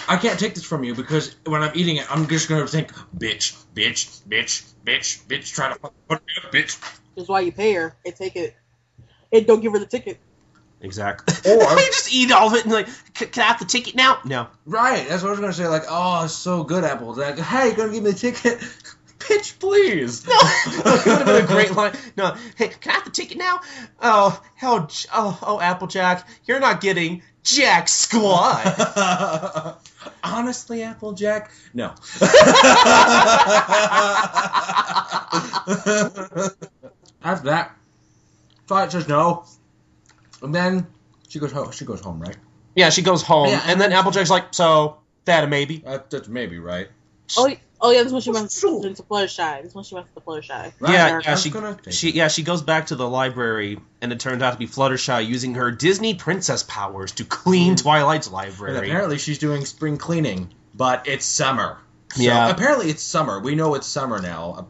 I 0.07 0.18
can't 0.18 0.39
take 0.39 0.55
this 0.55 0.64
from 0.66 0.84
you 0.84 0.95
because 0.95 1.36
when 1.45 1.62
I'm 1.62 1.72
eating 1.76 1.97
it, 1.97 2.12
I'm 2.12 2.28
just 2.28 2.49
gonna 2.49 2.68
think, 2.68 2.91
bitch, 3.16 3.55
bitch, 3.74 4.22
bitch, 4.28 4.66
bitch, 4.84 5.24
bitch, 5.28 5.53
try 5.53 5.70
to 5.70 5.76
fucking 5.76 5.97
put 6.07 6.22
me 6.26 6.34
up, 6.43 6.51
bitch. 6.51 6.80
That's 7.16 7.30
why 7.30 7.41
you 7.41 7.51
pay 7.51 7.74
her 7.74 7.95
and 8.05 8.16
take 8.16 8.36
it. 8.36 8.55
And 9.32 9.45
don't 9.45 9.62
give 9.62 9.74
her 9.74 9.80
the 9.80 9.86
ticket. 9.86 10.20
Exactly. 10.82 11.51
Or- 11.51 11.61
you 11.80 11.86
just 11.88 12.13
eat 12.13 12.32
all 12.32 12.47
of 12.47 12.53
it 12.53 12.63
and 12.63 12.73
like, 12.73 12.88
can 13.13 13.43
I 13.43 13.47
have 13.47 13.59
the 13.59 13.65
ticket 13.65 13.95
now? 13.95 14.19
No. 14.25 14.47
Right, 14.65 15.07
that's 15.07 15.21
what 15.21 15.30
I 15.30 15.32
was 15.32 15.39
gonna 15.39 15.53
say. 15.53 15.67
Like, 15.67 15.84
oh, 15.89 16.25
it's 16.25 16.34
so 16.34 16.63
good, 16.63 16.84
Applejack. 16.84 17.38
Hey, 17.38 17.69
you 17.69 17.75
gonna 17.75 17.91
give 17.91 18.03
me 18.03 18.11
the 18.11 18.17
ticket? 18.17 18.63
Pitch, 19.19 19.59
please. 19.59 20.25
No, 20.25 20.34
it 20.39 20.86
would 21.05 21.17
have 21.17 21.25
been 21.25 21.43
a 21.43 21.47
great 21.47 21.71
line. 21.75 21.93
No, 22.15 22.36
hey, 22.55 22.69
can 22.69 22.91
I 22.91 22.95
have 22.95 23.03
the 23.03 23.11
ticket 23.11 23.38
now? 23.38 23.59
Oh, 24.01 24.41
hell, 24.55 24.89
oh, 25.13 25.39
oh, 25.41 25.59
Applejack, 25.59 26.27
you're 26.45 26.61
not 26.61 26.80
getting 26.80 27.21
jack 27.43 27.89
squat. 27.89 28.63
Honestly, 30.23 30.84
Applejack, 30.84 31.51
no. 31.73 31.93
After 37.21 37.45
that, 37.49 37.75
Twilight 38.67 38.91
says 38.93 39.07
no, 39.09 39.45
and 40.41 40.53
then 40.53 40.87
she 41.27 41.39
goes 41.39 41.51
home. 41.51 41.71
She 41.71 41.85
goes 41.85 42.01
home, 42.01 42.19
right? 42.19 42.37
yeah, 42.75 42.89
she 42.89 43.01
goes 43.01 43.21
home, 43.21 43.49
Yeah, 43.49 43.61
and 43.65 43.79
then 43.79 43.91
Applejack's 43.91 44.29
like, 44.29 44.53
so 44.53 44.97
that 45.25 45.43
a 45.43 45.47
maybe. 45.47 45.79
That, 45.79 46.09
that's 46.09 46.27
maybe 46.27 46.59
right. 46.59 46.87
Oh, 47.37 47.53
oh 47.81 47.91
yeah, 47.91 48.03
this 48.03 48.11
one 48.11 48.21
she 48.21 48.31
went 48.31 48.51
Sure. 48.51 48.85
into 48.85 49.03
Fluttershy. 49.03 49.63
This 49.63 49.75
one 49.75 49.83
she 49.83 49.95
went 49.95 50.13
to 50.15 50.21
Fluttershy. 50.21 50.71
Right, 50.79 50.93
yeah, 50.93 51.19
yeah, 51.23 51.35
she 51.35 51.51
she 51.91 52.11
yeah 52.11 52.27
she 52.27 52.43
goes 52.43 52.61
back 52.61 52.87
to 52.87 52.95
the 52.95 53.07
library, 53.07 53.79
and 54.01 54.11
it 54.11 54.19
turns 54.19 54.41
out 54.41 54.53
to 54.53 54.57
be 54.57 54.67
Fluttershy 54.67 55.27
using 55.27 55.55
her 55.55 55.71
Disney 55.71 56.15
princess 56.15 56.63
powers 56.63 57.11
to 57.13 57.25
clean 57.25 57.71
hmm. 57.71 57.75
Twilight's 57.75 58.27
And 58.27 58.33
library. 58.33 58.89
apparently, 58.89 59.17
she's 59.17 59.37
doing 59.39 59.65
spring 59.65 59.97
cleaning, 59.97 60.49
but 60.73 61.07
it's 61.07 61.25
summer. 61.25 61.77
So 62.15 62.23
Yeah. 62.23 62.49
Apparently, 62.49 62.89
it's 62.89 63.03
summer. 63.03 63.39
We 63.39 63.55
know 63.55 63.75
it's 63.75 63.87
summer 63.87 64.19
now. 64.21 64.69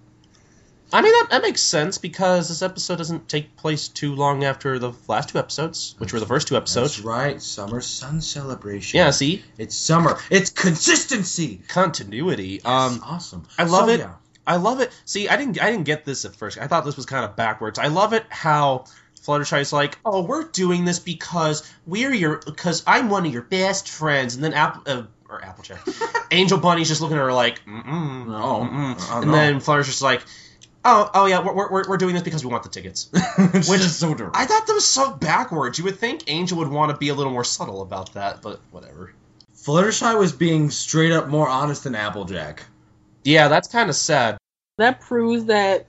I 0.92 1.02
mean 1.02 1.12
that, 1.14 1.28
that 1.32 1.42
makes 1.44 1.62
sense 1.62 1.98
because 2.00 2.50
this 2.50 2.62
episode 2.62 2.98
doesn't 2.98 3.28
take 3.30 3.56
place 3.56 3.88
too 3.90 4.16
long 4.16 4.44
after 4.44 4.80
the 4.80 4.94
last 5.08 5.30
two 5.30 5.38
episodes, 5.40 5.94
which 6.00 6.14
were 6.14 6.20
the 6.20 6.26
first 6.26 6.48
two 6.48 6.58
episodes. 6.58 6.96
That's 6.96 7.06
right. 7.06 7.42
Summer 7.42 7.80
sun 7.82 8.22
celebration. 8.22 8.98
Yeah, 8.98 9.12
see 9.12 9.44
It's 9.58 9.76
summer. 9.76 10.18
It's 10.32 10.50
consistency. 10.50 11.62
continuity. 11.68 12.62
Yes, 12.64 12.66
Um, 12.66 13.02
awesome. 13.06 13.44
I 13.58 13.64
love 13.66 13.86
So, 13.88 13.94
it. 13.94 14.00
yeah. 14.00 14.14
I 14.48 14.56
love 14.56 14.80
it. 14.80 14.92
See, 15.06 15.30
I 15.30 15.38
didn't 15.38 15.62
I 15.62 15.70
didn't 15.70 15.86
get 15.86 16.06
this 16.06 16.26
at 16.26 16.36
first. 16.36 16.58
I 16.58 16.66
thought 16.68 16.84
this 16.86 16.98
was 16.98 17.06
kind 17.06 17.24
of 17.24 17.36
backwards. 17.36 17.78
I 17.78 17.88
love 17.88 18.14
it 18.14 18.26
how 18.30 18.86
Fluttershy's 19.24 19.72
like, 19.72 20.00
"Oh, 20.04 20.24
we're 20.24 20.46
doing 20.46 20.86
this 20.86 20.98
because 20.98 21.70
we're 21.86 22.12
your 22.14 22.38
because 22.38 22.82
I'm 22.88 23.10
one 23.10 23.28
of 23.28 23.32
your 23.34 23.44
best 23.44 23.90
friends," 23.90 24.34
and 24.34 24.44
then 24.44 24.54
Apple 24.56 24.82
uh, 24.88 25.04
or 25.30 25.46
Applejack, 25.46 25.82
Angel 26.32 26.58
Bunny's 26.58 26.88
just 26.88 27.00
looking 27.02 27.18
at 27.18 27.22
her 27.22 27.32
like, 27.34 27.64
Mm-mm, 27.66 28.26
No. 28.28 28.68
mm-mm. 28.68 29.18
And 29.18 29.26
no. 29.28 29.32
then 29.32 29.60
Fluttershy's 29.60 29.86
just 29.88 30.02
like, 30.02 30.24
"Oh, 30.86 31.10
oh 31.14 31.26
yeah, 31.26 31.44
we're, 31.46 31.70
we're, 31.70 31.90
we're 31.90 31.98
doing 31.98 32.14
this 32.14 32.24
because 32.24 32.44
we 32.44 32.52
want 32.52 32.64
the 32.64 32.70
tickets." 32.70 33.10
Which 33.38 33.68
Which- 33.68 33.82
is 33.82 33.96
so 33.96 34.14
dirty. 34.14 34.32
I 34.34 34.46
thought 34.46 34.68
that 34.68 34.74
was 34.74 34.86
so 34.86 35.12
backwards. 35.12 35.78
You 35.78 35.86
would 35.86 36.00
think 36.00 36.24
Angel 36.28 36.58
would 36.60 36.70
want 36.70 36.92
to 36.92 36.98
be 36.98 37.10
a 37.10 37.14
little 37.14 37.34
more 37.34 37.44
subtle 37.44 37.82
about 37.82 38.14
that, 38.14 38.42
but 38.42 38.60
whatever. 38.72 39.14
Fluttershy 39.56 40.18
was 40.18 40.32
being 40.32 40.70
straight 40.70 41.12
up 41.12 41.28
more 41.28 41.48
honest 41.48 41.84
than 41.84 41.96
Applejack. 41.96 42.64
Yeah, 43.24 43.50
that's 43.50 43.68
kind 43.68 43.90
of 43.90 43.96
sad. 43.96 44.38
That 44.78 45.02
proves 45.02 45.46
that 45.46 45.88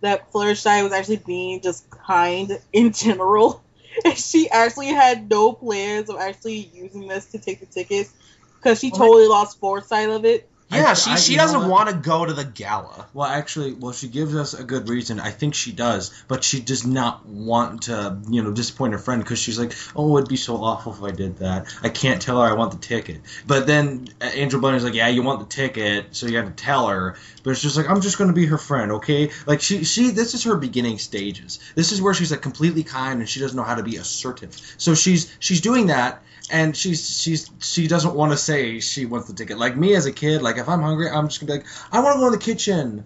that 0.00 0.32
Fluttershy 0.32 0.82
was 0.82 0.92
actually 0.92 1.18
being 1.18 1.60
just 1.60 1.88
kind 1.90 2.58
in 2.72 2.92
general. 2.92 3.62
And 4.04 4.16
she 4.16 4.48
actually 4.48 4.86
had 4.86 5.28
no 5.28 5.52
plans 5.52 6.08
of 6.08 6.16
actually 6.16 6.70
using 6.72 7.08
this 7.08 7.26
to 7.32 7.38
take 7.38 7.58
the 7.58 7.66
tickets 7.66 8.12
because 8.54 8.78
she 8.78 8.92
totally 8.92 9.26
lost 9.26 9.58
foresight 9.58 10.08
of 10.08 10.24
it. 10.24 10.48
Yeah, 10.70 10.90
I- 10.90 10.94
she 10.94 11.10
I- 11.10 11.16
she 11.16 11.36
doesn't 11.36 11.68
want 11.68 11.88
to 11.88 11.94
go 11.96 12.24
to 12.24 12.32
the 12.32 12.44
gala. 12.44 13.06
Well, 13.12 13.26
actually, 13.28 13.72
well, 13.72 13.92
she 13.92 14.08
gives 14.08 14.34
us 14.36 14.54
a 14.54 14.62
good 14.62 14.88
reason. 14.88 15.18
I 15.18 15.30
think 15.30 15.54
she 15.54 15.72
does, 15.72 16.12
but 16.28 16.44
she 16.44 16.60
does 16.60 16.86
not 16.86 17.26
want 17.26 17.82
to, 17.82 18.18
you 18.30 18.42
know, 18.42 18.52
disappoint 18.52 18.92
her 18.92 18.98
friend 18.98 19.22
because 19.22 19.38
she's 19.38 19.58
like, 19.58 19.72
"Oh, 19.96 20.16
it'd 20.16 20.28
be 20.28 20.36
so 20.36 20.56
awful 20.62 20.92
if 20.94 21.02
I 21.02 21.10
did 21.10 21.38
that. 21.38 21.66
I 21.82 21.88
can't 21.88 22.22
tell 22.22 22.40
her 22.40 22.48
I 22.48 22.52
want 22.52 22.70
the 22.72 22.78
ticket." 22.78 23.20
But 23.46 23.66
then 23.66 24.08
uh, 24.20 24.30
Angel 24.32 24.60
Bunny's 24.60 24.84
like, 24.84 24.94
"Yeah, 24.94 25.08
you 25.08 25.22
want 25.22 25.40
the 25.40 25.46
ticket, 25.54 26.14
so 26.14 26.26
you 26.26 26.32
got 26.40 26.46
to 26.46 26.62
tell 26.62 26.86
her." 26.88 27.16
But 27.42 27.50
it's 27.50 27.62
just 27.62 27.76
like, 27.76 27.88
"I'm 27.90 28.00
just 28.00 28.16
going 28.18 28.28
to 28.28 28.34
be 28.34 28.46
her 28.46 28.58
friend, 28.58 28.92
okay?" 28.92 29.30
Like 29.46 29.60
she, 29.60 29.84
she, 29.84 30.10
this 30.10 30.34
is 30.34 30.44
her 30.44 30.56
beginning 30.56 30.98
stages. 30.98 31.58
This 31.74 31.90
is 31.92 32.00
where 32.00 32.14
she's 32.14 32.30
like 32.30 32.42
completely 32.42 32.84
kind 32.84 33.20
and 33.20 33.28
she 33.28 33.40
doesn't 33.40 33.56
know 33.56 33.64
how 33.64 33.74
to 33.74 33.82
be 33.82 33.96
assertive. 33.96 34.56
So 34.78 34.94
she's 34.94 35.32
she's 35.40 35.60
doing 35.60 35.88
that. 35.88 36.22
And 36.50 36.76
she's 36.76 37.20
she's 37.20 37.50
she 37.60 37.86
doesn't 37.86 38.14
want 38.14 38.32
to 38.32 38.38
say 38.38 38.80
she 38.80 39.06
wants 39.06 39.28
the 39.28 39.34
ticket. 39.34 39.58
Like 39.58 39.76
me 39.76 39.94
as 39.94 40.06
a 40.06 40.12
kid, 40.12 40.42
like 40.42 40.56
if 40.58 40.68
I'm 40.68 40.82
hungry, 40.82 41.08
I'm 41.08 41.28
just 41.28 41.40
gonna 41.40 41.52
be 41.52 41.58
like, 41.58 41.66
I 41.92 42.00
want 42.00 42.16
to 42.16 42.20
go 42.20 42.26
in 42.26 42.32
the 42.32 42.38
kitchen 42.38 43.04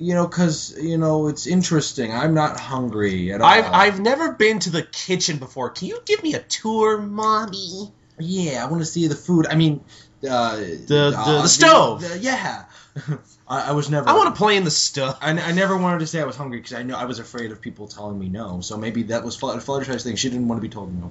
you 0.00 0.14
know, 0.14 0.28
because 0.28 0.78
you 0.80 0.96
know 0.96 1.26
it's 1.26 1.46
interesting. 1.48 2.12
I'm 2.12 2.32
not 2.32 2.58
hungry 2.60 3.32
at 3.32 3.40
all. 3.40 3.48
I've 3.48 3.66
I've 3.72 4.00
never 4.00 4.32
been 4.32 4.60
to 4.60 4.70
the 4.70 4.82
kitchen 4.84 5.38
before. 5.38 5.70
Can 5.70 5.88
you 5.88 5.98
give 6.06 6.22
me 6.22 6.34
a 6.34 6.38
tour, 6.40 6.98
mommy? 6.98 7.92
yeah, 8.20 8.64
I 8.64 8.70
want 8.70 8.80
to 8.80 8.86
see 8.86 9.08
the 9.08 9.16
food. 9.16 9.46
I 9.48 9.56
mean, 9.56 9.80
uh, 10.28 10.56
the 10.56 10.86
the- 10.86 11.38
the 11.42 11.48
stove. 11.48 12.04
yeah, 12.20 12.66
I, 13.48 13.70
I 13.70 13.72
was 13.72 13.90
never. 13.90 14.08
I 14.08 14.16
want 14.16 14.32
to 14.34 14.38
play 14.38 14.56
in 14.56 14.62
the 14.62 14.70
stove. 14.70 15.16
I, 15.20 15.30
I 15.30 15.50
never 15.50 15.76
wanted 15.76 15.98
to 16.00 16.06
say 16.06 16.20
I 16.20 16.24
was 16.24 16.36
hungry 16.36 16.58
because 16.60 16.74
I 16.74 16.84
know 16.84 16.96
I 16.96 17.04
was 17.06 17.18
afraid 17.18 17.50
of 17.50 17.60
people 17.60 17.88
telling 17.88 18.18
me 18.18 18.28
no. 18.28 18.60
So 18.60 18.76
maybe 18.76 19.04
that 19.04 19.24
was 19.24 19.34
Flutter, 19.36 19.60
Fluttershy's 19.60 20.04
thing. 20.04 20.14
She 20.14 20.30
didn't 20.30 20.46
want 20.46 20.60
to 20.60 20.62
be 20.62 20.72
told 20.72 20.94
no. 20.94 21.10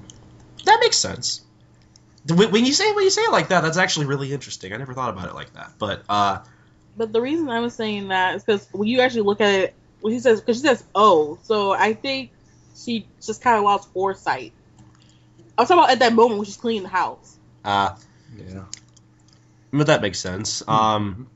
That 0.63 0.79
makes 0.81 0.97
sense. 0.97 1.41
When 2.27 2.51
when 2.51 2.65
you 2.65 2.73
say 2.73 2.91
when 2.93 3.03
you 3.03 3.09
say 3.09 3.21
it 3.21 3.31
like 3.31 3.49
that, 3.49 3.61
that's 3.61 3.77
actually 3.77 4.05
really 4.07 4.33
interesting. 4.33 4.73
I 4.73 4.77
never 4.77 4.93
thought 4.93 5.09
about 5.09 5.27
it 5.29 5.35
like 5.35 5.53
that. 5.53 5.73
But 5.79 6.03
uh, 6.09 6.39
But 6.97 7.13
the 7.13 7.21
reason 7.21 7.49
I 7.49 7.59
was 7.59 7.73
saying 7.75 8.09
that 8.09 8.35
is 8.35 8.43
because 8.43 8.67
when 8.71 8.87
you 8.87 9.01
actually 9.01 9.21
look 9.21 9.41
at 9.41 9.53
it, 9.53 9.73
when 10.01 10.13
she 10.13 10.19
says, 10.19 10.41
because 10.41 10.57
she 10.57 10.63
says 10.63 10.83
"oh," 10.93 11.37
so 11.43 11.71
I 11.71 11.93
think 11.93 12.31
she 12.75 13.07
just 13.25 13.41
kind 13.41 13.57
of 13.57 13.63
lost 13.63 13.91
foresight. 13.93 14.51
I 15.57 15.61
was 15.61 15.69
talking 15.69 15.79
about 15.83 15.91
at 15.91 15.99
that 15.99 16.13
moment 16.13 16.37
when 16.39 16.45
she's 16.45 16.57
cleaning 16.57 16.83
the 16.83 16.89
house. 16.89 17.37
uh, 17.65 17.95
Yeah. 18.37 18.65
but 19.71 19.87
that 19.87 20.01
makes 20.01 20.19
sense. 20.19 20.61
Um, 20.67 21.29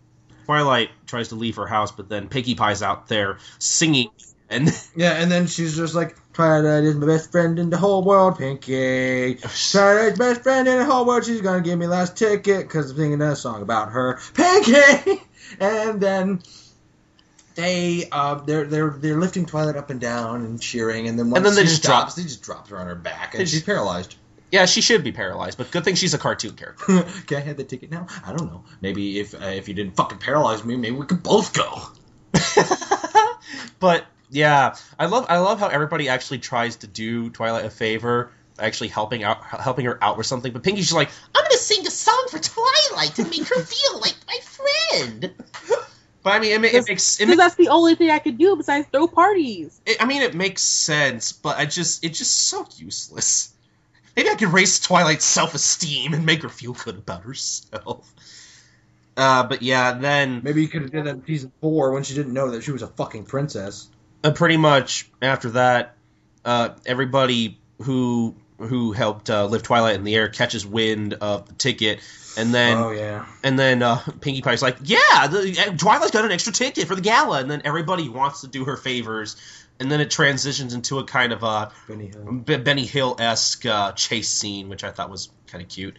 Twilight 0.45 0.89
tries 1.07 1.29
to 1.29 1.35
leave 1.35 1.55
her 1.55 1.65
house, 1.67 1.91
but 1.91 2.09
then 2.09 2.27
Pinkie 2.27 2.55
Pie's 2.55 2.83
out 2.83 3.07
there 3.07 3.37
singing, 3.57 4.09
and 4.49 4.69
Yeah, 4.95 5.13
and 5.13 5.31
then 5.31 5.47
she's 5.47 5.75
just 5.75 5.95
like, 5.95 6.15
Twilight 6.33 6.83
is 6.85 6.95
my 6.95 7.07
best 7.07 7.31
friend 7.31 7.59
in 7.59 7.69
the 7.69 7.77
whole 7.77 8.03
world, 8.03 8.37
Pinky. 8.37 9.35
Twilight's 9.35 10.17
best 10.17 10.43
friend 10.43 10.67
in 10.67 10.77
the 10.79 10.85
whole 10.85 11.05
world. 11.05 11.25
She's 11.25 11.41
gonna 11.41 11.61
give 11.61 11.77
me 11.77 11.85
the 11.87 11.91
last 11.91 12.15
ticket 12.15 12.61
because 12.67 12.91
I'm 12.91 12.97
singing 12.97 13.19
that 13.19 13.37
song 13.37 13.61
about 13.61 13.91
her, 13.91 14.19
Pinky. 14.33 15.21
And 15.59 15.99
then 15.99 16.41
they 17.55 18.07
uh 18.09 18.35
they're 18.35 18.63
they're 18.63 18.91
they're 18.91 19.19
lifting 19.19 19.45
Twilight 19.45 19.75
up 19.75 19.89
and 19.89 19.99
down 19.99 20.45
and 20.45 20.61
cheering, 20.61 21.09
and 21.09 21.19
then 21.19 21.29
once 21.29 21.37
And 21.37 21.45
then 21.45 21.55
they 21.55 21.63
she 21.63 21.67
just 21.67 21.83
drop- 21.83 22.15
they 22.15 22.23
just 22.23 22.41
drops 22.41 22.69
her 22.69 22.77
on 22.77 22.87
her 22.87 22.95
back, 22.95 23.35
and 23.35 23.49
she's 23.49 23.61
paralyzed. 23.61 24.15
yeah, 24.51 24.65
she 24.65 24.79
should 24.79 25.03
be 25.03 25.11
paralyzed. 25.11 25.57
But 25.57 25.69
good 25.71 25.83
thing 25.83 25.95
she's 25.95 26.13
a 26.13 26.17
cartoon 26.17 26.55
character. 26.55 26.85
Can 27.27 27.37
I 27.37 27.41
have 27.41 27.57
the 27.57 27.65
ticket 27.65 27.91
now? 27.91 28.07
I 28.25 28.33
don't 28.33 28.49
know. 28.49 28.63
Maybe 28.79 29.19
if 29.19 29.33
uh, 29.33 29.47
if 29.47 29.67
you 29.67 29.73
didn't 29.73 29.97
fucking 29.97 30.19
paralyze 30.19 30.63
me, 30.63 30.77
maybe 30.77 30.95
we 30.95 31.05
could 31.05 31.21
both 31.21 31.51
go. 31.53 31.81
but 33.81 34.05
yeah, 34.31 34.75
I 34.97 35.05
love 35.05 35.25
I 35.29 35.37
love 35.39 35.59
how 35.59 35.67
everybody 35.67 36.09
actually 36.09 36.39
tries 36.39 36.77
to 36.77 36.87
do 36.87 37.29
Twilight 37.29 37.65
a 37.65 37.69
favor, 37.69 38.31
actually 38.57 38.87
helping 38.87 39.23
out 39.23 39.43
helping 39.43 39.85
her 39.85 40.01
out 40.03 40.17
with 40.17 40.25
something. 40.25 40.51
But 40.53 40.63
Pinkie's 40.63 40.85
just 40.85 40.93
like, 40.93 41.09
I'm 41.35 41.43
gonna 41.43 41.57
sing 41.57 41.85
a 41.85 41.91
song 41.91 42.27
for 42.29 42.39
Twilight 42.39 43.15
to 43.15 43.23
make 43.25 43.47
her 43.47 43.61
feel 43.61 43.99
like 43.99 44.15
my 44.27 44.39
friend. 44.41 45.33
But 46.23 46.33
I 46.33 46.39
mean, 46.39 46.51
it, 46.51 46.73
it 46.75 46.87
makes 46.87 47.19
it, 47.19 47.25
Because 47.25 47.37
that's 47.37 47.55
the 47.55 47.69
only 47.69 47.95
thing 47.95 48.11
I 48.11 48.19
could 48.19 48.37
do 48.37 48.55
besides 48.55 48.87
throw 48.91 49.07
parties. 49.07 49.81
it, 49.87 49.97
I 49.99 50.05
mean, 50.05 50.21
it 50.21 50.35
makes 50.35 50.61
sense, 50.61 51.31
but 51.31 51.57
I 51.57 51.65
just 51.65 52.05
it's 52.05 52.19
just 52.19 52.37
so 52.37 52.63
useless. 52.77 53.51
Maybe 54.15 54.29
I 54.29 54.35
could 54.35 54.49
raise 54.49 54.79
Twilight's 54.79 55.25
self 55.25 55.55
esteem 55.55 56.13
and 56.13 56.23
make 56.23 56.43
her 56.43 56.49
feel 56.49 56.73
good 56.73 56.99
about 56.99 57.23
herself. 57.23 58.13
Uh, 59.17 59.43
but 59.47 59.63
yeah, 59.63 59.93
then 59.93 60.41
Maybe 60.43 60.61
you 60.61 60.67
could 60.67 60.83
have 60.83 60.91
did 60.91 61.05
that 61.05 61.15
in 61.15 61.25
season 61.25 61.51
four 61.59 61.91
when 61.91 62.03
she 62.03 62.13
didn't 62.13 62.33
know 62.33 62.51
that 62.51 62.63
she 62.63 62.71
was 62.71 62.83
a 62.83 62.87
fucking 62.87 63.25
princess. 63.25 63.89
Uh, 64.23 64.31
pretty 64.31 64.57
much 64.57 65.09
after 65.21 65.51
that, 65.51 65.95
uh, 66.45 66.69
everybody 66.85 67.59
who 67.81 68.35
who 68.57 68.91
helped 68.91 69.29
uh, 69.29 69.45
lift 69.45 69.65
Twilight 69.65 69.95
in 69.95 70.03
the 70.03 70.15
air 70.15 70.29
catches 70.29 70.65
wind 70.65 71.15
of 71.15 71.47
the 71.47 71.53
ticket, 71.53 71.99
and 72.37 72.53
then 72.53 72.77
oh 72.77 72.91
yeah. 72.91 73.25
and 73.43 73.57
then 73.57 73.81
uh, 73.81 73.97
Pinkie 74.19 74.41
Pie's 74.41 74.61
like, 74.61 74.77
"Yeah, 74.83 75.27
the, 75.27 75.65
uh, 75.67 75.77
Twilight's 75.77 76.11
got 76.11 76.25
an 76.25 76.31
extra 76.31 76.53
ticket 76.53 76.87
for 76.87 76.95
the 76.95 77.01
gala," 77.01 77.39
and 77.39 77.49
then 77.49 77.63
everybody 77.65 78.07
wants 78.09 78.41
to 78.41 78.47
do 78.47 78.65
her 78.65 78.77
favors, 78.77 79.35
and 79.79 79.91
then 79.91 79.99
it 79.99 80.11
transitions 80.11 80.73
into 80.73 80.99
a 80.99 81.05
kind 81.05 81.33
of 81.33 81.41
a 81.43 81.71
Benny 81.87 82.07
Hill. 82.07 82.31
B- 82.33 82.57
Benny 82.57 82.85
Hill 82.85 83.15
esque 83.19 83.65
uh, 83.65 83.93
chase 83.93 84.29
scene, 84.29 84.69
which 84.69 84.83
I 84.83 84.91
thought 84.91 85.09
was 85.09 85.29
kind 85.47 85.63
of 85.63 85.69
cute. 85.69 85.97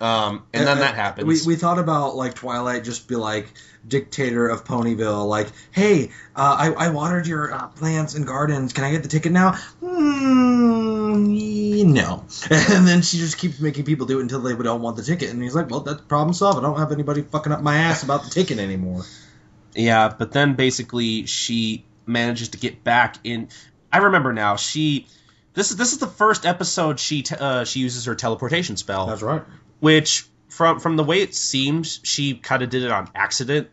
Um, 0.00 0.44
and 0.54 0.66
then 0.66 0.78
Uh, 0.78 0.80
that 0.80 0.92
uh, 0.92 0.96
happens. 0.96 1.46
We, 1.46 1.54
we 1.54 1.58
thought 1.58 1.78
about 1.78 2.16
like 2.16 2.34
Twilight 2.34 2.84
just 2.84 3.06
be 3.08 3.16
like 3.16 3.52
dictator 3.86 4.48
of 4.48 4.64
Ponyville, 4.64 5.26
like, 5.26 5.48
hey, 5.72 6.10
uh, 6.36 6.56
I, 6.58 6.86
I 6.86 6.90
watered 6.90 7.26
your 7.26 7.52
uh, 7.52 7.68
plants 7.68 8.14
and 8.14 8.26
gardens. 8.26 8.72
Can 8.72 8.84
I 8.84 8.90
get 8.90 9.02
the 9.02 9.08
ticket 9.08 9.32
now? 9.32 9.52
Mm, 9.82 11.86
no. 11.86 12.24
And 12.50 12.86
then 12.86 13.02
she 13.02 13.18
just 13.18 13.38
keeps 13.38 13.60
making 13.60 13.84
people 13.84 14.06
do 14.06 14.18
it 14.18 14.22
until 14.22 14.40
they 14.40 14.54
don't 14.54 14.82
want 14.82 14.96
the 14.96 15.02
ticket. 15.02 15.30
And 15.30 15.42
he's 15.42 15.54
like, 15.54 15.70
well, 15.70 15.80
that's 15.80 16.00
problem 16.02 16.34
solved. 16.34 16.58
I 16.58 16.62
don't 16.62 16.78
have 16.78 16.92
anybody 16.92 17.22
fucking 17.22 17.52
up 17.52 17.62
my 17.62 17.76
ass 17.76 18.02
about 18.02 18.24
the 18.24 18.30
ticket 18.30 18.58
anymore. 18.58 19.04
Yeah, 19.74 20.12
but 20.16 20.32
then 20.32 20.54
basically 20.54 21.26
she 21.26 21.84
manages 22.06 22.50
to 22.50 22.58
get 22.58 22.84
back 22.84 23.16
in. 23.24 23.48
I 23.92 23.98
remember 23.98 24.32
now. 24.32 24.56
She 24.56 25.06
this 25.54 25.70
is 25.70 25.76
this 25.76 25.92
is 25.92 25.98
the 25.98 26.06
first 26.06 26.46
episode 26.46 27.00
she 27.00 27.22
te- 27.22 27.36
uh, 27.36 27.64
she 27.64 27.80
uses 27.80 28.04
her 28.06 28.14
teleportation 28.14 28.76
spell, 28.76 29.06
That's 29.06 29.22
right. 29.22 29.42
which 29.80 30.26
from 30.50 30.80
from 30.80 30.96
the 30.96 31.04
way 31.04 31.22
it 31.22 31.34
seems 31.34 32.00
she 32.02 32.34
kind 32.34 32.62
of 32.62 32.70
did 32.70 32.82
it 32.82 32.90
on 32.90 33.08
accident 33.14 33.68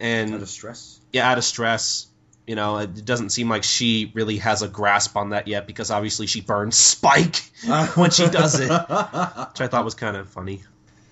and 0.00 0.34
Out 0.34 0.42
of 0.42 0.48
stress. 0.48 1.00
yeah, 1.12 1.30
out 1.30 1.38
of 1.38 1.44
stress. 1.44 2.06
You 2.46 2.56
know, 2.56 2.76
it 2.78 3.04
doesn't 3.06 3.30
seem 3.30 3.48
like 3.48 3.64
she 3.64 4.10
really 4.14 4.36
has 4.38 4.60
a 4.62 4.68
grasp 4.68 5.16
on 5.16 5.30
that 5.30 5.48
yet 5.48 5.66
because 5.66 5.90
obviously 5.90 6.26
she 6.26 6.42
burns 6.42 6.76
Spike, 6.76 7.36
When 7.96 8.10
she 8.10 8.28
does 8.28 8.60
it. 8.60 8.68
which 8.70 9.60
I 9.60 9.66
thought 9.68 9.84
was 9.84 9.94
kind 9.94 10.16
of 10.16 10.28
funny. 10.28 10.62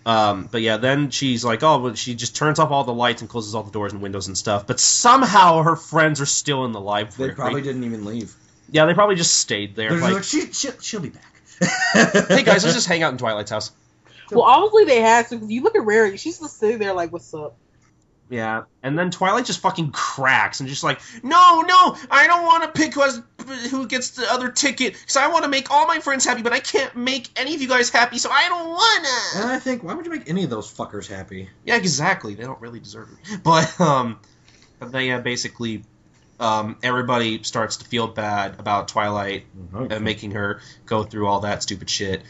Um, 0.05 0.49
but 0.51 0.61
yeah, 0.63 0.77
then 0.79 1.11
she's 1.11 1.43
like, 1.45 1.63
oh, 1.63 1.79
well, 1.79 1.95
she 1.95 2.15
just 2.17 2.37
turns 2.37 2.59
off 2.59 2.71
all 2.71 2.85
the 2.85 2.93
lights 2.93 3.23
and 3.23 3.31
closes 3.31 3.55
all 3.55 3.63
the 3.63 3.71
doors 3.71 3.93
and 3.95 4.03
windows 4.03 4.27
and 4.27 4.37
stuff. 4.37 4.67
But 4.67 4.79
somehow 4.81 5.63
her 5.63 5.77
friends 5.77 6.21
are 6.21 6.27
still 6.27 6.65
in 6.67 6.73
the 6.73 6.81
live. 6.81 7.17
they 7.17 7.31
probably 7.31 7.63
didn't 7.63 7.85
even 7.85 8.05
leave. 8.05 8.35
yeah, 8.71 8.85
they 8.85 8.93
probably 8.95 9.15
just 9.15 9.35
stayed 9.37 9.75
there. 9.77 9.93
Like, 9.93 10.13
like, 10.15 10.25
she, 10.25 10.53
she'll, 10.53 10.79
she'll 10.81 11.01
be 11.01 11.11
back. 11.11 11.33
hey 11.95 12.43
guys, 12.43 12.65
let's 12.65 12.75
just 12.75 12.89
hang 12.89 13.03
out 13.05 13.13
in 13.13 13.19
Twilight's 13.19 13.51
house. 13.53 13.71
Well, 14.37 14.47
obviously 14.47 14.85
they 14.85 15.01
had 15.01 15.29
to. 15.29 15.37
Because 15.37 15.51
you 15.51 15.63
look 15.63 15.77
at 15.77 15.85
Rarity, 15.85 16.17
she's 16.17 16.39
just 16.39 16.59
sitting 16.59 16.79
there 16.79 16.95
like, 16.95 17.13
"What's 17.13 17.33
up?" 17.35 17.57
Yeah, 18.33 18.63
and 18.83 18.99
then 18.99 19.11
Twilight 19.11 19.45
just 19.45 19.61
fucking 19.61 19.91
cracks 19.91 20.61
and 20.61 20.69
just 20.69 20.83
like, 20.83 21.01
no, 21.23 21.61
no, 21.61 21.97
I 22.11 22.27
don't 22.27 22.45
want 22.45 22.63
to 22.63 22.81
pick 22.81 22.95
who 22.95 23.03
has 23.03 23.23
who 23.71 23.87
gets 23.87 24.13
the 24.13 24.25
other 24.33 24.51
ticket 24.51 24.95
because 24.95 25.19
I 25.19 25.29
want 25.29 25.45
to 25.45 25.51
make 25.51 25.71
all 25.71 25.87
my 25.87 25.99
friends 25.99 26.25
happy, 26.25 26.41
but 26.41 26.55
I 26.55 26.61
can't 26.61 26.97
make 26.97 27.29
any 27.37 27.55
of 27.55 27.61
you 27.61 27.69
guys 27.69 27.91
happy, 27.91 28.17
so 28.17 28.31
I 28.31 28.49
don't 28.49 28.71
wanna. 28.71 29.45
And 29.45 29.53
I 29.53 29.59
think, 29.59 29.85
why 29.85 29.93
would 29.93 30.07
you 30.07 30.11
make 30.11 30.31
any 30.31 30.45
of 30.45 30.51
those 30.51 30.73
fuckers 30.73 31.07
happy? 31.07 31.51
Yeah, 31.67 31.77
exactly. 31.77 32.35
They 32.35 32.45
don't 32.45 32.61
really 32.63 32.81
deserve 32.81 33.11
it, 33.11 33.43
but 33.43 33.79
um, 33.79 34.19
they 34.81 35.11
uh, 35.11 35.21
basically 35.21 35.85
um, 36.43 36.77
everybody 36.83 37.43
starts 37.45 37.77
to 37.79 37.85
feel 37.85 38.09
bad 38.09 38.59
about 38.59 38.89
Twilight 38.89 39.47
and 39.73 40.05
making 40.05 40.33
her 40.33 40.61
go 40.87 41.05
through 41.05 41.29
all 41.29 41.41
that 41.41 41.63
stupid 41.63 41.89
shit. 41.89 42.23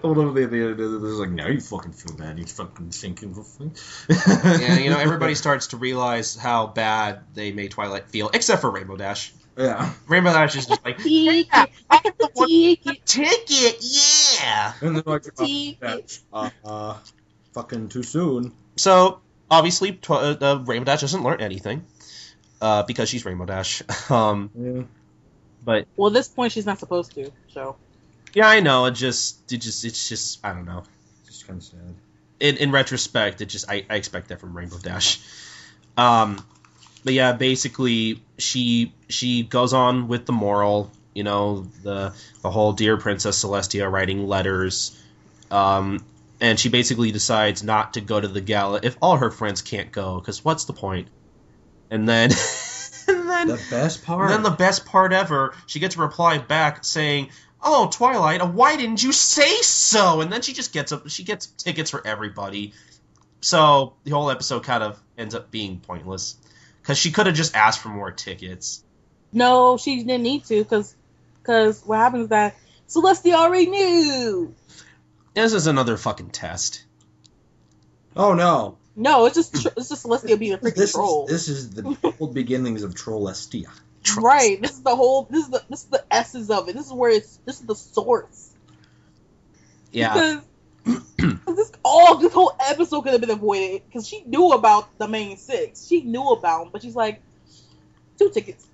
One 0.00 0.18
of 0.18 0.34
the, 0.34 0.46
the, 0.46 0.74
the, 0.74 0.74
the, 0.74 1.08
like, 1.08 1.30
now 1.30 1.48
you 1.48 1.60
fucking 1.60 1.92
feel 1.92 2.16
bad. 2.16 2.38
You 2.38 2.46
fucking 2.46 2.90
thinking 2.90 3.36
of 3.36 3.46
thing. 3.46 3.74
and 4.44 4.82
you 4.82 4.88
know, 4.88 4.98
everybody 5.00 5.34
starts 5.34 5.68
to 5.68 5.76
realize 5.76 6.36
how 6.36 6.68
bad 6.68 7.20
they 7.34 7.52
made 7.52 7.72
Twilight 7.72 8.08
feel, 8.08 8.30
except 8.32 8.62
for 8.62 8.70
Rainbow 8.70 8.96
Dash. 8.96 9.32
Yeah. 9.58 9.92
Rainbow 10.08 10.32
Dash 10.32 10.56
is 10.56 10.66
just 10.66 10.82
like 10.82 10.96
Ticket. 11.02 11.48
I 11.52 12.00
got 12.02 12.18
the 12.18 12.30
ticket. 12.46 13.04
ticket, 13.04 13.76
yeah. 13.82 14.72
And 14.80 14.96
they're 14.96 15.02
like, 15.04 15.26
oh, 15.38 15.44
Ticket. 15.44 15.80
that's, 15.80 16.24
uh, 16.32 16.50
uh, 16.64 16.96
fucking 17.52 17.90
too 17.90 18.04
soon. 18.04 18.52
So 18.76 19.20
obviously, 19.50 19.92
Tw- 19.92 20.10
uh, 20.12 20.36
uh, 20.40 20.64
Rainbow 20.64 20.84
Dash 20.84 21.02
doesn't 21.02 21.22
learn 21.22 21.42
anything 21.42 21.84
uh, 22.64 22.82
because 22.84 23.10
she's 23.10 23.24
Rainbow 23.26 23.46
Dash. 23.46 23.82
um, 24.10 24.50
Yeah. 24.54 24.84
but 25.62 25.86
Well, 25.96 26.08
at 26.08 26.14
this 26.14 26.28
point, 26.28 26.52
she's 26.52 26.66
not 26.66 26.78
supposed 26.80 27.14
to. 27.14 27.32
So 27.48 27.78
yeah, 28.34 28.48
I 28.48 28.60
know. 28.60 28.86
It 28.86 28.92
just, 28.92 29.52
it 29.52 29.58
just, 29.58 29.84
it's 29.84 30.08
just, 30.08 30.40
I 30.44 30.54
don't 30.54 30.66
know. 30.66 30.84
Just 31.26 31.46
kind 31.46 31.58
of 31.58 31.64
sad. 31.64 31.96
in, 32.40 32.56
in 32.58 32.72
retrospect, 32.72 33.40
it 33.42 33.46
just 33.46 33.70
I, 33.70 33.86
I 33.90 33.96
expect 33.96 34.28
that 34.28 34.40
from 34.40 34.56
Rainbow 34.56 34.78
Dash. 34.78 35.20
Um, 35.96 36.46
but 37.04 37.14
yeah, 37.14 37.32
basically 37.32 38.22
she 38.38 38.94
she 39.08 39.44
goes 39.44 39.72
on 39.74 40.08
with 40.08 40.26
the 40.26 40.32
moral, 40.32 40.90
you 41.14 41.24
know, 41.24 41.66
the 41.82 42.14
the 42.42 42.50
whole 42.50 42.72
dear 42.72 42.96
Princess 42.96 43.44
Celestia 43.44 43.90
writing 43.90 44.26
letters, 44.26 45.00
um, 45.50 46.04
and 46.40 46.58
she 46.58 46.68
basically 46.70 47.12
decides 47.12 47.62
not 47.62 47.94
to 47.94 48.00
go 48.00 48.20
to 48.20 48.28
the 48.28 48.40
gala 48.40 48.80
if 48.82 48.96
all 49.02 49.18
her 49.18 49.30
friends 49.30 49.62
can't 49.62 49.92
go, 49.92 50.18
because 50.18 50.44
what's 50.44 50.64
the 50.64 50.72
point? 50.72 51.08
And 51.90 52.08
then 52.08 52.30
and 52.32 52.32
then 53.48 53.56
The 53.56 53.62
best 53.70 54.04
part. 54.04 54.28
then 54.30 54.42
the 54.42 54.50
best 54.50 54.86
part 54.86 55.12
ever, 55.12 55.54
she 55.66 55.78
gets 55.80 55.96
a 55.96 56.00
reply 56.00 56.38
back 56.38 56.84
saying, 56.84 57.30
"Oh, 57.62 57.88
Twilight, 57.92 58.46
why 58.46 58.76
didn't 58.76 59.02
you 59.02 59.12
say 59.12 59.56
so?" 59.62 60.20
And 60.20 60.32
then 60.32 60.42
she 60.42 60.52
just 60.52 60.72
gets 60.72 60.92
up. 60.92 61.08
She 61.08 61.24
gets 61.24 61.46
tickets 61.46 61.90
for 61.90 62.06
everybody. 62.06 62.72
So 63.40 63.94
the 64.04 64.10
whole 64.12 64.30
episode 64.30 64.64
kind 64.64 64.82
of 64.82 64.98
ends 65.18 65.34
up 65.34 65.50
being 65.50 65.78
pointless 65.80 66.36
because 66.82 66.98
she 66.98 67.10
could 67.12 67.26
have 67.26 67.34
just 67.34 67.54
asked 67.54 67.80
for 67.80 67.88
more 67.90 68.10
tickets. 68.10 68.82
no, 69.32 69.76
she 69.76 70.02
didn't 70.02 70.22
need 70.22 70.44
to 70.46 70.62
because 70.62 70.94
because 71.42 71.82
what 71.84 71.98
happens 71.98 72.24
is 72.24 72.28
that 72.30 72.56
Celestia 72.88 73.34
already 73.34 73.66
knew. 73.66 74.54
This 75.34 75.52
is 75.52 75.66
another 75.66 75.96
fucking 75.96 76.30
test. 76.30 76.84
oh 78.16 78.34
no. 78.34 78.78
No, 78.96 79.26
it's 79.26 79.34
just 79.34 79.60
tr- 79.62 79.68
it's 79.76 79.88
just 79.88 80.06
Celestia 80.06 80.38
being 80.38 80.52
a 80.54 80.58
freaking 80.58 80.74
This 80.76 80.92
troll. 80.92 81.26
is, 81.26 81.46
this 81.46 81.48
is 81.48 81.70
the 81.70 82.14
old 82.20 82.34
beginnings 82.34 82.82
of 82.82 82.94
Trollestia. 82.94 83.68
Right. 84.16 84.60
This 84.60 84.72
is 84.72 84.82
the 84.82 84.94
whole. 84.94 85.26
This 85.30 85.44
is 85.44 85.50
the 85.50 85.62
this 85.68 85.80
is 85.84 85.86
the 85.86 86.04
essence 86.10 86.50
of 86.50 86.68
it. 86.68 86.76
This 86.76 86.86
is 86.86 86.92
where 86.92 87.10
it's. 87.10 87.38
This 87.44 87.60
is 87.60 87.66
the 87.66 87.74
source. 87.74 88.50
Yeah, 89.90 90.40
Because 90.84 91.42
this 91.56 91.72
all 91.84 92.16
this 92.18 92.32
whole 92.32 92.54
episode 92.68 93.02
could 93.02 93.12
have 93.12 93.20
been 93.20 93.30
avoided 93.30 93.82
because 93.86 94.06
she 94.06 94.22
knew 94.26 94.50
about 94.50 94.98
the 94.98 95.08
main 95.08 95.36
six. 95.36 95.86
She 95.86 96.02
knew 96.02 96.30
about 96.30 96.64
them, 96.64 96.70
but 96.72 96.82
she's 96.82 96.96
like, 96.96 97.22
two 98.18 98.30
tickets. 98.30 98.66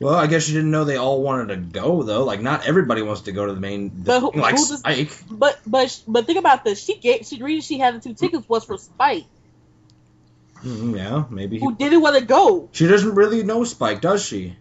Well, 0.00 0.14
I 0.14 0.26
guess 0.26 0.48
you 0.48 0.54
didn't 0.54 0.70
know 0.70 0.84
they 0.84 0.96
all 0.96 1.22
wanted 1.22 1.48
to 1.48 1.56
go 1.56 2.02
though. 2.02 2.24
Like, 2.24 2.40
not 2.40 2.66
everybody 2.66 3.02
wants 3.02 3.22
to 3.22 3.32
go 3.32 3.44
to 3.46 3.52
the 3.52 3.60
main. 3.60 3.90
The, 4.02 4.04
But 4.04 4.20
who- 4.20 4.40
like 4.40 4.56
who 4.56 4.66
does- 4.66 4.78
Spike. 4.78 5.12
But 5.30 5.58
but 5.66 6.02
but 6.08 6.26
think 6.26 6.38
about 6.38 6.64
this. 6.64 6.82
She 6.82 6.96
gave. 6.96 7.26
She 7.26 7.36
the 7.38 7.44
reason 7.44 7.60
she 7.62 7.78
had 7.78 7.94
the 7.94 8.00
two 8.00 8.14
tickets 8.14 8.48
was 8.48 8.64
for 8.64 8.78
Spike, 8.78 9.26
Mm, 10.64 10.96
yeah, 10.96 11.24
maybe. 11.30 11.58
Who 11.58 11.74
didn't 11.74 12.00
want 12.02 12.16
to 12.18 12.24
go. 12.24 12.68
she 12.72 12.86
doesn't 12.86 13.14
really 13.14 13.42
know 13.42 13.64
Spike, 13.64 14.00
does 14.00 14.22
she? 14.24 14.56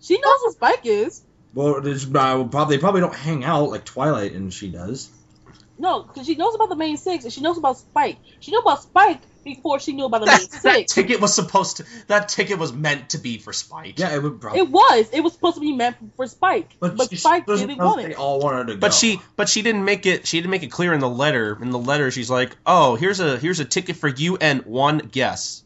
She 0.00 0.18
knows 0.18 0.40
who 0.44 0.52
Spike 0.52 0.80
is. 0.84 1.22
Well, 1.54 1.86
it's, 1.86 2.04
uh, 2.06 2.44
probably 2.44 2.76
they 2.76 2.80
probably 2.80 3.00
don't 3.02 3.14
hang 3.14 3.44
out 3.44 3.70
like 3.70 3.84
Twilight 3.84 4.32
and 4.32 4.52
she 4.52 4.68
does. 4.70 5.10
No, 5.78 6.02
because 6.02 6.26
she 6.26 6.34
knows 6.36 6.54
about 6.54 6.68
the 6.70 6.76
main 6.76 6.96
six 6.96 7.24
and 7.24 7.32
she 7.32 7.40
knows 7.42 7.58
about 7.58 7.76
Spike. 7.78 8.16
She 8.40 8.50
knew 8.50 8.60
about 8.60 8.82
Spike 8.82 9.20
before 9.44 9.80
she 9.80 9.92
knew 9.92 10.04
about 10.04 10.20
the 10.20 10.26
main 10.26 10.38
that, 10.38 10.62
that 10.62 10.88
ticket 10.88 11.20
was 11.20 11.34
supposed 11.34 11.78
to. 11.78 11.84
That 12.08 12.28
ticket 12.28 12.58
was 12.58 12.72
meant 12.72 13.10
to 13.10 13.18
be 13.18 13.38
for 13.38 13.52
Spike. 13.52 13.98
Yeah, 13.98 14.14
it 14.14 14.22
would 14.22 14.40
probably. 14.40 14.60
It 14.60 14.70
was. 14.70 15.10
It 15.12 15.20
was 15.20 15.32
supposed 15.32 15.56
to 15.56 15.60
be 15.60 15.72
meant 15.72 15.96
for 16.16 16.26
Spike, 16.26 16.76
but 16.80 16.96
but, 16.96 17.10
she 17.10 17.16
Spike 17.16 17.46
doesn't 17.46 17.68
didn't 17.68 17.78
know 17.78 17.86
want 17.86 18.02
they 18.02 18.10
it. 18.10 18.18
all 18.18 18.40
wanted 18.40 18.68
to 18.68 18.74
go. 18.74 18.80
But 18.80 18.94
she, 18.94 19.20
but 19.36 19.48
she 19.48 19.62
didn't 19.62 19.84
make 19.84 20.06
it. 20.06 20.26
She 20.26 20.38
didn't 20.38 20.50
make 20.50 20.62
it 20.62 20.70
clear 20.70 20.92
in 20.92 21.00
the 21.00 21.08
letter. 21.08 21.58
In 21.60 21.70
the 21.70 21.78
letter, 21.78 22.10
she's 22.10 22.30
like, 22.30 22.56
"Oh, 22.66 22.96
here's 22.96 23.20
a 23.20 23.38
here's 23.38 23.60
a 23.60 23.64
ticket 23.64 23.96
for 23.96 24.08
you 24.08 24.36
and 24.36 24.64
one 24.64 24.98
guess." 24.98 25.62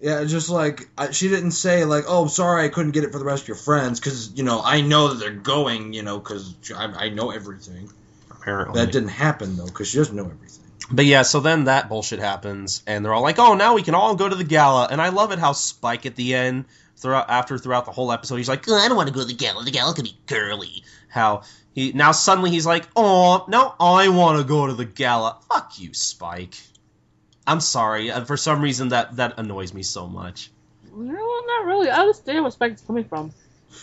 Yeah, 0.00 0.22
just 0.24 0.50
like 0.50 0.88
I, 0.98 1.12
she 1.12 1.28
didn't 1.28 1.52
say 1.52 1.84
like, 1.84 2.04
"Oh, 2.08 2.26
sorry, 2.26 2.64
I 2.64 2.68
couldn't 2.68 2.92
get 2.92 3.04
it 3.04 3.12
for 3.12 3.18
the 3.18 3.24
rest 3.24 3.44
of 3.44 3.48
your 3.48 3.56
friends," 3.56 4.00
because 4.00 4.32
you 4.34 4.42
know 4.42 4.60
I 4.62 4.80
know 4.82 5.08
that 5.08 5.20
they're 5.20 5.30
going, 5.30 5.92
you 5.94 6.02
know, 6.02 6.18
because 6.18 6.54
I, 6.76 7.06
I 7.06 7.08
know 7.08 7.30
everything. 7.30 7.88
Apparently, 8.30 8.78
That 8.78 8.92
didn't 8.92 9.08
happen 9.08 9.56
though, 9.56 9.64
because 9.64 9.88
she 9.88 9.96
doesn't 9.96 10.14
know 10.14 10.26
everything. 10.26 10.63
But 10.90 11.06
yeah, 11.06 11.22
so 11.22 11.40
then 11.40 11.64
that 11.64 11.88
bullshit 11.88 12.18
happens, 12.20 12.82
and 12.86 13.04
they're 13.04 13.14
all 13.14 13.22
like, 13.22 13.38
"Oh, 13.38 13.54
now 13.54 13.74
we 13.74 13.82
can 13.82 13.94
all 13.94 14.14
go 14.16 14.28
to 14.28 14.36
the 14.36 14.44
gala." 14.44 14.88
And 14.90 15.00
I 15.00 15.08
love 15.08 15.32
it 15.32 15.38
how 15.38 15.52
Spike 15.52 16.04
at 16.06 16.14
the 16.14 16.34
end, 16.34 16.66
throughout 16.96 17.30
after 17.30 17.56
throughout 17.58 17.86
the 17.86 17.92
whole 17.92 18.12
episode, 18.12 18.36
he's 18.36 18.48
like, 18.48 18.68
"Oh, 18.68 18.74
I 18.76 18.88
don't 18.88 18.96
want 18.96 19.08
to 19.08 19.14
go 19.14 19.20
to 19.20 19.26
the 19.26 19.34
gala. 19.34 19.64
The 19.64 19.70
gala 19.70 19.94
could 19.94 20.04
be 20.04 20.18
girly. 20.26 20.82
"How 21.08 21.42
he 21.74 21.92
now 21.92 22.12
suddenly 22.12 22.50
he's 22.50 22.66
like, 22.66 22.86
oh, 22.94 23.44
no, 23.48 23.74
I 23.80 24.08
want 24.08 24.38
to 24.38 24.44
go 24.44 24.66
to 24.66 24.74
the 24.74 24.84
gala." 24.84 25.38
Fuck 25.50 25.78
you, 25.78 25.94
Spike. 25.94 26.54
I'm 27.46 27.60
sorry. 27.60 28.10
uh, 28.10 28.24
For 28.24 28.36
some 28.36 28.60
reason, 28.60 28.88
that 28.90 29.16
that 29.16 29.38
annoys 29.38 29.72
me 29.72 29.82
so 29.82 30.06
much. 30.06 30.50
No, 30.94 31.12
not 31.12 31.64
really. 31.64 31.88
I 31.90 32.00
understand 32.00 32.42
where 32.42 32.50
Spike's 32.50 32.82
coming 32.82 33.04
from. 33.04 33.32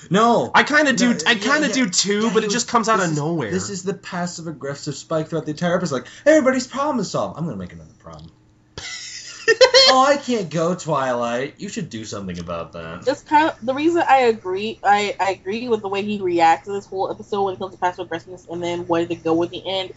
No, 0.10 0.52
I 0.54 0.64
kind 0.64 0.88
of 0.88 0.96
do. 0.96 1.14
No, 1.14 1.20
I 1.26 1.36
kind 1.36 1.64
of 1.64 1.70
yeah. 1.70 1.86
do 1.86 1.90
too, 1.90 2.22
Yeah, 2.28 2.34
but 2.34 2.44
it 2.44 2.50
just 2.50 2.68
comes 2.68 2.90
out 2.90 3.00
of 3.00 3.12
is- 3.12 3.18
nowhere. 3.18 3.52
This 3.52 3.70
is 3.70 3.84
the 3.84 3.94
passive 3.94 4.48
aggressive 4.48 4.96
Spike 4.96 5.30
throughout 5.30 5.46
the 5.46 5.52
entire 5.52 5.76
episode. 5.76 5.96
Like 5.96 6.08
everybody's 6.26 6.68
problem 6.68 7.00
is 7.00 7.12
solved. 7.12 7.38
I'm 7.38 7.46
gonna 7.46 7.58
make 7.58 7.74
another 7.74 7.94
problem. 8.00 8.32
oh, 9.90 10.06
I 10.08 10.18
can't 10.18 10.50
go, 10.50 10.76
Twilight. 10.76 11.56
You 11.58 11.70
should 11.70 11.90
do 11.90 12.06
something 12.06 12.40
about 12.40 12.74
that. 12.74 13.08
It's 13.08 13.24
kind 13.24 13.50
of 13.50 13.66
the 13.66 13.74
reason 13.74 14.04
I 14.08 14.22
agree. 14.24 14.80
I, 14.84 15.16
I 15.20 15.32
agree 15.32 15.68
with 15.68 15.82
the 15.82 15.90
way 15.90 16.04
he 16.04 16.20
reacts 16.20 16.68
to 16.68 16.74
this 16.74 16.86
whole 16.86 17.12
episode 17.12 17.44
when 17.44 17.56
it 17.56 17.60
comes 17.60 17.74
to 17.74 17.80
passive 17.80 18.06
aggressiveness, 18.06 18.48
and 18.50 18.64
then 18.64 18.88
wanted 18.88 19.10
to 19.10 19.16
go 19.16 19.42
in 19.44 19.50
the 19.50 19.68
end, 19.68 19.94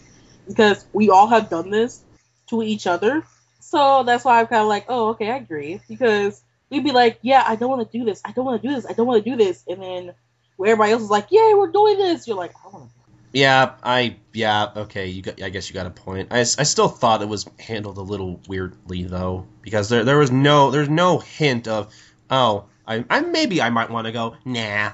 because 0.47 0.85
we 0.93 1.09
all 1.09 1.27
have 1.27 1.49
done 1.49 1.69
this 1.69 2.01
to 2.47 2.63
each 2.63 2.87
other. 2.87 3.23
So 3.59 4.03
that's 4.03 4.23
why 4.25 4.39
I'm 4.39 4.47
kind 4.47 4.61
of 4.61 4.67
like, 4.67 4.85
oh, 4.89 5.09
okay, 5.09 5.31
I 5.31 5.37
agree. 5.37 5.81
Because 5.87 6.41
we'd 6.69 6.83
be 6.83 6.91
like, 6.91 7.19
yeah, 7.21 7.43
I 7.45 7.55
don't 7.55 7.69
want 7.69 7.89
to 7.89 7.97
do 7.97 8.05
this. 8.05 8.21
I 8.25 8.31
don't 8.31 8.45
want 8.45 8.61
to 8.61 8.67
do 8.67 8.73
this. 8.73 8.85
I 8.85 8.93
don't 8.93 9.07
want 9.07 9.23
to 9.23 9.29
do 9.29 9.35
this. 9.35 9.63
And 9.67 9.81
then 9.81 10.13
where 10.57 10.71
everybody 10.71 10.93
else 10.93 11.03
is 11.03 11.09
like, 11.09 11.27
yeah, 11.29 11.53
we're 11.55 11.71
doing 11.71 11.97
this. 11.97 12.27
You're 12.27 12.37
like, 12.37 12.53
I 12.63 12.69
want 12.69 12.89
to. 12.89 12.95
Yeah, 13.35 13.73
I 13.83 14.15
yeah 14.31 14.71
okay. 14.77 15.07
You 15.07 15.21
got, 15.21 15.41
I 15.41 15.49
guess 15.49 15.69
you 15.69 15.73
got 15.73 15.87
a 15.87 15.89
point. 15.89 16.29
I, 16.31 16.39
I 16.39 16.43
still 16.43 16.87
thought 16.87 17.21
it 17.21 17.27
was 17.27 17.45
handled 17.59 17.97
a 17.97 18.01
little 18.01 18.39
weirdly 18.47 19.03
though, 19.03 19.45
because 19.61 19.89
there 19.89 20.05
there 20.05 20.17
was 20.17 20.31
no 20.31 20.71
there's 20.71 20.87
no 20.87 21.19
hint 21.19 21.67
of 21.67 21.93
oh 22.29 22.67
I, 22.87 23.03
I 23.09 23.19
maybe 23.19 23.61
I 23.61 23.71
might 23.71 23.89
want 23.89 24.07
to 24.07 24.13
go 24.13 24.37
nah. 24.45 24.93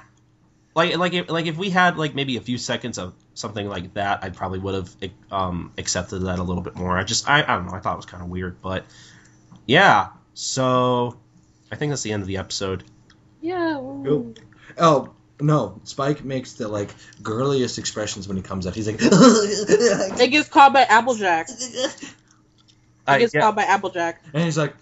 Like 0.74 0.96
like 0.96 1.12
if, 1.12 1.30
like 1.30 1.46
if 1.46 1.56
we 1.56 1.70
had 1.70 1.96
like 1.96 2.16
maybe 2.16 2.36
a 2.36 2.40
few 2.40 2.58
seconds 2.58 2.98
of 2.98 3.14
something 3.34 3.68
like 3.68 3.94
that, 3.94 4.24
I 4.24 4.30
probably 4.30 4.58
would 4.58 4.74
have 4.74 4.96
um 5.30 5.72
accepted 5.78 6.22
that 6.22 6.40
a 6.40 6.42
little 6.42 6.64
bit 6.64 6.74
more. 6.74 6.98
I 6.98 7.04
just 7.04 7.28
I, 7.28 7.44
I 7.44 7.54
don't 7.54 7.66
know. 7.66 7.74
I 7.74 7.78
thought 7.78 7.94
it 7.94 7.98
was 7.98 8.06
kind 8.06 8.24
of 8.24 8.28
weird, 8.28 8.60
but 8.60 8.84
yeah. 9.66 10.08
So 10.34 11.16
I 11.72 11.76
think 11.76 11.90
that's 11.90 12.02
the 12.02 12.12
end 12.12 12.22
of 12.22 12.28
the 12.28 12.36
episode. 12.36 12.84
Yeah. 13.40 13.74
Cool. 13.74 14.34
Oh 14.78 15.14
no, 15.40 15.80
Spike 15.84 16.22
makes 16.22 16.52
the 16.52 16.68
like 16.68 16.94
girliest 17.22 17.78
expressions 17.78 18.28
when 18.28 18.36
he 18.36 18.42
comes 18.42 18.66
out. 18.66 18.74
He's 18.74 18.86
like, 18.86 18.98
It 19.00 20.30
gets 20.30 20.48
called 20.48 20.74
by 20.74 20.82
Applejack. 20.82 21.48
It 21.50 22.14
I, 23.06 23.18
gets 23.18 23.34
yeah, 23.34 23.40
called 23.40 23.56
by 23.56 23.64
Applejack. 23.64 24.22
and 24.32 24.44
he's 24.44 24.56
like, 24.56 24.74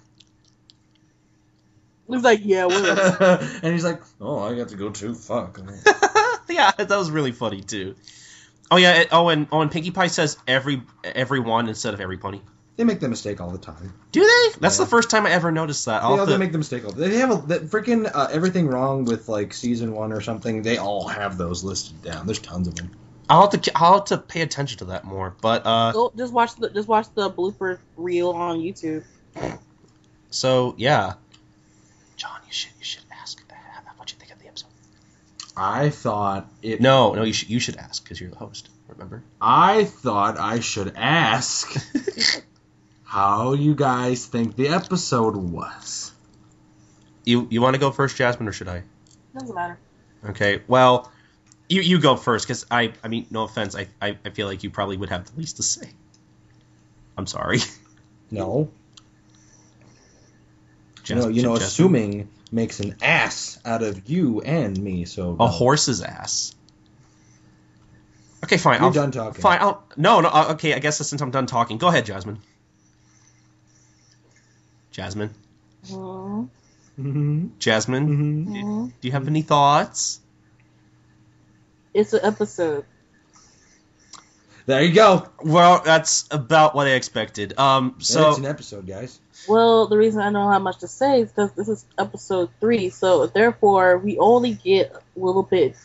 He's 2.08 2.24
like, 2.24 2.40
yeah, 2.42 2.64
whatever. 2.64 3.38
and 3.62 3.72
he's 3.72 3.84
like, 3.84 4.02
oh, 4.20 4.40
I 4.40 4.56
got 4.56 4.70
to 4.70 4.76
go 4.76 4.90
too. 4.90 5.14
Fuck. 5.14 5.60
yeah, 6.48 6.72
that 6.72 6.90
was 6.90 7.10
really 7.10 7.32
funny 7.32 7.60
too. 7.60 7.94
Oh 8.70 8.76
yeah. 8.76 9.04
Oh, 9.12 9.28
and 9.28 9.46
oh, 9.52 9.60
and 9.60 9.70
Pinkie 9.70 9.92
Pie 9.92 10.08
says 10.08 10.36
every 10.46 10.82
everyone 11.04 11.68
instead 11.68 11.94
of 11.94 12.00
every 12.00 12.18
pony. 12.18 12.40
They 12.76 12.84
make 12.84 13.00
the 13.00 13.08
mistake 13.08 13.40
all 13.42 13.50
the 13.50 13.58
time. 13.58 13.92
Do 14.10 14.20
they? 14.20 14.58
That's 14.60 14.78
Yeah. 14.78 14.84
the 14.84 14.90
first 14.90 15.10
time 15.10 15.26
I 15.26 15.30
ever 15.32 15.52
noticed 15.52 15.84
that. 15.86 16.02
You 16.02 16.08
I'll 16.08 16.16
know, 16.16 16.24
they 16.26 16.32
to- 16.32 16.38
make 16.38 16.52
the 16.52 16.58
mistake 16.58 16.84
all. 16.84 16.92
They 16.92 17.18
have 17.18 17.30
a 17.30 17.46
the 17.46 17.58
freaking 17.60 18.10
uh, 18.12 18.28
everything 18.30 18.68
wrong 18.68 19.04
with 19.04 19.28
like 19.28 19.52
season 19.52 19.92
one 19.92 20.12
or 20.12 20.20
something. 20.22 20.62
They 20.62 20.78
all 20.78 21.06
have 21.08 21.36
those 21.36 21.62
listed 21.62 22.00
down. 22.02 22.24
There's 22.26 22.38
tons 22.38 22.68
of 22.68 22.74
them. 22.76 22.90
I'll 23.28 23.50
have 23.50 23.60
to. 23.60 23.72
I'll 23.76 23.94
have 23.94 24.04
to 24.06 24.18
pay 24.18 24.40
attention 24.40 24.78
to 24.78 24.84
that 24.86 25.04
more. 25.04 25.36
But 25.42 25.62
uh, 25.66 25.92
Go, 25.92 26.12
just 26.16 26.32
watch 26.32 26.54
the 26.56 26.70
just 26.70 26.88
watch 26.88 27.06
the 27.14 27.30
blooper 27.30 27.78
reel 27.96 28.30
on 28.30 28.58
YouTube. 28.60 29.04
so 30.30 30.74
yeah, 30.78 31.14
Jon, 32.16 32.30
you 32.46 32.52
should 32.52 32.70
you 32.78 32.84
should 32.84 33.02
ask 33.20 33.40
uh, 33.50 33.54
what 33.98 34.10
you 34.10 34.18
think 34.18 34.32
of 34.32 34.38
the 34.40 34.48
episode. 34.48 34.68
I 35.56 35.90
thought 35.90 36.50
it. 36.62 36.80
No, 36.80 37.12
no, 37.14 37.24
you 37.24 37.32
should 37.34 37.50
you 37.50 37.60
should 37.60 37.76
ask 37.76 38.02
because 38.02 38.20
you're 38.20 38.30
the 38.30 38.36
host. 38.36 38.68
Remember? 38.88 39.22
I 39.40 39.84
thought 39.84 40.38
I 40.38 40.58
should 40.60 40.94
ask 40.96 41.72
how 43.10 43.54
you 43.54 43.74
guys 43.74 44.24
think 44.24 44.54
the 44.54 44.68
episode 44.68 45.34
was. 45.34 46.12
You 47.24 47.48
you 47.50 47.60
want 47.60 47.74
to 47.74 47.80
go 47.80 47.90
first, 47.90 48.16
Jasmine, 48.16 48.48
or 48.48 48.52
should 48.52 48.68
I? 48.68 48.84
Doesn't 49.34 49.52
matter. 49.52 49.80
Okay. 50.24 50.62
Well, 50.68 51.10
you 51.68 51.80
you 51.80 51.98
go 51.98 52.14
first 52.14 52.46
because 52.46 52.66
I 52.70 52.92
I 53.02 53.08
mean 53.08 53.26
no 53.30 53.42
offense 53.42 53.74
I, 53.74 53.88
I 54.00 54.16
I 54.24 54.30
feel 54.30 54.46
like 54.46 54.62
you 54.62 54.70
probably 54.70 54.96
would 54.96 55.08
have 55.08 55.24
the 55.24 55.36
least 55.40 55.56
to 55.56 55.64
say. 55.64 55.90
I'm 57.18 57.26
sorry. 57.26 57.58
No. 58.32 58.70
You 61.06 61.16
know, 61.16 61.26
you 61.26 61.42
know, 61.42 61.56
Jasmine. 61.56 61.66
assuming 61.66 62.28
makes 62.52 62.78
an 62.78 62.94
ass 63.02 63.58
out 63.64 63.82
of 63.82 64.08
you 64.08 64.40
and 64.40 64.78
me. 64.80 65.04
So 65.04 65.32
a 65.32 65.36
no. 65.36 65.46
horse's 65.48 66.00
ass. 66.00 66.54
Okay, 68.44 68.56
fine. 68.56 68.76
You're 68.76 68.84
I'll, 68.84 68.92
done 68.92 69.10
talking. 69.10 69.42
Fine. 69.42 69.58
I'll, 69.60 69.82
no, 69.96 70.20
no. 70.20 70.28
uh, 70.28 70.52
Okay, 70.52 70.74
I 70.74 70.78
guess 70.78 70.98
since 70.98 71.20
I'm 71.20 71.32
done 71.32 71.46
talking, 71.46 71.78
go 71.78 71.88
ahead, 71.88 72.06
Jasmine. 72.06 72.38
Jasmine. 75.00 75.30
Mhm. 75.88 76.48
Mhm. 77.00 77.50
Jasmine. 77.58 78.06
Mhm. 78.08 78.46
Mhm. 78.48 78.92
Do 79.00 79.08
you 79.08 79.12
have 79.12 79.26
any 79.28 79.40
thoughts? 79.40 80.20
It's 81.94 82.12
an 82.12 82.20
episode. 82.22 82.84
There 84.66 84.82
you 84.84 84.92
go. 84.94 85.26
Well, 85.42 85.80
that's 85.82 86.26
about 86.30 86.74
what 86.74 86.86
I 86.86 86.90
expected. 86.90 87.58
Um, 87.58 87.94
so 87.98 88.28
it's 88.28 88.38
an 88.38 88.44
episode, 88.44 88.86
guys. 88.86 89.18
Well, 89.48 89.86
the 89.86 89.96
reason 89.96 90.20
I 90.20 90.30
don't 90.30 90.52
have 90.52 90.60
much 90.60 90.80
to 90.80 90.86
say 90.88 91.22
is 91.22 91.30
because 91.30 91.52
this 91.52 91.68
is 91.70 91.86
episode 91.96 92.50
three, 92.60 92.90
so 92.90 93.26
therefore 93.26 93.96
we 93.96 94.18
only 94.18 94.52
get 94.52 94.92
a 94.92 95.00
little 95.18 95.42
bit 95.42 95.76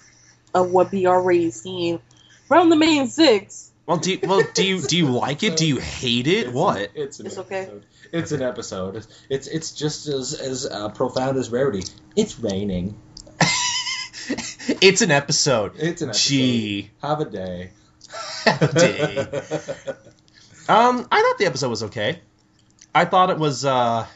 of 0.54 0.72
what 0.72 0.92
we 0.92 1.08
already 1.08 1.52
seen 1.52 2.00
from 2.50 2.70
the 2.70 2.76
main 2.76 3.08
six. 3.08 3.72
well, 3.86 3.98
do 3.98 4.12
you, 4.12 4.20
well, 4.24 4.42
do 4.54 4.66
you 4.68 4.82
do 4.82 4.98
you 4.98 5.08
like 5.08 5.42
it? 5.44 5.56
Do 5.56 5.66
you 5.66 5.78
hate 6.02 6.28
it? 6.28 6.52
What? 6.52 6.92
It's 6.96 7.22
an 7.22 7.28
It's 7.28 7.38
okay. 7.38 7.62
episode. 7.62 7.86
It's 8.12 8.32
an 8.32 8.42
episode. 8.42 9.06
It's 9.30 9.48
it's, 9.48 9.72
just 9.72 10.08
as 10.08 10.34
as 10.34 10.66
uh, 10.66 10.90
profound 10.90 11.38
as 11.38 11.50
rarity. 11.50 11.84
It's 12.16 12.40
raining. 12.40 12.98
it's 14.82 15.02
an 15.02 15.12
episode. 15.12 15.74
It's 15.78 16.02
an 16.02 16.10
episode. 16.10 16.30
Gee, 16.30 16.92
Have 17.02 17.22
a 17.22 17.26
day. 17.26 17.72
Have 18.46 18.62
a 18.62 18.74
day. 18.74 19.94
Um, 20.68 21.08
I 21.12 21.22
thought 21.22 21.38
the 21.38 21.46
episode 21.46 21.70
was 21.70 21.84
okay. 21.84 22.20
I 22.94 23.06
thought 23.06 23.30
it 23.30 23.38
was, 23.38 23.66
uh, 23.66 24.08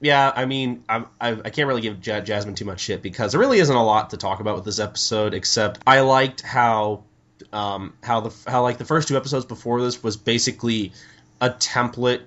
yeah. 0.00 0.32
I 0.34 0.44
mean, 0.44 0.84
I, 0.88 1.04
I, 1.20 1.30
I 1.32 1.50
can't 1.50 1.66
really 1.66 1.80
give 1.80 2.06
Ja- 2.06 2.20
Jasmine 2.20 2.54
too 2.54 2.64
much 2.64 2.80
shit 2.80 3.02
because 3.02 3.32
there 3.32 3.40
really 3.40 3.58
isn't 3.58 3.74
a 3.74 3.84
lot 3.84 4.10
to 4.10 4.16
talk 4.16 4.40
about 4.40 4.54
with 4.56 4.64
this 4.64 4.78
episode. 4.78 5.34
Except 5.34 5.80
I 5.86 6.00
liked 6.00 6.42
how, 6.42 7.02
um, 7.52 7.94
how 8.02 8.20
the 8.20 8.34
how 8.46 8.62
like 8.62 8.78
the 8.78 8.84
first 8.84 9.08
two 9.08 9.16
episodes 9.16 9.44
before 9.44 9.80
this 9.80 10.02
was 10.02 10.16
basically 10.16 10.92
a 11.40 11.50
template 11.50 12.22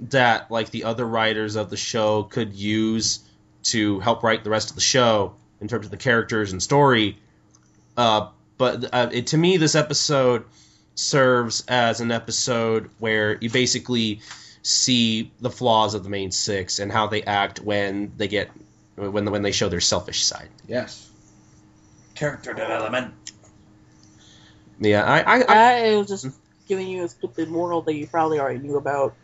that 0.00 0.50
like 0.50 0.70
the 0.70 0.84
other 0.84 1.06
writers 1.06 1.56
of 1.56 1.70
the 1.70 1.76
show 1.76 2.24
could 2.24 2.54
use 2.54 3.20
to 3.64 4.00
help 4.00 4.22
write 4.22 4.44
the 4.44 4.50
rest 4.50 4.70
of 4.70 4.76
the 4.76 4.82
show 4.82 5.34
in 5.60 5.68
terms 5.68 5.86
of 5.86 5.90
the 5.90 5.96
characters 5.96 6.52
and 6.52 6.62
story. 6.62 7.18
Uh, 7.96 8.28
but 8.58 8.92
uh, 8.92 9.08
it, 9.12 9.28
to 9.28 9.38
me, 9.38 9.56
this 9.56 9.74
episode 9.74 10.44
serves 10.94 11.64
as 11.66 12.00
an 12.00 12.10
episode 12.10 12.90
where 12.98 13.36
you 13.40 13.50
basically 13.50 14.20
see 14.62 15.30
the 15.40 15.50
flaws 15.50 15.94
of 15.94 16.04
the 16.04 16.10
main 16.10 16.30
six 16.30 16.78
and 16.78 16.90
how 16.90 17.06
they 17.06 17.22
act 17.22 17.60
when 17.60 18.12
they 18.16 18.28
get 18.28 18.50
when 18.96 19.30
when 19.30 19.42
they 19.42 19.52
show 19.52 19.68
their 19.68 19.80
selfish 19.80 20.24
side. 20.24 20.48
yes. 20.66 21.10
Character 22.14 22.54
development. 22.54 23.12
Yeah, 24.78 25.02
I, 25.02 25.20
I, 25.20 25.42
I 25.42 25.88
I 25.88 25.96
was 25.96 26.06
just 26.06 26.26
giving 26.68 26.86
you 26.88 27.04
a 27.04 27.08
stupid 27.08 27.48
moral 27.48 27.82
that 27.82 27.94
you 27.94 28.06
probably 28.06 28.38
already 28.38 28.60
knew 28.60 28.76
about. 28.76 29.14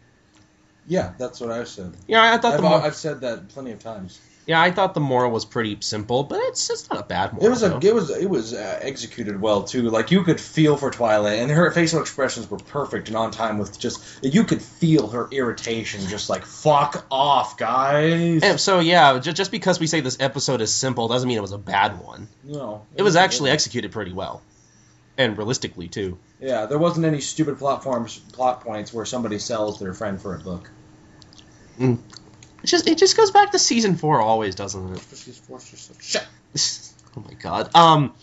Yeah, 0.86 1.12
that's 1.18 1.40
what 1.40 1.50
I 1.50 1.64
said. 1.64 1.92
yeah, 2.08 2.32
I 2.32 2.38
thought 2.38 2.54
I've, 2.54 2.62
the 2.62 2.68
mor- 2.68 2.80
I've 2.82 2.96
said 2.96 3.20
that 3.22 3.48
plenty 3.50 3.72
of 3.72 3.78
times. 3.80 4.20
yeah, 4.46 4.60
I 4.60 4.70
thought 4.72 4.94
the 4.94 5.00
moral 5.00 5.30
was 5.30 5.44
pretty 5.44 5.76
simple, 5.80 6.24
but 6.24 6.40
it's 6.44 6.68
it's 6.70 6.88
not 6.90 7.00
a 7.00 7.04
bad 7.04 7.32
moral. 7.32 7.46
It 7.46 7.50
was 7.50 7.62
a 7.62 7.68
though. 7.68 7.78
it 7.82 7.94
was 7.94 8.10
it 8.10 8.28
was 8.28 8.54
uh, 8.54 8.78
executed 8.82 9.40
well 9.40 9.62
too. 9.62 9.82
Like 9.90 10.10
you 10.10 10.24
could 10.24 10.40
feel 10.40 10.76
for 10.76 10.90
Twilight, 10.90 11.38
and 11.38 11.50
her 11.50 11.70
facial 11.70 12.00
expressions 12.00 12.50
were 12.50 12.56
perfect 12.58 13.08
and 13.08 13.16
on 13.16 13.30
time. 13.30 13.58
With 13.58 13.78
just 13.78 14.02
you 14.22 14.42
could 14.44 14.60
feel 14.62 15.08
her 15.08 15.28
irritation. 15.30 16.00
Just 16.08 16.28
like 16.30 16.44
fuck 16.44 17.04
off, 17.10 17.56
guys. 17.58 18.42
And 18.42 18.58
so 18.58 18.80
yeah, 18.80 19.18
just, 19.20 19.36
just 19.36 19.50
because 19.52 19.78
we 19.78 19.86
say 19.86 20.00
this 20.00 20.16
episode 20.18 20.60
is 20.60 20.74
simple 20.74 21.06
doesn't 21.08 21.28
mean 21.28 21.38
it 21.38 21.42
was 21.42 21.52
a 21.52 21.58
bad 21.58 22.00
one. 22.02 22.26
no, 22.42 22.86
It 22.96 23.02
was 23.02 23.14
actually 23.16 23.50
executed 23.50 23.92
pretty 23.92 24.12
well, 24.12 24.42
and 25.20 25.36
realistically 25.36 25.86
too. 25.86 26.18
Yeah, 26.40 26.64
there 26.64 26.78
wasn't 26.78 27.04
any 27.04 27.20
stupid 27.20 27.58
plot 27.58 27.84
forms, 27.84 28.18
plot 28.18 28.62
points 28.62 28.92
where 28.92 29.04
somebody 29.04 29.38
sells 29.38 29.78
their 29.78 29.92
friend 29.92 30.20
for 30.20 30.34
a 30.34 30.38
book. 30.38 30.70
It 32.62 32.66
just 32.66 32.88
it 32.88 32.98
just 32.98 33.16
goes 33.16 33.30
back 33.30 33.52
to 33.52 33.58
season 33.58 33.96
four 33.96 34.20
always, 34.20 34.54
doesn't 34.54 34.94
it? 34.94 35.02
Shut. 36.00 36.26
oh 37.16 37.24
my 37.26 37.34
god. 37.34 37.74
Um, 37.74 38.14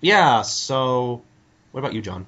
yeah. 0.00 0.42
So, 0.42 1.22
what 1.70 1.80
about 1.80 1.94
you, 1.94 2.02
Jon? 2.02 2.26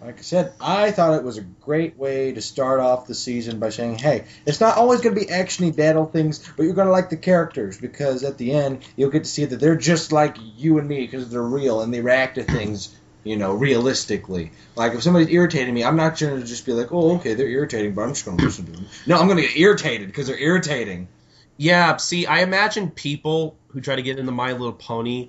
Like 0.00 0.18
I 0.18 0.22
said, 0.22 0.54
I 0.60 0.92
thought 0.92 1.18
it 1.18 1.24
was 1.24 1.36
a 1.36 1.42
great 1.42 1.98
way 1.98 2.32
to 2.32 2.40
start 2.40 2.80
off 2.80 3.06
the 3.06 3.14
season 3.14 3.58
by 3.58 3.68
saying, 3.68 3.98
"Hey, 3.98 4.24
it's 4.46 4.60
not 4.60 4.78
always 4.78 5.02
going 5.02 5.14
to 5.14 5.20
be 5.20 5.26
actiony 5.26 5.76
battle 5.76 6.06
things, 6.06 6.38
but 6.56 6.62
you're 6.62 6.74
going 6.74 6.86
to 6.86 6.92
like 6.92 7.10
the 7.10 7.18
characters 7.18 7.78
because 7.78 8.24
at 8.24 8.38
the 8.38 8.52
end 8.52 8.82
you'll 8.96 9.10
get 9.10 9.24
to 9.24 9.30
see 9.30 9.44
that 9.44 9.60
they're 9.60 9.76
just 9.76 10.10
like 10.10 10.36
you 10.56 10.78
and 10.78 10.88
me 10.88 11.00
because 11.00 11.28
they're 11.28 11.42
real 11.42 11.82
and 11.82 11.92
they 11.92 12.00
react 12.00 12.36
to 12.36 12.44
things, 12.44 12.96
you 13.24 13.36
know, 13.36 13.54
realistically. 13.54 14.52
Like 14.76 14.94
if 14.94 15.02
somebody's 15.02 15.28
irritating 15.28 15.74
me, 15.74 15.84
I'm 15.84 15.96
not 15.96 16.18
going 16.18 16.40
to 16.40 16.46
just 16.46 16.66
be 16.66 16.72
like, 16.72 16.92
"Oh, 16.92 17.16
okay, 17.16 17.34
they're 17.34 17.48
irritating, 17.48 17.94
but 17.94 18.02
I'm 18.02 18.10
just 18.10 18.24
going 18.24 18.38
to 18.38 18.44
listen 18.44 18.66
to 18.66 18.72
them." 18.72 18.86
No, 19.06 19.18
I'm 19.18 19.26
going 19.26 19.38
to 19.38 19.46
get 19.46 19.56
irritated 19.56 20.06
because 20.06 20.26
they're 20.26 20.38
irritating. 20.38 21.08
Yeah. 21.56 21.96
See, 21.96 22.26
I 22.26 22.40
imagine 22.40 22.90
people 22.90 23.56
who 23.68 23.80
try 23.80 23.96
to 23.96 24.02
get 24.02 24.18
into 24.18 24.32
My 24.32 24.52
Little 24.52 24.72
Pony 24.72 25.28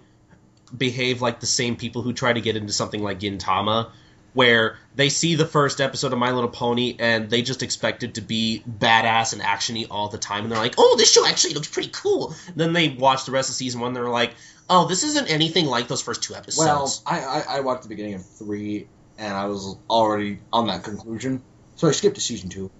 behave 0.75 1.21
like 1.21 1.41
the 1.41 1.45
same 1.45 1.75
people 1.75 2.01
who 2.01 2.13
try 2.13 2.31
to 2.31 2.41
get 2.41 2.55
into 2.55 2.71
something 2.71 3.03
like 3.03 3.19
Gintama, 3.19 3.89
where 4.33 4.77
they 4.95 5.09
see 5.09 5.35
the 5.35 5.45
first 5.45 5.81
episode 5.81 6.13
of 6.13 6.19
My 6.19 6.31
Little 6.31 6.49
Pony 6.49 6.95
and 6.97 7.29
they 7.29 7.41
just 7.41 7.61
expect 7.63 8.03
it 8.03 8.13
to 8.13 8.21
be 8.21 8.63
badass 8.65 9.33
and 9.33 9.41
actiony 9.41 9.87
all 9.91 10.07
the 10.07 10.17
time, 10.17 10.43
and 10.43 10.51
they're 10.51 10.59
like, 10.59 10.75
"Oh, 10.77 10.95
this 10.97 11.11
show 11.11 11.25
actually 11.25 11.55
looks 11.55 11.67
pretty 11.67 11.89
cool." 11.91 12.33
Then 12.55 12.71
they 12.71 12.87
watch 12.87 13.25
the 13.25 13.33
rest 13.33 13.49
of 13.49 13.55
season 13.55 13.81
one, 13.81 13.89
and 13.89 13.97
they're 13.97 14.07
like, 14.07 14.31
"Oh, 14.71 14.87
this 14.87 15.03
isn't 15.03 15.29
anything 15.29 15.65
like 15.67 15.87
those 15.87 16.01
first 16.01 16.23
two 16.23 16.33
episodes." 16.33 16.57
Well, 16.65 16.91
I, 17.05 17.19
I 17.19 17.57
I 17.57 17.59
watched 17.59 17.83
the 17.83 17.89
beginning 17.89 18.15
of 18.15 18.25
three 18.25 18.87
and 19.17 19.33
I 19.33 19.45
was 19.45 19.77
already 19.89 20.39
on 20.51 20.67
that 20.67 20.83
conclusion, 20.83 21.43
so 21.75 21.87
I 21.87 21.91
skipped 21.91 22.15
to 22.15 22.21
season 22.21 22.49
two, 22.49 22.71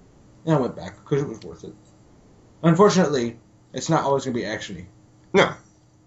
and 0.45 0.55
I 0.55 0.59
went 0.59 0.75
back 0.75 0.97
because 0.97 1.21
it 1.21 1.27
was 1.27 1.39
worth 1.41 1.63
it. 1.63 1.73
Unfortunately, 2.63 3.37
it's 3.73 3.89
not 3.89 4.03
always 4.03 4.25
going 4.25 4.33
to 4.35 4.39
be 4.39 4.45
actiony. 4.45 4.85
No. 5.33 5.53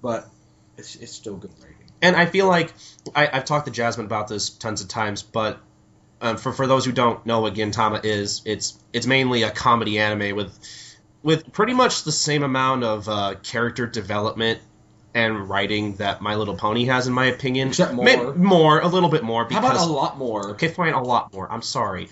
but 0.03 0.29
it's 0.77 0.97
it's 0.97 1.13
still 1.13 1.37
good 1.37 1.53
writing. 1.61 1.77
And 2.03 2.17
I 2.17 2.27
feel 2.27 2.47
like 2.47 2.73
I, 3.15 3.29
I've 3.33 3.45
talked 3.45 3.67
to 3.67 3.73
Jasmine 3.73 4.07
about 4.07 4.29
this 4.29 4.51
tons 4.51 4.83
of 4.83 4.89
times, 4.89 5.23
but 5.23 5.61
um, 6.21 6.37
for 6.37 6.53
for 6.53 6.67
those 6.67 6.85
who 6.85 6.93
don't 6.93 7.25
know 7.25 7.41
what 7.41 7.55
Gintama 7.55 8.05
is, 8.05 8.43
it's 8.45 8.79
it's 8.93 9.07
mainly 9.07 9.43
a 9.43 9.51
comedy 9.51 9.99
anime 9.99 10.37
with 10.37 10.59
with 11.23 11.53
pretty 11.53 11.75
much 11.75 12.05
the 12.05 12.13
same 12.13 12.43
amount 12.43 12.85
of 12.85 13.09
uh, 13.09 13.35
character 13.43 13.87
development 13.87 14.61
and 15.15 15.49
writing 15.49 15.95
that 15.97 16.21
My 16.21 16.35
Little 16.35 16.57
Pony 16.57 16.87
has, 16.87 17.07
in 17.07 17.13
my 17.13 17.27
opinion. 17.27 17.69
Except 17.69 17.93
more. 17.93 18.35
More, 18.35 18.81
a 18.81 18.89
little 18.89 19.09
bit 19.09 19.23
more. 19.23 19.49
How 19.51 19.61
about 19.61 19.77
a 19.77 19.85
lot 19.85 20.19
more? 20.19 20.51
Okay, 20.51 20.69
fine, 20.69 20.93
a 20.93 21.03
lot 21.03 21.33
more. 21.33 21.51
I'm 21.51 21.63
sorry, 21.63 22.09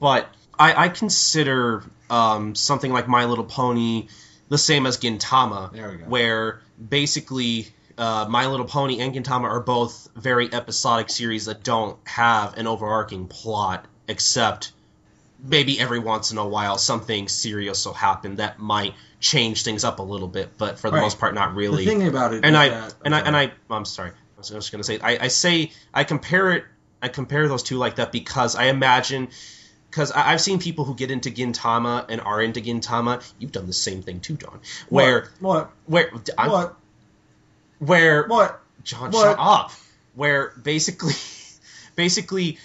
but 0.00 0.28
I, 0.58 0.84
I 0.86 0.88
consider 0.88 1.84
um, 2.10 2.54
something 2.54 2.92
like 2.92 3.08
My 3.08 3.24
Little 3.24 3.44
Pony 3.44 4.08
the 4.48 4.58
same 4.58 4.86
as 4.86 4.98
Gintama, 4.98 5.72
There 5.72 5.90
we 5.90 5.96
go. 5.98 6.04
where 6.04 6.60
basically 6.88 7.68
uh, 7.96 8.26
My 8.28 8.46
Little 8.46 8.66
Pony 8.66 9.00
and 9.00 9.14
Gintama 9.14 9.44
are 9.44 9.60
both 9.60 10.08
very 10.14 10.52
episodic 10.52 11.10
series 11.10 11.46
that 11.46 11.62
don't 11.62 11.96
have 12.06 12.56
an 12.58 12.66
overarching 12.66 13.26
plot, 13.26 13.86
except 14.06 14.72
maybe 15.42 15.78
every 15.80 15.98
once 15.98 16.32
in 16.32 16.38
a 16.38 16.46
while 16.46 16.78
something 16.78 17.28
serious 17.28 17.84
will 17.86 17.92
happen 17.94 18.36
that 18.36 18.58
might 18.58 18.94
change 19.20 19.62
things 19.62 19.84
up 19.84 19.98
a 19.98 20.02
little 20.02 20.28
bit, 20.28 20.56
but 20.58 20.78
for 20.78 20.90
the 20.90 20.96
Right. 20.96 21.02
most 21.02 21.18
part, 21.18 21.34
not 21.34 21.54
really 21.54 21.84
The 21.84 21.90
thing 21.90 22.06
about 22.08 22.34
it, 22.34 22.44
and 22.44 22.56
I 22.56 22.68
that, 22.68 22.94
and 23.04 23.14
I 23.14 23.18
okay. 23.20 23.26
and 23.28 23.36
uh, 23.36 23.38
I 23.38 23.52
oh, 23.70 23.74
I'm 23.74 23.84
sorry. 23.84 24.10
I 24.10 24.14
was 24.38 24.48
just 24.50 24.72
gonna 24.72 24.84
say 24.84 24.98
I, 25.00 25.24
I 25.24 25.28
say 25.28 25.72
I 25.92 26.04
compare 26.04 26.52
it 26.52 26.64
I 27.02 27.08
compare 27.08 27.48
those 27.48 27.62
two 27.62 27.76
like 27.78 27.96
that 27.96 28.12
because 28.12 28.56
I 28.56 28.64
imagine 28.64 29.28
because 29.90 30.10
I've 30.10 30.40
seen 30.40 30.58
people 30.58 30.84
who 30.84 30.94
get 30.94 31.10
into 31.10 31.30
Gintama 31.30 32.06
and 32.08 32.20
are 32.20 32.42
into 32.42 32.60
Gintama. 32.60 33.22
You've 33.38 33.52
done 33.52 33.66
the 33.66 33.72
same 33.72 34.02
thing 34.02 34.20
too, 34.20 34.36
Jon. 34.36 34.60
Where 34.88 35.28
what 35.40 35.70
where 35.86 36.10
I'm, 36.36 36.50
what 36.50 36.76
where 37.78 38.26
what 38.26 38.60
Jon, 38.82 39.10
What? 39.10 39.22
shut 39.22 39.36
up. 39.38 39.72
Where 40.14 40.52
basically, 40.62 41.14
basically, 41.96 42.58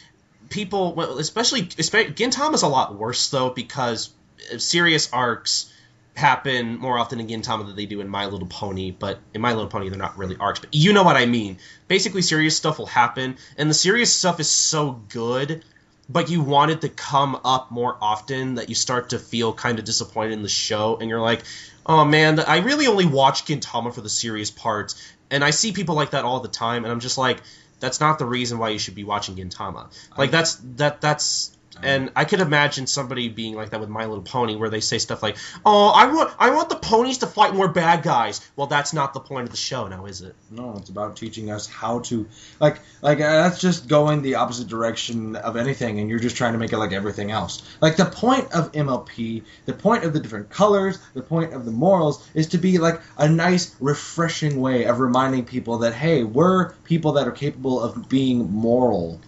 people, 0.49 1.17
especially, 1.19 1.69
especially 1.77 2.13
Gintama's 2.13 2.63
a 2.63 2.67
lot 2.67 2.95
worse 2.95 3.29
though 3.29 3.49
because 3.49 4.09
uh, 4.53 4.57
serious 4.57 5.11
arcs 5.13 5.71
happen 6.15 6.77
more 6.77 6.97
often 6.97 7.19
in 7.19 7.27
Gintama 7.27 7.65
than 7.65 7.75
they 7.75 7.85
do 7.85 8.01
in 8.01 8.09
My 8.09 8.25
Little 8.25 8.47
Pony. 8.47 8.91
But 8.91 9.19
in 9.33 9.41
My 9.41 9.53
Little 9.53 9.69
Pony, 9.69 9.89
they're 9.89 9.97
not 9.97 10.17
really 10.17 10.37
arcs. 10.37 10.59
But 10.59 10.73
you 10.73 10.93
know 10.93 11.03
what 11.03 11.15
I 11.15 11.25
mean. 11.25 11.57
Basically, 11.87 12.21
serious 12.21 12.57
stuff 12.57 12.77
will 12.77 12.85
happen, 12.85 13.37
and 13.57 13.69
the 13.69 13.73
serious 13.73 14.13
stuff 14.13 14.39
is 14.39 14.49
so 14.49 15.01
good 15.09 15.63
but 16.09 16.29
you 16.29 16.41
want 16.41 16.71
it 16.71 16.81
to 16.81 16.89
come 16.89 17.39
up 17.45 17.69
more 17.69 17.95
often 18.01 18.55
that 18.55 18.67
you 18.67 18.75
start 18.75 19.11
to 19.11 19.19
feel 19.19 19.53
kind 19.53 19.77
of 19.77 19.85
disappointed 19.85 20.33
in 20.33 20.41
the 20.41 20.49
show 20.49 20.97
and 20.99 21.09
you're 21.09 21.21
like 21.21 21.43
oh 21.85 22.03
man 22.03 22.39
i 22.39 22.57
really 22.57 22.87
only 22.87 23.05
watch 23.05 23.45
gintama 23.45 23.93
for 23.93 24.01
the 24.01 24.09
serious 24.09 24.49
parts 24.49 25.13
and 25.29 25.43
i 25.43 25.51
see 25.51 25.71
people 25.71 25.95
like 25.95 26.11
that 26.11 26.25
all 26.25 26.39
the 26.39 26.49
time 26.49 26.83
and 26.83 26.91
i'm 26.91 26.99
just 26.99 27.17
like 27.17 27.41
that's 27.79 27.99
not 27.99 28.19
the 28.19 28.25
reason 28.25 28.57
why 28.57 28.69
you 28.69 28.79
should 28.79 28.95
be 28.95 29.03
watching 29.03 29.35
gintama. 29.35 29.87
Like 30.17 30.31
that's 30.31 30.55
that 30.75 31.01
that's 31.01 31.57
and 31.83 32.11
I 32.15 32.25
could 32.25 32.39
imagine 32.39 32.87
somebody 32.87 33.29
being 33.29 33.55
like 33.55 33.71
that 33.71 33.79
with 33.79 33.89
My 33.89 34.05
Little 34.05 34.23
Pony, 34.23 34.55
where 34.55 34.69
they 34.69 34.79
say 34.79 34.97
stuff 34.97 35.23
like, 35.23 35.37
"Oh, 35.65 35.89
I 35.89 36.05
want, 36.11 36.33
I 36.39 36.51
want 36.51 36.69
the 36.69 36.75
ponies 36.75 37.19
to 37.19 37.27
fight 37.27 37.53
more 37.53 37.67
bad 37.67 38.03
guys." 38.03 38.41
Well, 38.55 38.67
that's 38.67 38.93
not 38.93 39.13
the 39.13 39.19
point 39.19 39.45
of 39.45 39.51
the 39.51 39.57
show, 39.57 39.87
now 39.87 40.05
is 40.05 40.21
it? 40.21 40.35
No, 40.51 40.75
it's 40.77 40.89
about 40.89 41.15
teaching 41.15 41.51
us 41.51 41.67
how 41.67 41.99
to 41.99 42.27
like 42.59 42.79
like 43.01 43.19
uh, 43.19 43.43
that's 43.43 43.59
just 43.59 43.87
going 43.87 44.21
the 44.21 44.35
opposite 44.35 44.67
direction 44.67 45.35
of 45.35 45.55
anything, 45.55 45.99
and 45.99 46.09
you're 46.09 46.19
just 46.19 46.35
trying 46.35 46.53
to 46.53 46.59
make 46.59 46.73
it 46.73 46.77
like 46.77 46.93
everything 46.93 47.31
else. 47.31 47.61
Like 47.81 47.95
the 47.95 48.05
point 48.05 48.51
of 48.51 48.71
MLP, 48.71 49.43
the 49.65 49.73
point 49.73 50.03
of 50.03 50.13
the 50.13 50.19
different 50.19 50.49
colors, 50.49 50.99
the 51.13 51.21
point 51.21 51.53
of 51.53 51.65
the 51.65 51.71
morals 51.71 52.27
is 52.33 52.47
to 52.47 52.57
be 52.57 52.77
like 52.77 53.01
a 53.17 53.27
nice, 53.27 53.75
refreshing 53.79 54.59
way 54.59 54.85
of 54.85 54.99
reminding 54.99 55.45
people 55.45 55.79
that 55.79 55.93
hey, 55.93 56.23
we're 56.23 56.73
people 56.83 57.13
that 57.13 57.27
are 57.27 57.31
capable 57.31 57.81
of 57.81 58.09
being 58.09 58.51
moral. 58.51 59.19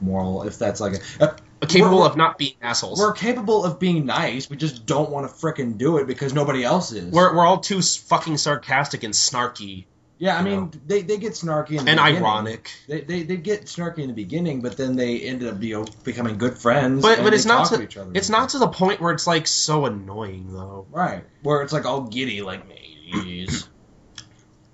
Moral, 0.00 0.42
if 0.42 0.58
that's 0.58 0.80
like 0.80 0.94
a 1.20 1.36
Capable 1.68 1.98
We're- 1.98 2.10
of 2.10 2.16
not 2.16 2.38
being 2.38 2.54
assholes. 2.60 2.98
we're 2.98 3.12
capable 3.12 3.64
of 3.64 3.78
being 3.78 4.04
nice. 4.04 4.50
We 4.50 4.56
just 4.56 4.84
don't 4.84 5.10
want 5.10 5.28
to 5.28 5.34
frickin' 5.34 5.78
do 5.78 5.98
it 5.98 6.06
because 6.06 6.34
nobody 6.34 6.64
else 6.64 6.92
is. 6.92 7.12
We're, 7.12 7.34
we're 7.34 7.46
all 7.46 7.60
too 7.60 7.80
fucking 7.80 8.36
sarcastic 8.36 9.04
and 9.04 9.14
snarky 9.14 9.84
yeah, 10.22 10.38
I 10.38 10.42
mean, 10.42 10.60
know. 10.60 10.70
they, 10.86 11.02
they 11.02 11.16
get 11.16 11.32
snarky 11.32 11.80
in 11.80 11.84
the 11.84 11.90
and 11.90 11.98
ironic. 11.98 12.70
They, 12.86 13.00
they, 13.00 13.24
they 13.24 13.36
get 13.38 13.62
snarky 13.62 13.98
in 13.98 14.06
the 14.06 14.14
beginning, 14.14 14.60
but 14.60 14.76
then 14.76 14.94
they 14.94 15.18
ended 15.18 15.48
up 15.48 15.60
you 15.60 15.80
know 15.80 15.86
becoming 16.04 16.38
good 16.38 16.56
friends. 16.56 17.02
But 17.02 17.18
and 17.18 17.24
but 17.24 17.34
it's 17.34 17.44
not 17.44 17.66
to 17.70 17.82
each 17.82 17.96
other. 17.96 18.12
it's 18.14 18.30
not 18.30 18.50
to 18.50 18.58
the 18.58 18.68
point 18.68 19.00
where 19.00 19.12
it's 19.12 19.26
like 19.26 19.48
so 19.48 19.84
annoying 19.84 20.52
though. 20.52 20.86
right 20.92 21.24
where 21.42 21.62
it's 21.62 21.72
like 21.72 21.86
all 21.86 22.02
giddy 22.02 22.40
like 22.40 22.68
mateys. 22.68 23.68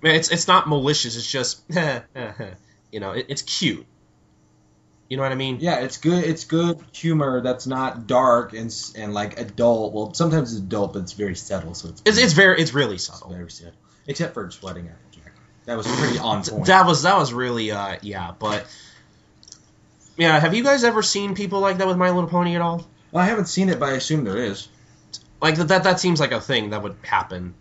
Man, 0.03 0.13
it's 0.13 0.29
it's 0.29 0.47
not 0.47 0.69
malicious. 0.69 1.15
It's 1.15 1.31
just 1.31 1.63
you 2.91 2.99
know 2.99 3.13
it, 3.13 3.25
it's 3.27 3.41
cute. 3.41 3.87
You 5.09 5.17
know 5.17 5.23
what 5.23 5.31
I 5.31 5.35
mean? 5.35 5.57
yeah, 5.59 5.79
it's 5.79 5.97
good. 5.97 6.23
It's 6.23 6.45
good 6.45 6.79
humor 6.91 7.41
that's 7.41 7.65
not 7.65 8.05
dark 8.05 8.53
and 8.53 8.73
and 8.95 9.13
like 9.13 9.39
adult. 9.39 9.91
Well, 9.93 10.13
sometimes 10.13 10.53
it's 10.53 10.61
adult, 10.61 10.93
but 10.93 10.99
it's 10.99 11.13
very 11.13 11.35
subtle. 11.35 11.73
So 11.73 11.89
it's 11.89 12.01
It's 12.05 12.17
it's 12.19 12.33
very 12.33 12.61
it's 12.61 12.73
really 12.75 12.95
it's 12.95 13.05
subtle. 13.05 13.31
very 13.31 13.49
subtle. 13.49 13.73
Except 14.05 14.33
for 14.35 14.49
sweating 14.51 14.87
Applejack. 14.87 15.33
That 15.65 15.77
was 15.77 15.87
pretty 15.87 16.19
on 16.19 16.43
point. 16.43 16.67
That 16.67 16.85
was 16.85 17.01
that 17.03 17.17
was 17.17 17.33
really 17.33 17.71
uh 17.71 17.97
yeah, 18.03 18.33
but 18.37 18.67
yeah. 20.15 20.39
Have 20.39 20.53
you 20.53 20.63
guys 20.63 20.83
ever 20.83 21.01
seen 21.01 21.33
people 21.33 21.59
like 21.59 21.79
that 21.79 21.87
with 21.87 21.97
My 21.97 22.11
Little 22.11 22.29
Pony 22.29 22.55
at 22.55 22.61
all? 22.61 22.85
well, 23.11 23.23
I 23.23 23.27
haven't 23.27 23.47
seen 23.47 23.69
it, 23.69 23.79
but 23.79 23.89
I 23.89 23.93
assume 23.93 24.23
there 24.25 24.37
is. 24.37 24.67
Like 25.41 25.55
that 25.55 25.69
that 25.69 25.83
that 25.85 25.99
seems 25.99 26.19
like 26.19 26.31
a 26.33 26.41
thing 26.41 26.69
that 26.71 26.83
would 26.83 26.97
happen. 27.01 27.55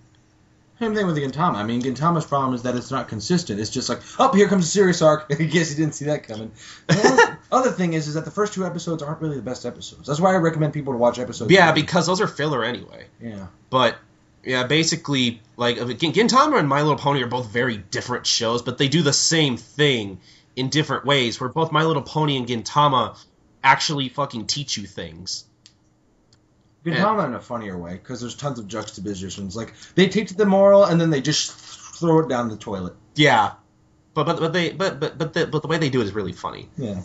Same 0.81 0.95
thing 0.95 1.07
with 1.07 1.17
the 1.17 1.23
Gintama. 1.23 1.57
I 1.57 1.65
mean, 1.65 1.83
Gintama's 1.83 2.25
problem 2.25 2.55
is 2.55 2.63
that 2.63 2.77
it's 2.77 2.93
not 2.93 3.09
consistent. 3.09 3.59
It's 3.59 3.71
just 3.71 3.89
like, 3.89 4.01
oh, 4.21 4.33
here 4.33 4.47
comes 4.47 4.65
a 4.65 4.69
serious 4.69 5.03
arc. 5.03 5.27
I 5.31 5.35
guess 5.43 5.71
you 5.71 5.77
didn't 5.77 5.95
see 5.97 6.05
that 6.05 6.23
coming. 6.23 6.53
other, 7.51 7.71
thing 7.71 7.93
is, 7.93 8.09
is 8.09 8.15
that 8.15 8.25
the 8.25 8.31
first 8.31 8.53
two 8.53 8.65
episodes 8.65 9.03
aren't 9.03 9.21
really 9.21 9.37
the 9.37 9.43
best 9.43 9.65
episodes. 9.65 10.07
That's 10.07 10.21
why 10.21 10.33
I 10.35 10.37
recommend 10.37 10.73
people 10.73 10.93
to 10.93 10.99
watch 10.99 11.19
episodes. 11.19 11.51
Yeah, 11.51 11.73
three. 11.73 11.83
because 11.83 12.07
those 12.07 12.21
are 12.21 12.27
filler 12.27 12.65
anyway. 12.65 13.07
yeah, 13.21 13.47
But 13.71 13.97
yeah, 14.45 14.65
basically, 14.65 15.41
like 15.57 15.77
Gintama 15.77 16.59
and 16.59 16.69
My 16.69 16.83
Little 16.83 16.99
Pony 16.99 17.23
are 17.23 17.27
both 17.29 17.49
very 17.49 17.77
different 17.77 18.27
shows, 18.27 18.63
but 18.63 18.79
they 18.79 18.89
do 18.89 19.03
the 19.03 19.13
same 19.13 19.57
thing 19.57 20.21
in 20.57 20.69
different 20.69 21.05
ways. 21.05 21.41
Where 21.41 21.49
both 21.49 21.73
My 21.73 21.85
Little 21.85 22.03
Pony 22.03 22.37
and 22.37 22.47
Gintama 22.47 23.19
actually 23.63 24.09
fucking 24.09 24.47
teach 24.47 24.77
you 24.77 24.87
things. 24.87 25.45
Gintama 26.85 27.27
in 27.27 27.35
a 27.35 27.41
funnier 27.41 27.77
way 27.77 27.93
because 27.93 28.21
there's 28.21 28.37
tons 28.37 28.59
of 28.59 28.69
juxtapositions. 28.69 29.57
Like 29.57 29.75
they 29.95 30.09
teach 30.09 30.31
the 30.31 30.47
moral 30.47 30.85
and 30.85 31.01
then 31.01 31.11
they 31.11 31.21
just 31.21 31.53
throw 31.53 32.21
it 32.21 32.29
down 32.29 32.49
the 32.49 32.57
toilet. 32.57 32.95
Yeah, 33.15 33.53
but 34.15 34.25
but 34.25 34.39
but 34.39 34.53
they 34.53 34.71
but 34.71 35.01
but 35.01 35.19
but 35.19 35.33
the, 35.33 35.47
but 35.47 35.63
the 35.63 35.69
way 35.69 35.79
they 35.79 35.91
do 35.91 36.01
it 36.01 36.05
is 36.05 36.15
really 36.15 36.33
funny. 36.33 36.69
Yeah, 36.77 37.03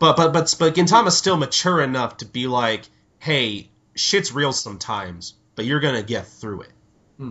But 0.00 0.16
but 0.16 0.32
but 0.32 0.52
but 0.58 0.74
Gintama's 0.74 1.16
still 1.16 1.36
mature 1.36 1.80
enough 1.80 2.16
to 2.16 2.24
be 2.26 2.48
like, 2.48 2.88
hey, 3.20 3.68
shit's 3.94 4.32
real 4.32 4.52
sometimes, 4.52 5.34
but 5.54 5.64
you're 5.66 5.78
gonna 5.80 6.02
get 6.02 6.26
through 6.26 6.62
it. 6.62 6.72
yeah. 7.20 7.26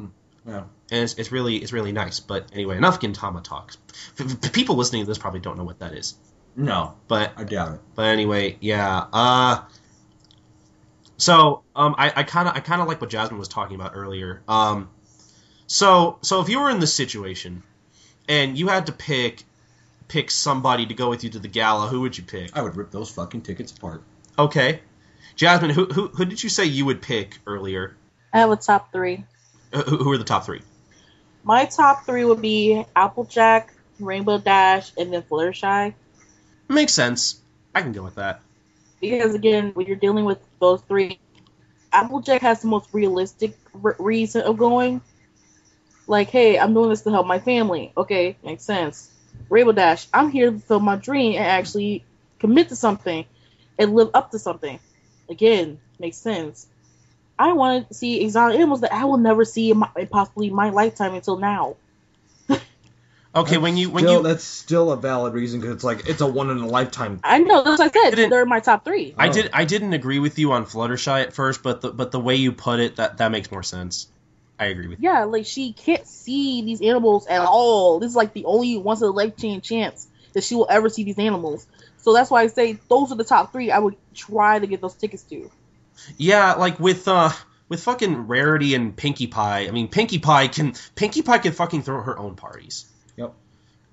and 0.45 0.63
it's, 1.03 1.15
it's 1.15 1.32
really 1.32 1.57
it's 1.57 1.74
really 1.74 1.91
nice. 1.91 2.20
But 2.22 2.45
anyway, 2.53 2.78
enough 2.78 2.99
Gintama 3.01 3.43
talks. 3.43 3.78
F- 4.20 4.53
people 4.53 4.76
listening 4.76 5.01
to 5.03 5.07
this 5.07 5.17
probably 5.17 5.41
don't 5.41 5.57
know 5.57 5.63
what 5.65 5.80
that 5.80 5.93
is. 5.93 6.15
No, 6.55 6.95
But 7.07 7.34
I 7.38 7.43
doubt 7.43 7.74
it. 7.76 7.80
but 7.95 8.05
anyway, 8.05 8.57
yeah. 8.59 9.05
Uh, 9.13 9.61
so 11.17 11.63
um, 11.76 11.95
I 11.97 12.11
I 12.17 12.24
kind 12.24 12.47
of 12.47 12.55
I 12.55 12.59
kind 12.59 12.82
of 12.82 12.88
like 12.88 13.01
what 13.01 13.09
Jasmine 13.09 13.39
was 13.39 13.47
talking 13.47 13.76
about 13.76 13.91
earlier. 13.95 14.41
Um, 14.47 14.89
so 15.67 16.17
so 16.22 16.41
if 16.41 16.49
you 16.49 16.59
were 16.59 16.70
in 16.70 16.80
this 16.80 16.93
situation 16.93 17.63
and 18.28 18.57
you 18.57 18.67
had 18.67 18.86
to 18.88 18.91
pick 18.91 19.43
pick 20.10 20.30
somebody 20.30 20.86
to 20.88 20.93
go 20.93 21.10
with 21.10 21.24
you 21.24 21.30
to 21.30 21.39
the 21.39 21.47
gala, 21.47 21.88
who 21.88 22.01
would 22.01 22.18
you 22.18 22.26
pick? 22.26 22.57
I 22.57 22.62
would 22.62 22.76
rip 22.76 22.91
those 22.91 23.10
fucking 23.12 23.43
tickets 23.43 23.72
apart. 23.72 24.03
Okay, 24.38 24.82
Jasmine, 25.38 25.70
who 25.70 25.86
who 25.86 26.07
who 26.10 26.26
did 26.26 26.43
you 26.43 26.49
say 26.49 26.66
you 26.66 26.86
would 26.86 27.01
pick 27.01 27.38
earlier? 27.47 27.95
I 28.34 28.39
have 28.39 28.51
a 28.51 28.57
top 28.57 28.91
three. 28.91 29.24
Uh, 29.72 29.84
Who, 29.84 29.97
who 29.97 30.12
are 30.12 30.18
the 30.18 30.24
top 30.24 30.45
three? 30.45 30.62
My 31.43 31.66
top 31.66 32.05
three 32.05 32.26
would 32.26 32.41
be 32.41 32.84
Applejack, 32.95 33.74
Rainbow 33.99 34.38
Dash, 34.39 34.91
and 34.97 35.14
then 35.14 35.22
Fluttershy. 35.22 35.93
Makes 36.68 36.93
sense. 36.93 37.41
I 37.74 37.82
can 37.82 37.91
go 37.91 38.03
with 38.03 38.16
that. 38.16 38.41
Because 38.99 39.34
again, 39.34 39.72
when 39.76 39.86
you're 39.88 39.95
dealing 39.95 40.26
with 40.26 40.39
those 40.60 40.82
three, 40.82 41.20
Applejack 41.93 42.41
has 42.41 42.62
the 42.62 42.68
most 42.68 42.89
realistic 42.93 43.57
re- 43.74 43.93
reason 43.99 44.41
of 44.41 44.57
going. 44.57 45.01
Like, 46.07 46.30
hey, 46.30 46.57
I'm 46.57 46.74
doing 46.74 46.89
this 46.89 47.01
to 47.03 47.12
help 47.12 47.28
my 47.28 47.39
family. 47.39 47.93
Okay, 47.95 48.36
makes 48.43 48.64
sense. 48.64 49.12
Rainbow 49.49 49.71
Dash, 49.71 50.07
I'm 50.13 50.30
here 50.30 50.47
to 50.47 50.51
fulfill 50.57 50.80
my 50.80 50.95
dream 50.95 51.34
and 51.36 51.45
actually 51.45 52.03
commit 52.39 52.69
to 52.69 52.75
something 52.75 53.25
and 53.77 53.95
live 53.95 54.11
up 54.13 54.32
to 54.32 54.39
something. 54.39 54.80
Again, 55.30 55.80
makes 55.99 56.17
sense. 56.17 56.67
I 57.38 57.53
want 57.53 57.88
to 57.88 57.93
see 57.93 58.21
exotic 58.21 58.57
animals 58.57 58.82
that 58.82 58.93
I 58.93 59.05
will 59.05 59.17
never 59.17 59.45
see 59.45 59.71
in, 59.71 59.77
my, 59.77 59.88
possibly 60.11 60.49
my 60.49 60.69
lifetime 60.71 61.13
until 61.15 61.38
now. 61.38 61.75
Okay, 63.36 63.57
when 63.57 63.77
you 63.77 63.91
when 63.91 64.03
Still- 64.05 64.17
you 64.17 64.23
that's 64.23 64.43
still 64.43 64.91
a 64.91 64.97
valid 64.97 65.36
reason 65.36 65.59
because 65.59 65.75
it's 65.75 65.84
like 65.84 66.09
it's 66.09 66.19
a 66.19 66.25
one 66.25 66.49
in 66.49 66.57
a 66.57 66.67
lifetime. 66.67 67.19
I 67.23 67.38
know, 67.38 67.63
that's 67.63 67.77
what 67.77 67.95
I 67.95 68.09
said. 68.09 68.32
They're 68.32 68.43
my 68.43 68.59
top 68.59 68.84
three. 68.84 69.13
I 69.15 69.30
Oh. 69.30 69.32
did. 69.32 69.51
I 69.53 69.65
didn't 69.65 69.93
agree 69.93 70.17
with 70.17 70.39
you 70.39 70.51
on 70.53 70.65
Fluttershy 70.65 71.21
at 71.21 71.34
first, 71.34 71.61
but 71.61 71.82
the 71.82 71.91
but 71.91 72.09
the 72.11 72.19
way 72.19 72.38
you 72.38 72.51
put 72.53 72.80
it, 72.80 72.95
that 72.95 73.17
that 73.19 73.32
makes 73.32 73.51
more 73.51 73.61
sense. 73.61 74.07
I 74.60 74.66
agree 74.66 74.88
with 74.88 74.99
you. 74.99 75.10
Yeah, 75.10 75.24
like 75.24 75.45
she 75.45 75.72
can't 75.72 76.05
see 76.05 76.62
these 76.62 76.82
animals 76.82 77.26
at 77.28 77.41
all. 77.41 77.99
This 77.99 78.10
is 78.10 78.16
like 78.16 78.34
the 78.34 78.45
only 78.45 78.78
once 78.78 79.01
in 79.01 79.07
a 79.07 79.12
lifetime 79.12 79.62
chance 79.62 80.07
that 80.34 80.43
she 80.43 80.55
will 80.55 80.68
ever 80.70 80.89
see 80.89 81.03
these 81.03 81.18
animals. 81.18 81.66
So 81.97 82.14
that's 82.14 82.30
why 82.30 82.41
I 82.43 82.47
say 82.47 82.78
those 82.89 83.12
are 83.12 83.16
the 83.16 83.24
top 83.24 83.53
three. 83.53 83.72
I 83.72 83.80
would 83.80 83.95
try 84.14 84.60
to 84.60 84.68
get 84.68 84.82
those 84.82 84.95
tickets 84.95 85.24
to. 85.24 85.49
Yeah, 86.18 86.53
like 86.53 86.80
with 86.80 87.07
uh 87.07 87.32
with 87.70 87.82
fucking 87.84 88.28
Rarity 88.28 88.76
and 88.76 88.95
Pinkie 88.95 89.28
Pie. 89.28 89.68
I 89.68 89.72
mean, 89.72 89.88
Pinkie 89.88 90.20
Pie 90.20 90.49
can 90.49 90.74
Pinkie 90.95 91.22
Pie 91.22 91.38
can 91.38 91.53
fucking 91.53 91.84
throw 91.84 92.01
her 92.01 92.20
own 92.20 92.36
parties. 92.36 92.86
Yep. 93.16 93.34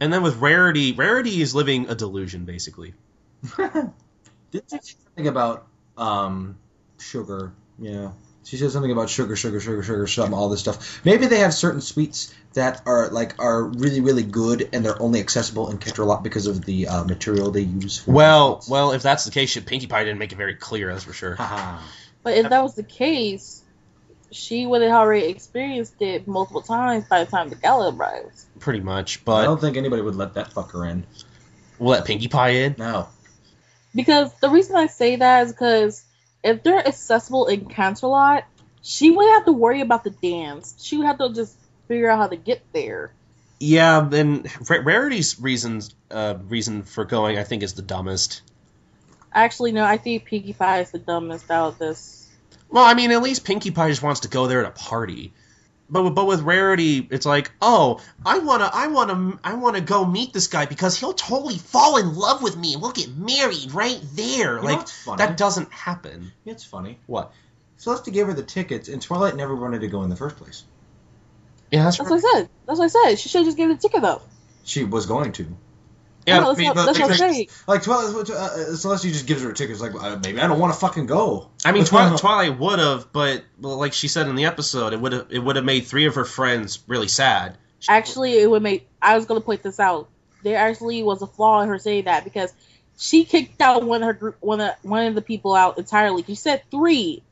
And 0.00 0.12
then 0.12 0.22
with 0.22 0.36
Rarity, 0.36 0.92
Rarity 0.92 1.40
is 1.40 1.54
living 1.54 1.88
a 1.88 1.94
delusion 1.94 2.44
basically. 2.44 2.94
Did 3.56 4.62
she 4.70 4.78
say 4.78 4.94
something 5.04 5.28
about 5.28 5.66
um 5.96 6.58
sugar? 6.98 7.52
Yeah. 7.78 8.12
She 8.46 8.58
said 8.58 8.70
something 8.70 8.92
about 8.92 9.10
sugar, 9.10 9.34
sugar, 9.34 9.58
sugar, 9.58 9.82
sugar, 9.82 10.06
something, 10.06 10.32
all 10.32 10.48
this 10.48 10.60
stuff. 10.60 11.04
Maybe 11.04 11.26
they 11.26 11.40
have 11.40 11.52
certain 11.52 11.80
sweets 11.80 12.32
that 12.52 12.80
are 12.86 13.08
like 13.08 13.34
are 13.40 13.64
really, 13.64 14.00
really 14.00 14.22
good, 14.22 14.68
and 14.72 14.84
they're 14.84 15.02
only 15.02 15.18
accessible 15.18 15.68
in 15.68 15.78
Canterlot 15.78 16.22
because 16.22 16.46
of 16.46 16.64
the 16.64 16.86
uh, 16.86 17.02
material 17.02 17.50
they 17.50 17.62
use. 17.62 17.98
For 17.98 18.12
Well, 18.12 18.64
well, 18.68 18.92
if 18.92 19.02
that's 19.02 19.24
the 19.24 19.32
case, 19.32 19.50
shit, 19.50 19.66
Pinkie 19.66 19.88
Pie 19.88 20.04
didn't 20.04 20.20
make 20.20 20.30
it 20.30 20.36
very 20.36 20.54
clear. 20.54 20.92
That's 20.92 21.02
for 21.02 21.12
sure. 21.12 21.34
But 22.22 22.38
if 22.38 22.48
that 22.48 22.62
was 22.62 22.76
the 22.76 22.84
case, 22.84 23.64
she 24.30 24.64
would 24.64 24.80
have 24.82 24.92
already 24.92 25.26
experienced 25.26 26.00
it 26.00 26.28
multiple 26.28 26.62
times 26.62 27.04
by 27.08 27.24
the 27.24 27.30
time 27.30 27.48
the 27.48 27.56
gala 27.56 27.92
arrives. 27.92 28.46
Pretty 28.60 28.80
much. 28.80 29.24
But 29.24 29.40
I 29.40 29.44
don't 29.44 29.60
think 29.60 29.76
anybody 29.76 30.02
would 30.02 30.14
let 30.14 30.34
that 30.34 30.50
fucker 30.50 30.88
in. 30.88 31.04
we'll 31.80 31.90
let 31.90 32.04
Pinkie 32.04 32.28
Pie 32.28 32.50
in. 32.50 32.76
No. 32.78 33.08
Because 33.92 34.32
the 34.34 34.50
reason 34.50 34.76
I 34.76 34.86
say 34.86 35.16
that 35.16 35.46
is 35.46 35.52
because 35.52 36.05
if 36.46 36.62
they're 36.62 36.86
accessible 36.86 37.46
in 37.46 37.66
Canterlot, 37.66 38.44
she 38.82 39.10
wouldn't 39.10 39.34
have 39.34 39.44
to 39.46 39.52
worry 39.52 39.80
about 39.80 40.04
the 40.04 40.10
dance. 40.10 40.76
She 40.80 40.96
would 40.96 41.06
have 41.06 41.18
to 41.18 41.32
just 41.32 41.56
figure 41.88 42.08
out 42.08 42.18
how 42.18 42.28
to 42.28 42.36
get 42.36 42.62
there. 42.72 43.12
Yeah, 43.58 44.06
then 44.08 44.44
Ra- 44.68 44.82
Rarity's 44.82 45.40
reasons 45.40 45.94
uh 46.10 46.36
reason 46.48 46.82
for 46.82 47.04
going, 47.04 47.38
I 47.38 47.44
think, 47.44 47.62
is 47.62 47.74
the 47.74 47.82
dumbest. 47.82 48.42
Actually, 49.32 49.72
no, 49.72 49.84
I 49.84 49.96
think 49.96 50.24
Pinkie 50.24 50.52
Pie 50.52 50.80
is 50.80 50.90
the 50.90 50.98
dumbest 50.98 51.50
out 51.50 51.68
of 51.68 51.78
this. 51.78 52.28
Well, 52.68 52.84
I 52.84 52.94
mean, 52.94 53.10
at 53.10 53.22
least 53.22 53.44
Pinkie 53.44 53.70
Pie 53.70 53.90
just 53.90 54.02
wants 54.02 54.20
to 54.20 54.28
go 54.28 54.46
there 54.46 54.62
to 54.62 54.68
a 54.68 54.72
party. 54.72 55.32
But 55.88 56.02
with- 56.02 56.14
but 56.14 56.26
with 56.26 56.40
Rarity, 56.42 57.06
it's 57.10 57.26
like, 57.26 57.50
oh, 57.62 58.00
I 58.24 58.38
wanna 58.38 58.70
I 58.72 58.88
wanna 58.88 59.38
I 59.44 59.54
wanna 59.54 59.80
go 59.80 60.04
meet 60.04 60.32
this 60.32 60.46
guy 60.48 60.66
because 60.66 60.96
he'll 60.98 61.12
totally 61.12 61.58
fall 61.58 61.96
in 61.96 62.14
love 62.14 62.42
with 62.42 62.56
me 62.56 62.72
and 62.74 62.82
we'll 62.82 62.92
get 62.92 63.16
married 63.16 63.72
right 63.72 64.00
there. 64.14 64.56
You 64.56 64.62
like 64.62 64.78
what's 64.78 64.92
funny? 65.04 65.18
that 65.18 65.36
doesn't 65.36 65.72
happen. 65.72 66.32
It's 66.44 66.64
funny. 66.64 66.98
What? 67.06 67.32
Celeste 67.78 68.10
gave 68.12 68.26
her 68.26 68.32
the 68.32 68.42
tickets, 68.42 68.88
and 68.88 69.02
Twilight 69.02 69.36
never 69.36 69.54
wanted 69.54 69.82
to 69.82 69.88
go 69.88 70.02
in 70.02 70.08
the 70.10 70.16
first 70.16 70.36
place. 70.36 70.64
Yeah, 71.70 71.84
that's, 71.84 71.98
That's 71.98 72.08
what 72.10 72.16
I 72.24 72.32
said. 72.38 72.48
That's 72.66 72.78
what 72.78 72.84
I 72.86 72.88
said. 73.10 73.16
She 73.18 73.28
should 73.28 73.38
have 73.40 73.46
just 73.46 73.56
given 73.56 73.76
the 73.76 73.82
ticket 73.82 74.00
though. 74.02 74.22
She 74.64 74.84
was 74.84 75.06
going 75.06 75.32
to. 75.32 75.46
Yeah. 76.26 76.40
No, 76.40 76.44
I 76.44 76.46
that's 76.46 76.58
mean, 76.58 76.68
what, 76.68 76.86
that's 76.86 76.98
what 76.98 77.22
I'm. 77.22 77.46
Like 77.66 77.82
Twilight, 77.82 78.30
uh, 78.30 78.34
uh, 78.34 78.76
Celeste 78.76 79.04
just 79.04 79.26
gives 79.26 79.42
her 79.42 79.50
a 79.50 79.54
ticket. 79.54 79.72
It's 79.72 79.80
Like 79.80 79.94
uh, 79.94 80.18
maybe 80.22 80.40
I 80.40 80.46
don't 80.46 80.58
want 80.58 80.74
to 80.74 80.80
fucking 80.80 81.06
go. 81.06 81.50
I 81.64 81.72
mean, 81.72 81.84
Twilight, 81.86 82.18
Twilight 82.18 82.58
would 82.58 82.78
have, 82.78 83.12
but 83.12 83.44
well, 83.60 83.76
like 83.76 83.92
she 83.92 84.08
said 84.08 84.28
in 84.28 84.34
the 84.34 84.46
episode, 84.46 84.92
it 84.92 85.00
would 85.00 85.12
have 85.12 85.26
it 85.30 85.38
would 85.38 85.56
have 85.56 85.64
made 85.64 85.86
three 85.86 86.06
of 86.06 86.16
her 86.16 86.24
friends 86.24 86.80
really 86.86 87.08
sad. 87.08 87.56
She- 87.78 87.92
Actually, 87.92 88.38
it 88.38 88.50
would 88.50 88.62
make. 88.62 88.88
I 89.00 89.14
was 89.14 89.26
gonna 89.26 89.40
point 89.40 89.62
this 89.62 89.78
out. 89.78 90.08
There 90.42 90.56
actually 90.56 91.02
was 91.02 91.22
a 91.22 91.26
flaw 91.26 91.62
in 91.62 91.68
her 91.68 91.78
saying 91.78 92.04
that 92.04 92.24
because 92.24 92.52
she 92.98 93.24
kicked 93.24 93.60
out 93.60 93.84
one 93.84 94.02
of 94.02 94.06
her 94.06 94.12
group, 94.12 94.36
one 94.40 94.60
of 94.60 94.74
one 94.82 95.06
of 95.06 95.14
the 95.14 95.22
people 95.22 95.54
out 95.54 95.78
entirely. 95.78 96.22
She 96.24 96.34
said 96.34 96.62
three. 96.70 97.22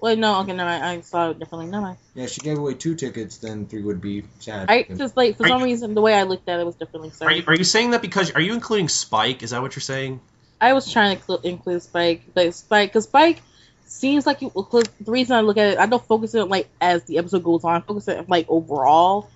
Well, 0.00 0.16
no, 0.16 0.40
okay, 0.42 0.52
no, 0.52 0.64
I, 0.64 0.90
I 0.92 1.00
saw 1.00 1.30
it 1.30 1.38
differently. 1.40 1.70
No, 1.70 1.84
I. 1.84 1.96
Yeah, 2.14 2.26
she 2.26 2.40
gave 2.40 2.56
away 2.56 2.74
two 2.74 2.94
tickets. 2.94 3.38
Then 3.38 3.66
three 3.66 3.82
would 3.82 4.00
be 4.00 4.24
sad. 4.38 4.70
I 4.70 4.84
just 4.84 5.16
like 5.16 5.36
for 5.36 5.44
Are 5.44 5.48
some 5.48 5.60
you- 5.60 5.66
reason 5.66 5.94
the 5.94 6.00
way 6.00 6.14
I 6.14 6.22
looked 6.22 6.48
at 6.48 6.60
it 6.60 6.64
was 6.66 6.76
differently. 6.76 7.08
are 7.10 7.12
Sorry, 7.14 7.36
you, 7.38 7.44
are 7.48 7.54
you 7.54 7.64
saying 7.64 7.90
that 7.90 8.02
because 8.02 8.30
are 8.30 8.40
you 8.40 8.54
including 8.54 8.88
Spike? 8.88 9.42
Is 9.42 9.50
that 9.50 9.60
what 9.60 9.74
you're 9.74 9.80
saying? 9.80 10.20
I 10.60 10.72
was 10.72 10.90
trying 10.92 11.16
to 11.16 11.22
cl- 11.24 11.40
include 11.40 11.82
Spike, 11.82 12.22
but 12.34 12.54
Spike, 12.54 12.90
because 12.90 13.04
Spike 13.04 13.42
seems 13.86 14.24
like 14.26 14.40
you. 14.42 14.50
The 14.54 14.88
reason 15.10 15.34
I 15.36 15.40
look 15.40 15.56
at 15.56 15.72
it, 15.72 15.78
I 15.78 15.86
don't 15.86 16.04
focus 16.04 16.34
on 16.36 16.48
like 16.48 16.68
as 16.80 17.02
the 17.04 17.18
episode 17.18 17.42
goes 17.42 17.64
on. 17.64 17.74
I 17.74 17.80
focus 17.80 18.08
on 18.08 18.26
like 18.28 18.46
overall 18.48 19.28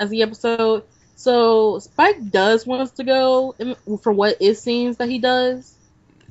as 0.00 0.10
the 0.10 0.22
episode. 0.22 0.82
So 1.14 1.78
Spike 1.78 2.30
does 2.30 2.66
want 2.66 2.82
us 2.82 2.90
to 2.92 3.04
go 3.04 3.54
in- 3.58 3.76
for 3.98 4.12
what 4.12 4.36
it 4.40 4.56
seems 4.56 4.96
that 4.96 5.08
he 5.08 5.18
does. 5.20 5.74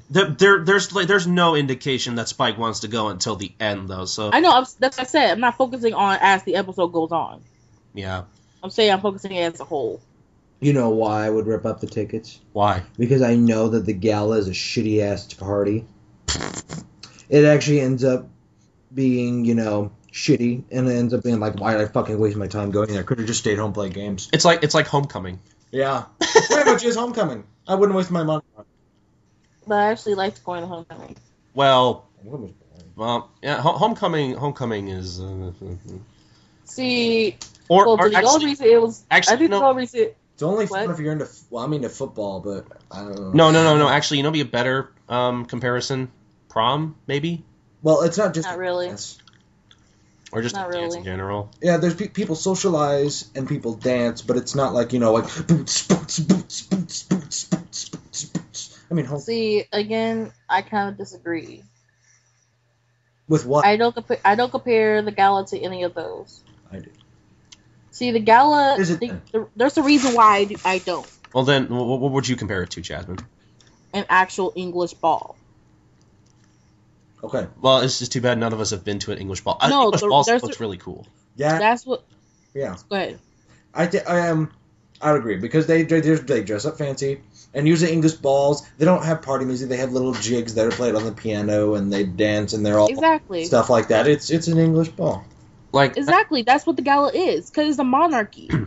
There, 0.10 0.30
there 0.30 0.64
there's 0.64 0.94
like 0.94 1.08
there's 1.08 1.28
no 1.28 1.56
indication 1.56 2.16
that 2.16 2.30
Spike 2.30 2.58
wants 2.58 2.82
to 2.82 2.88
go 2.88 3.10
until 3.10 3.36
the 3.36 3.52
end 3.60 3.90
though. 3.90 4.06
So 4.06 4.30
I 4.32 4.40
know 4.40 4.52
I'm, 4.52 4.66
that's 4.80 4.98
what 4.98 5.00
I 5.00 5.04
said. 5.04 5.32
I'm 5.32 5.40
not 5.42 5.58
focusing 5.58 5.94
on 5.94 6.18
as 6.22 6.44
the 6.44 6.56
episode 6.56 6.88
goes 6.88 7.12
on. 7.12 7.44
yeah, 7.94 8.24
I'm 8.64 8.70
saying 8.70 8.92
I'm 8.92 9.02
focusing 9.02 9.38
as 9.38 9.60
a 9.60 9.66
whole. 9.66 10.02
You 10.60 10.74
know 10.74 10.90
why 10.90 11.26
I 11.26 11.30
would 11.30 11.46
rip 11.46 11.66
up 11.66 11.82
the 11.82 11.88
tickets? 11.88 12.40
why? 12.54 12.84
Because 12.98 13.22
I 13.22 13.36
know 13.36 13.70
that 13.70 13.86
the 13.86 13.94
gala 13.94 14.38
is 14.38 14.48
a 14.48 14.52
shitty 14.52 15.02
ass 15.02 15.32
party. 15.34 15.86
It 17.30 17.46
actually 17.46 17.82
ends 17.82 18.04
up 18.04 18.28
being, 18.94 19.46
you 19.46 19.54
know, 19.54 19.92
shitty, 20.12 20.64
and 20.72 20.88
it 20.88 20.94
ends 20.94 21.14
up 21.14 21.24
being 21.24 21.40
like, 21.40 21.60
why 21.60 21.74
did 21.74 21.82
I 21.82 21.86
fucking 21.86 22.18
waste 22.18 22.38
my 22.38 22.48
time 22.48 22.72
going 22.72 22.92
there? 22.92 23.04
could 23.04 23.20
have 23.20 23.28
just 23.28 23.40
stayed 23.42 23.60
home 23.60 23.74
playing 23.74 23.94
games. 23.94 24.30
It's 24.34 24.46
like 24.46 24.64
it's 24.64 24.74
like 24.74 24.88
Homecoming. 24.88 25.40
Yeah, 25.72 26.06
pretty 26.48 26.72
much 26.72 26.84
is 26.86 26.96
homecoming. 26.96 27.44
I 27.68 27.76
wouldn't 27.76 27.98
waste 27.98 28.10
my 28.10 28.24
money. 28.24 28.44
On 29.72 29.78
it. 29.78 29.80
But 29.80 29.80
I 29.80 29.92
actually 29.92 30.16
liked 30.16 30.44
going 30.44 30.62
to 30.62 30.68
homecoming. 30.68 31.16
Well, 31.54 32.08
well, 32.96 33.30
yeah, 33.42 33.62
Homecoming 33.62 34.36
Homecoming 34.36 34.90
is 34.90 35.20
uh, 35.22 35.52
See, 36.66 37.38
or, 37.70 37.86
well, 37.86 37.96
or 38.00 38.10
the 38.10 38.16
only 38.18 38.28
actually, 38.28 38.46
reason 38.46 38.68
it 38.68 38.82
was. 38.82 39.06
actually, 39.10 39.34
I 39.36 39.38
think 39.38 39.52
no. 39.52 39.60
the 39.60 39.66
only 39.66 39.82
reason. 39.82 40.10
It's 40.34 40.44
only 40.44 40.66
What? 40.66 40.86
fun 40.86 40.92
if 40.92 41.00
you're 41.00 41.12
into. 41.14 41.28
Well, 41.50 41.64
I'm 41.64 41.74
into 41.74 41.90
football, 41.90 42.40
but 42.42 42.66
I 42.92 43.00
don't 43.04 43.16
know. 43.20 43.32
no 43.32 43.52
no 43.52 43.64
no 43.64 43.78
no 43.78 43.90
actually 43.90 44.18
you 44.18 44.24
know 44.24 44.32
be 44.32 44.42
a 44.42 44.46
better 44.46 44.92
um 45.10 45.46
comparison 45.46 46.12
prom 46.50 46.96
maybe 47.08 47.44
Well, 47.82 48.02
it's 48.04 48.18
not 48.18 48.34
just. 48.36 48.48
Not 48.48 48.58
really. 48.60 48.88
Yes. 48.88 49.18
or 50.32 50.42
just 50.42 50.54
Not 50.56 50.72
dance 50.72 50.84
really. 50.94 50.98
in 51.00 51.04
general. 51.06 51.50
Yeah, 51.62 51.78
there's 51.78 51.96
pe- 51.96 52.10
people 52.10 52.36
socialize 52.36 53.30
and 53.34 53.48
people 53.48 53.74
dance, 53.76 54.22
but 54.22 54.38
it's 54.38 54.54
not 54.56 54.74
like 54.74 54.94
you 54.94 55.00
know, 55.00 55.14
like 55.14 55.24
boots, 55.48 55.88
boots, 55.88 56.20
boots, 56.20 56.20
boots, 56.20 56.62
boots, 56.64 57.04
boots, 57.04 57.44
boots, 57.46 57.90
boots. 57.90 58.07
I 58.90 58.94
mean, 58.94 59.06
home, 59.06 59.20
See, 59.20 59.66
again, 59.74 60.32
I 60.50 60.62
kind 60.62 60.90
of 60.90 60.98
disagree. 60.98 61.64
with 63.28 63.46
what? 63.46 63.66
I 63.66 63.76
don't 63.78 63.94
compare. 63.94 64.20
I 64.24 64.36
don't 64.36 64.50
compare 64.52 65.02
the 65.02 65.12
gala 65.12 65.46
to 65.48 65.60
any 65.60 65.84
of 65.84 65.94
those. 65.94 66.42
I 66.72 66.80
do. 66.80 66.90
See, 67.92 68.12
the 68.12 68.20
gala. 68.20 68.78
Is 68.80 68.90
it 68.92 69.00
the- 69.00 69.20
the- 69.32 69.48
there's 69.56 69.78
a 69.78 69.84
reason 69.84 70.14
why 70.14 70.38
I, 70.38 70.44
do, 70.46 70.56
I 70.64 70.78
don't. 70.80 71.10
Well 71.34 71.44
then, 71.44 71.68
what, 71.68 72.00
what 72.00 72.12
would 72.14 72.28
you 72.28 72.36
compare 72.38 72.64
it 72.64 72.70
to, 72.72 72.82
Jasmine? 72.82 73.20
An 73.94 74.06
actual 74.10 74.54
English 74.56 74.94
ball. 74.94 75.36
Okay. 77.24 77.48
Well, 77.62 77.80
it's 77.80 78.00
just 78.00 78.12
too 78.12 78.22
bad 78.22 78.38
none 78.38 78.54
of 78.54 78.60
us 78.62 78.70
have 78.70 78.86
been 78.86 79.00
to 79.00 79.12
an 79.12 79.18
English 79.18 79.42
ball. 79.42 79.58
No, 79.68 79.86
English 79.86 80.02
the- 80.02 80.08
ball 80.08 80.24
looks 80.28 80.44
a- 80.58 80.60
really 80.60 80.78
cool. 80.78 81.06
Yeah. 81.36 81.58
That's 81.58 81.86
what. 81.86 82.06
Yeah. 82.54 82.78
Go 82.90 82.96
ahead. 82.96 83.20
I 83.74 83.88
th- 83.88 84.04
I 84.08 84.28
am. 84.28 84.52
I 85.02 85.12
would 85.12 85.20
agree 85.20 85.38
because 85.38 85.68
they 85.68 85.84
they 85.84 86.00
they 86.02 86.44
dress 86.44 86.66
up 86.66 86.78
fancy 86.78 87.22
and 87.58 87.68
usually 87.68 87.92
English 87.92 88.14
balls. 88.14 88.66
They 88.78 88.86
don't 88.86 89.04
have 89.04 89.22
party 89.22 89.44
music. 89.44 89.68
They 89.68 89.78
have 89.78 89.92
little 89.92 90.14
jigs 90.14 90.54
that 90.54 90.66
are 90.66 90.72
played 90.72 90.96
on 90.96 91.04
the 91.04 91.12
piano 91.12 91.74
and 91.74 91.92
they 91.92 92.04
dance 92.06 92.54
and 92.54 92.66
they're 92.66 92.80
all 92.80 92.88
Exactly. 92.88 93.44
stuff 93.46 93.70
like 93.70 93.90
that. 93.90 94.08
It's 94.08 94.30
it's 94.30 94.48
an 94.48 94.58
English 94.58 94.90
ball. 94.90 95.26
Like 95.74 95.98
Exactly. 95.98 96.44
That's 96.44 96.66
what 96.66 96.76
the 96.78 96.82
gala 96.84 97.12
is. 97.14 97.50
Because 97.50 97.70
it's 97.72 97.80
a 97.80 97.84
monarchy. 97.84 98.50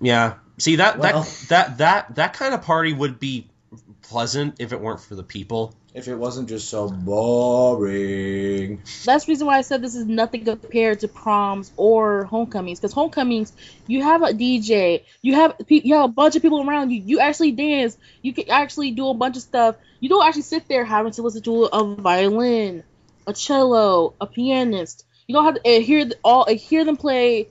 Yeah. 0.00 0.34
See 0.58 0.76
that 0.76 0.98
Well- 0.98 1.22
that 1.22 1.48
that 1.48 1.78
that 1.78 2.14
that 2.16 2.32
kind 2.34 2.52
of 2.54 2.62
party 2.62 2.92
would 2.92 3.18
be 3.18 3.48
pleasant 4.02 4.56
if 4.58 4.72
it 4.72 4.80
weren't 4.80 5.00
for 5.00 5.14
the 5.14 5.22
people. 5.22 5.74
If 5.96 6.08
it 6.08 6.14
wasn't 6.14 6.50
just 6.50 6.68
so 6.68 6.88
boring. 6.88 8.82
That's 9.06 9.24
the 9.24 9.32
reason 9.32 9.46
why 9.46 9.56
I 9.56 9.62
said 9.62 9.80
this 9.80 9.94
is 9.94 10.04
nothing 10.04 10.44
compared 10.44 11.00
to 11.00 11.08
proms 11.08 11.72
or 11.74 12.24
homecomings. 12.24 12.78
Because 12.78 12.92
homecomings, 12.92 13.54
you 13.86 14.02
have 14.02 14.20
a 14.20 14.34
DJ, 14.34 15.04
you 15.22 15.36
have 15.36 15.56
pe- 15.66 15.80
you 15.82 15.94
have 15.94 16.04
a 16.04 16.12
bunch 16.12 16.36
of 16.36 16.42
people 16.42 16.68
around 16.68 16.90
you. 16.90 17.00
You 17.00 17.20
actually 17.20 17.52
dance. 17.52 17.96
You 18.20 18.34
can 18.34 18.50
actually 18.50 18.90
do 18.90 19.08
a 19.08 19.14
bunch 19.14 19.38
of 19.38 19.42
stuff. 19.42 19.76
You 19.98 20.10
don't 20.10 20.26
actually 20.26 20.42
sit 20.42 20.68
there 20.68 20.84
having 20.84 21.12
to 21.12 21.22
listen 21.22 21.40
to 21.44 21.64
a 21.64 21.94
violin, 21.94 22.84
a 23.26 23.32
cello, 23.32 24.16
a 24.20 24.26
pianist. 24.26 25.06
You 25.26 25.34
don't 25.34 25.46
have 25.46 25.54
to 25.54 25.76
uh, 25.76 25.80
hear 25.80 26.04
th- 26.04 26.18
all 26.22 26.44
uh, 26.46 26.56
hear 26.56 26.84
them 26.84 26.98
play 26.98 27.48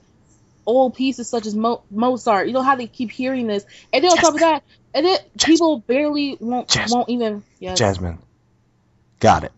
old 0.66 0.94
pieces 0.94 1.28
such 1.28 1.46
as 1.46 1.56
Mo- 1.56 1.82
Mozart. 1.90 2.46
You 2.46 2.52
don't 2.52 2.64
have 2.64 2.78
to 2.78 2.86
keep 2.86 3.10
hearing 3.10 3.48
this. 3.48 3.64
And 3.92 4.04
then 4.04 4.12
on 4.12 4.18
top 4.18 4.34
of 4.34 4.40
that, 4.40 4.62
and 4.94 5.04
then 5.04 5.18
people 5.36 5.80
barely 5.80 6.36
won't 6.38 6.68
Jas- 6.68 6.92
won't 6.92 7.08
even. 7.08 7.42
Yes. 7.58 7.78
Jasmine. 7.78 8.20
Got 9.20 9.44
it. 9.44 9.52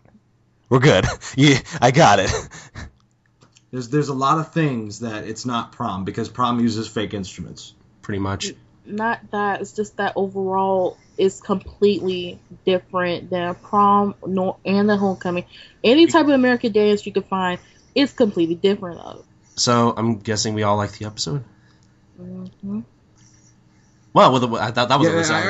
We're 0.69 0.79
good. 0.79 1.05
Yeah, 1.35 1.59
I 1.81 1.91
got 1.91 2.19
it. 2.19 2.31
There's 3.71 3.89
there's 3.89 4.09
a 4.09 4.13
lot 4.13 4.39
of 4.39 4.51
things 4.51 4.99
that 5.01 5.25
it's 5.25 5.45
not 5.45 5.71
prom 5.71 6.03
because 6.03 6.27
prom 6.29 6.59
uses 6.59 6.87
fake 6.87 7.13
instruments. 7.13 7.73
Pretty 8.01 8.19
much. 8.19 8.53
not 8.85 9.19
that 9.31 9.61
it's 9.61 9.73
just 9.73 9.97
that 9.97 10.13
overall 10.15 10.97
it's 11.17 11.39
completely 11.41 12.39
different 12.65 13.29
than 13.29 13.53
prom 13.53 14.15
nor 14.25 14.57
and 14.65 14.89
the 14.89 14.97
homecoming 14.97 15.45
any 15.83 16.07
type 16.07 16.23
of 16.23 16.29
american 16.31 16.71
dance 16.71 17.05
you 17.05 17.11
can 17.11 17.21
find 17.23 17.59
is 17.93 18.11
completely 18.13 18.55
different 18.55 18.99
of 18.99 19.23
So 19.55 19.93
I'm 19.95 20.17
guessing 20.17 20.55
we 20.55 20.63
all 20.63 20.77
like 20.77 20.93
the 20.97 21.05
episode. 21.05 21.43
hmm 22.17 22.79
Well, 24.13 24.33
with 24.33 24.41
the, 24.41 24.49
I 24.57 24.71
thought 24.71 24.89
that 24.89 24.97
was 24.99 25.07
Yeah, 25.07 25.13
a 25.13 25.17
I, 25.17 25.19
result. 25.19 25.45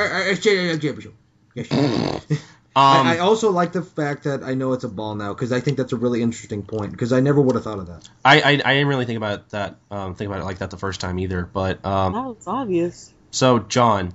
Um, 2.76 3.06
I, 3.08 3.16
I 3.16 3.18
also 3.18 3.50
like 3.50 3.72
the 3.72 3.82
fact 3.82 4.24
that 4.24 4.44
I 4.44 4.54
know 4.54 4.72
it's 4.74 4.84
a 4.84 4.88
ball 4.88 5.16
now 5.16 5.34
because 5.34 5.50
I 5.50 5.58
think 5.58 5.76
that's 5.76 5.92
a 5.92 5.96
really 5.96 6.22
interesting 6.22 6.62
point 6.62 6.92
because 6.92 7.12
I 7.12 7.18
never 7.18 7.40
would 7.40 7.56
have 7.56 7.64
thought 7.64 7.80
of 7.80 7.88
that. 7.88 8.08
I, 8.24 8.40
I, 8.40 8.48
I 8.50 8.74
didn't 8.74 8.86
really 8.86 9.06
think 9.06 9.16
about 9.16 9.50
that. 9.50 9.76
Um, 9.90 10.14
think 10.14 10.30
about 10.30 10.40
it 10.40 10.44
like 10.44 10.58
that 10.58 10.70
the 10.70 10.76
first 10.76 11.00
time 11.00 11.18
either. 11.18 11.42
But 11.44 11.84
um, 11.84 12.12
that 12.12 12.22
was 12.22 12.46
obvious 12.46 13.12
so 13.32 13.58
Jon, 13.60 14.12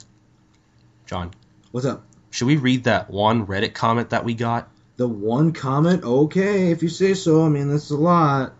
Jon, 1.05 1.31
What's 1.71 1.85
up? 1.85 2.03
should 2.31 2.47
we 2.47 2.57
read 2.57 2.85
that 2.85 3.09
one 3.09 3.45
Reddit 3.47 3.73
comment 3.73 4.11
that 4.11 4.23
we 4.23 4.33
got? 4.33 4.69
The 4.97 5.07
one 5.07 5.51
comment, 5.51 6.03
okay, 6.05 6.71
if 6.71 6.81
you 6.81 6.89
say 6.89 7.13
so. 7.13 7.45
I 7.45 7.49
mean, 7.49 7.69
that's 7.69 7.89
a 7.89 7.97
lot. 7.97 8.53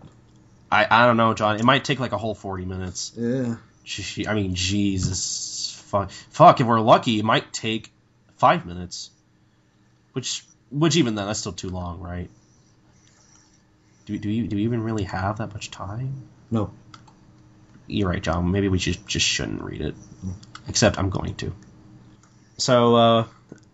I, 0.70 0.86
I 0.90 1.06
don't 1.06 1.16
know, 1.16 1.32
Jon. 1.32 1.56
It 1.56 1.64
might 1.64 1.84
take 1.84 2.00
like 2.00 2.12
a 2.12 2.18
whole 2.18 2.34
forty 2.34 2.64
minutes. 2.66 3.12
Yeah. 3.16 3.56
Gee- 3.84 4.26
I 4.26 4.34
mean, 4.34 4.54
Jesus, 4.54 5.82
fuck, 5.86 6.10
fuck. 6.10 6.60
If 6.60 6.66
we're 6.66 6.80
lucky, 6.80 7.18
it 7.18 7.24
might 7.24 7.52
take 7.52 7.90
five 8.36 8.66
minutes. 8.66 9.10
Which, 10.16 10.46
which 10.70 10.96
even 10.96 11.14
then, 11.14 11.26
that's 11.26 11.40
still 11.40 11.52
too 11.52 11.68
long, 11.68 12.00
right? 12.00 12.30
Do 14.06 14.16
do 14.16 14.30
you 14.30 14.48
do 14.48 14.56
we 14.56 14.62
even 14.62 14.82
really 14.82 15.04
have 15.04 15.36
that 15.36 15.52
much 15.52 15.70
time? 15.70 16.22
No. 16.50 16.70
You're 17.86 18.08
right, 18.08 18.22
Jon. 18.22 18.50
Maybe 18.50 18.70
we 18.70 18.78
just 18.78 19.06
just 19.06 19.26
shouldn't 19.26 19.60
read 19.60 19.82
it. 19.82 19.94
Except 20.68 20.98
I'm 20.98 21.10
going 21.10 21.34
to. 21.34 21.54
So 22.56 22.96
uh, 22.96 23.24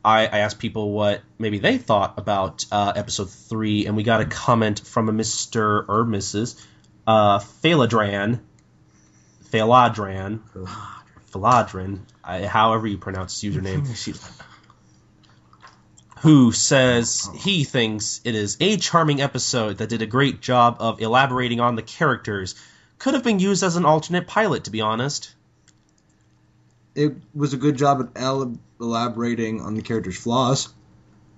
I, 0.04 0.26
I 0.26 0.38
asked 0.38 0.58
people 0.58 0.90
what 0.90 1.20
maybe 1.38 1.60
they 1.60 1.78
thought 1.78 2.14
about 2.16 2.66
uh, 2.72 2.92
episode 2.96 3.30
three, 3.30 3.86
and 3.86 3.94
we 3.94 4.02
got 4.02 4.20
a 4.20 4.24
comment 4.24 4.84
from 4.84 5.08
a 5.08 5.12
Mister 5.12 5.78
or 5.78 6.04
Mrs. 6.04 6.60
Uh, 7.06 7.38
Phaladran, 7.38 8.40
Phaladran, 9.50 10.40
Phaladran, 11.30 12.00
I, 12.24 12.46
however 12.46 12.88
you 12.88 12.98
pronounce 12.98 13.40
his 13.40 13.54
username. 13.54 14.42
who 16.22 16.52
says 16.52 17.28
he 17.34 17.64
thinks 17.64 18.20
it 18.24 18.36
is 18.36 18.56
a 18.60 18.76
charming 18.76 19.20
episode 19.20 19.78
that 19.78 19.88
did 19.88 20.02
a 20.02 20.06
great 20.06 20.40
job 20.40 20.76
of 20.78 21.00
elaborating 21.00 21.58
on 21.58 21.74
the 21.74 21.82
characters. 21.82 22.54
Could 22.98 23.14
have 23.14 23.24
been 23.24 23.40
used 23.40 23.64
as 23.64 23.74
an 23.74 23.84
alternate 23.84 24.28
pilot, 24.28 24.64
to 24.64 24.70
be 24.70 24.80
honest. 24.80 25.34
It 26.94 27.16
was 27.34 27.54
a 27.54 27.56
good 27.56 27.76
job 27.76 28.00
at 28.00 28.22
el- 28.22 28.56
elaborating 28.80 29.62
on 29.62 29.74
the 29.74 29.82
character's 29.82 30.16
flaws. 30.16 30.72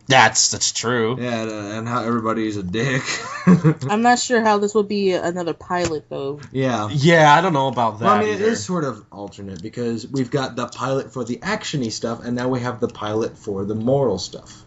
That's 0.06 0.51
that's 0.51 0.73
true. 0.73 1.16
Yeah, 1.19 1.43
and, 1.78 1.89
uh, 1.89 1.90
how 1.90 2.05
everybody's 2.05 2.59
a 2.59 2.62
dick. 2.62 3.02
I'm 3.89 4.02
not 4.02 4.19
sure 4.19 4.43
how 4.43 4.59
this 4.59 4.74
would 4.74 4.89
be 4.89 5.12
another 5.12 5.55
pilot 5.55 6.11
though. 6.11 6.40
yeah. 6.52 6.90
Yeah, 6.93 7.35
I 7.35 7.40
don't 7.40 7.55
know 7.55 7.69
about 7.69 8.01
that. 8.01 8.05
Well, 8.05 8.15
I 8.16 8.20
mean, 8.20 8.35
either. 8.35 8.44
it 8.44 8.52
is 8.52 8.62
sort 8.62 8.85
of 8.85 9.02
alternate 9.11 9.62
because 9.62 10.06
we've 10.06 10.31
got 10.31 10.56
the 10.56 10.66
pilot 10.66 11.15
for 11.15 11.24
the 11.24 11.39
actiony 11.39 11.90
stuff, 11.90 12.23
and 12.23 12.36
now 12.36 12.48
we 12.48 12.61
have 12.61 12.81
the 12.81 12.89
pilot 12.89 13.39
for 13.39 13.65
the 13.65 13.74
moral 13.74 14.19
stuff. 14.19 14.64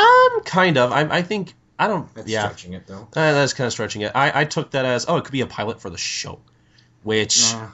Um, 0.00 0.42
kind 0.44 0.78
of. 0.78 0.92
I, 0.92 1.02
I 1.18 1.22
think 1.22 1.54
I 1.78 1.88
don't. 1.88 2.12
That's 2.14 2.28
yeah, 2.28 2.44
stretching 2.44 2.74
it 2.74 2.86
though. 2.86 3.08
Uh, 3.14 3.32
that's 3.32 3.52
kind 3.52 3.66
of 3.66 3.72
stretching 3.72 4.02
it. 4.02 4.12
I, 4.14 4.42
I 4.42 4.44
took 4.44 4.72
that 4.72 4.84
as 4.84 5.06
oh, 5.08 5.16
it 5.16 5.24
could 5.24 5.32
be 5.32 5.40
a 5.40 5.46
pilot 5.46 5.80
for 5.80 5.90
the 5.90 5.98
show, 5.98 6.40
which 7.02 7.54
Uh, 7.54 7.68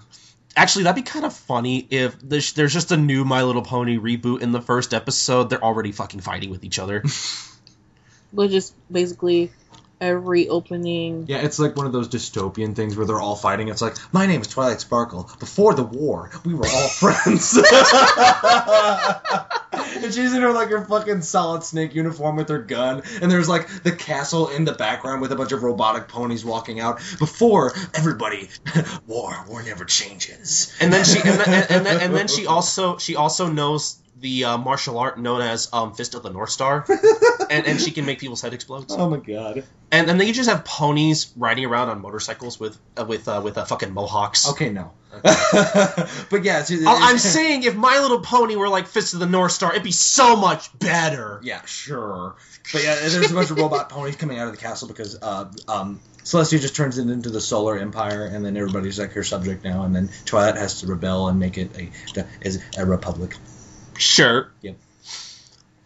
actually 0.56 0.84
that'd 0.84 1.02
be 1.02 1.08
kind 1.08 1.24
of 1.24 1.32
funny 1.34 1.86
if 1.90 2.16
there's, 2.20 2.52
there's 2.54 2.72
just 2.72 2.92
a 2.92 2.96
new 2.96 3.24
My 3.24 3.42
Little 3.42 3.62
Pony 3.62 3.98
reboot 3.98 4.40
in 4.42 4.52
the 4.52 4.62
first 4.62 4.94
episode. 4.94 5.50
They're 5.50 5.62
already 5.62 5.92
fucking 5.92 6.20
fighting 6.20 6.50
with 6.50 6.64
each 6.64 6.78
other. 6.78 7.02
But 8.32 8.50
just 8.50 8.74
basically 8.92 9.50
every 10.00 10.48
opening. 10.48 11.26
yeah, 11.28 11.38
it's 11.38 11.58
like 11.58 11.76
one 11.76 11.86
of 11.86 11.92
those 11.92 12.08
dystopian 12.08 12.74
things 12.74 12.96
where 12.96 13.06
they're 13.06 13.20
all 13.20 13.36
fighting. 13.36 13.68
It's 13.68 13.82
like, 13.82 13.96
my 14.12 14.26
name 14.26 14.40
is 14.40 14.48
Twilight 14.48 14.80
Sparkle. 14.80 15.30
Before 15.38 15.74
the 15.74 15.82
war, 15.82 16.30
we 16.44 16.54
were 16.54 16.66
all 16.66 16.88
friends. 16.88 17.56
and 19.72 20.12
she's 20.12 20.34
in 20.34 20.42
her 20.42 20.52
like 20.52 20.68
her 20.68 20.84
fucking 20.84 21.22
solid 21.22 21.64
snake 21.64 21.94
uniform 21.94 22.36
with 22.36 22.48
her 22.48 22.58
gun, 22.58 23.02
and 23.20 23.30
there's 23.30 23.48
like 23.48 23.68
the 23.82 23.92
castle 23.92 24.48
in 24.48 24.64
the 24.64 24.72
background 24.72 25.20
with 25.22 25.32
a 25.32 25.36
bunch 25.36 25.52
of 25.52 25.62
robotic 25.62 26.08
ponies 26.08 26.44
walking 26.44 26.80
out. 26.80 26.98
Before 27.18 27.72
everybody, 27.94 28.48
war, 29.06 29.44
war 29.48 29.62
never 29.62 29.84
changes. 29.84 30.74
and 30.80 30.92
then 30.92 31.04
she 31.04 31.18
and 31.18 31.28
then, 31.28 31.48
and, 31.48 31.70
and 31.70 31.86
then, 31.86 32.00
and 32.00 32.14
then 32.14 32.28
she 32.28 32.46
also 32.46 32.98
she 32.98 33.16
also 33.16 33.48
knows 33.48 33.98
the 34.18 34.44
uh, 34.44 34.58
martial 34.58 34.98
art 34.98 35.18
known 35.18 35.42
as 35.42 35.68
um, 35.72 35.94
Fist 35.94 36.14
of 36.14 36.22
the 36.22 36.30
North 36.30 36.50
Star, 36.50 36.84
and, 37.50 37.66
and 37.66 37.80
she 37.80 37.90
can 37.90 38.06
make 38.06 38.18
people's 38.18 38.40
head 38.40 38.54
explode. 38.54 38.86
Oh 38.90 39.10
my 39.10 39.18
god. 39.18 39.64
And 39.90 40.10
and 40.10 40.18
then 40.18 40.26
you 40.26 40.32
just 40.32 40.48
have 40.48 40.64
ponies 40.64 41.32
riding 41.36 41.64
around 41.64 41.90
on 41.90 42.00
motorcycles 42.00 42.58
with 42.58 42.78
uh, 42.96 43.04
with 43.04 43.28
uh, 43.28 43.40
with 43.44 43.58
uh, 43.58 43.64
fucking 43.64 43.92
mohawks. 43.92 44.48
Okay, 44.50 44.70
no. 44.70 44.92
but 45.22 46.44
yeah, 46.44 46.60
it's, 46.60 46.70
Oh, 46.70 46.84
I'm 46.86 47.18
saying 47.36 47.62
if 47.62 47.74
My 47.74 48.00
Little 48.00 48.20
Pony 48.20 48.56
were 48.56 48.68
like 48.68 48.86
Fist 48.86 49.14
of 49.14 49.20
the 49.20 49.26
North 49.26 49.52
Star, 49.52 49.72
it'd 49.72 49.82
be 49.82 49.92
so 49.92 50.36
much 50.36 50.76
better. 50.78 51.40
Yeah, 51.42 51.64
sure. 51.64 52.36
But 52.72 52.82
yeah, 52.82 52.96
there's 52.96 53.30
a 53.30 53.34
bunch 53.34 53.50
of 53.50 53.58
robot 53.58 53.88
ponies 53.88 54.16
coming 54.16 54.38
out 54.38 54.48
of 54.48 54.52
the 54.52 54.60
castle 54.60 54.88
because 54.88 55.16
uh, 55.22 55.50
um, 55.68 56.00
Celestia 56.24 56.60
just 56.60 56.74
turns 56.74 56.98
it 56.98 57.08
into 57.08 57.30
the 57.30 57.40
Solar 57.40 57.78
Empire, 57.78 58.24
and 58.24 58.44
then 58.44 58.56
everybody's 58.56 58.98
like 58.98 59.12
her 59.12 59.22
subject 59.22 59.64
now, 59.64 59.84
and 59.84 59.94
then 59.94 60.10
Twilight 60.24 60.56
has 60.56 60.80
to 60.80 60.86
rebel 60.88 61.28
and 61.28 61.38
make 61.38 61.56
it 61.56 61.70
a 61.78 61.90
is 62.40 62.60
a 62.76 62.84
republic. 62.84 63.36
Sure. 63.98 64.50
Yep. 64.62 64.76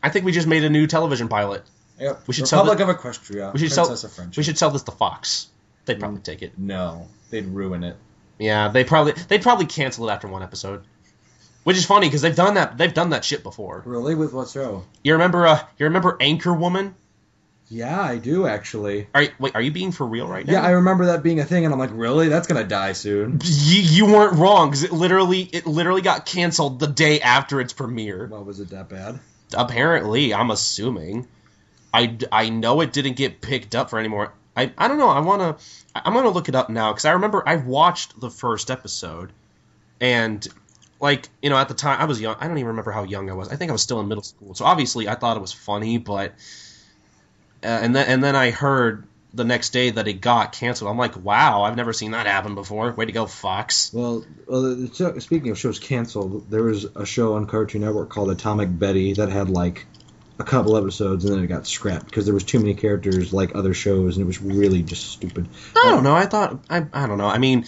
I 0.03 0.09
think 0.09 0.24
we 0.24 0.32
just 0.32 0.47
made 0.47 0.65
a 0.65 0.70
new 0.70 0.87
television 0.87 1.28
pilot. 1.28 1.62
Yep. 1.99 2.23
We 2.27 2.35
should 2.35 2.49
sell 2.49 2.65
Republic 2.65 2.89
of 2.89 2.97
Equestria. 2.97 3.53
We 3.53 3.59
should 3.61 3.73
sell- 3.73 3.87
Princess 3.87 4.19
of 4.19 4.37
We 4.37 4.43
should 4.43 4.57
sell 4.59 4.70
this 4.70 4.82
to 4.85 4.93
Fox. 4.93 5.49
They'd 5.85 5.99
probably 6.01 6.20
take 6.20 6.43
it. 6.43 6.59
No, 6.59 7.09
they'd 7.31 7.47
ruin 7.47 7.85
it. 7.85 7.97
Yeah, 8.39 8.69
they 8.69 8.85
probably 8.85 9.12
they'd 9.28 9.43
probably 9.43 9.66
cancel 9.66 10.09
it 10.09 10.12
after 10.12 10.28
one 10.28 10.43
episode. 10.43 10.85
Which 11.65 11.77
is 11.77 11.85
funny 11.85 12.07
because 12.07 12.23
they've 12.23 12.35
done 12.35 12.55
that 12.55 12.78
they've 12.78 12.93
done 12.93 13.11
that 13.11 13.24
shit 13.24 13.43
before. 13.43 13.82
Really, 13.85 14.15
with 14.15 14.32
what 14.32 14.49
show? 14.49 14.85
You 15.05 15.12
remember 15.15 15.47
uh 15.47 15.62
you 15.78 15.85
remember 15.87 16.16
Anchor 16.20 16.55
Woman? 16.55 16.95
Yeah, 17.73 18.03
I 18.03 18.19
do 18.19 18.49
actually. 18.49 19.07
Are 19.15 19.23
you, 19.23 19.31
wait, 19.39 19.55
are 19.55 19.63
you 19.63 19.71
being 19.71 19.93
for 19.93 20.05
real 20.05 20.27
right 20.27 20.45
now? 20.45 20.55
Yeah, 20.55 20.63
I 20.63 20.71
remember 20.71 21.07
that 21.07 21.23
being 21.23 21.39
a 21.39 21.45
thing, 21.45 21.65
and 21.65 21.73
I'm 21.73 21.79
like, 21.79 21.93
really? 21.93 22.29
That's 22.29 22.49
gonna 22.49 22.65
die 22.65 22.93
soon. 22.93 23.41
You, 23.45 23.81
you 23.81 24.07
weren't 24.07 24.37
wrong 24.39 24.71
because 24.71 24.83
it 24.83 24.93
literally 24.93 25.43
it 25.43 25.67
literally 25.67 26.03
got 26.03 26.27
canceled 26.27 26.81
the 26.81 26.89
day 26.89 27.21
after 27.21 27.61
its 27.61 27.73
premiere. 27.73 28.27
Well, 28.27 28.43
was 28.43 28.59
it 28.59 28.71
that 28.71 28.89
bad? 28.89 29.21
Apparently, 29.55 30.35
I'm 30.35 30.51
assuming. 30.51 31.29
I, 31.93 32.19
I 32.31 32.51
know 32.51 32.81
it 32.83 32.93
didn't 32.93 33.15
get 33.17 33.41
picked 33.41 33.75
up 33.75 33.91
for 33.91 33.99
anymore. 33.99 34.33
I, 34.57 34.73
I 34.77 34.89
don't 34.89 34.99
know. 34.99 35.09
I 35.09 35.21
wanna 35.21 35.57
I'm 35.95 36.13
gonna 36.13 36.31
look 36.31 36.49
it 36.49 36.55
up 36.57 36.71
now 36.71 36.93
because 36.93 37.05
I 37.05 37.13
remember 37.13 37.43
I 37.47 37.57
watched 37.57 38.21
the 38.21 38.31
first 38.31 38.71
episode, 38.71 39.33
and 40.01 40.47
like 41.01 41.29
you 41.41 41.51
know 41.51 41.57
at 41.57 41.69
the 41.69 41.75
time 41.75 42.01
I 42.01 42.05
was 42.05 42.21
young. 42.21 42.37
I 42.41 42.49
don't 42.49 42.59
even 42.59 42.69
remember 42.69 42.91
how 42.91 43.05
young 43.05 43.31
I 43.31 43.35
was. 43.35 43.49
I 43.49 43.57
think 43.57 43.71
I 43.71 43.73
was 43.73 43.83
still 43.83 44.01
in 44.01 44.09
middle 44.09 44.25
school. 44.25 44.55
So 44.55 44.65
obviously 44.65 45.09
I 45.09 45.15
thought 45.15 45.37
it 45.37 45.41
was 45.41 45.53
funny, 45.53 45.99
but 45.99 46.35
uh, 47.62 47.66
and 47.66 47.95
then 47.95 48.07
and 48.07 48.24
then 48.24 48.37
I 48.37 48.51
heard 48.51 49.05
the 49.32 49.45
next 49.45 49.70
day 49.70 49.91
that 49.91 50.09
it 50.09 50.15
got 50.15 50.53
canceled. 50.53 50.91
I'm 50.91 50.99
like, 50.99 51.16
wow, 51.16 51.62
I've 51.62 51.77
never 51.77 51.93
seen 51.93 52.12
that 52.12 52.27
happen 52.27 52.55
before. 52.55 52.91
Way 52.93 53.07
to 53.07 53.12
go, 53.12 53.27
Fox. 53.27 53.93
Well, 53.93 54.24
well 54.47 54.62
the 54.62 54.93
show- 54.93 55.19
speaking 55.19 55.51
of 55.51 55.59
shows 55.59 55.78
canceled, 55.78 56.51
there 56.51 56.62
was 56.62 56.85
a 56.85 57.07
show 57.07 57.35
on 57.35 57.47
Cartoon 57.47 57.82
Network 57.82 58.09
called 58.09 58.31
Atomic 58.31 58.77
Betty 58.77 59.15
that 59.15 59.28
had 59.28 59.49
like 59.49 59.87
a 60.39 60.45
couple 60.45 60.77
episodes 60.77 61.24
and 61.24 61.35
then 61.35 61.45
it 61.45 61.49
got 61.49 61.66
scrapped 61.66 62.07
because 62.07 62.24
there 62.24 62.35
was 62.35 62.45
too 62.45 62.59
many 62.59 62.74
characters 62.74 63.32
like 63.32 63.55
other 63.55 63.74
shows 63.74 64.16
and 64.16 64.24
it 64.24 64.27
was 64.27 64.41
really 64.41 64.82
just 64.82 65.11
stupid. 65.11 65.49
I 65.77 65.91
don't 65.91 66.03
know. 66.03 66.15
I 66.15 66.27
thought 66.27 66.65
I 66.70 66.87
I 66.93 67.07
don't 67.07 67.19
know. 67.19 67.28
I 67.28 67.39
mean, 67.39 67.66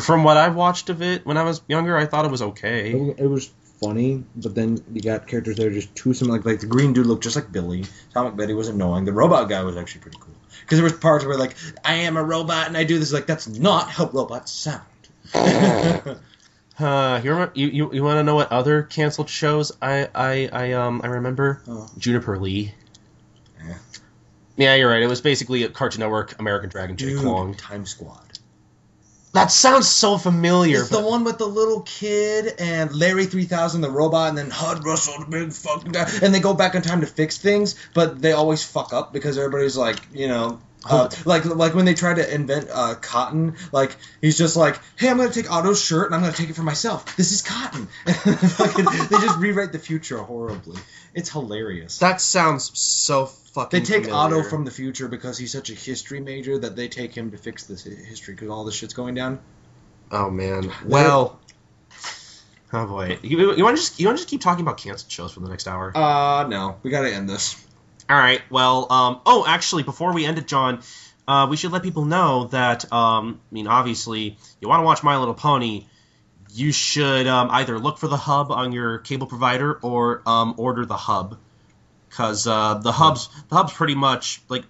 from 0.00 0.22
what 0.22 0.36
I've 0.36 0.54
watched 0.54 0.90
of 0.90 1.02
it 1.02 1.24
when 1.24 1.38
I 1.38 1.44
was 1.44 1.62
younger, 1.66 1.96
I 1.96 2.06
thought 2.06 2.24
it 2.24 2.30
was 2.30 2.42
okay. 2.42 2.92
It 2.92 3.26
was 3.26 3.50
funny, 3.82 4.24
but 4.36 4.54
then 4.54 4.82
you 4.92 5.02
got 5.02 5.26
characters 5.26 5.56
that 5.56 5.66
are 5.66 5.72
just 5.72 5.94
too 5.94 6.14
similar. 6.14 6.38
Like, 6.38 6.46
like 6.46 6.60
the 6.60 6.66
green 6.66 6.92
dude 6.92 7.06
looked 7.06 7.24
just 7.24 7.36
like 7.36 7.50
Billy. 7.50 7.84
Atomic 8.10 8.36
Betty 8.36 8.54
was 8.54 8.68
annoying. 8.68 9.04
The 9.04 9.12
robot 9.12 9.48
guy 9.48 9.62
was 9.64 9.76
actually 9.76 10.02
pretty 10.02 10.18
cool 10.20 10.34
because 10.60 10.78
there 10.78 10.84
was 10.84 10.92
parts 10.94 11.24
where 11.24 11.36
like 11.36 11.56
I 11.84 11.94
am 11.94 12.16
a 12.16 12.22
robot 12.22 12.68
and 12.68 12.76
I 12.76 12.84
do 12.84 12.98
this. 12.98 13.12
Like 13.12 13.26
that's 13.26 13.48
not 13.48 13.90
how 13.90 14.06
robots 14.06 14.52
sound. 14.52 14.82
Uh, 16.78 17.20
you 17.22 17.30
remember, 17.30 17.52
you 17.54 17.68
you, 17.68 17.94
you 17.94 18.02
want 18.02 18.18
to 18.18 18.22
know 18.22 18.34
what 18.34 18.50
other 18.50 18.82
canceled 18.82 19.28
shows 19.28 19.72
I 19.80 20.08
I 20.14 20.48
I 20.52 20.72
um 20.72 21.02
I 21.04 21.08
remember? 21.08 21.62
Oh. 21.68 21.88
Juniper 21.98 22.38
Lee. 22.38 22.72
Yeah. 23.64 23.74
Yeah, 24.56 24.74
you're 24.76 24.90
right. 24.90 25.02
It 25.02 25.06
was 25.06 25.20
basically 25.20 25.64
a 25.64 25.68
Cartoon 25.68 26.00
Network 26.00 26.38
American 26.40 26.70
Dragon 26.70 26.96
Jake 26.96 27.22
Long. 27.22 27.54
Time 27.54 27.86
Squad. 27.86 28.21
That 29.32 29.50
sounds 29.50 29.88
so 29.88 30.18
familiar. 30.18 30.80
It's 30.80 30.90
the 30.90 31.00
one 31.00 31.24
with 31.24 31.38
the 31.38 31.46
little 31.46 31.80
kid 31.80 32.54
and 32.58 32.94
Larry 32.94 33.24
3000, 33.24 33.80
the 33.80 33.90
robot, 33.90 34.28
and 34.28 34.36
then 34.36 34.50
Tuddrussel, 34.50 35.20
the 35.20 35.26
big 35.30 35.52
fucking 35.54 35.92
guy. 35.92 36.10
And 36.22 36.34
they 36.34 36.40
go 36.40 36.52
back 36.52 36.74
in 36.74 36.82
time 36.82 37.00
to 37.00 37.06
fix 37.06 37.38
things, 37.38 37.76
but 37.94 38.20
they 38.20 38.32
always 38.32 38.62
fuck 38.62 38.92
up 38.92 39.12
because 39.12 39.38
everybody's 39.38 39.76
like, 39.76 39.96
you 40.12 40.28
know. 40.28 40.60
Uh, 40.88 41.08
like 41.24 41.44
like 41.44 41.74
when 41.74 41.84
they 41.84 41.94
try 41.94 42.12
to 42.12 42.34
invent 42.34 42.68
uh, 42.72 42.94
cotton, 42.96 43.54
like 43.70 43.96
he's 44.20 44.36
just 44.36 44.56
like, 44.56 44.80
hey, 44.96 45.08
I'm 45.08 45.16
gonna 45.16 45.30
take 45.30 45.50
Otto's 45.50 45.80
shirt 45.82 46.06
and 46.06 46.14
I'm 46.14 46.20
gonna 46.22 46.32
take 46.32 46.50
it 46.50 46.56
for 46.56 46.64
myself. 46.64 47.16
This 47.16 47.30
is 47.30 47.40
cotton. 47.42 47.86
Fucking- 48.06 48.84
they 48.84 49.18
just 49.24 49.38
rewrite 49.38 49.70
the 49.72 49.78
future 49.78 50.18
horribly. 50.18 50.78
It's 51.14 51.30
hilarious. 51.30 51.98
that 52.00 52.20
sounds 52.20 52.76
so 52.78 53.26
fucking. 53.26 53.80
They 53.80 53.84
take 53.86 54.04
familiar. 54.06 54.38
Otto 54.38 54.48
from 54.48 54.64
the 54.64 54.70
future 54.72 55.06
because 55.08 55.38
he's 55.38 55.52
such 55.52 55.70
a 55.70 55.74
history 55.74 56.20
major 56.20 56.58
that 56.58 56.74
they 56.74 56.88
take 56.88 57.14
him 57.14 57.30
to 57.30 57.36
fix 57.38 57.64
this 57.64 57.84
history 57.84 58.34
because 58.34 58.48
all 58.48 58.64
this 58.64 58.74
shit's 58.74 58.94
going 58.94 59.14
down. 59.14 59.38
Oh 60.10 60.30
man. 60.30 60.72
Well. 60.84 61.38
Oh 62.72 62.86
boy. 62.86 63.18
You, 63.22 63.54
you 63.54 63.64
want 63.64 63.76
to 63.76 63.82
just 63.82 64.00
you 64.00 64.06
want 64.06 64.16
to 64.18 64.22
just 64.22 64.30
keep 64.30 64.40
talking 64.40 64.62
about 64.64 64.78
canceled 64.78 65.12
shows 65.12 65.32
for 65.32 65.40
the 65.40 65.48
next 65.48 65.68
hour? 65.68 65.92
Uh, 65.96 66.46
no, 66.48 66.78
we 66.82 66.90
gotta 66.90 67.12
end 67.14 67.28
this. 67.28 67.62
All 68.08 68.16
right. 68.16 68.42
Well, 68.50 68.92
um, 68.92 69.20
oh, 69.24 69.44
actually, 69.46 69.82
before 69.82 70.12
we 70.12 70.24
end 70.26 70.38
it, 70.38 70.46
Jon, 70.46 70.82
uh, 71.26 71.46
we 71.48 71.56
should 71.56 71.72
let 71.72 71.82
people 71.82 72.04
know 72.04 72.44
that, 72.46 72.92
um, 72.92 73.40
I 73.50 73.54
mean, 73.54 73.66
obviously, 73.66 74.36
you 74.60 74.68
want 74.68 74.80
to 74.80 74.84
watch 74.84 75.02
My 75.02 75.18
Little 75.18 75.34
Pony, 75.34 75.86
you 76.52 76.72
should 76.72 77.26
um, 77.26 77.48
either 77.50 77.78
look 77.78 77.98
for 77.98 78.08
the 78.08 78.16
hub 78.16 78.50
on 78.50 78.72
your 78.72 78.98
cable 78.98 79.26
provider 79.26 79.78
or 79.82 80.22
um, 80.26 80.54
order 80.58 80.84
the 80.84 80.96
hub, 80.96 81.38
because 82.08 82.46
uh, 82.46 82.74
the 82.74 82.92
hub's 82.92 83.28
the 83.48 83.56
hub's 83.56 83.72
pretty 83.72 83.94
much 83.94 84.42
like 84.48 84.64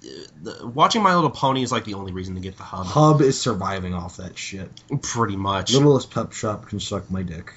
the, 0.00 0.66
watching 0.66 1.02
My 1.02 1.14
Little 1.14 1.30
Pony 1.30 1.62
is 1.62 1.72
like 1.72 1.84
the 1.84 1.94
only 1.94 2.12
reason 2.12 2.34
to 2.36 2.40
get 2.40 2.56
the 2.56 2.62
hub. 2.62 2.86
Hub 2.86 3.20
is 3.20 3.38
surviving 3.40 3.92
off 3.92 4.16
that 4.16 4.38
shit. 4.38 4.70
Pretty 5.02 5.36
much. 5.36 5.72
Littlest 5.74 6.10
Pet 6.10 6.32
Shop 6.32 6.66
can 6.66 6.80
suck 6.80 7.10
my 7.10 7.22
dick. 7.22 7.52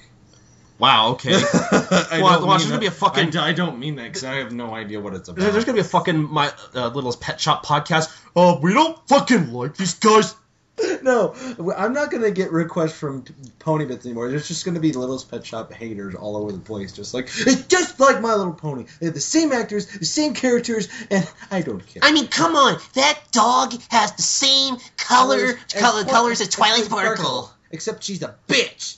Wow. 0.78 1.12
Okay. 1.12 1.32
I 1.34 2.20
Well, 2.22 2.38
don't 2.40 2.46
watch, 2.46 2.60
mean 2.62 2.68
there's 2.68 2.68
gonna 2.68 2.80
be 2.80 2.86
a 2.86 2.90
fucking- 2.90 3.36
I, 3.36 3.48
I 3.48 3.52
don't 3.52 3.78
mean 3.78 3.96
that 3.96 4.04
because 4.04 4.24
I 4.24 4.36
have 4.36 4.52
no 4.52 4.74
idea 4.74 5.00
what 5.00 5.14
it's 5.14 5.28
about. 5.28 5.52
There's 5.52 5.64
gonna 5.64 5.76
be 5.76 5.80
a 5.80 5.84
fucking 5.84 6.32
my 6.32 6.52
uh, 6.74 6.88
littlest 6.88 7.20
pet 7.20 7.40
shop 7.40 7.64
podcast. 7.64 8.10
Uh, 8.34 8.58
we 8.60 8.72
don't 8.74 8.98
fucking 9.08 9.52
like 9.52 9.76
these 9.76 9.94
guys. 9.94 10.34
no, 11.02 11.34
I'm 11.76 11.92
not 11.92 12.10
gonna 12.10 12.30
get 12.30 12.50
requests 12.50 12.94
from 12.98 13.22
t- 13.22 13.34
Pony 13.58 13.84
Bits 13.84 14.06
anymore. 14.06 14.30
There's 14.30 14.48
just 14.48 14.64
gonna 14.64 14.80
be 14.80 14.92
Littlest 14.92 15.30
Pet 15.30 15.44
Shop 15.44 15.70
haters 15.70 16.14
all 16.14 16.34
over 16.34 16.50
the 16.50 16.58
place, 16.58 16.92
just 16.92 17.12
like 17.12 17.26
it's 17.26 17.66
just 17.66 18.00
like 18.00 18.22
My 18.22 18.34
Little 18.34 18.54
Pony. 18.54 18.86
They 18.98 19.06
have 19.06 19.14
the 19.14 19.20
same 19.20 19.52
actors, 19.52 19.86
the 19.86 20.06
same 20.06 20.32
characters, 20.32 20.88
and 21.10 21.30
I 21.50 21.60
don't 21.60 21.86
care. 21.86 22.00
I 22.02 22.12
mean, 22.12 22.26
come 22.26 22.56
on. 22.56 22.78
That 22.94 23.20
dog 23.32 23.74
has 23.90 24.12
the 24.12 24.22
same 24.22 24.76
color, 24.96 25.52
Colors- 25.52 25.56
color 25.74 26.00
and- 26.00 26.08
colors 26.10 26.40
as 26.40 26.48
Twilight 26.48 26.84
Sparkle. 26.84 27.24
Sparkle. 27.24 27.50
Except 27.70 28.02
she's 28.02 28.22
a 28.22 28.34
bitch. 28.48 28.96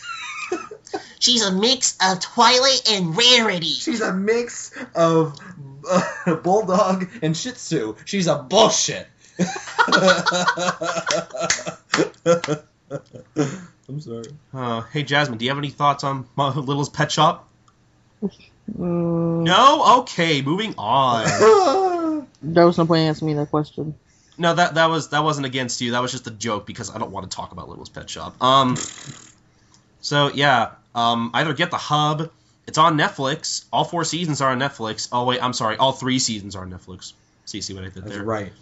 She's 1.18 1.42
a 1.42 1.52
mix 1.52 1.96
of 2.02 2.20
Twilight 2.20 2.82
and 2.90 3.16
Rarity. 3.16 3.66
She's 3.66 4.00
a 4.00 4.12
mix 4.12 4.72
of 4.94 5.38
uh, 5.88 6.34
bulldog 6.42 7.08
and 7.22 7.36
Shih 7.36 7.52
Tzu. 7.52 7.96
She's 8.04 8.26
a 8.26 8.36
bullshit. 8.36 9.06
I'm 13.88 14.00
sorry. 14.00 14.24
Uh, 14.52 14.80
hey, 14.92 15.02
Jasmine, 15.02 15.38
do 15.38 15.44
you 15.44 15.50
have 15.50 15.58
any 15.58 15.70
thoughts 15.70 16.04
on 16.04 16.26
my 16.36 16.48
Little's 16.54 16.88
Pet 16.88 17.10
Shop? 17.12 17.48
Mm, 18.22 19.44
No? 19.44 20.00
Okay, 20.00 20.42
moving 20.42 20.74
on. 20.76 22.26
there 22.42 22.66
was 22.66 22.78
no 22.78 22.86
point 22.86 23.02
in 23.02 23.08
asking 23.08 23.28
me 23.28 23.34
that 23.34 23.50
question. 23.50 23.94
No, 24.38 24.54
that 24.54 24.74
that 24.74 24.90
was 24.90 25.08
that 25.10 25.24
wasn't 25.24 25.46
against 25.46 25.80
you. 25.80 25.92
That 25.92 26.02
was 26.02 26.12
just 26.12 26.26
a 26.26 26.30
joke 26.30 26.66
because 26.66 26.94
I 26.94 26.98
don't 26.98 27.10
want 27.10 27.30
to 27.30 27.34
talk 27.34 27.52
about 27.52 27.70
Little's 27.70 27.88
Pet 27.88 28.10
Shop. 28.10 28.42
Um, 28.42 28.76
so 30.06 30.30
yeah, 30.32 30.70
um, 30.94 31.32
either 31.34 31.52
get 31.52 31.72
the 31.72 31.76
hub. 31.76 32.30
It's 32.68 32.78
on 32.78 32.96
Netflix. 32.96 33.64
All 33.72 33.82
four 33.82 34.04
seasons 34.04 34.40
are 34.40 34.52
on 34.52 34.60
Netflix. 34.60 35.08
Oh 35.10 35.24
wait, 35.24 35.42
I'm 35.42 35.52
sorry. 35.52 35.76
All 35.78 35.90
three 35.90 36.20
seasons 36.20 36.54
are 36.54 36.62
on 36.62 36.70
Netflix. 36.70 37.12
See, 37.44 37.60
see 37.60 37.74
what 37.74 37.82
I 37.82 37.88
did 37.88 38.04
That's 38.04 38.14
there. 38.14 38.22
right. 38.22 38.52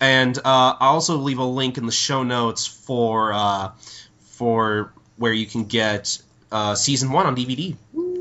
And 0.00 0.38
uh, 0.38 0.42
I'll 0.78 0.94
also 0.94 1.16
leave 1.16 1.38
a 1.38 1.44
link 1.44 1.78
in 1.78 1.86
the 1.86 1.92
show 1.92 2.22
notes 2.22 2.68
for 2.68 3.32
uh, 3.32 3.72
for 4.20 4.92
where 5.16 5.32
you 5.32 5.46
can 5.46 5.64
get 5.64 6.16
uh, 6.52 6.76
season 6.76 7.10
one 7.10 7.26
on 7.26 7.34
DVD. 7.34 7.74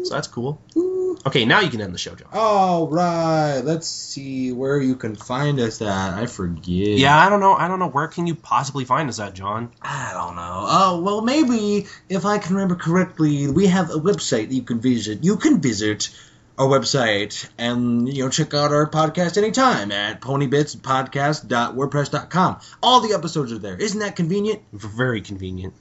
So 0.06 0.16
that's 0.16 0.28
cool. 0.28 0.60
Okay, 1.26 1.46
now 1.46 1.62
you 1.62 1.70
can 1.70 1.80
end 1.80 1.94
the 1.94 1.98
show, 1.98 2.16
Jon. 2.16 2.28
All 2.34 2.90
right. 2.90 3.62
Let's 3.62 3.88
see 3.88 4.52
where 4.52 4.82
you 4.82 4.98
can 4.98 5.16
find 5.16 5.58
us 5.60 5.82
at. 5.82 6.16
I 6.16 6.26
forget. 6.26 6.98
Yeah, 6.98 7.18
I 7.18 7.30
don't 7.30 7.40
know. 7.40 7.54
I 7.54 7.70
don't 7.70 7.80
know. 7.80 7.88
Where 7.88 8.10
can 8.10 8.28
you 8.28 8.36
possibly 8.36 8.84
find 8.84 9.08
us 9.08 9.22
at, 9.22 9.34
Jon? 9.34 9.72
I 9.82 10.12
don't 10.14 10.36
know. 10.36 10.66
Oh, 10.68 11.00
well, 11.02 11.22
maybe 11.22 11.88
if 12.10 12.26
I 12.26 12.40
can 12.40 12.56
remember 12.56 12.76
correctly, 12.76 13.48
we 13.48 13.68
have 13.68 13.90
a 13.90 14.00
website 14.00 14.50
that 14.50 14.56
you 14.56 14.64
can 14.64 14.82
visit. 14.82 15.24
You 15.24 15.38
can 15.38 15.62
visit 15.62 16.10
our 16.58 16.68
website 16.68 17.48
and, 17.58 18.14
you 18.14 18.24
know, 18.24 18.30
check 18.30 18.54
out 18.54 18.74
our 18.74 18.90
podcast 18.90 19.38
anytime 19.38 19.94
at 19.94 20.20
ponybitspodcast.wordpress.com. 20.20 22.60
All 22.84 23.00
the 23.00 23.14
episodes 23.14 23.54
are 23.54 23.60
there. 23.60 23.78
Isn't 23.78 24.02
that 24.02 24.18
convenient? 24.18 24.62
Very 24.74 25.22
convenient. 25.22 25.74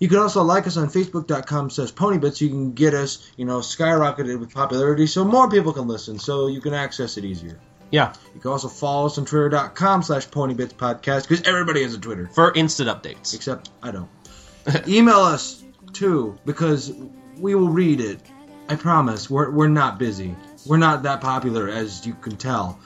You 0.00 0.08
can 0.08 0.18
also 0.18 0.42
like 0.42 0.66
us 0.66 0.76
on 0.76 0.88
facebook.com 0.88 1.70
slash 1.70 1.92
ponybits. 1.92 2.40
You 2.40 2.48
can 2.48 2.72
get 2.72 2.94
us, 2.94 3.30
you 3.36 3.44
know, 3.44 3.58
skyrocketed 3.58 4.40
with 4.40 4.52
popularity 4.52 5.06
so 5.06 5.24
more 5.24 5.48
people 5.48 5.72
can 5.72 5.86
listen, 5.86 6.18
so 6.18 6.48
you 6.48 6.60
can 6.60 6.74
access 6.74 7.16
it 7.18 7.24
easier. 7.24 7.60
Yeah, 7.92 8.14
You 8.34 8.40
can 8.40 8.50
also 8.52 8.68
follow 8.68 9.06
us 9.06 9.18
on 9.18 9.24
twitter.com 9.26 10.02
slash 10.04 10.28
PonyBits 10.28 10.74
Podcast 10.74 11.28
because 11.28 11.42
everybody 11.46 11.82
has 11.82 11.92
a 11.94 11.98
Twitter. 11.98 12.28
for 12.32 12.52
instant 12.54 12.88
updates. 12.88 13.34
Except 13.34 13.68
I 13.82 13.90
don't. 13.90 14.08
Email 14.88 15.18
us 15.20 15.62
too 15.92 16.38
because 16.46 16.92
we 17.36 17.54
will 17.54 17.68
read 17.68 18.00
it. 18.00 18.20
I 18.68 18.76
promise. 18.76 19.28
We're 19.28 19.50
we're 19.50 19.68
not 19.68 19.98
busy. 19.98 20.36
We're 20.66 20.76
not 20.76 21.02
that 21.02 21.20
popular 21.20 21.68
as 21.68 22.06
you 22.06 22.14
can 22.14 22.36
tell. 22.36 22.78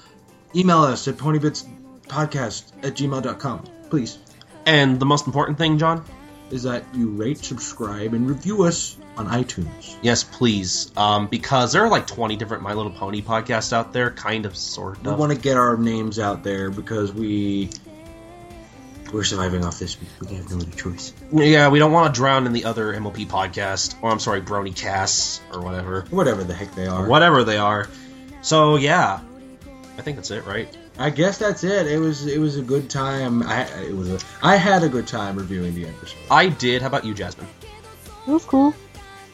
Email 0.57 0.82
us 0.85 1.07
at 1.07 1.16
ponybitspodcast 1.16 2.73
at 2.82 2.95
gmail.com. 2.95 3.65
Please. 3.91 4.19
And 4.66 4.99
the 4.99 5.07
most 5.07 5.27
important 5.27 5.59
thing, 5.59 5.77
Jon? 5.78 6.03
Is 6.55 6.62
that 6.62 6.85
you 6.94 7.10
rate, 7.10 7.39
subscribe, 7.39 8.14
and 8.14 8.28
review 8.28 8.62
us 8.62 8.97
on 9.16 9.26
iTunes. 9.26 9.97
Yes, 10.02 10.22
please. 10.22 10.93
Um, 10.97 11.26
because 11.26 11.72
there 11.72 11.82
are 11.82 11.89
like 11.89 12.06
20 12.06 12.36
different 12.36 12.62
My 12.62 12.74
Little 12.74 12.93
Pony 12.93 13.22
podcasts 13.22 13.72
out 13.72 13.93
there, 13.93 14.12
kind 14.12 14.47
of, 14.47 14.56
sort 14.56 15.02
We 15.02 15.12
want 15.12 15.32
to 15.32 15.39
get 15.39 15.56
our 15.56 15.76
names 15.76 16.20
out 16.20 16.44
there 16.44 16.70
because 16.70 17.12
we 17.12 17.70
we're 19.12 19.24
surviving 19.24 19.64
off 19.64 19.81
this. 19.81 19.97
We 20.20 20.36
have 20.36 20.48
no 20.48 20.59
other 20.59 20.70
choice. 20.70 21.12
Yeah, 21.32 21.70
we 21.70 21.81
don't 21.81 21.90
want 21.90 22.14
to 22.14 22.16
drown 22.16 22.47
in 22.47 22.52
the 22.52 22.66
other 22.66 22.93
MLP 22.93 23.26
podcast, 23.26 23.97
or 24.01 24.12
I'm 24.12 24.20
sorry, 24.20 24.40
Brony 24.40 24.76
casts, 24.76 25.40
or 25.52 25.60
whatever. 25.60 26.02
Whatever 26.10 26.44
the 26.44 26.55
heck 26.55 26.72
they 26.76 26.86
are. 26.86 27.09
Whatever 27.09 27.43
they 27.43 27.59
are. 27.59 27.89
So, 28.43 28.76
yeah. 28.76 29.18
I 29.98 30.02
think 30.02 30.18
that's 30.18 30.31
it, 30.31 30.47
right? 30.47 30.68
I 30.99 31.11
guess 31.11 31.39
that's 31.39 31.65
it. 31.65 31.87
It 31.87 31.99
was 31.99 32.27
it 32.27 32.39
was 32.39 32.57
a 32.57 32.62
good 32.62 32.89
time. 32.89 33.43
I 33.43 33.65
it 33.83 33.97
was 33.97 34.11
a 34.12 34.19
I 34.43 34.57
had 34.57 34.83
a 34.85 34.89
good 34.89 35.07
time 35.07 35.37
reviewing 35.37 35.75
the 35.75 35.87
episode. 35.87 36.19
I 36.31 36.49
did. 36.49 36.83
How 36.83 36.89
about 36.89 37.05
you, 37.05 37.15
Jasmine? 37.15 37.49
It 38.27 38.31
was 38.31 38.45
cool. 38.45 38.75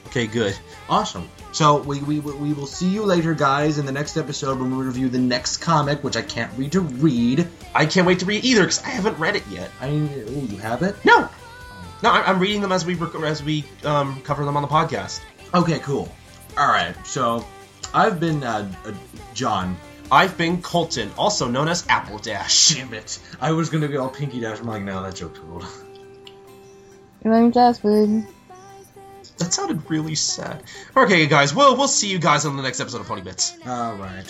Okay, 0.07 0.27
good. 0.27 0.59
Awesome. 0.89 1.28
So 1.53 1.82
we, 1.82 2.01
we 2.01 2.19
we 2.20 2.53
will 2.53 2.66
see 2.66 2.89
you 2.89 3.05
later, 3.05 3.35
guys, 3.35 3.78
in 3.78 3.87
the 3.87 3.93
next 3.93 4.16
episode 4.16 4.59
when 4.59 4.77
we 4.77 4.85
review 4.85 5.09
the 5.09 5.19
next 5.19 5.59
comic, 5.59 6.03
which 6.03 6.16
I 6.16 6.23
can't 6.23 6.51
read 6.57 6.73
to 6.73 6.81
read. 6.81 7.47
I 7.74 7.87
can't 7.87 8.07
wait 8.07 8.20
to 8.20 8.24
read 8.24 8.45
either 8.45 8.62
because 8.62 8.82
I 8.82 8.89
haven't 8.89 9.19
read 9.19 9.37
it 9.37 9.47
yet. 9.49 9.70
I 9.81 9.89
oh, 9.89 10.47
you 10.49 10.57
have 10.59 10.82
it? 10.82 10.97
No, 11.05 11.28
no, 12.03 12.11
I- 12.11 12.23
I'm 12.23 12.39
reading 12.41 12.61
them 12.61 12.73
as 12.73 12.85
we 12.87 12.99
as 13.24 13.43
we 13.43 13.65
um, 13.85 14.20
cover 14.23 14.45
them 14.45 14.57
on 14.57 14.62
the 14.62 14.69
podcast. 14.69 15.20
Okay, 15.55 15.78
cool. 15.81 16.11
All 16.57 16.69
right. 16.69 16.95
So 17.07 17.45
I've 17.93 18.19
been 18.19 18.43
uh, 18.43 18.73
uh, 18.87 18.93
Jon. 19.35 19.77
I've 20.12 20.37
been 20.37 20.61
Colton, 20.62 21.11
also 21.16 21.49
known 21.49 21.69
as 21.69 21.87
Apple 21.89 22.19
Dash. 22.19 22.74
Damn 22.74 22.93
it! 22.95 23.19
I 23.41 23.53
was 23.53 23.70
gonna 23.70 23.89
be 23.89 23.97
all 23.97 24.09
Pinkie 24.09 24.41
Dash. 24.41 24.59
I'm 24.59 24.66
like, 24.66 24.82
no, 24.82 25.03
that 25.03 25.15
joke's 25.15 25.39
old. 25.51 25.65
And 27.23 27.35
I'm 27.35 27.53
Jasmine. 27.53 28.27
That 29.39 29.53
sounded 29.55 29.89
really 29.91 30.15
sad. 30.16 30.62
Okay, 30.97 31.27
guys, 31.27 31.55
we'll 31.55 31.77
we'll 31.77 31.89
see 31.89 32.09
you 32.11 32.19
guys 32.19 32.45
on 32.45 32.57
the 32.57 32.62
next 32.62 32.81
episode 32.81 33.01
of 33.03 33.07
Pony 33.07 33.23
Bits. 33.23 33.57
All 33.66 33.95
right. 33.97 34.24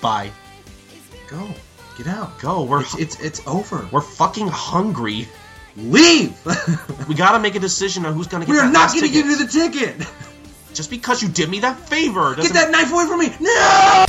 Bye. 0.00 0.30
Go. 1.28 1.48
Get 1.96 2.06
out. 2.08 2.38
Go. 2.40 2.64
We're 2.64 2.80
It's 2.82 2.98
it's, 2.98 3.20
it's 3.20 3.46
over. 3.46 3.88
we're 3.92 4.00
fucking 4.00 4.48
hungry. 4.48 5.28
Leave. 5.76 6.34
We 7.08 7.14
gotta 7.14 7.38
make 7.40 7.54
a 7.54 7.60
decision 7.60 8.06
on 8.06 8.14
who's 8.14 8.26
gonna 8.28 8.44
get 8.46 8.52
we 8.52 8.58
are 8.58 8.70
not 8.70 8.92
going 8.92 9.02
to 9.04 9.08
ticket. 9.08 9.14
give 9.14 9.26
you 9.26 9.36
the 9.36 9.46
ticket. 10.00 10.08
Just 10.72 10.90
because 10.90 11.22
you 11.22 11.28
did 11.28 11.48
me 11.48 11.60
that 11.60 11.78
favor 11.78 12.30
Get 12.34 12.42
doesn't 12.42 12.54
that 12.54 12.70
knife 12.70 12.92
away 12.92 13.06
from 13.06 13.20
me! 13.20 13.28
No! 13.40 14.04